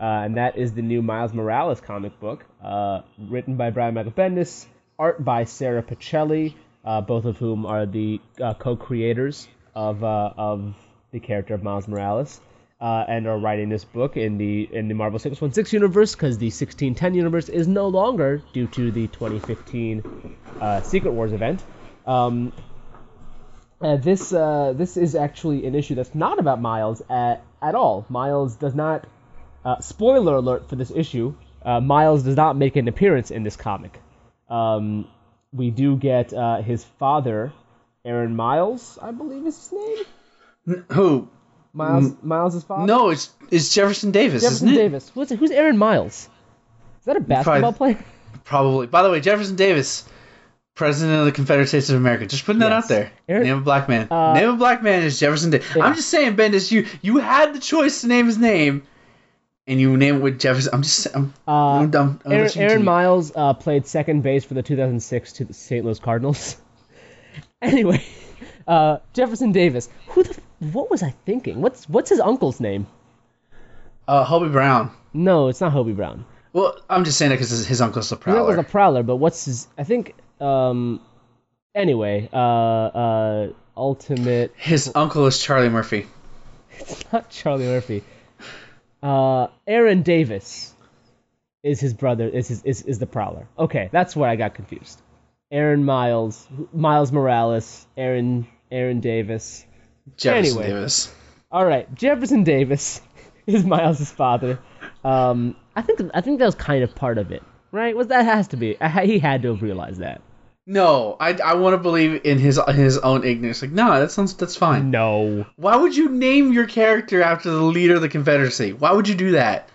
uh, 0.00 0.04
and 0.04 0.36
that 0.36 0.56
is 0.56 0.72
the 0.72 0.82
new 0.82 1.02
Miles 1.02 1.32
Morales 1.32 1.80
comic 1.80 2.18
book, 2.18 2.44
uh, 2.64 3.02
written 3.16 3.56
by 3.56 3.70
Brian 3.70 3.94
Michael 3.94 4.10
Bendis, 4.10 4.66
art 4.98 5.24
by 5.24 5.44
Sara 5.44 5.84
Pichelli, 5.84 6.54
uh, 6.84 7.00
both 7.00 7.24
of 7.24 7.36
whom 7.36 7.66
are 7.66 7.86
the 7.86 8.20
uh, 8.40 8.54
co-creators 8.54 9.48
of 9.74 10.02
uh, 10.02 10.32
of 10.36 10.74
the 11.12 11.20
character 11.20 11.54
of 11.54 11.62
Miles 11.62 11.88
Morales, 11.88 12.40
uh, 12.80 13.04
and 13.08 13.26
are 13.26 13.38
writing 13.38 13.68
this 13.68 13.84
book 13.84 14.16
in 14.16 14.38
the 14.38 14.68
in 14.72 14.88
the 14.88 14.94
Marvel 14.94 15.18
616 15.18 15.76
universe 15.76 16.14
because 16.14 16.38
the 16.38 16.46
1610 16.46 17.14
universe 17.14 17.48
is 17.48 17.68
no 17.68 17.88
longer 17.88 18.42
due 18.52 18.66
to 18.68 18.90
the 18.90 19.06
2015 19.08 20.36
uh, 20.60 20.80
Secret 20.82 21.12
Wars 21.12 21.32
event. 21.32 21.62
Um, 22.06 22.52
uh, 23.80 23.96
this 23.96 24.32
uh, 24.32 24.72
this 24.76 24.96
is 24.96 25.14
actually 25.14 25.66
an 25.66 25.74
issue 25.74 25.94
that's 25.94 26.14
not 26.14 26.38
about 26.38 26.60
Miles 26.60 27.02
at, 27.10 27.44
at 27.60 27.74
all. 27.74 28.06
Miles 28.08 28.56
does 28.56 28.74
not. 28.74 29.06
Uh, 29.62 29.78
spoiler 29.80 30.36
alert 30.36 30.70
for 30.70 30.76
this 30.76 30.90
issue: 30.90 31.34
Miles 31.64 32.22
does 32.22 32.36
not 32.36 32.56
make 32.56 32.76
an 32.76 32.88
appearance 32.88 33.30
in 33.30 33.42
this 33.42 33.56
comic. 33.56 34.00
Um, 34.48 35.06
we 35.52 35.70
do 35.70 35.96
get 35.96 36.32
uh, 36.32 36.62
his 36.62 36.84
father, 36.98 37.52
Aaron 38.04 38.36
Miles, 38.36 38.98
I 39.00 39.10
believe 39.10 39.46
is 39.46 39.70
his 39.70 39.72
name. 40.66 40.84
Who? 40.92 41.28
Miles 41.72 42.12
Miles's 42.22 42.64
father. 42.64 42.84
No, 42.86 43.10
it's 43.10 43.30
it's 43.50 43.72
Jefferson 43.72 44.10
Davis, 44.10 44.42
Jefferson 44.42 44.68
isn't 44.68 44.78
it? 44.78 44.82
Davis. 44.82 45.10
Who's 45.14 45.30
who's 45.30 45.50
Aaron 45.52 45.78
Miles? 45.78 46.28
Is 46.98 47.04
that 47.06 47.16
a 47.16 47.20
basketball 47.20 47.72
player? 47.72 48.02
Probably. 48.44 48.86
By 48.88 49.02
the 49.02 49.10
way, 49.10 49.20
Jefferson 49.20 49.54
Davis, 49.56 50.04
President 50.74 51.18
of 51.20 51.26
the 51.26 51.32
Confederate 51.32 51.68
States 51.68 51.88
of 51.88 51.96
America. 51.96 52.26
Just 52.26 52.44
putting 52.44 52.58
that 52.60 52.70
Yes. 52.70 52.84
out 52.84 52.88
there. 52.88 53.12
Aaron- 53.28 53.42
name 53.44 53.52
of 53.54 53.60
a 53.60 53.64
black 53.64 53.88
man. 53.88 54.08
Uh, 54.10 54.34
name 54.34 54.48
of 54.48 54.54
a 54.56 54.58
black 54.58 54.82
man 54.82 55.04
is 55.04 55.20
Jefferson 55.20 55.50
Davis. 55.50 55.68
yeah. 55.76 55.84
I'm 55.84 55.94
just 55.94 56.08
saying, 56.08 56.34
Bendis, 56.36 56.72
you 56.72 56.86
you 57.02 57.18
had 57.18 57.54
the 57.54 57.60
choice 57.60 58.00
to 58.00 58.08
name 58.08 58.26
his 58.26 58.38
name, 58.38 58.82
and 59.66 59.80
you 59.80 59.96
name 59.96 60.16
it 60.16 60.18
with 60.20 60.40
Jefferson. 60.40 60.74
I'm 60.74 60.82
just. 60.82 61.06
I'm, 61.14 61.34
Uh, 61.46 61.50
I'm, 61.50 61.94
I'm, 61.94 62.20
I'm 62.24 62.32
Aaron, 62.32 62.50
Aaron. 62.56 62.84
Miles 62.84 63.32
uh, 63.34 63.54
played 63.54 63.86
second 63.86 64.22
base 64.22 64.44
for 64.44 64.54
the 64.54 64.62
2006 64.62 65.32
to 65.34 65.44
the 65.44 65.54
St. 65.54 65.84
Louis 65.84 65.98
Cardinals. 65.98 66.56
anyway, 67.62 68.04
uh, 68.66 68.98
Jefferson 69.12 69.52
Davis. 69.52 69.88
Who 70.08 70.22
the? 70.22 70.36
What 70.72 70.90
was 70.90 71.02
I 71.02 71.10
thinking? 71.24 71.60
What's 71.62 71.88
what's 71.88 72.10
his 72.10 72.20
uncle's 72.20 72.60
name? 72.60 72.86
Uh, 74.06 74.24
Hobie 74.24 74.50
Brown. 74.52 74.90
No, 75.12 75.48
it's 75.48 75.60
not 75.60 75.72
Hobie 75.72 75.96
Brown. 75.96 76.24
Well, 76.52 76.76
I'm 76.90 77.04
just 77.04 77.16
saying 77.16 77.30
that 77.30 77.36
because 77.36 77.50
his, 77.66 77.80
uncle's 77.80 78.10
a 78.10 78.16
His 78.16 78.26
uncle's 78.26 78.46
prowler. 78.46 78.56
a 78.58 78.64
Prowler, 78.64 79.02
but 79.04 79.16
what's 79.16 79.44
his? 79.44 79.68
I 79.78 79.84
think. 79.84 80.14
Um. 80.40 81.00
Anyway, 81.74 82.28
uh, 82.32 82.36
uh, 82.36 83.48
Ultimate. 83.76 84.52
His 84.56 84.90
uncle 84.94 85.26
is 85.26 85.38
Charlie 85.40 85.68
Murphy. 85.68 86.06
It's 86.80 87.12
not 87.12 87.28
Charlie 87.30 87.66
Murphy. 87.66 88.02
Uh, 89.02 89.48
Aaron 89.66 90.02
Davis 90.02 90.74
is 91.62 91.80
his 91.80 91.94
brother. 91.94 92.28
Is 92.28 92.48
his 92.48 92.62
is, 92.64 92.82
is 92.82 92.98
the 92.98 93.06
Prowler? 93.06 93.46
Okay, 93.58 93.88
that's 93.92 94.14
where 94.16 94.28
I 94.28 94.36
got 94.36 94.54
confused. 94.54 95.00
Aaron 95.50 95.84
Miles, 95.84 96.46
Miles 96.72 97.10
Morales, 97.12 97.86
Aaron 97.96 98.46
Aaron 98.70 99.00
Davis. 99.00 99.64
Jefferson 100.16 100.58
Anyway. 100.58 100.72
Davis. 100.74 101.14
All 101.50 101.64
right, 101.64 101.92
Jefferson 101.94 102.44
Davis 102.44 103.00
is 103.46 103.64
Miles' 103.64 104.10
father. 104.10 104.58
Um, 105.04 105.56
I 105.74 105.82
think 105.82 106.00
I 106.14 106.20
think 106.20 106.38
that 106.38 106.46
was 106.46 106.54
kind 106.54 106.82
of 106.84 106.94
part 106.94 107.18
of 107.18 107.32
it. 107.32 107.42
right? 107.72 107.96
Was 107.96 108.08
that 108.08 108.24
has 108.24 108.48
to 108.48 108.56
be? 108.56 108.80
I 108.80 109.06
He 109.06 109.18
had 109.18 109.42
to 109.42 109.48
have 109.48 109.62
realized 109.62 110.00
that. 110.00 110.20
No, 110.66 111.16
I, 111.18 111.32
I 111.32 111.54
want 111.54 111.74
to 111.74 111.78
believe 111.78 112.24
in 112.24 112.38
his 112.38 112.60
his 112.68 112.98
own 112.98 113.24
ignorance. 113.24 113.62
Like, 113.62 113.72
no, 113.72 113.98
that 113.98 114.10
sounds 114.12 114.34
that's 114.34 114.56
fine. 114.56 114.90
No, 114.90 115.46
Why 115.56 115.76
would 115.76 115.96
you 115.96 116.08
name 116.10 116.52
your 116.52 116.66
character 116.66 117.22
after 117.22 117.50
the 117.50 117.62
leader 117.62 117.96
of 117.96 118.02
the 118.02 118.08
Confederacy? 118.08 118.72
Why 118.72 118.92
would 118.92 119.08
you 119.08 119.14
do 119.14 119.32
that? 119.32 119.68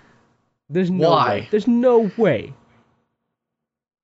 there's 0.70 0.90
no 0.90 1.10
Why? 1.10 1.30
way. 1.30 1.48
There's 1.52 1.68
no 1.68 2.10
way. 2.18 2.53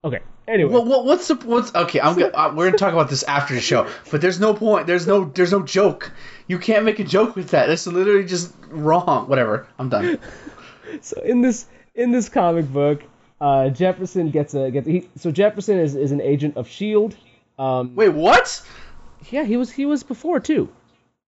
Okay. 0.04 0.20
Anyway, 0.48 0.74
What, 0.74 0.86
what 0.86 1.06
what's 1.06 1.28
the 1.28 1.36
what's 1.36 1.74
okay? 1.74 2.02
I'm 2.02 2.18
gonna, 2.18 2.32
uh, 2.34 2.54
we're 2.56 2.66
gonna 2.66 2.78
talk 2.78 2.94
about 2.94 3.10
this 3.10 3.24
after 3.24 3.54
the 3.54 3.62
show, 3.62 3.88
but 4.12 4.20
there's 4.22 4.40
no 4.40 4.54
point. 4.54 4.88
There's 4.88 5.08
no 5.08 5.26
there's 5.26 5.52
no 5.52 5.62
joke. 5.62 6.12
You 6.48 6.58
can't 6.60 6.84
make 6.84 7.00
a 7.00 7.04
joke 7.04 7.36
with 7.36 7.50
that. 7.52 7.68
That's 7.68 7.88
literally 7.88 8.26
just 8.26 8.54
wrong. 8.70 9.30
Whatever. 9.30 9.68
I'm 9.80 9.90
done. 9.90 10.20
so 11.02 11.22
in 11.22 11.42
this 11.42 11.68
in 11.96 12.12
this 12.12 12.28
comic 12.28 12.68
book, 12.72 13.04
uh, 13.42 13.70
Jefferson 13.70 14.30
gets 14.30 14.54
a 14.54 14.72
gets 14.72 14.88
he, 14.88 15.10
so 15.18 15.32
Jefferson 15.32 15.78
is, 15.80 15.96
is 15.96 16.12
an 16.14 16.22
agent 16.22 16.56
of 16.56 16.68
Shield. 16.70 17.16
Um, 17.60 17.96
Wait, 17.96 18.10
what? 18.10 18.62
yeah, 19.30 19.44
he 19.44 19.58
was 19.58 19.70
he 19.72 19.86
was 19.86 20.04
before 20.04 20.40
too. 20.40 20.70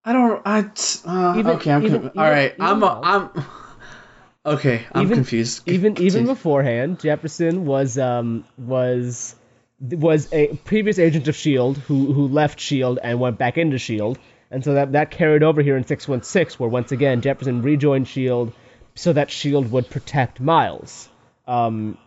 I 0.06 0.14
don't. 0.14 0.42
I. 0.46 0.60
Uh, 1.06 1.38
Even- 1.40 1.52
okay, 1.58 1.72
I'm. 1.72 1.84
even- 1.86 2.02
even- 2.06 2.18
all 2.20 2.30
right, 2.30 2.54
I'm. 2.60 2.80
now. 2.80 3.02
I'm. 3.04 3.30
Okay, 4.46 4.86
I'm 4.94 5.04
Even- 5.04 5.16
confused. 5.20 5.62
Even 5.70 5.94
even 5.94 6.06
Continue. 6.26 6.28
beforehand, 6.34 7.00
Jefferson 7.00 7.66
was 7.66 7.98
um 7.98 8.44
was 8.58 9.36
was 9.80 10.28
a 10.34 10.48
previous 10.66 11.00
agent 11.00 11.30
of 11.30 11.36
Shield 11.38 11.78
who 11.78 12.12
who 12.12 12.28
left 12.28 12.60
Shield 12.60 13.00
and 13.02 13.22
went 13.22 13.38
back 13.38 13.58
into 13.58 13.78
Shield, 13.78 14.20
and 14.52 14.62
so 14.62 14.74
that 14.74 14.92
that 14.92 15.12
carried 15.12 15.44
over 15.44 15.62
here 15.62 15.78
in 15.78 15.86
six 15.88 16.10
one 16.10 16.24
six, 16.24 16.60
where 16.60 16.70
once 16.70 16.92
again 16.92 17.22
Jefferson 17.22 17.62
rejoined 17.62 18.06
Shield 18.10 18.52
so 18.96 19.14
that 19.14 19.32
Shield 19.32 19.72
would 19.72 19.90
protect 19.90 20.42
Miles. 20.42 21.08
Um, 21.48 21.98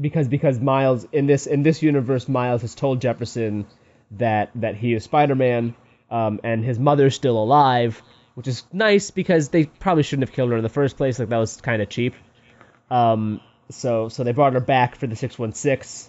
because 0.00 0.28
because 0.28 0.60
Miles 0.60 1.06
in 1.12 1.26
this 1.26 1.46
in 1.46 1.62
this 1.62 1.82
universe, 1.82 2.28
Miles 2.28 2.62
has 2.62 2.74
told 2.74 3.00
Jefferson 3.00 3.66
that 4.12 4.50
that 4.56 4.76
he 4.76 4.94
is 4.94 5.04
Spider-Man, 5.04 5.74
um, 6.10 6.40
and 6.44 6.64
his 6.64 6.78
mother's 6.78 7.14
still 7.14 7.42
alive, 7.42 8.02
which 8.34 8.48
is 8.48 8.64
nice 8.72 9.10
because 9.10 9.48
they 9.48 9.64
probably 9.64 10.02
shouldn't 10.02 10.28
have 10.28 10.34
killed 10.34 10.50
her 10.50 10.56
in 10.56 10.62
the 10.62 10.68
first 10.68 10.96
place. 10.96 11.18
Like 11.18 11.28
that 11.28 11.38
was 11.38 11.60
kind 11.60 11.82
of 11.82 11.88
cheap. 11.88 12.14
Um, 12.90 13.40
so 13.70 14.08
so 14.08 14.24
they 14.24 14.32
brought 14.32 14.54
her 14.54 14.60
back 14.60 14.96
for 14.96 15.06
the 15.06 15.16
six 15.16 15.38
one 15.38 15.52
six. 15.52 16.08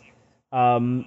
Um, 0.51 1.05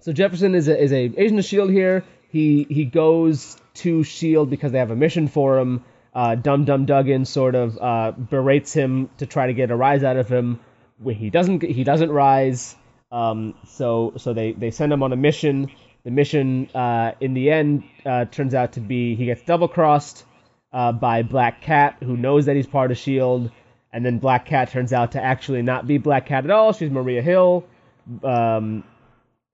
so 0.00 0.12
Jefferson 0.12 0.54
is 0.54 0.68
a 0.68 0.80
is 0.80 0.92
a 0.92 1.04
agent 1.16 1.38
of 1.38 1.44
Shield 1.44 1.70
here. 1.70 2.04
He 2.30 2.66
he 2.68 2.84
goes 2.84 3.56
to 3.74 4.02
Shield 4.02 4.50
because 4.50 4.72
they 4.72 4.78
have 4.78 4.90
a 4.90 4.96
mission 4.96 5.28
for 5.28 5.58
him. 5.58 5.84
Uh, 6.18 6.34
Dum 6.34 6.64
Dum 6.64 6.84
Dugan 6.84 7.24
sort 7.24 7.54
of 7.54 7.78
uh, 7.80 8.10
berates 8.10 8.72
him 8.72 9.08
to 9.18 9.26
try 9.26 9.46
to 9.46 9.52
get 9.54 9.70
a 9.70 9.76
rise 9.76 10.02
out 10.02 10.16
of 10.16 10.28
him. 10.28 10.58
He 11.06 11.30
doesn't 11.30 11.62
he 11.62 11.84
doesn't 11.84 12.10
rise. 12.10 12.74
Um, 13.12 13.54
so 13.68 14.14
so 14.16 14.32
they 14.32 14.50
they 14.50 14.72
send 14.72 14.92
him 14.92 15.04
on 15.04 15.12
a 15.12 15.16
mission. 15.16 15.70
The 16.02 16.10
mission 16.10 16.70
uh, 16.74 17.12
in 17.20 17.34
the 17.34 17.52
end 17.52 17.84
uh, 18.04 18.24
turns 18.24 18.52
out 18.52 18.72
to 18.72 18.80
be 18.80 19.14
he 19.14 19.26
gets 19.26 19.42
double 19.42 19.68
crossed 19.68 20.24
uh, 20.72 20.90
by 20.90 21.22
Black 21.22 21.62
Cat, 21.62 21.98
who 22.02 22.16
knows 22.16 22.46
that 22.46 22.56
he's 22.56 22.66
part 22.66 22.90
of 22.90 22.98
Shield, 22.98 23.52
and 23.92 24.04
then 24.04 24.18
Black 24.18 24.44
Cat 24.46 24.72
turns 24.72 24.92
out 24.92 25.12
to 25.12 25.22
actually 25.22 25.62
not 25.62 25.86
be 25.86 25.98
Black 25.98 26.26
Cat 26.26 26.42
at 26.42 26.50
all. 26.50 26.72
She's 26.72 26.90
Maria 26.90 27.22
Hill. 27.22 27.64
Um, 28.24 28.82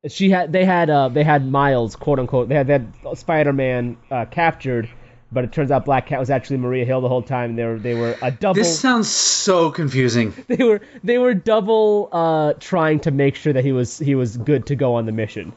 she 0.09 0.31
had 0.31 0.51
they 0.51 0.65
had 0.65 0.89
uh, 0.89 1.11
they 1.11 1.25
had 1.25 1.47
Miles 1.47 1.95
quote 1.95 2.19
unquote 2.19 2.49
they 2.49 2.55
had 2.55 2.69
that 2.69 3.19
Spider 3.19 3.53
Man 3.53 3.99
captured, 4.31 4.89
but 5.35 5.45
it 5.45 5.53
turns 5.53 5.71
out 5.71 5.85
Black 5.85 6.07
Cat 6.07 6.21
was 6.21 6.31
actually 6.31 6.59
Maria 6.59 6.85
Hill 6.85 7.01
the 7.01 7.09
whole 7.09 7.23
time. 7.23 7.57
They 7.57 7.65
were 7.65 7.79
they 7.79 7.95
were 7.95 8.17
a 8.23 8.31
double 8.31 8.55
This 8.55 8.79
sounds 8.79 9.09
so 9.11 9.71
confusing. 9.71 10.33
they 10.47 10.65
were 10.65 10.81
they 11.03 11.19
were 11.19 11.35
double 11.35 12.09
uh, 12.13 12.55
trying 12.55 13.01
to 13.01 13.11
make 13.11 13.35
sure 13.35 13.53
that 13.53 13.65
he 13.65 13.73
was 13.73 13.99
he 13.99 14.15
was 14.15 14.37
good 14.37 14.67
to 14.67 14.77
go 14.77 14.95
on 14.95 15.07
the 15.07 15.13
mission. 15.13 15.53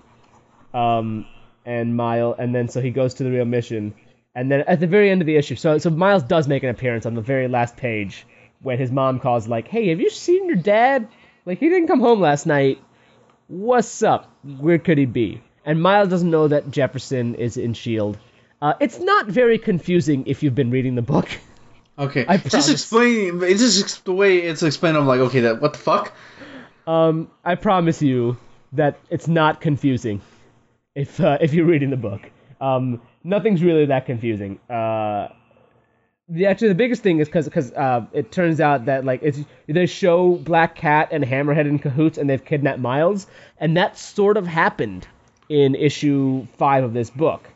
Um, 0.74 1.26
and 1.66 1.96
Miles, 1.96 2.36
and 2.40 2.54
then 2.54 2.68
so 2.68 2.82
he 2.82 2.90
goes 2.90 3.14
to 3.16 3.24
the 3.24 3.32
real 3.32 3.46
mission, 3.46 3.94
and 4.36 4.52
then 4.52 4.62
at 4.62 4.80
the 4.80 4.88
very 4.88 5.10
end 5.10 5.22
of 5.22 5.28
the 5.28 5.36
issue, 5.36 5.56
so 5.56 5.78
so 5.78 5.90
Miles 5.92 6.24
does 6.24 6.48
make 6.48 6.64
an 6.64 6.70
appearance 6.70 7.06
on 7.06 7.14
the 7.14 7.22
very 7.22 7.48
last 7.48 7.78
page 7.78 8.26
when 8.62 8.80
his 8.80 8.92
mom 8.92 9.20
calls 9.20 9.48
like, 9.48 9.68
"Hey, 9.68 9.90
have 9.90 10.02
you 10.02 10.10
seen 10.10 10.48
your 10.48 10.58
dad? 10.58 11.08
Like 11.46 11.60
he 11.60 11.70
didn't 11.70 11.88
come 11.88 12.00
home 12.00 12.20
last 12.20 12.48
night. 12.48 12.82
What's 13.48 14.02
up? 14.02 14.30
Where 14.44 14.80
could 14.80 14.98
he 14.98 15.06
be?" 15.06 15.42
And 15.64 15.82
Miles 15.82 16.10
doesn't 16.10 16.32
know 16.32 16.48
that 16.48 16.72
Jefferson 16.72 17.36
is 17.36 17.58
in 17.58 17.74
Shield. 17.74 18.18
Uh, 18.62 18.74
it's 18.80 19.00
not 19.00 19.28
very 19.28 19.58
confusing 19.58 20.26
if 20.26 20.42
you've 20.42 20.56
been 20.56 20.72
reading 20.72 20.96
the 20.96 21.02
book. 21.02 21.28
Okay, 22.00 22.26
I 22.28 22.38
just 22.38 22.70
explain. 22.70 23.42
It's 23.44 23.62
just 23.62 24.06
the 24.06 24.14
way 24.14 24.40
it's 24.40 24.62
explained. 24.62 24.98
I'm 24.98 25.08
like, 25.08 25.20
okay, 25.20 25.42
that 25.42 25.62
what 25.62 25.74
the 25.74 25.80
fuck? 25.80 26.14
Um, 26.86 27.30
I 27.44 27.56
promise 27.56 28.02
you 28.02 28.38
that 28.74 29.00
it's 29.10 29.28
not 29.28 29.62
confusing 29.62 30.22
if 30.96 31.20
uh, 31.20 31.38
if 31.42 31.54
you're 31.54 31.66
reading 31.66 31.90
the 31.90 31.98
book. 31.98 32.30
Um, 32.62 33.02
nothing's 33.24 33.64
really 33.64 33.86
that 33.86 34.06
confusing. 34.06 34.60
Uh, 34.70 35.30
the 36.30 36.46
actually 36.48 36.70
the 36.70 36.76
biggest 36.76 37.04
thing 37.04 37.20
is 37.20 37.28
because 37.28 37.46
because 37.46 37.72
uh, 37.74 38.06
it 38.14 38.32
turns 38.32 38.60
out 38.60 38.86
that 38.86 39.06
like 39.06 39.22
it's 39.24 39.40
they 39.68 39.86
show 39.86 40.36
Black 40.36 40.76
Cat 40.76 41.10
and 41.12 41.24
Hammerhead 41.24 41.68
in 41.68 41.80
cahoots 41.80 42.18
and 42.18 42.30
they've 42.30 42.44
kidnapped 42.44 42.80
Miles, 42.80 43.28
and 43.60 43.78
that 43.78 43.98
sort 43.98 44.38
of 44.38 44.46
happened 44.46 45.08
in 45.50 45.76
issue 45.76 46.46
five 46.58 46.84
of 46.84 46.94
this 46.94 47.10
book. 47.10 47.48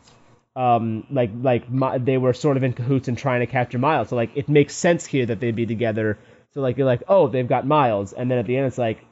Um, 0.54 1.06
like 1.10 1.30
like 1.34 1.70
Mi- 1.70 1.98
they 1.98 2.18
were 2.18 2.34
sort 2.34 2.56
of 2.56 2.62
in 2.62 2.72
cahoots 2.74 3.08
and 3.08 3.16
trying 3.16 3.40
to 3.40 3.46
capture 3.46 3.78
Miles. 3.78 4.10
So 4.10 4.16
like 4.16 4.32
it 4.36 4.48
makes 4.48 4.74
sense 4.74 5.06
here 5.06 5.26
that 5.26 5.40
they'd 5.40 5.56
be 5.56 5.66
together. 5.66 6.18
So 6.52 6.60
like 6.60 6.76
you're 6.76 6.86
like 6.86 7.04
oh 7.08 7.28
they've 7.28 7.48
got 7.48 7.66
Miles, 7.66 8.12
and 8.12 8.30
then 8.30 8.38
at 8.38 8.46
the 8.46 8.56
end 8.56 8.66
it's 8.66 8.78
like 8.78 9.02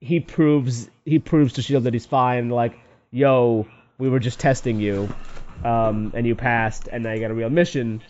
he 0.00 0.20
proves 0.20 0.90
he 1.04 1.18
proves 1.18 1.54
to 1.54 1.62
Shield 1.62 1.84
that 1.84 1.94
he's 1.94 2.06
fine. 2.06 2.50
Like, 2.50 2.78
yo, 3.10 3.66
we 3.98 4.08
were 4.08 4.18
just 4.18 4.38
testing 4.38 4.80
you, 4.80 5.08
um, 5.64 6.12
and 6.14 6.26
you 6.26 6.34
passed, 6.34 6.88
and 6.90 7.04
now 7.04 7.12
you 7.12 7.20
got 7.20 7.30
a 7.30 7.34
real 7.34 7.50
mission. 7.50 8.02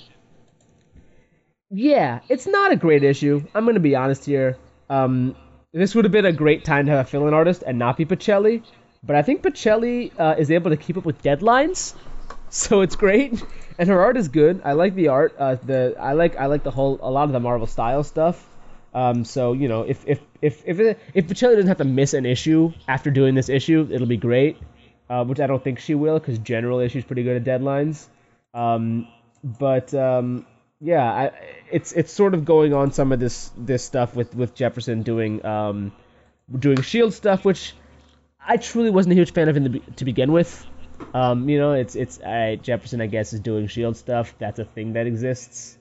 Yeah, 1.71 2.21
it's 2.29 2.47
not 2.47 2.73
a 2.73 2.77
great 2.77 3.03
issue. 3.03 3.45
I'm 3.55 3.65
gonna 3.67 3.81
be 3.81 3.97
honest 3.97 4.25
here. 4.25 4.57
Um, 4.89 5.37
this 5.73 5.95
would 5.95 6.05
have 6.05 6.13
been 6.13 6.27
a 6.27 6.33
great 6.33 6.65
time 6.65 6.87
to 6.87 6.93
have 6.93 7.07
a 7.07 7.09
fill-in 7.09 7.35
artist 7.35 7.63
and 7.67 7.79
not 7.79 7.97
be 7.97 8.05
Pichelli, 8.05 8.63
but 9.03 9.17
I 9.17 9.23
think 9.23 9.43
Pichelli 9.43 10.13
uh, 10.19 10.37
is 10.39 10.51
able 10.51 10.71
to 10.71 10.77
keep 10.77 10.97
up 10.97 11.05
with 11.05 11.23
deadlines, 11.23 11.95
so 12.51 12.81
it's 12.81 12.97
great. 12.97 13.43
And 13.79 13.89
her 13.89 14.01
art 14.01 14.17
is 14.17 14.29
good. 14.29 14.63
I 14.65 14.73
like 14.73 14.95
the 14.95 15.09
art. 15.09 15.35
Uh, 15.39 15.57
the 15.57 15.97
I 15.99 16.13
like 16.13 16.37
I 16.37 16.47
like 16.47 16.63
the 16.63 16.71
whole 16.71 16.99
a 17.03 17.11
lot 17.11 17.25
of 17.25 17.33
the 17.33 17.41
Marvel 17.41 17.67
style 17.67 18.03
stuff. 18.05 18.43
Um, 18.95 19.25
so 19.25 19.53
you 19.53 19.69
know, 19.69 19.83
if 19.83 20.05
if 20.07 20.21
if 20.41 20.63
if 20.67 20.81
if 21.13 21.27
Pichelli 21.27 21.55
doesn't 21.55 21.69
have 21.69 21.79
to 21.79 21.85
miss 21.85 22.15
an 22.15 22.25
issue 22.25 22.73
after 22.89 23.11
doing 23.11 23.35
this 23.35 23.49
issue, 23.49 23.87
it'll 23.91 24.07
be 24.07 24.17
great. 24.17 24.57
Uh, 25.09 25.25
which 25.25 25.39
I 25.39 25.47
don't 25.47 25.63
think 25.63 25.79
she 25.79 25.95
will, 25.95 26.19
because 26.19 26.39
generally 26.39 26.89
she's 26.89 27.05
pretty 27.05 27.23
good 27.23 27.37
at 27.37 27.45
deadlines. 27.45 28.09
Um, 28.55 29.07
but 29.45 29.95
um, 29.95 30.47
yeah, 30.81 31.05
I, 31.05 31.31
it's 31.71 31.93
it's 31.93 32.13
sort 32.13 32.35
of 32.35 32.45
going 32.45 32.75
on 32.75 32.91
some 32.93 33.13
of 33.13 33.21
this 33.21 33.51
this 33.57 33.85
stuff 33.85 34.17
with 34.17 34.35
with 34.35 34.55
Jefferson 34.55 35.03
doing 35.03 35.45
um, 35.45 35.93
doing 36.59 36.83
Shield 36.83 37.15
stuff, 37.15 37.45
which 37.45 37.75
I 38.45 38.57
truly 38.57 38.91
wasn't 38.91 39.13
a 39.13 39.17
huge 39.17 39.33
fan 39.33 39.49
of 39.49 39.57
in 39.57 39.65
the 39.65 39.79
to 39.97 40.05
begin 40.05 40.33
with. 40.33 40.67
Um, 41.15 41.49
you 41.49 41.59
know, 41.59 41.73
it's 41.73 41.97
it's 41.97 42.21
uh, 42.21 42.57
Jefferson, 42.63 43.01
I 43.01 43.07
guess, 43.07 43.33
is 43.33 43.41
doing 43.41 43.67
Shield 43.69 43.97
stuff. 43.97 44.35
That's 44.39 44.59
a 44.59 44.65
thing 44.65 44.95
that 44.95 45.07
exists, 45.07 45.79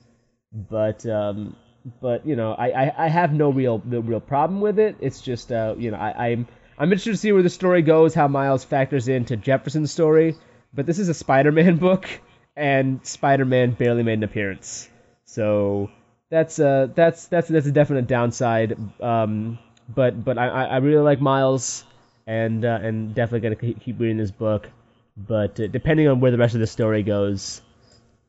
but 0.52 1.04
um, 1.06 1.56
but 2.00 2.26
you 2.26 2.36
know, 2.36 2.52
I, 2.52 2.86
I, 2.86 3.04
I 3.04 3.08
have 3.08 3.32
no 3.32 3.50
real 3.50 3.82
no 3.84 4.00
real 4.00 4.20
problem 4.20 4.60
with 4.60 4.78
it. 4.78 4.96
It's 5.00 5.20
just 5.20 5.52
uh, 5.52 5.74
you 5.78 5.90
know, 5.90 5.98
I, 5.98 6.28
I'm 6.28 6.46
I'm 6.78 6.92
interested 6.92 7.12
to 7.12 7.16
see 7.16 7.32
where 7.32 7.42
the 7.42 7.50
story 7.50 7.82
goes, 7.82 8.14
how 8.14 8.28
Miles 8.28 8.64
factors 8.64 9.08
into 9.08 9.36
Jefferson's 9.36 9.92
story. 9.92 10.36
But 10.74 10.86
this 10.86 10.98
is 10.98 11.08
a 11.08 11.14
Spider-Man 11.14 11.76
book, 11.88 12.08
and 12.54 13.04
Spider-Man 13.06 13.72
barely 13.72 14.02
made 14.02 14.18
an 14.18 14.24
appearance, 14.24 14.88
so 15.24 15.90
that's 16.30 16.58
uh 16.58 16.88
that's 16.94 17.26
that's 17.28 17.48
that's 17.48 17.66
a 17.66 17.72
definite 17.72 18.06
downside. 18.06 18.76
Um, 19.00 19.58
but 19.88 20.24
but 20.24 20.38
I 20.38 20.48
I 20.48 20.64
I 20.64 20.76
really 20.78 21.02
like 21.02 21.20
Miles, 21.20 21.84
and 22.26 22.64
uh, 22.64 22.78
and 22.82 23.14
definitely 23.14 23.56
gonna 23.56 23.74
keep 23.74 24.00
reading 24.00 24.16
this 24.16 24.30
book. 24.30 24.68
But 25.16 25.58
uh, 25.58 25.66
depending 25.68 26.08
on 26.08 26.20
where 26.20 26.30
the 26.30 26.38
rest 26.38 26.54
of 26.54 26.60
the 26.60 26.66
story 26.66 27.02
goes, 27.02 27.62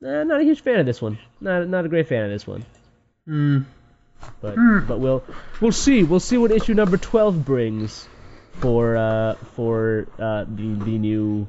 uh, 0.05 0.23
not 0.23 0.39
a 0.39 0.43
huge 0.43 0.61
fan 0.61 0.79
of 0.79 0.85
this 0.85 1.01
one. 1.01 1.17
Not 1.41 1.67
not 1.67 1.85
a 1.85 1.89
great 1.89 2.07
fan 2.07 2.23
of 2.23 2.29
this 2.29 2.47
one. 2.47 2.65
Hmm. 3.25 3.59
But 4.41 4.55
but 4.87 4.99
we'll 4.99 5.23
we'll 5.61 5.71
see. 5.71 6.03
We'll 6.03 6.19
see 6.19 6.37
what 6.37 6.51
issue 6.51 6.73
number 6.73 6.97
twelve 6.97 7.45
brings 7.45 8.07
for 8.59 8.97
uh 8.97 9.35
for 9.55 10.07
uh 10.17 10.45
the, 10.45 10.73
the 10.85 10.97
new. 10.97 11.47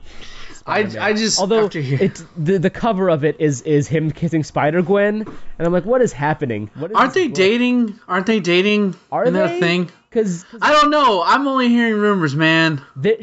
I, 0.66 0.82
Spider-Man. 0.82 1.02
I 1.02 1.12
just 1.14 1.40
Although 1.40 1.70
it's 1.72 2.24
the 2.36 2.58
the 2.58 2.68
cover 2.68 3.08
of 3.08 3.24
it 3.24 3.40
is 3.40 3.62
is 3.62 3.88
him 3.88 4.10
kissing 4.10 4.44
Spider 4.44 4.82
Gwen, 4.82 5.22
and 5.22 5.66
I'm 5.66 5.72
like, 5.72 5.86
what 5.86 6.02
is 6.02 6.12
happening? 6.12 6.70
What 6.74 6.90
is 6.90 6.96
aren't 6.96 7.14
they 7.14 7.28
book? 7.28 7.36
dating? 7.36 7.98
Aren't 8.06 8.26
they 8.26 8.40
dating? 8.40 8.94
Are 9.10 9.22
Isn't 9.22 9.34
they? 9.34 9.40
that 9.40 9.56
a 9.56 9.60
thing? 9.60 9.90
Because 10.10 10.44
I 10.62 10.72
don't 10.72 10.90
know. 10.90 11.22
I'm 11.24 11.46
only 11.46 11.68
hearing 11.68 12.00
rumors, 12.00 12.34
man. 12.34 12.82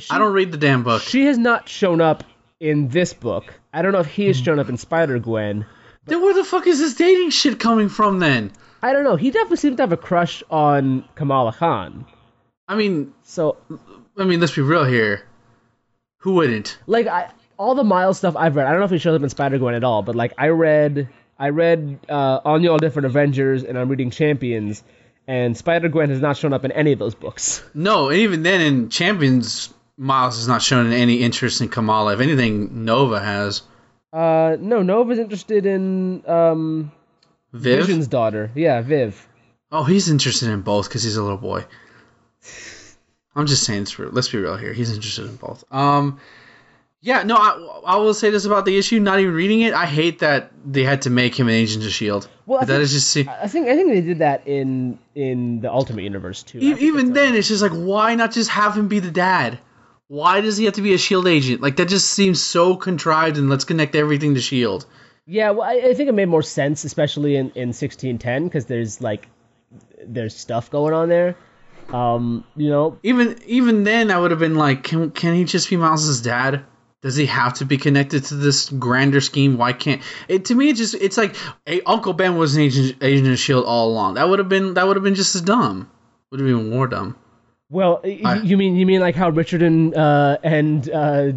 I 0.09 0.17
don't 0.17 0.33
read 0.33 0.51
the 0.51 0.57
damn 0.57 0.83
book. 0.83 1.01
She 1.01 1.25
has 1.25 1.37
not 1.37 1.67
shown 1.67 2.01
up 2.01 2.23
in 2.59 2.87
this 2.89 3.13
book. 3.13 3.53
I 3.73 3.81
don't 3.81 3.91
know 3.91 3.99
if 3.99 4.07
he 4.07 4.27
has 4.27 4.37
shown 4.39 4.59
up 4.59 4.69
in 4.69 4.77
Spider 4.77 5.19
Gwen. 5.19 5.65
Then 6.05 6.21
where 6.21 6.33
the 6.33 6.43
fuck 6.43 6.67
is 6.67 6.79
this 6.79 6.93
dating 6.95 7.31
shit 7.31 7.59
coming 7.59 7.89
from 7.89 8.19
then? 8.19 8.51
I 8.83 8.93
don't 8.93 9.03
know. 9.03 9.15
He 9.15 9.31
definitely 9.31 9.57
seems 9.57 9.77
to 9.77 9.83
have 9.83 9.91
a 9.91 9.97
crush 9.97 10.43
on 10.51 11.03
Kamala 11.15 11.53
Khan. 11.53 12.05
I 12.67 12.75
mean, 12.75 13.13
So 13.23 13.57
I 14.17 14.23
mean, 14.23 14.39
let's 14.39 14.55
be 14.55 14.61
real 14.61 14.85
here. 14.85 15.23
Who 16.19 16.33
wouldn't? 16.33 16.77
like 16.87 17.07
I 17.07 17.31
all 17.57 17.73
the 17.73 17.83
Miles 17.83 18.17
stuff 18.17 18.35
I've 18.35 18.55
read, 18.55 18.67
I 18.67 18.71
don't 18.71 18.79
know 18.79 18.85
if 18.85 18.91
he 18.91 18.97
shows 18.97 19.15
up 19.15 19.23
in 19.23 19.29
Spider 19.29 19.57
Gwen 19.57 19.73
at 19.75 19.83
all, 19.83 20.01
but 20.03 20.15
like 20.15 20.33
I 20.37 20.47
read 20.49 21.09
I 21.39 21.49
read 21.49 21.99
uh, 22.09 22.41
on 22.45 22.61
the 22.61 22.67
all 22.69 22.77
different 22.77 23.07
Avengers 23.07 23.63
and 23.63 23.77
I'm 23.77 23.89
reading 23.89 24.09
Champions, 24.11 24.83
and 25.27 25.57
Spider 25.57 25.89
Gwen 25.89 26.09
has 26.09 26.21
not 26.21 26.37
shown 26.37 26.53
up 26.53 26.65
in 26.65 26.71
any 26.71 26.91
of 26.91 26.99
those 26.99 27.15
books. 27.15 27.63
No, 27.73 28.09
and 28.09 28.19
even 28.19 28.43
then 28.43 28.61
in 28.61 28.89
Champions, 28.89 29.73
Miles 29.97 30.37
has 30.37 30.47
not 30.47 30.61
shown 30.61 30.91
any 30.91 31.21
interest 31.21 31.61
in 31.61 31.69
Kamala. 31.69 32.13
If 32.13 32.19
anything, 32.19 32.85
Nova 32.85 33.19
has. 33.19 33.61
Uh, 34.13 34.57
no, 34.59 34.81
Nova's 34.81 35.19
interested 35.19 35.65
in 35.65 36.23
um 36.27 36.91
Viv. 37.53 37.79
Vision's 37.85 38.07
daughter. 38.07 38.51
Yeah, 38.55 38.81
Viv. 38.81 39.27
Oh, 39.71 39.83
he's 39.83 40.09
interested 40.09 40.49
in 40.49 40.61
both 40.61 40.87
because 40.87 41.03
he's 41.03 41.17
a 41.17 41.23
little 41.23 41.37
boy. 41.37 41.65
I'm 43.35 43.47
just 43.47 43.63
saying, 43.63 43.87
let's 43.97 44.29
be 44.29 44.37
real 44.37 44.55
here. 44.55 44.71
He's 44.71 44.93
interested 44.93 45.25
in 45.25 45.35
both. 45.35 45.63
Um, 45.71 46.19
yeah, 47.05 47.21
no, 47.21 47.35
I, 47.35 47.81
I 47.85 47.95
will 47.97 48.15
say 48.15 48.31
this 48.31 48.45
about 48.45 48.65
the 48.65 48.75
issue. 48.77 48.99
Not 48.99 49.19
even 49.19 49.33
reading 49.35 49.61
it, 49.61 49.73
I 49.75 49.85
hate 49.85 50.19
that 50.19 50.51
they 50.65 50.83
had 50.83 51.03
to 51.03 51.11
make 51.11 51.39
him 51.39 51.47
an 51.47 51.53
agent 51.53 51.85
of 51.85 51.91
Shield. 51.91 52.27
Well, 52.47 52.59
I 52.61 52.65
that 52.65 52.73
think- 52.73 52.81
is 52.81 52.93
just 52.93 53.09
see, 53.11 53.27
I 53.29 53.47
think 53.47 53.67
I 53.67 53.75
think 53.75 53.89
they 53.89 54.01
did 54.01 54.19
that 54.19 54.47
in 54.47 54.97
in 55.13 55.61
the 55.61 55.71
Ultimate 55.71 56.01
Universe 56.03 56.41
too. 56.41 56.57
E- 56.57 56.61
think 56.73 56.81
even 56.81 57.13
then, 57.13 57.35
it's 57.35 57.47
just 57.47 57.61
like, 57.61 57.71
why 57.73 58.15
not 58.15 58.31
just 58.31 58.49
have 58.49 58.75
him 58.75 58.87
be 58.87 58.97
the 58.99 59.11
dad? 59.11 59.59
Why 60.07 60.41
does 60.41 60.57
he 60.57 60.65
have 60.65 60.73
to 60.75 60.81
be 60.81 60.93
a 60.93 60.97
Shield 60.97 61.27
agent? 61.27 61.61
Like 61.61 61.75
that 61.77 61.87
just 61.89 62.09
seems 62.09 62.41
so 62.41 62.75
contrived. 62.75 63.37
And 63.37 63.49
let's 63.49 63.65
connect 63.65 63.95
everything 63.95 64.33
to 64.35 64.41
Shield. 64.41 64.85
Yeah, 65.27 65.51
well, 65.51 65.63
I, 65.69 65.89
I 65.89 65.93
think 65.93 66.09
it 66.09 66.13
made 66.13 66.27
more 66.29 66.43
sense, 66.43 66.83
especially 66.85 67.35
in 67.35 67.51
in 67.55 67.71
sixteen 67.73 68.17
ten, 68.17 68.45
because 68.45 68.65
there's 68.65 68.99
like 69.01 69.27
there's 70.07 70.35
stuff 70.35 70.71
going 70.71 70.93
on 70.95 71.09
there. 71.09 71.35
Um, 71.93 72.43
you 72.55 72.69
know, 72.69 72.97
Even 73.03 73.37
even 73.45 73.83
then, 73.83 74.09
I 74.09 74.17
would 74.19 74.31
have 74.31 74.39
been 74.39 74.55
like, 74.55 74.83
can 74.83 75.11
can 75.11 75.35
he 75.35 75.43
just 75.43 75.69
be 75.69 75.77
Miles's 75.77 76.21
dad? 76.21 76.63
Does 77.05 77.15
he 77.15 77.27
have 77.27 77.53
to 77.59 77.65
be 77.65 77.77
connected 77.77 78.23
to 78.25 78.35
this 78.35 78.67
grander 78.67 79.21
scheme? 79.21 79.59
Why 79.59 79.73
can't 79.73 80.01
it? 80.27 80.45
To 80.45 80.55
me, 80.55 80.69
it 80.69 80.75
just 80.75 80.95
it's 80.95 81.17
like 81.17 81.35
hey, 81.67 81.81
Uncle 81.85 82.13
Ben 82.13 82.35
was 82.35 82.55
an 82.55 82.63
agent, 82.63 82.97
agent 83.01 83.27
of 83.29 83.37
Shield 83.37 83.63
all 83.65 83.89
along. 83.89 84.15
That 84.15 84.27
would 84.27 84.39
have 84.39 84.49
been 84.49 84.73
that 84.73 84.87
would 84.87 84.95
have 84.95 85.03
been 85.03 85.13
just 85.13 85.35
as 85.35 85.41
dumb. 85.41 85.87
Would 86.31 86.39
have 86.39 86.49
been 86.49 86.71
more 86.71 86.87
dumb. 86.87 87.15
well, 87.69 88.01
I- 88.25 88.41
you 88.43 88.57
mean 88.57 88.75
you 88.75 88.87
mean 88.87 89.01
like 89.01 89.13
how 89.13 89.29
Richard 89.29 89.61
and 89.61 89.93
uh 89.95 90.39
and 90.43 90.89
uh 90.89 91.31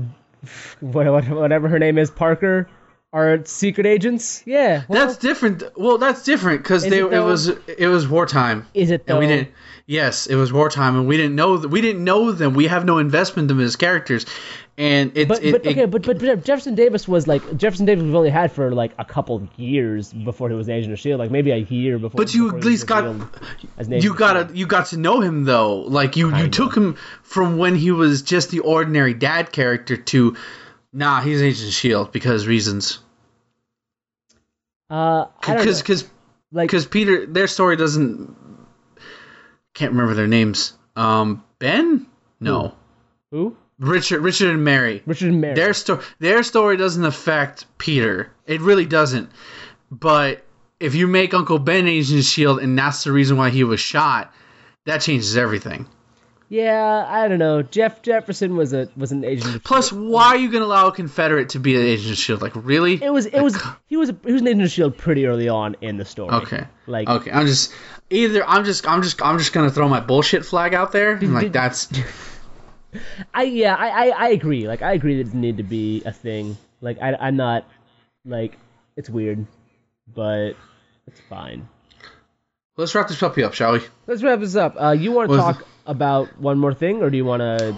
what, 0.81 1.07
what- 1.07 1.29
whatever 1.29 1.69
her 1.69 1.79
name 1.79 1.99
is 1.99 2.11
Parker 2.11 2.69
are 3.13 3.45
secret 3.45 3.87
agents? 3.87 4.43
Yeah, 4.47 4.85
well, 4.89 5.07
that's 5.07 5.19
different. 5.19 5.63
Well, 5.77 5.99
that's 5.99 6.23
different 6.25 6.63
because 6.63 6.83
they 6.83 6.99
it 7.01 7.13
it, 7.13 7.21
was 7.21 7.49
it 7.49 7.89
was 7.89 8.07
wartime. 8.09 8.67
is 8.75 8.91
it 8.91 9.07
though? 9.07 9.19
And 9.19 9.21
we 9.21 9.27
didn't. 9.27 9.49
Yes, 9.87 10.27
it 10.27 10.35
was 10.35 10.53
wartime, 10.53 10.97
and 10.97 11.07
we 11.09 11.17
didn't 11.17 11.35
know. 11.35 11.57
th- 11.57 11.71
We 11.71 11.81
didn't 11.81 12.05
know 12.05 12.33
them. 12.33 12.53
We 12.53 12.67
have 12.67 12.85
no 12.85 12.99
investment 12.99 13.51
in 13.51 13.57
them 13.57 13.65
as 13.65 13.77
characters, 13.77 14.27
and 14.79 15.13
it's. 15.15 15.29
But 15.29 15.45
it, 15.45 15.53
but 15.53 15.67
it- 15.67 15.71
okay, 15.73 15.85
but, 15.85 16.07
but 16.07 16.19
but 16.21 16.45
Jefferson 16.45 16.75
Davis 16.75 17.07
was 17.07 17.27
like 17.27 17.43
Jefferson 17.59 17.85
Davis 17.85 18.05
we've 18.05 18.15
only 18.15 18.31
had 18.31 18.51
for 18.53 18.71
like 18.75 18.93
a 18.99 19.05
couple 19.05 19.47
years 19.57 20.13
before 20.13 20.49
he 20.49 20.55
was 20.55 20.69
an 20.69 20.75
agent 20.75 20.93
of 20.95 20.99
Shield, 21.01 21.19
like 21.19 21.31
maybe 21.31 21.51
a 21.51 21.57
year 21.59 21.99
before. 21.99 22.17
But 22.17 22.33
you 22.33 22.45
before 22.45 22.59
at 22.61 22.65
least 22.65 22.87
got 22.87 23.05
as 23.77 23.89
you 23.89 24.15
got 24.15 24.37
S.H.I.E.L.D.. 24.37 24.53
to 24.55 24.59
you 24.59 24.67
got 24.67 24.87
to 24.87 24.97
know 24.97 25.21
him 25.21 25.45
though. 25.45 25.81
Like 25.81 26.17
you 26.17 26.29
you 26.29 26.33
Kinda. 26.35 26.49
took 26.51 26.75
him 26.77 26.95
from 27.23 27.59
when 27.59 27.75
he 27.75 27.91
was 27.91 28.23
just 28.23 28.51
the 28.51 28.61
ordinary 28.61 29.13
dad 29.13 29.53
character 29.53 29.97
to 29.97 30.37
nah, 30.93 31.21
he's 31.21 31.43
Agent 31.43 31.69
of 31.69 31.75
Shield 31.75 32.13
because 32.13 32.47
reasons. 32.47 33.01
Uh, 34.91 35.27
Because 35.41 35.65
know. 35.79 35.83
because 35.83 36.05
like 36.53 36.69
because 36.69 36.87
Peter 36.87 37.27
their 37.27 37.47
story 37.47 37.77
doesn't 37.77 38.35
can't 39.75 39.93
remember 39.93 40.15
their 40.15 40.27
names. 40.29 40.73
Um 40.97 41.45
Ben? 41.59 42.07
No. 42.41 42.75
who 43.31 43.57
Richard 43.79 44.21
Richard 44.21 44.51
and 44.51 44.65
Mary. 44.65 45.03
Richard 45.07 45.29
and 45.31 45.41
Mary. 45.41 45.55
Their 45.55 45.73
story 45.75 46.05
their 46.19 46.43
story 46.43 46.77
doesn't 46.77 47.05
affect 47.05 47.67
Peter. 47.79 48.31
It 48.47 48.61
really 48.61 48.87
doesn't. 48.87 49.31
But 49.91 50.45
if 50.81 50.95
you 50.95 51.07
make 51.07 51.35
Uncle 51.35 51.59
Ben 51.59 51.87
Agent 51.89 52.21
of 52.21 52.25
Shield 52.25 52.61
and 52.61 52.79
that's 52.79 53.05
the 53.05 53.13
reason 53.13 53.37
why 53.37 53.51
he 53.51 53.65
was 53.65 53.81
shot, 53.81 54.33
that 54.87 55.01
changes 55.01 55.37
everything. 55.37 55.87
Yeah, 56.51 57.07
I 57.07 57.29
don't 57.29 57.39
know. 57.39 57.61
Jeff 57.61 58.01
Jefferson 58.01 58.57
was 58.57 58.73
a 58.73 58.89
was 58.97 59.13
an 59.13 59.23
agent. 59.23 59.45
Of 59.47 59.53
Shield. 59.53 59.65
Plus, 59.65 59.93
why 59.93 60.29
are 60.29 60.37
you 60.37 60.51
gonna 60.51 60.65
allow 60.65 60.87
a 60.87 60.93
Confederate 60.93 61.51
to 61.51 61.59
be 61.59 61.77
an 61.77 61.83
agent 61.83 62.13
of 62.13 62.17
Shield? 62.17 62.41
Like, 62.41 62.53
really? 62.55 63.03
it 63.03 63.13
was 63.13 63.27
it 63.27 63.43
was 63.43 63.61
he 63.87 63.97
was 63.99 64.09
a, 64.09 64.17
he 64.25 64.33
was 64.33 64.41
an 64.41 64.49
agent 64.49 64.63
of 64.63 64.71
Shield 64.71 64.97
pretty 64.97 65.27
early 65.27 65.49
on 65.49 65.77
in 65.83 65.99
the 65.99 66.07
story. 66.07 66.31
Okay. 66.31 66.67
like 66.87 67.07
Okay, 67.07 67.31
I'm 67.31 67.47
just 67.47 67.75
either 68.09 68.47
I'm 68.47 68.65
just 68.65 68.89
I'm 68.89 69.03
just 69.03 69.23
I'm 69.23 69.39
just 69.39 69.53
gonna 69.53 69.71
throw 69.71 69.89
my 69.89 70.01
bullshit 70.01 70.45
flag 70.45 70.73
out 70.73 70.91
there. 70.91 71.21
Like 71.21 71.45
did- 71.45 71.53
that's 71.53 71.87
I 73.35 73.45
yeah 73.45 73.75
I, 73.75 73.89
I 73.89 74.07
I 74.09 74.29
agree. 74.31 74.67
Like 74.67 74.83
I 74.83 74.93
agree 74.93 75.23
that 75.23 75.31
it 75.31 75.35
need 75.35 75.57
to 75.59 75.63
be 75.63 76.03
a 76.05 76.13
thing. 76.13 76.57
Like 76.81 76.99
I 77.01 77.15
I'm 77.15 77.37
not 77.37 77.67
like 78.25 78.59
it's 78.97 79.11
weird, 79.11 79.47
but 80.15 80.55
it's 81.07 81.21
fine. 81.29 81.69
let's 82.77 82.95
wrap 82.95 83.09
this 83.09 83.19
puppy 83.19 83.43
up, 83.43 83.55
shall 83.55 83.73
we? 83.73 83.81
Let's 84.07 84.23
wrap 84.23 84.41
this 84.41 84.57
up. 84.57 84.77
Uh, 84.81 84.91
you 84.91 85.13
want 85.13 85.31
to 85.31 85.37
talk 85.37 85.67
about 85.87 86.41
one 86.41 86.59
more 86.59 86.75
thing, 86.75 87.03
or 87.03 87.11
do 87.11 87.17
you 87.17 87.25
want 87.25 87.41
to? 87.41 87.77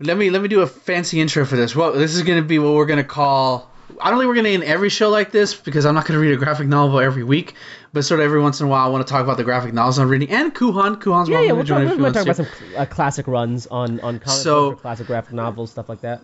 Let 0.00 0.16
me 0.16 0.30
let 0.30 0.42
me 0.42 0.48
do 0.48 0.60
a 0.60 0.66
fancy 0.66 1.20
intro 1.20 1.44
for 1.44 1.56
this. 1.56 1.76
Well, 1.76 1.92
this 1.92 2.14
is 2.14 2.22
gonna 2.22 2.42
be 2.42 2.58
what 2.58 2.74
we're 2.74 2.86
gonna 2.86 3.04
call. 3.04 3.71
I 4.00 4.10
don't 4.10 4.18
think 4.18 4.28
we're 4.28 4.34
gonna 4.36 4.48
end 4.50 4.64
every 4.64 4.88
show 4.88 5.08
like 5.10 5.32
this 5.32 5.54
because 5.54 5.84
I'm 5.86 5.94
not 5.94 6.06
gonna 6.06 6.20
read 6.20 6.32
a 6.32 6.36
graphic 6.36 6.66
novel 6.68 7.00
every 7.00 7.24
week, 7.24 7.54
but 7.92 8.04
sort 8.04 8.20
of 8.20 8.24
every 8.24 8.40
once 8.40 8.60
in 8.60 8.66
a 8.66 8.68
while 8.70 8.86
I 8.86 8.90
want 8.90 9.06
to 9.06 9.10
talk 9.12 9.22
about 9.24 9.36
the 9.36 9.44
graphic 9.44 9.72
novels 9.74 9.98
I'm 9.98 10.08
reading 10.08 10.30
and 10.30 10.54
Kuhan. 10.54 10.96
Kuhan's 11.00 11.28
Yeah, 11.28 11.40
welcome 11.40 11.46
yeah. 11.46 11.48
to 11.48 11.54
We'll 11.54 11.64
join 11.64 11.86
talk, 11.88 11.98
going 11.98 12.12
to 12.12 12.18
talk 12.18 12.26
about 12.26 12.36
some 12.36 12.76
uh, 12.76 12.86
classic 12.86 13.26
runs 13.26 13.66
on 13.66 14.00
on 14.00 14.18
comic 14.18 14.40
So- 14.40 14.72
classic 14.74 15.06
graphic 15.06 15.32
novels, 15.34 15.70
stuff 15.70 15.88
like 15.88 16.00
that. 16.02 16.22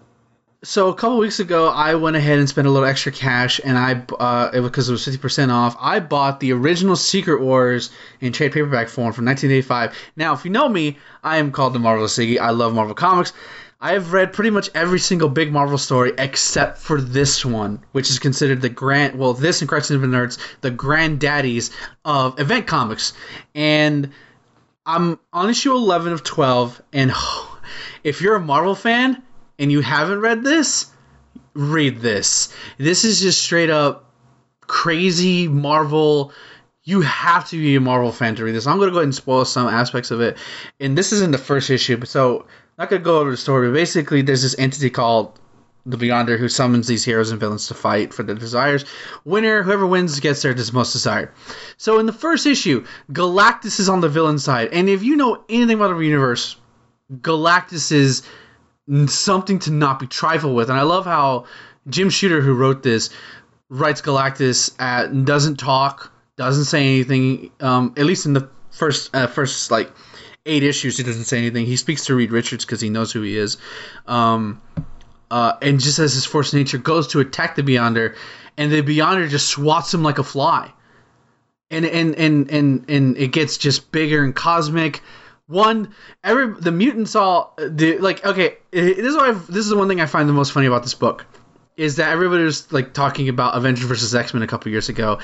So 0.65 0.89
a 0.89 0.95
couple 0.95 1.19
weeks 1.19 1.39
ago, 1.39 1.69
I 1.69 1.95
went 1.95 2.17
ahead 2.17 2.41
and 2.41 2.49
spent 2.49 2.67
a 2.67 2.71
little 2.73 2.89
extra 2.89 3.13
cash, 3.13 3.61
and 3.65 3.79
I 3.79 4.03
uh, 4.19 4.51
it 4.53 4.61
because 4.63 4.89
it 4.89 4.93
was 4.93 5.05
fifty 5.05 5.17
percent 5.19 5.53
off. 5.53 5.77
I 5.79 6.01
bought 6.01 6.41
the 6.41 6.53
original 6.53 6.97
Secret 6.97 7.41
Wars 7.41 7.91
in 8.21 8.33
trade 8.33 8.51
paperback 8.51 8.89
form 8.89 9.13
from 9.13 9.25
1985. 9.27 9.97
Now, 10.17 10.33
if 10.35 10.45
you 10.45 10.51
know 10.51 10.69
me, 10.69 10.99
I 11.23 11.37
am 11.37 11.53
called 11.53 11.75
the 11.75 11.79
Marvel 11.79 12.07
Siggy. 12.09 12.41
I 12.41 12.51
love 12.51 12.75
Marvel 12.75 12.97
comics. 12.97 13.33
I 13.81 13.93
have 13.93 14.13
read 14.13 14.33
pretty 14.33 14.51
much 14.51 14.71
every 14.75 14.99
single 14.99 15.29
big 15.29 15.53
Marvel 15.53 15.79
story 15.79 16.13
except 16.19 16.79
for 16.79 17.01
this 17.01 17.45
one, 17.45 17.85
which 17.93 18.11
is 18.11 18.19
considered 18.19 18.61
the 18.61 18.69
grand. 18.69 19.17
Well, 19.17 19.35
this 19.35 19.61
and 19.61 19.69
Crisis 19.69 19.93
of 19.93 20.01
the 20.01 20.09
Nerds, 20.09 20.39
the 20.63 20.73
granddaddies 20.73 21.71
of 22.05 22.41
event 22.41 22.67
comics, 22.67 23.13
and 23.55 24.11
I'm 24.85 25.21
on 25.33 25.49
issue 25.49 25.73
11 25.73 26.13
of 26.13 26.25
12, 26.25 26.83
and 26.93 27.13
if 28.05 28.21
you're 28.21 28.35
a 28.35 28.41
Marvel 28.41 28.75
fan 28.75 29.23
and 29.61 29.71
you 29.71 29.81
haven't 29.81 30.21
read 30.21 30.43
this, 30.43 30.87
read 31.55 32.01
this. 32.01 32.53
This 32.79 33.05
is 33.05 33.21
just 33.21 33.41
straight 33.41 33.71
up 33.71 34.13
crazy 34.67 35.47
Marvel. 35.47 36.33
You 36.89 37.03
have 37.03 37.47
to 37.51 37.59
be 37.59 37.77
a 37.77 37.81
Marvel 37.81 38.13
fan 38.13 38.35
to 38.37 38.45
read 38.45 38.55
this. 38.55 38.67
I'm 38.67 38.79
gonna 38.79 38.91
go 38.91 38.97
ahead 38.97 39.05
and 39.05 39.15
spoil 39.15 39.45
some 39.45 39.69
aspects 39.69 40.11
of 40.11 40.23
it, 40.23 40.39
and 40.81 40.97
this 40.97 41.13
is 41.13 41.21
in 41.21 41.33
the 41.33 41.37
first 41.37 41.69
issue, 41.69 42.03
so 42.07 42.47
not 42.79 42.89
gonna 42.89 43.03
go 43.03 43.19
over 43.19 43.31
the 43.31 43.37
story. 43.37 43.69
But 43.69 43.75
basically, 43.75 44.23
there's 44.23 44.41
this 44.41 44.59
entity 44.59 44.89
called 44.89 45.39
the 45.85 45.99
Beyonder 45.99 46.39
who 46.39 46.49
summons 46.49 46.87
these 46.87 47.05
heroes 47.05 47.31
and 47.31 47.39
villains 47.39 47.67
to 47.69 47.75
fight 47.75 48.15
for 48.15 48.23
their 48.23 48.37
desires. 48.37 48.87
Winner, 49.27 49.63
whoever 49.63 49.87
wins, 49.87 50.19
gets 50.21 50.41
their 50.41 50.55
most 50.73 50.95
desired. 50.95 51.31
So 51.77 51.99
in 51.99 52.07
the 52.07 52.13
first 52.15 52.47
issue, 52.47 52.87
Galactus 53.13 53.81
is 53.81 53.91
on 53.91 54.01
the 54.01 54.09
villain 54.09 54.39
side, 54.39 54.71
and 54.73 54.89
if 54.89 55.03
you 55.03 55.17
know 55.17 55.45
anything 55.51 55.77
about 55.77 55.95
the 55.95 56.03
universe, 56.03 56.57
Galactus 57.13 57.93
is 57.93 58.23
something 59.09 59.59
to 59.59 59.71
not 59.71 59.99
be 59.99 60.07
trifled 60.07 60.57
with. 60.57 60.71
And 60.71 60.79
I 60.79 60.85
love 60.85 61.05
how 61.05 61.45
Jim 61.87 62.09
Shooter, 62.09 62.41
who 62.41 62.55
wrote 62.55 62.83
this, 62.83 63.11
writes 63.69 64.01
Galactus 64.01 64.75
at 64.79 65.27
doesn't 65.27 65.57
talk, 65.57 66.13
doesn't 66.39 66.65
say 66.65 66.81
anything. 66.87 67.51
Um, 67.61 67.95
at 67.99 68.07
least 68.07 68.25
in 68.25 68.33
the 68.33 68.49
first 68.71 69.15
uh, 69.15 69.27
first 69.27 69.71
like 69.71 69.91
eight 70.47 70.63
issues, 70.63 70.97
he 70.97 71.03
doesn't 71.03 71.25
say 71.25 71.37
anything. 71.39 71.67
He 71.67 71.77
speaks 71.77 72.07
to 72.07 72.15
Reed 72.15 72.31
Richards 72.33 72.65
because 72.65 72.81
he 72.81 72.89
knows 72.89 73.13
who 73.13 73.21
he 73.23 73.37
is. 73.37 73.59
Um, 74.07 74.63
uh, 75.31 75.55
and 75.61 75.79
just 75.79 75.99
as 75.99 76.15
his 76.15 76.25
force 76.25 76.55
nature 76.55 76.79
goes 76.79 77.09
to 77.09 77.21
attack 77.21 77.57
the 77.57 77.63
Beyonder, 77.63 78.17
and 78.57 78.73
the 78.73 78.81
Beyonder 78.83 79.29
just 79.29 79.49
swats 79.49 79.93
him 79.93 80.03
like 80.03 80.19
a 80.19 80.25
fly. 80.25 80.73
And 81.71 81.85
and 81.85 82.15
and 82.15 82.51
and 82.51 82.89
and 82.89 83.17
it 83.19 83.29
gets 83.33 83.59
just 83.59 83.93
bigger 83.93 84.25
and 84.25 84.35
cosmic. 84.35 85.03
One, 85.49 85.95
every 86.25 86.55
the 86.61 86.73
mutants 86.73 87.15
all 87.15 87.55
the 87.59 87.99
like. 87.99 88.25
Okay, 88.25 88.57
it- 88.73 88.97
this 88.97 89.07
is 89.07 89.17
why 89.17 89.29
I've, 89.29 89.47
this 89.47 89.65
is 89.65 89.69
the 89.69 89.77
one 89.77 89.89
thing 89.89 90.01
I 90.01 90.07
find 90.07 90.29
the 90.29 90.33
most 90.33 90.53
funny 90.53 90.67
about 90.67 90.83
this 90.83 90.95
book. 90.95 91.27
Is 91.79 91.97
that 91.97 92.11
everybody 92.11 92.43
was 92.43 92.71
like 92.73 92.93
talking 92.93 93.29
about 93.29 93.57
Avengers 93.57 93.87
versus 93.87 94.15
X 94.15 94.35
Men 94.35 94.43
a 94.43 94.49
couple 94.49 94.71
years 94.71 94.89
ago, 94.89 95.21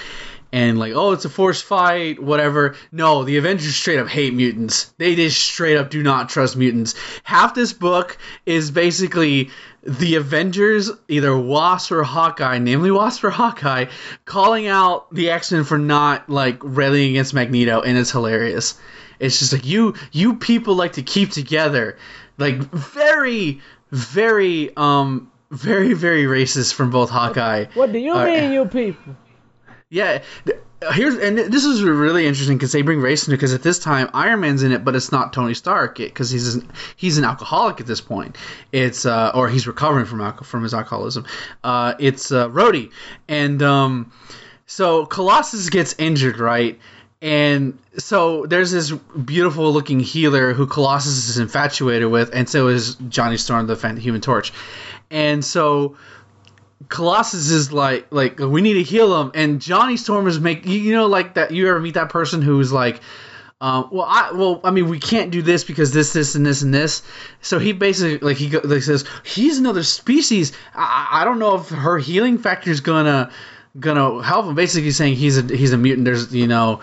and 0.52 0.78
like, 0.78 0.93
oh, 0.94 1.10
it's 1.10 1.24
a 1.24 1.28
forced 1.28 1.64
fight, 1.64 2.22
whatever. 2.22 2.76
No, 2.93 3.24
the 3.24 3.39
Avengers 3.39 3.74
straight 3.74 3.98
up 3.98 4.06
hate 4.06 4.32
mutants. 4.32 4.85
They 4.97 5.16
just 5.16 5.40
straight 5.40 5.76
up 5.76 5.90
do 5.90 6.02
not 6.02 6.28
trust 6.28 6.56
mutants. 6.56 6.94
Half 7.24 7.55
this 7.55 7.72
book 7.72 8.16
is 8.47 8.70
basically 8.70 9.51
the 9.82 10.14
Avengers, 10.14 10.93
either 11.09 11.36
Wasp 11.36 11.90
or 11.90 12.05
Hawkeye, 12.05 12.59
namely 12.59 12.93
Wasp 12.93 13.24
or 13.24 13.31
Hawkeye, 13.31 13.86
calling 14.24 14.68
out 14.68 15.12
the 15.12 15.31
X 15.31 15.51
Men 15.51 15.64
for 15.64 15.76
not 15.76 16.31
like 16.31 16.59
railing 16.62 17.10
against 17.10 17.35
Magneto, 17.35 17.81
and 17.81 17.98
it's 17.98 18.12
hilarious. 18.12 18.78
It's 19.18 19.40
just 19.40 19.52
like 19.52 19.66
you 19.66 19.94
you 20.12 20.36
people 20.36 20.76
like 20.76 20.93
to 20.93 21.02
keep 21.02 21.31
together, 21.31 21.98
like 22.39 22.59
very 22.59 23.60
very 23.90 24.70
um 24.76 25.31
very 25.55 25.93
very 25.94 26.24
racist 26.24 26.74
from 26.74 26.90
both 26.90 27.10
Hawkeye. 27.10 27.66
What 27.74 27.93
do 27.93 27.98
you 27.98 28.12
Uh, 28.14 28.24
mean, 28.24 28.52
you 28.52 28.64
people? 28.66 29.16
Yeah, 29.90 30.22
here's 30.93 31.16
and 31.16 31.39
this 31.39 31.64
is 31.64 31.82
really 31.82 32.26
interesting 32.26 32.56
because 32.59 32.72
they 32.72 32.82
bring 32.82 33.01
race 33.01 33.26
into 33.26 33.36
because 33.36 33.55
at 33.55 33.62
this 33.62 33.78
time 33.78 34.10
Iron 34.12 34.40
Man's 34.40 34.62
in 34.62 34.72
it, 34.72 34.85
but 34.85 34.97
it's 34.97 35.12
not 35.12 35.32
Tony 35.32 35.55
Stark 35.55 35.97
because 35.98 36.31
he's 36.31 36.56
an, 36.56 36.70
he's 36.97 37.16
an 37.18 37.24
alcoholic 37.24 37.81
at 37.81 37.86
this 37.86 38.01
point. 38.01 38.36
It's 38.72 39.06
uh, 39.06 39.31
or 39.35 39.48
he's 39.48 39.66
recovering 39.66 40.06
from 40.06 40.20
alcohol 40.20 40.44
from 40.44 40.62
his 40.62 40.74
alcoholism. 40.74 41.26
Uh, 41.62 41.94
it's 41.98 42.32
uh, 42.32 42.48
Rhodey, 42.48 42.90
and 43.28 43.62
um, 43.62 44.12
so 44.66 45.06
Colossus 45.06 45.70
gets 45.70 45.94
injured, 45.98 46.39
right? 46.39 46.78
And 47.22 47.78
so 47.97 48.44
there's 48.44 48.70
this 48.70 48.90
beautiful 48.90 49.72
looking 49.72 49.98
healer 50.01 50.52
who 50.52 50.66
Colossus 50.66 51.31
is 51.31 51.39
infatuated 51.39 52.10
with, 52.10 52.35
and 52.35 52.47
so 52.47 52.68
is 52.68 52.97
Johnny 52.97 53.39
Storm, 53.39 53.66
the 53.66 53.76
Human 53.98 54.20
Torch. 54.20 54.52
And 55.10 55.44
so 55.44 55.97
Colossus 56.89 57.51
is 57.51 57.72
like 57.72 58.06
like 58.10 58.39
we 58.39 58.60
need 58.60 58.74
to 58.74 58.82
heal 58.82 59.20
him, 59.20 59.32
and 59.35 59.60
Johnny 59.60 59.97
Storm 59.97 60.26
is 60.26 60.40
make 60.40 60.66
you 60.66 60.93
know 60.93 61.06
like 61.06 61.35
that 61.35 61.51
you 61.51 61.68
ever 61.68 61.81
meet 61.81 61.94
that 61.94 62.10
person 62.10 62.43
who's 62.43 62.72
like. 62.72 63.01
Um, 63.60 63.89
well, 63.93 64.06
I 64.06 64.32
well, 64.32 64.60
I 64.62 64.72
mean, 64.72 64.90
we 64.90 64.98
can't 64.98 65.31
do 65.31 65.40
this 65.40 65.64
because 65.64 65.90
this, 65.93 66.12
this, 66.12 66.35
and 66.35 66.44
this, 66.44 66.60
and 66.60 66.74
this. 66.74 67.02
So 67.40 67.59
he 67.59 67.72
basically 67.72 68.18
like 68.18 68.36
he 68.36 68.51
like 68.51 68.82
says 68.82 69.05
he's 69.22 69.59
another 69.59 69.82
species. 69.82 70.52
I, 70.74 71.09
I 71.12 71.24
don't 71.24 71.39
know 71.39 71.55
if 71.55 71.68
her 71.68 71.97
healing 71.97 72.36
factor 72.36 72.70
is 72.70 72.81
gonna 72.81 73.31
gonna 73.78 74.22
help 74.22 74.47
him. 74.47 74.55
Basically 74.55 74.90
saying 74.90 75.14
he's 75.14 75.39
a 75.39 75.56
he's 75.56 75.72
a 75.72 75.78
mutant. 75.78 76.05
There's 76.05 76.35
you 76.35 76.47
know, 76.47 76.82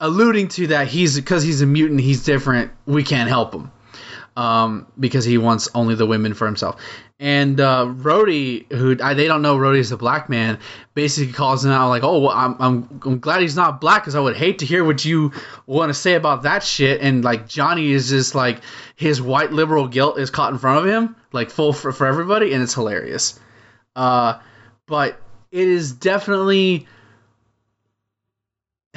alluding 0.00 0.48
to 0.48 0.66
that 0.66 0.88
he's 0.88 1.16
because 1.16 1.42
he's 1.44 1.62
a 1.62 1.66
mutant. 1.66 2.00
He's 2.00 2.24
different. 2.24 2.72
We 2.84 3.04
can't 3.04 3.28
help 3.28 3.54
him 3.54 3.70
um, 4.38 4.86
because 4.98 5.24
he 5.24 5.36
wants 5.36 5.68
only 5.74 5.96
the 5.96 6.06
women 6.06 6.32
for 6.32 6.46
himself. 6.46 6.80
And 7.18 7.60
uh, 7.60 7.86
Rhodey, 7.86 8.72
who 8.72 8.96
I, 9.02 9.14
they 9.14 9.26
don't 9.26 9.42
know 9.42 9.56
Rhodey's 9.56 9.90
a 9.90 9.96
black 9.96 10.28
man, 10.28 10.60
basically 10.94 11.32
calls 11.32 11.64
him 11.64 11.72
out 11.72 11.88
like, 11.88 12.04
"Oh, 12.04 12.20
well, 12.20 12.30
I'm, 12.30 12.56
I'm 12.60 13.00
I'm 13.04 13.18
glad 13.18 13.42
he's 13.42 13.56
not 13.56 13.80
black 13.80 14.02
because 14.02 14.14
I 14.14 14.20
would 14.20 14.36
hate 14.36 14.60
to 14.60 14.66
hear 14.66 14.84
what 14.84 15.04
you 15.04 15.32
want 15.66 15.90
to 15.90 15.94
say 15.94 16.14
about 16.14 16.44
that 16.44 16.62
shit." 16.62 17.00
And 17.00 17.24
like 17.24 17.48
Johnny 17.48 17.90
is 17.90 18.10
just 18.10 18.36
like 18.36 18.60
his 18.94 19.20
white 19.20 19.50
liberal 19.50 19.88
guilt 19.88 20.20
is 20.20 20.30
caught 20.30 20.52
in 20.52 20.60
front 20.60 20.86
of 20.86 20.94
him, 20.94 21.16
like 21.32 21.50
full 21.50 21.72
for, 21.72 21.90
for 21.90 22.06
everybody, 22.06 22.52
and 22.52 22.62
it's 22.62 22.74
hilarious. 22.74 23.40
Uh, 23.96 24.38
but 24.86 25.20
it 25.50 25.66
is 25.66 25.90
definitely 25.90 26.86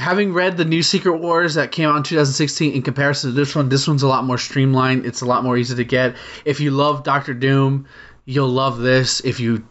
having 0.01 0.33
read 0.33 0.57
the 0.57 0.65
new 0.65 0.81
Secret 0.81 1.17
Wars 1.17 1.53
that 1.53 1.71
came 1.71 1.87
out 1.87 1.95
in 1.95 2.03
2016 2.03 2.73
in 2.73 2.81
comparison 2.81 3.29
to 3.29 3.35
this 3.35 3.55
one, 3.55 3.69
this 3.69 3.87
one's 3.87 4.01
a 4.01 4.07
lot 4.07 4.25
more 4.25 4.39
streamlined. 4.39 5.05
It's 5.05 5.21
a 5.21 5.25
lot 5.25 5.43
more 5.43 5.57
easy 5.57 5.75
to 5.75 5.83
get. 5.83 6.15
If 6.43 6.59
you 6.59 6.71
love 6.71 7.03
Doctor 7.03 7.35
Doom, 7.35 7.85
you'll 8.25 8.49
love 8.49 8.79
this. 8.79 9.21
If 9.21 9.39
you 9.39 9.63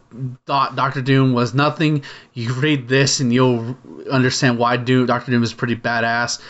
thought 0.47 0.77
Doctor 0.77 1.03
Doom 1.03 1.33
was 1.33 1.53
nothing, 1.53 2.05
you 2.33 2.53
read 2.55 2.87
this 2.87 3.19
and 3.19 3.33
you'll 3.35 3.77
understand 4.09 4.57
why 4.57 4.77
Doom 4.77 5.07
Doctor 5.07 5.33
Doom 5.33 5.43
is 5.43 5.53
pretty 5.53 5.75
badass. 5.75 6.41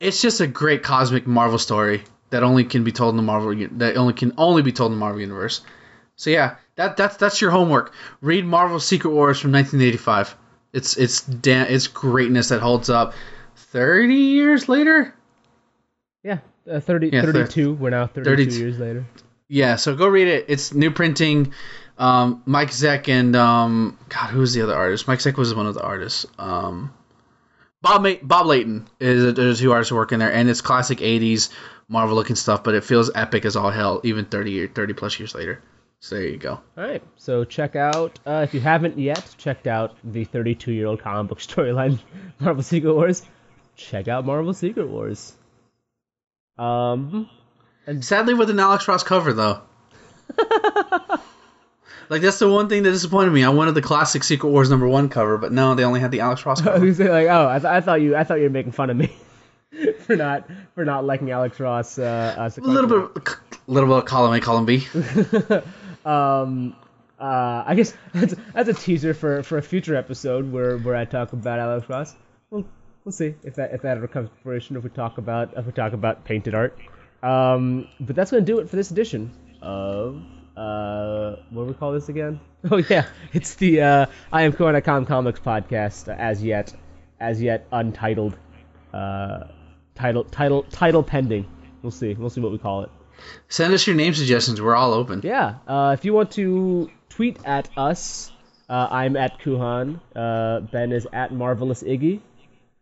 It's 0.00 0.20
just 0.20 0.40
a 0.40 0.48
great 0.48 0.82
cosmic 0.82 1.26
Marvel 1.26 1.58
story 1.58 2.02
that 2.30 2.42
only 2.42 2.64
can 2.64 2.82
be 2.82 2.90
told 2.90 3.12
in 3.12 3.16
the 3.16 3.22
Marvel 3.22 3.54
that 3.78 3.96
only 3.96 4.12
can 4.12 4.32
only 4.38 4.62
be 4.62 4.72
told 4.72 4.90
in 4.90 4.98
the 4.98 5.00
Marvel 5.00 5.20
universe. 5.20 5.60
So 6.16 6.30
yeah, 6.30 6.56
that 6.74 6.96
that's 6.96 7.16
that's 7.16 7.40
your 7.40 7.52
homework. 7.52 7.92
Read 8.20 8.44
Marvel 8.44 8.80
Secret 8.80 9.10
Wars 9.10 9.38
from 9.38 9.52
1985. 9.52 10.34
It's 10.72 10.96
it's 10.96 11.22
da- 11.22 11.62
it's 11.68 11.88
greatness 11.88 12.48
that 12.50 12.60
holds 12.60 12.90
up 12.90 13.14
30 13.56 14.14
years 14.14 14.68
later. 14.68 15.14
Yeah, 16.22 16.38
uh, 16.70 16.80
30, 16.80 17.08
Yeah, 17.12 17.22
thir- 17.22 17.32
32. 17.32 17.72
We're 17.74 17.90
now 17.90 18.06
32 18.06 18.24
32. 18.24 18.58
years 18.58 18.78
later. 18.78 19.04
Yeah, 19.48 19.76
so 19.76 19.96
go 19.96 20.06
read 20.06 20.28
it. 20.28 20.44
It's 20.48 20.72
new 20.72 20.90
printing. 20.90 21.52
Um, 21.98 22.42
Mike 22.46 22.70
Zeck 22.70 23.08
and 23.08 23.34
um, 23.36 23.98
God, 24.08 24.30
who's 24.30 24.54
the 24.54 24.62
other 24.62 24.74
artist? 24.74 25.08
Mike 25.08 25.18
Zeck 25.18 25.36
was 25.36 25.54
one 25.54 25.66
of 25.66 25.74
the 25.74 25.82
artists. 25.82 26.24
Um, 26.38 26.94
Bob 27.82 28.02
Ma- 28.02 28.14
Bob 28.22 28.46
Layton 28.46 28.86
is 29.00 29.34
there's 29.34 29.60
two 29.60 29.72
artists 29.72 29.92
working 29.92 30.18
there, 30.18 30.32
and 30.32 30.48
it's 30.48 30.60
classic 30.60 30.98
'80s 30.98 31.50
Marvel 31.88 32.14
looking 32.14 32.36
stuff, 32.36 32.62
but 32.62 32.74
it 32.74 32.84
feels 32.84 33.10
epic 33.14 33.44
as 33.44 33.56
all 33.56 33.70
hell, 33.70 34.00
even 34.04 34.24
30 34.26 34.50
year, 34.52 34.70
30 34.72 34.92
plus 34.94 35.18
years 35.18 35.34
later. 35.34 35.60
So 36.02 36.16
there 36.16 36.28
you 36.28 36.38
go. 36.38 36.52
All 36.78 36.84
right, 36.84 37.02
so 37.16 37.44
check 37.44 37.76
out 37.76 38.18
uh, 38.26 38.40
if 38.42 38.54
you 38.54 38.60
haven't 38.60 38.98
yet 38.98 39.34
checked 39.36 39.66
out 39.66 39.96
the 40.02 40.24
32 40.24 40.72
year 40.72 40.86
old 40.86 41.00
comic 41.00 41.28
book 41.28 41.38
storyline 41.40 41.98
Marvel 42.38 42.62
Secret 42.62 42.94
Wars. 42.94 43.22
Check 43.76 44.08
out 44.08 44.24
Marvel 44.24 44.54
Secret 44.54 44.88
Wars. 44.88 45.34
Um, 46.58 47.28
and 47.86 48.04
Sadly, 48.04 48.34
with 48.34 48.50
an 48.50 48.60
Alex 48.60 48.88
Ross 48.88 49.02
cover 49.02 49.32
though. 49.34 49.60
like 52.08 52.22
that's 52.22 52.38
the 52.38 52.50
one 52.50 52.68
thing 52.68 52.82
that 52.82 52.90
disappointed 52.92 53.30
me. 53.32 53.44
I 53.44 53.50
wanted 53.50 53.74
the 53.74 53.82
classic 53.82 54.24
Secret 54.24 54.48
Wars 54.50 54.70
number 54.70 54.88
one 54.88 55.08
cover, 55.10 55.36
but 55.38 55.52
no, 55.52 55.74
they 55.74 55.84
only 55.84 56.00
had 56.00 56.10
the 56.10 56.20
Alex 56.20 56.46
Ross 56.46 56.60
I 56.62 56.64
cover. 56.64 56.86
was 56.86 56.96
say, 56.96 57.10
like, 57.10 57.28
oh, 57.28 57.48
I, 57.48 57.58
th- 57.58 57.64
I 57.70 57.80
thought 57.80 58.00
you, 58.00 58.16
I 58.16 58.24
thought 58.24 58.38
you 58.38 58.44
were 58.44 58.50
making 58.50 58.72
fun 58.72 58.88
of 58.90 58.96
me 58.96 59.14
for 60.06 60.16
not, 60.16 60.48
for 60.74 60.84
not 60.84 61.04
liking 61.04 61.30
Alex 61.30 61.60
Ross. 61.60 61.98
Uh, 61.98 62.50
a 62.56 62.60
little 62.60 63.08
bit, 63.08 63.26
a 63.26 63.70
little 63.70 63.88
bit 63.88 63.98
of 63.98 64.04
column 64.06 64.32
A, 64.34 64.40
column 64.40 64.64
B. 64.66 64.86
um, 66.10 66.76
uh, 67.18 67.64
I 67.66 67.74
guess 67.74 67.94
that's, 68.14 68.34
that's 68.54 68.68
a 68.68 68.74
teaser 68.74 69.14
for, 69.14 69.42
for 69.42 69.58
a 69.58 69.62
future 69.62 69.94
episode 69.94 70.50
where, 70.50 70.78
where 70.78 70.96
I 70.96 71.04
talk 71.04 71.32
about 71.32 71.58
Alex 71.58 71.88
Ross. 71.88 72.14
We'll, 72.50 72.66
we'll 73.04 73.12
see 73.12 73.34
if 73.44 73.54
that 73.56 73.72
if 73.72 73.82
that 73.82 73.96
ever 73.96 74.08
comes 74.08 74.28
to 74.30 74.34
fruition. 74.42 74.76
If 74.76 74.84
we 74.84 74.90
talk 74.90 75.18
about 75.18 75.56
if 75.56 75.66
we 75.66 75.72
talk 75.72 75.92
about 75.92 76.24
painted 76.24 76.54
art. 76.54 76.76
Um, 77.22 77.86
but 78.00 78.16
that's 78.16 78.30
gonna 78.30 78.44
do 78.44 78.58
it 78.60 78.70
for 78.70 78.76
this 78.76 78.90
edition 78.90 79.30
of 79.62 80.22
uh, 80.56 81.36
what 81.50 81.64
do 81.64 81.68
we 81.68 81.74
call 81.74 81.92
this 81.92 82.08
again? 82.08 82.40
Oh 82.70 82.76
yeah, 82.76 83.06
it's 83.32 83.54
the 83.54 83.80
uh, 83.80 84.06
I 84.30 84.42
am 84.42 84.52
Kuhan.com 84.52 85.06
comics 85.06 85.40
podcast. 85.40 86.08
Uh, 86.08 86.16
as 86.18 86.42
yet, 86.42 86.74
as 87.18 87.40
yet 87.40 87.66
untitled. 87.72 88.36
Uh, 88.92 89.44
title 89.94 90.24
title 90.24 90.64
title 90.64 91.02
pending. 91.02 91.46
We'll 91.80 91.90
see. 91.90 92.12
We'll 92.12 92.28
see 92.28 92.42
what 92.42 92.52
we 92.52 92.58
call 92.58 92.82
it. 92.82 92.90
Send 93.48 93.74
us 93.74 93.86
your 93.86 93.96
name 93.96 94.14
suggestions. 94.14 94.60
We're 94.60 94.76
all 94.76 94.92
open. 94.92 95.20
Yeah. 95.24 95.56
Uh, 95.66 95.96
if 95.98 96.04
you 96.04 96.14
want 96.14 96.32
to 96.32 96.90
tweet 97.08 97.38
at 97.44 97.68
us, 97.76 98.32
uh, 98.70 98.86
I'm 98.90 99.16
at 99.16 99.40
Kuhan. 99.40 100.00
Uh, 100.14 100.60
ben 100.60 100.92
is 100.92 101.06
at 101.12 101.32
Marvelous 101.34 101.82
Iggy. 101.82 102.20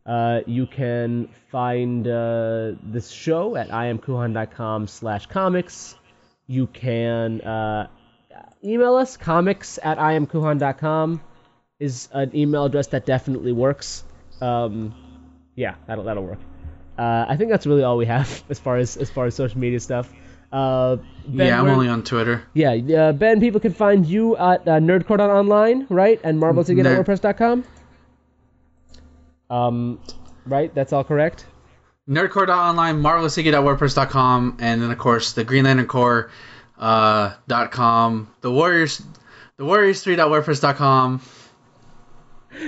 Uh, 0.04 0.40
you 0.46 0.66
can 0.66 1.28
find 1.50 2.06
uh, 2.06 2.72
this 2.82 3.08
show 3.10 3.56
at 3.56 3.68
iamkuhan.com 3.70 4.86
slash 4.86 5.26
comics. 5.26 5.94
You 6.46 6.66
can 6.66 7.40
uh, 7.40 7.88
email 8.62 8.96
us, 8.96 9.16
comics 9.16 9.78
at 9.82 9.98
iamkuhan.com 9.98 11.22
is 11.78 12.08
an 12.12 12.34
email 12.34 12.64
address 12.64 12.88
that 12.88 13.06
definitely 13.06 13.52
works. 13.52 14.04
Um, 14.40 14.94
yeah, 15.54 15.74
that'll, 15.86 16.04
that'll 16.04 16.24
work. 16.24 16.40
I 16.98 17.36
think 17.36 17.50
that's 17.50 17.66
really 17.66 17.82
all 17.82 17.96
we 17.96 18.06
have 18.06 18.42
as 18.50 18.58
far 18.58 18.76
as 18.76 18.96
as 18.96 19.08
far 19.08 19.26
as 19.26 19.34
social 19.34 19.58
media 19.58 19.78
stuff. 19.80 20.10
Uh, 20.50 20.96
Ben, 21.26 21.46
yeah, 21.48 21.58
I'm 21.58 21.64
where- 21.66 21.74
only 21.74 21.88
on 21.88 22.02
Twitter. 22.02 22.42
yeah, 22.54 22.72
uh, 22.72 23.12
Ben, 23.12 23.38
people 23.40 23.60
can 23.60 23.72
find 23.74 24.06
you 24.06 24.34
at 24.36 24.66
uh, 24.66 24.78
nerdcore.online, 24.80 25.86
right? 25.90 26.18
And 26.24 26.40
Nerd- 26.40 26.54
marvelticket.wordpress.com. 26.54 27.64
Um, 29.50 30.00
right? 30.46 30.74
That's 30.74 30.92
all 30.92 31.04
correct? 31.04 31.44
Nerdcore.online, 32.08 33.00
marvelouscity.wordpress.com, 33.02 34.56
and 34.60 34.80
then 34.82 34.90
of 34.90 34.98
course 34.98 35.32
the 35.32 35.44
Green 35.44 35.64
Lantern 35.64 35.86
Corps 35.86 36.30
uh, 36.78 37.34
dot 37.46 37.70
com, 37.70 38.28
the 38.40 38.50
Warriors, 38.50 39.02
the 39.58 39.64
Warriors3.wordpress.com, 39.64 41.20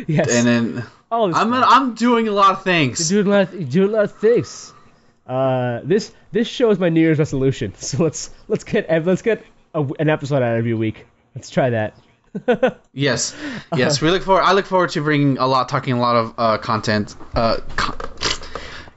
Yes. 0.06 0.28
and 0.30 0.46
then 0.46 0.84
all 1.10 1.34
I'm 1.34 1.48
stuff. 1.50 1.64
I'm 1.68 1.94
doing 1.94 2.28
a 2.28 2.32
lot 2.32 2.52
of 2.52 2.62
things. 2.64 3.10
You're 3.10 3.22
doing 3.24 3.34
a 3.34 3.38
lot, 3.38 3.52
you're 3.54 3.64
doing 3.68 3.88
a 3.88 3.92
lot 3.92 4.04
of 4.04 4.12
things. 4.18 4.74
Uh, 5.30 5.80
this 5.84 6.12
this 6.32 6.48
show 6.48 6.70
is 6.70 6.80
my 6.80 6.88
New 6.88 7.00
Year's 7.00 7.18
resolution. 7.18 7.72
So 7.78 8.02
let's 8.02 8.30
let's 8.48 8.64
get 8.64 9.06
let's 9.06 9.22
get 9.22 9.44
a, 9.74 9.84
an 10.00 10.10
episode 10.10 10.42
out 10.42 10.56
every 10.56 10.74
week. 10.74 11.06
Let's 11.34 11.50
try 11.50 11.70
that. 11.70 11.96
Yes, 12.92 13.34
yes. 13.74 14.00
We 14.00 14.10
look 14.10 14.22
forward. 14.22 14.42
I 14.42 14.52
look 14.52 14.66
forward 14.66 14.90
to 14.90 15.02
bringing 15.02 15.38
a 15.38 15.46
lot, 15.46 15.68
talking 15.68 15.94
a 15.94 16.00
lot 16.00 16.16
of 16.16 16.34
uh, 16.36 16.58
content. 16.58 17.14
Uh, 17.34 17.58
con- 17.76 17.98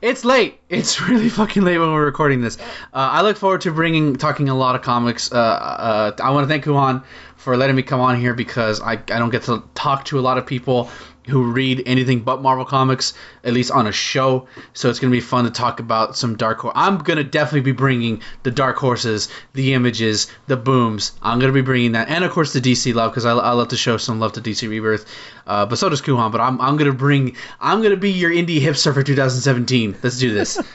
it's 0.02 0.26
late. 0.26 0.60
It's 0.70 1.00
really 1.10 1.30
fucking 1.30 1.64
late 1.64 1.78
when 1.78 1.92
we're 1.94 2.06
recording 2.06 2.42
this. 2.42 2.58
Uh, 2.58 2.64
I 2.94 3.22
look 3.22 3.38
forward 3.38 3.62
to 3.62 3.72
bringing, 3.72 4.18
talking 4.18 4.50
a 4.50 4.56
lot 4.56 4.76
of 4.76 4.82
comics. 4.82 5.32
Uh, 5.32 5.38
uh, 5.38 6.12
I 6.22 6.32
want 6.32 6.44
to 6.44 6.48
thank 6.48 6.66
Kuhan 6.66 7.04
for 7.38 7.56
letting 7.56 7.76
me 7.76 7.84
come 7.84 8.02
on 8.02 8.20
here 8.20 8.34
because 8.34 8.82
I, 8.82 8.94
I 8.94 8.98
don't 8.98 9.30
get 9.30 9.44
to 9.44 9.64
talk 9.76 10.06
to 10.06 10.20
a 10.20 10.22
lot 10.22 10.38
of 10.38 10.46
people 10.46 10.90
who 11.28 11.52
read 11.52 11.84
anything 11.86 12.22
but 12.22 12.42
Marvel 12.42 12.66
comics, 12.66 13.14
at 13.44 13.54
least 13.54 13.72
on 13.72 13.88
a 13.88 13.92
show. 13.92 14.48
So 14.74 14.90
it's 14.90 15.00
gonna 15.00 15.12
be 15.12 15.22
fun 15.22 15.46
to 15.46 15.52
talk 15.52 15.80
about 15.80 16.18
some 16.18 16.36
dark 16.36 16.60
horse. 16.60 16.74
I'm 16.76 16.98
gonna 16.98 17.24
definitely 17.24 17.62
be 17.62 17.72
bringing 17.72 18.22
the 18.44 18.52
dark 18.52 18.78
horses, 18.78 19.30
the 19.54 19.74
images, 19.74 20.28
the 20.48 20.58
booms. 20.58 21.14
I'm 21.22 21.40
gonna 21.40 21.54
be 21.54 21.62
bringing 21.62 21.94
that, 21.94 22.10
and 22.10 22.24
of 22.24 22.32
course 22.32 22.54
the 22.54 22.62
DC 22.62 22.94
love 22.94 23.12
because 23.12 23.26
I, 23.26 23.32
I 23.32 23.52
love 23.52 23.70
to 23.70 23.78
show 23.78 23.98
some 23.98 24.20
love 24.20 24.34
to 24.34 24.42
DC 24.42 24.70
Rebirth. 24.70 25.06
Uh, 25.46 25.66
but 25.66 25.78
so 25.78 25.90
does 25.90 26.02
Kuhan. 26.02 26.32
But 26.32 26.42
I'm 26.42 26.60
I'm 26.62 26.78
gonna 26.78 26.94
bring 26.94 27.36
I'm 27.60 27.82
gonna 27.82 27.98
be 27.98 28.12
your 28.12 28.32
indie 28.32 28.60
hipster 28.60 28.94
for 28.94 29.04
2017. 29.04 29.98
Let's 30.04 30.20
do 30.20 30.34
this. 30.34 30.60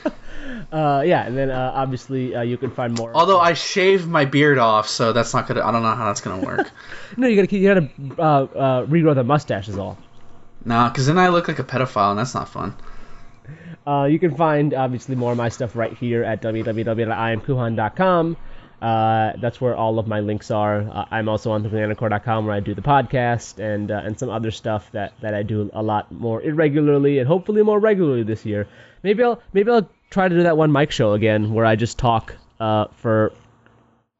Uh, 0.71 1.01
yeah, 1.03 1.25
and 1.25 1.35
then 1.35 1.49
uh, 1.49 1.71
obviously 1.73 2.35
uh, 2.35 2.41
you 2.41 2.55
can 2.55 2.69
find 2.69 2.95
more. 2.95 3.11
Although 3.15 3.39
I 3.39 3.53
shaved 3.53 4.07
my 4.07 4.25
beard 4.25 4.59
off, 4.59 4.87
so 4.87 5.13
that's 5.13 5.33
not 5.33 5.47
gonna. 5.47 5.65
I 5.65 5.71
don't 5.71 5.81
know 5.81 5.95
how 5.95 6.05
that's 6.05 6.21
gonna 6.21 6.45
work. 6.45 6.69
no, 7.17 7.27
you 7.27 7.35
gotta 7.35 7.47
keep, 7.47 7.61
you 7.61 7.67
gotta 7.67 7.89
uh, 8.21 8.43
uh, 8.43 8.85
regrow 8.85 9.15
the 9.15 9.23
mustache 9.23 9.67
is 9.67 9.77
all. 9.77 9.97
Nah, 10.65 10.89
because 10.89 11.07
then 11.07 11.17
I 11.17 11.29
look 11.29 11.47
like 11.47 11.59
a 11.59 11.63
pedophile, 11.63 12.11
and 12.11 12.19
that's 12.19 12.33
not 12.33 12.49
fun. 12.49 12.75
Uh, 13.85 14.05
you 14.05 14.19
can 14.19 14.35
find 14.35 14.73
obviously 14.73 15.15
more 15.15 15.31
of 15.31 15.37
my 15.37 15.49
stuff 15.49 15.75
right 15.75 15.93
here 15.97 16.23
at 16.23 16.41
www.iamkuhan.com. 16.41 18.37
Uh, 18.81 19.33
that's 19.41 19.59
where 19.59 19.75
all 19.75 19.99
of 19.99 20.07
my 20.07 20.21
links 20.21 20.51
are. 20.51 20.81
Uh, 20.89 21.05
I'm 21.11 21.27
also 21.27 21.51
on 21.51 21.63
thebananacore.com 21.63 22.45
where 22.45 22.55
I 22.55 22.61
do 22.61 22.73
the 22.73 22.81
podcast 22.81 23.59
and 23.59 23.91
uh, 23.91 24.01
and 24.05 24.17
some 24.17 24.29
other 24.29 24.51
stuff 24.51 24.89
that, 24.93 25.13
that 25.21 25.33
I 25.33 25.43
do 25.43 25.69
a 25.73 25.83
lot 25.83 26.11
more 26.11 26.41
irregularly 26.41 27.19
and 27.19 27.27
hopefully 27.27 27.61
more 27.61 27.79
regularly 27.79 28.23
this 28.23 28.45
year. 28.45 28.67
Maybe 29.03 29.21
I'll 29.23 29.41
maybe 29.53 29.69
I'll 29.71 29.89
try 30.09 30.29
to 30.29 30.35
do 30.35 30.43
that 30.43 30.55
one 30.55 30.71
mic 30.71 30.91
show 30.91 31.13
again 31.13 31.53
where 31.53 31.65
I 31.65 31.75
just 31.75 31.97
talk 31.97 32.35
uh, 32.59 32.85
for 32.93 33.33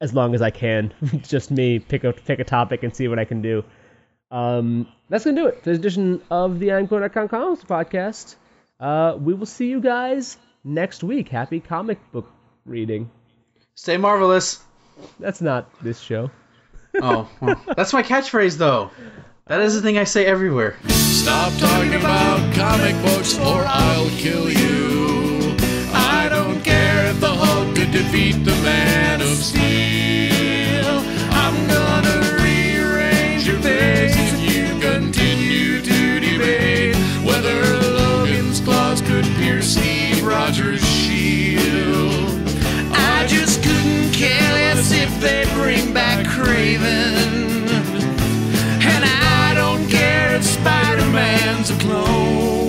as 0.02 0.14
long 0.14 0.36
as 0.36 0.41
I 0.41 0.49
can, 0.49 0.94
just 1.22 1.52
me 1.52 1.80
pick 1.80 2.03
a 2.03 2.11
pick 2.11 2.40
a 2.40 2.44
topic 2.44 2.84
and 2.84 2.94
see 2.94 3.07
what 3.07 3.20
I 3.20 3.26
can 3.26 3.41
do. 3.41 3.64
Um, 4.30 4.88
that's 5.10 5.26
gonna 5.26 5.36
do 5.36 5.48
it 5.48 5.64
for 5.64 5.69
this 5.69 5.80
edition 5.80 6.22
of 6.30 6.60
the 6.60 6.68
IamKuhan.com 6.69 7.27
Comics 7.27 7.64
podcast. 7.64 8.36
Uh, 8.80 9.18
we 9.19 9.34
will 9.34 9.45
see 9.45 9.68
you 9.68 9.81
guys 9.81 10.38
next 10.64 11.03
week. 11.03 11.30
Happy 11.30 11.60
comic 11.60 11.99
book 12.11 12.30
reading. 12.65 13.10
Stay 13.76 13.98
marvelous. 13.98 14.61
That's 15.19 15.41
not 15.41 15.69
this 15.84 15.99
show. 15.99 16.31
Oh, 17.02 17.30
well, 17.41 17.61
that's 17.76 17.94
my 17.94 18.03
catchphrase 18.03 18.57
though. 18.57 18.91
That 19.48 19.61
is 19.61 19.73
the 19.73 19.81
thing 19.81 19.98
I 19.98 20.03
say 20.03 20.26
everywhere. 20.26 20.77
Stop 20.90 21.53
talking 21.57 21.94
about 21.95 22.53
comic 22.56 22.95
books 23.03 23.38
or 23.40 23.64
I'll 23.65 24.10
kill 24.11 24.49
you. 24.49 25.56
I 25.91 26.27
don't 26.30 26.61
care 26.64 27.07
if 27.07 27.19
the 27.19 27.30
Hulk 27.30 27.76
could 27.76 27.91
defeat 27.91 28.44
the 28.44 28.52
Man 28.64 29.22
of 29.22 29.27
Steel. 29.30 30.28
Rogers' 40.49 40.84
shield. 40.84 42.41
I 42.91 43.23
just 43.27 43.61
couldn't 43.61 44.11
care 44.13 44.51
less 44.51 44.91
if 44.91 45.21
they 45.21 45.45
bring 45.53 45.93
back 45.93 46.26
Kraven. 46.26 47.69
And 48.81 49.05
I 49.05 49.53
don't 49.53 49.88
care 49.88 50.35
if 50.35 50.43
Spider 50.43 51.05
Man's 51.11 51.69
a 51.69 51.77
clone. 51.77 52.69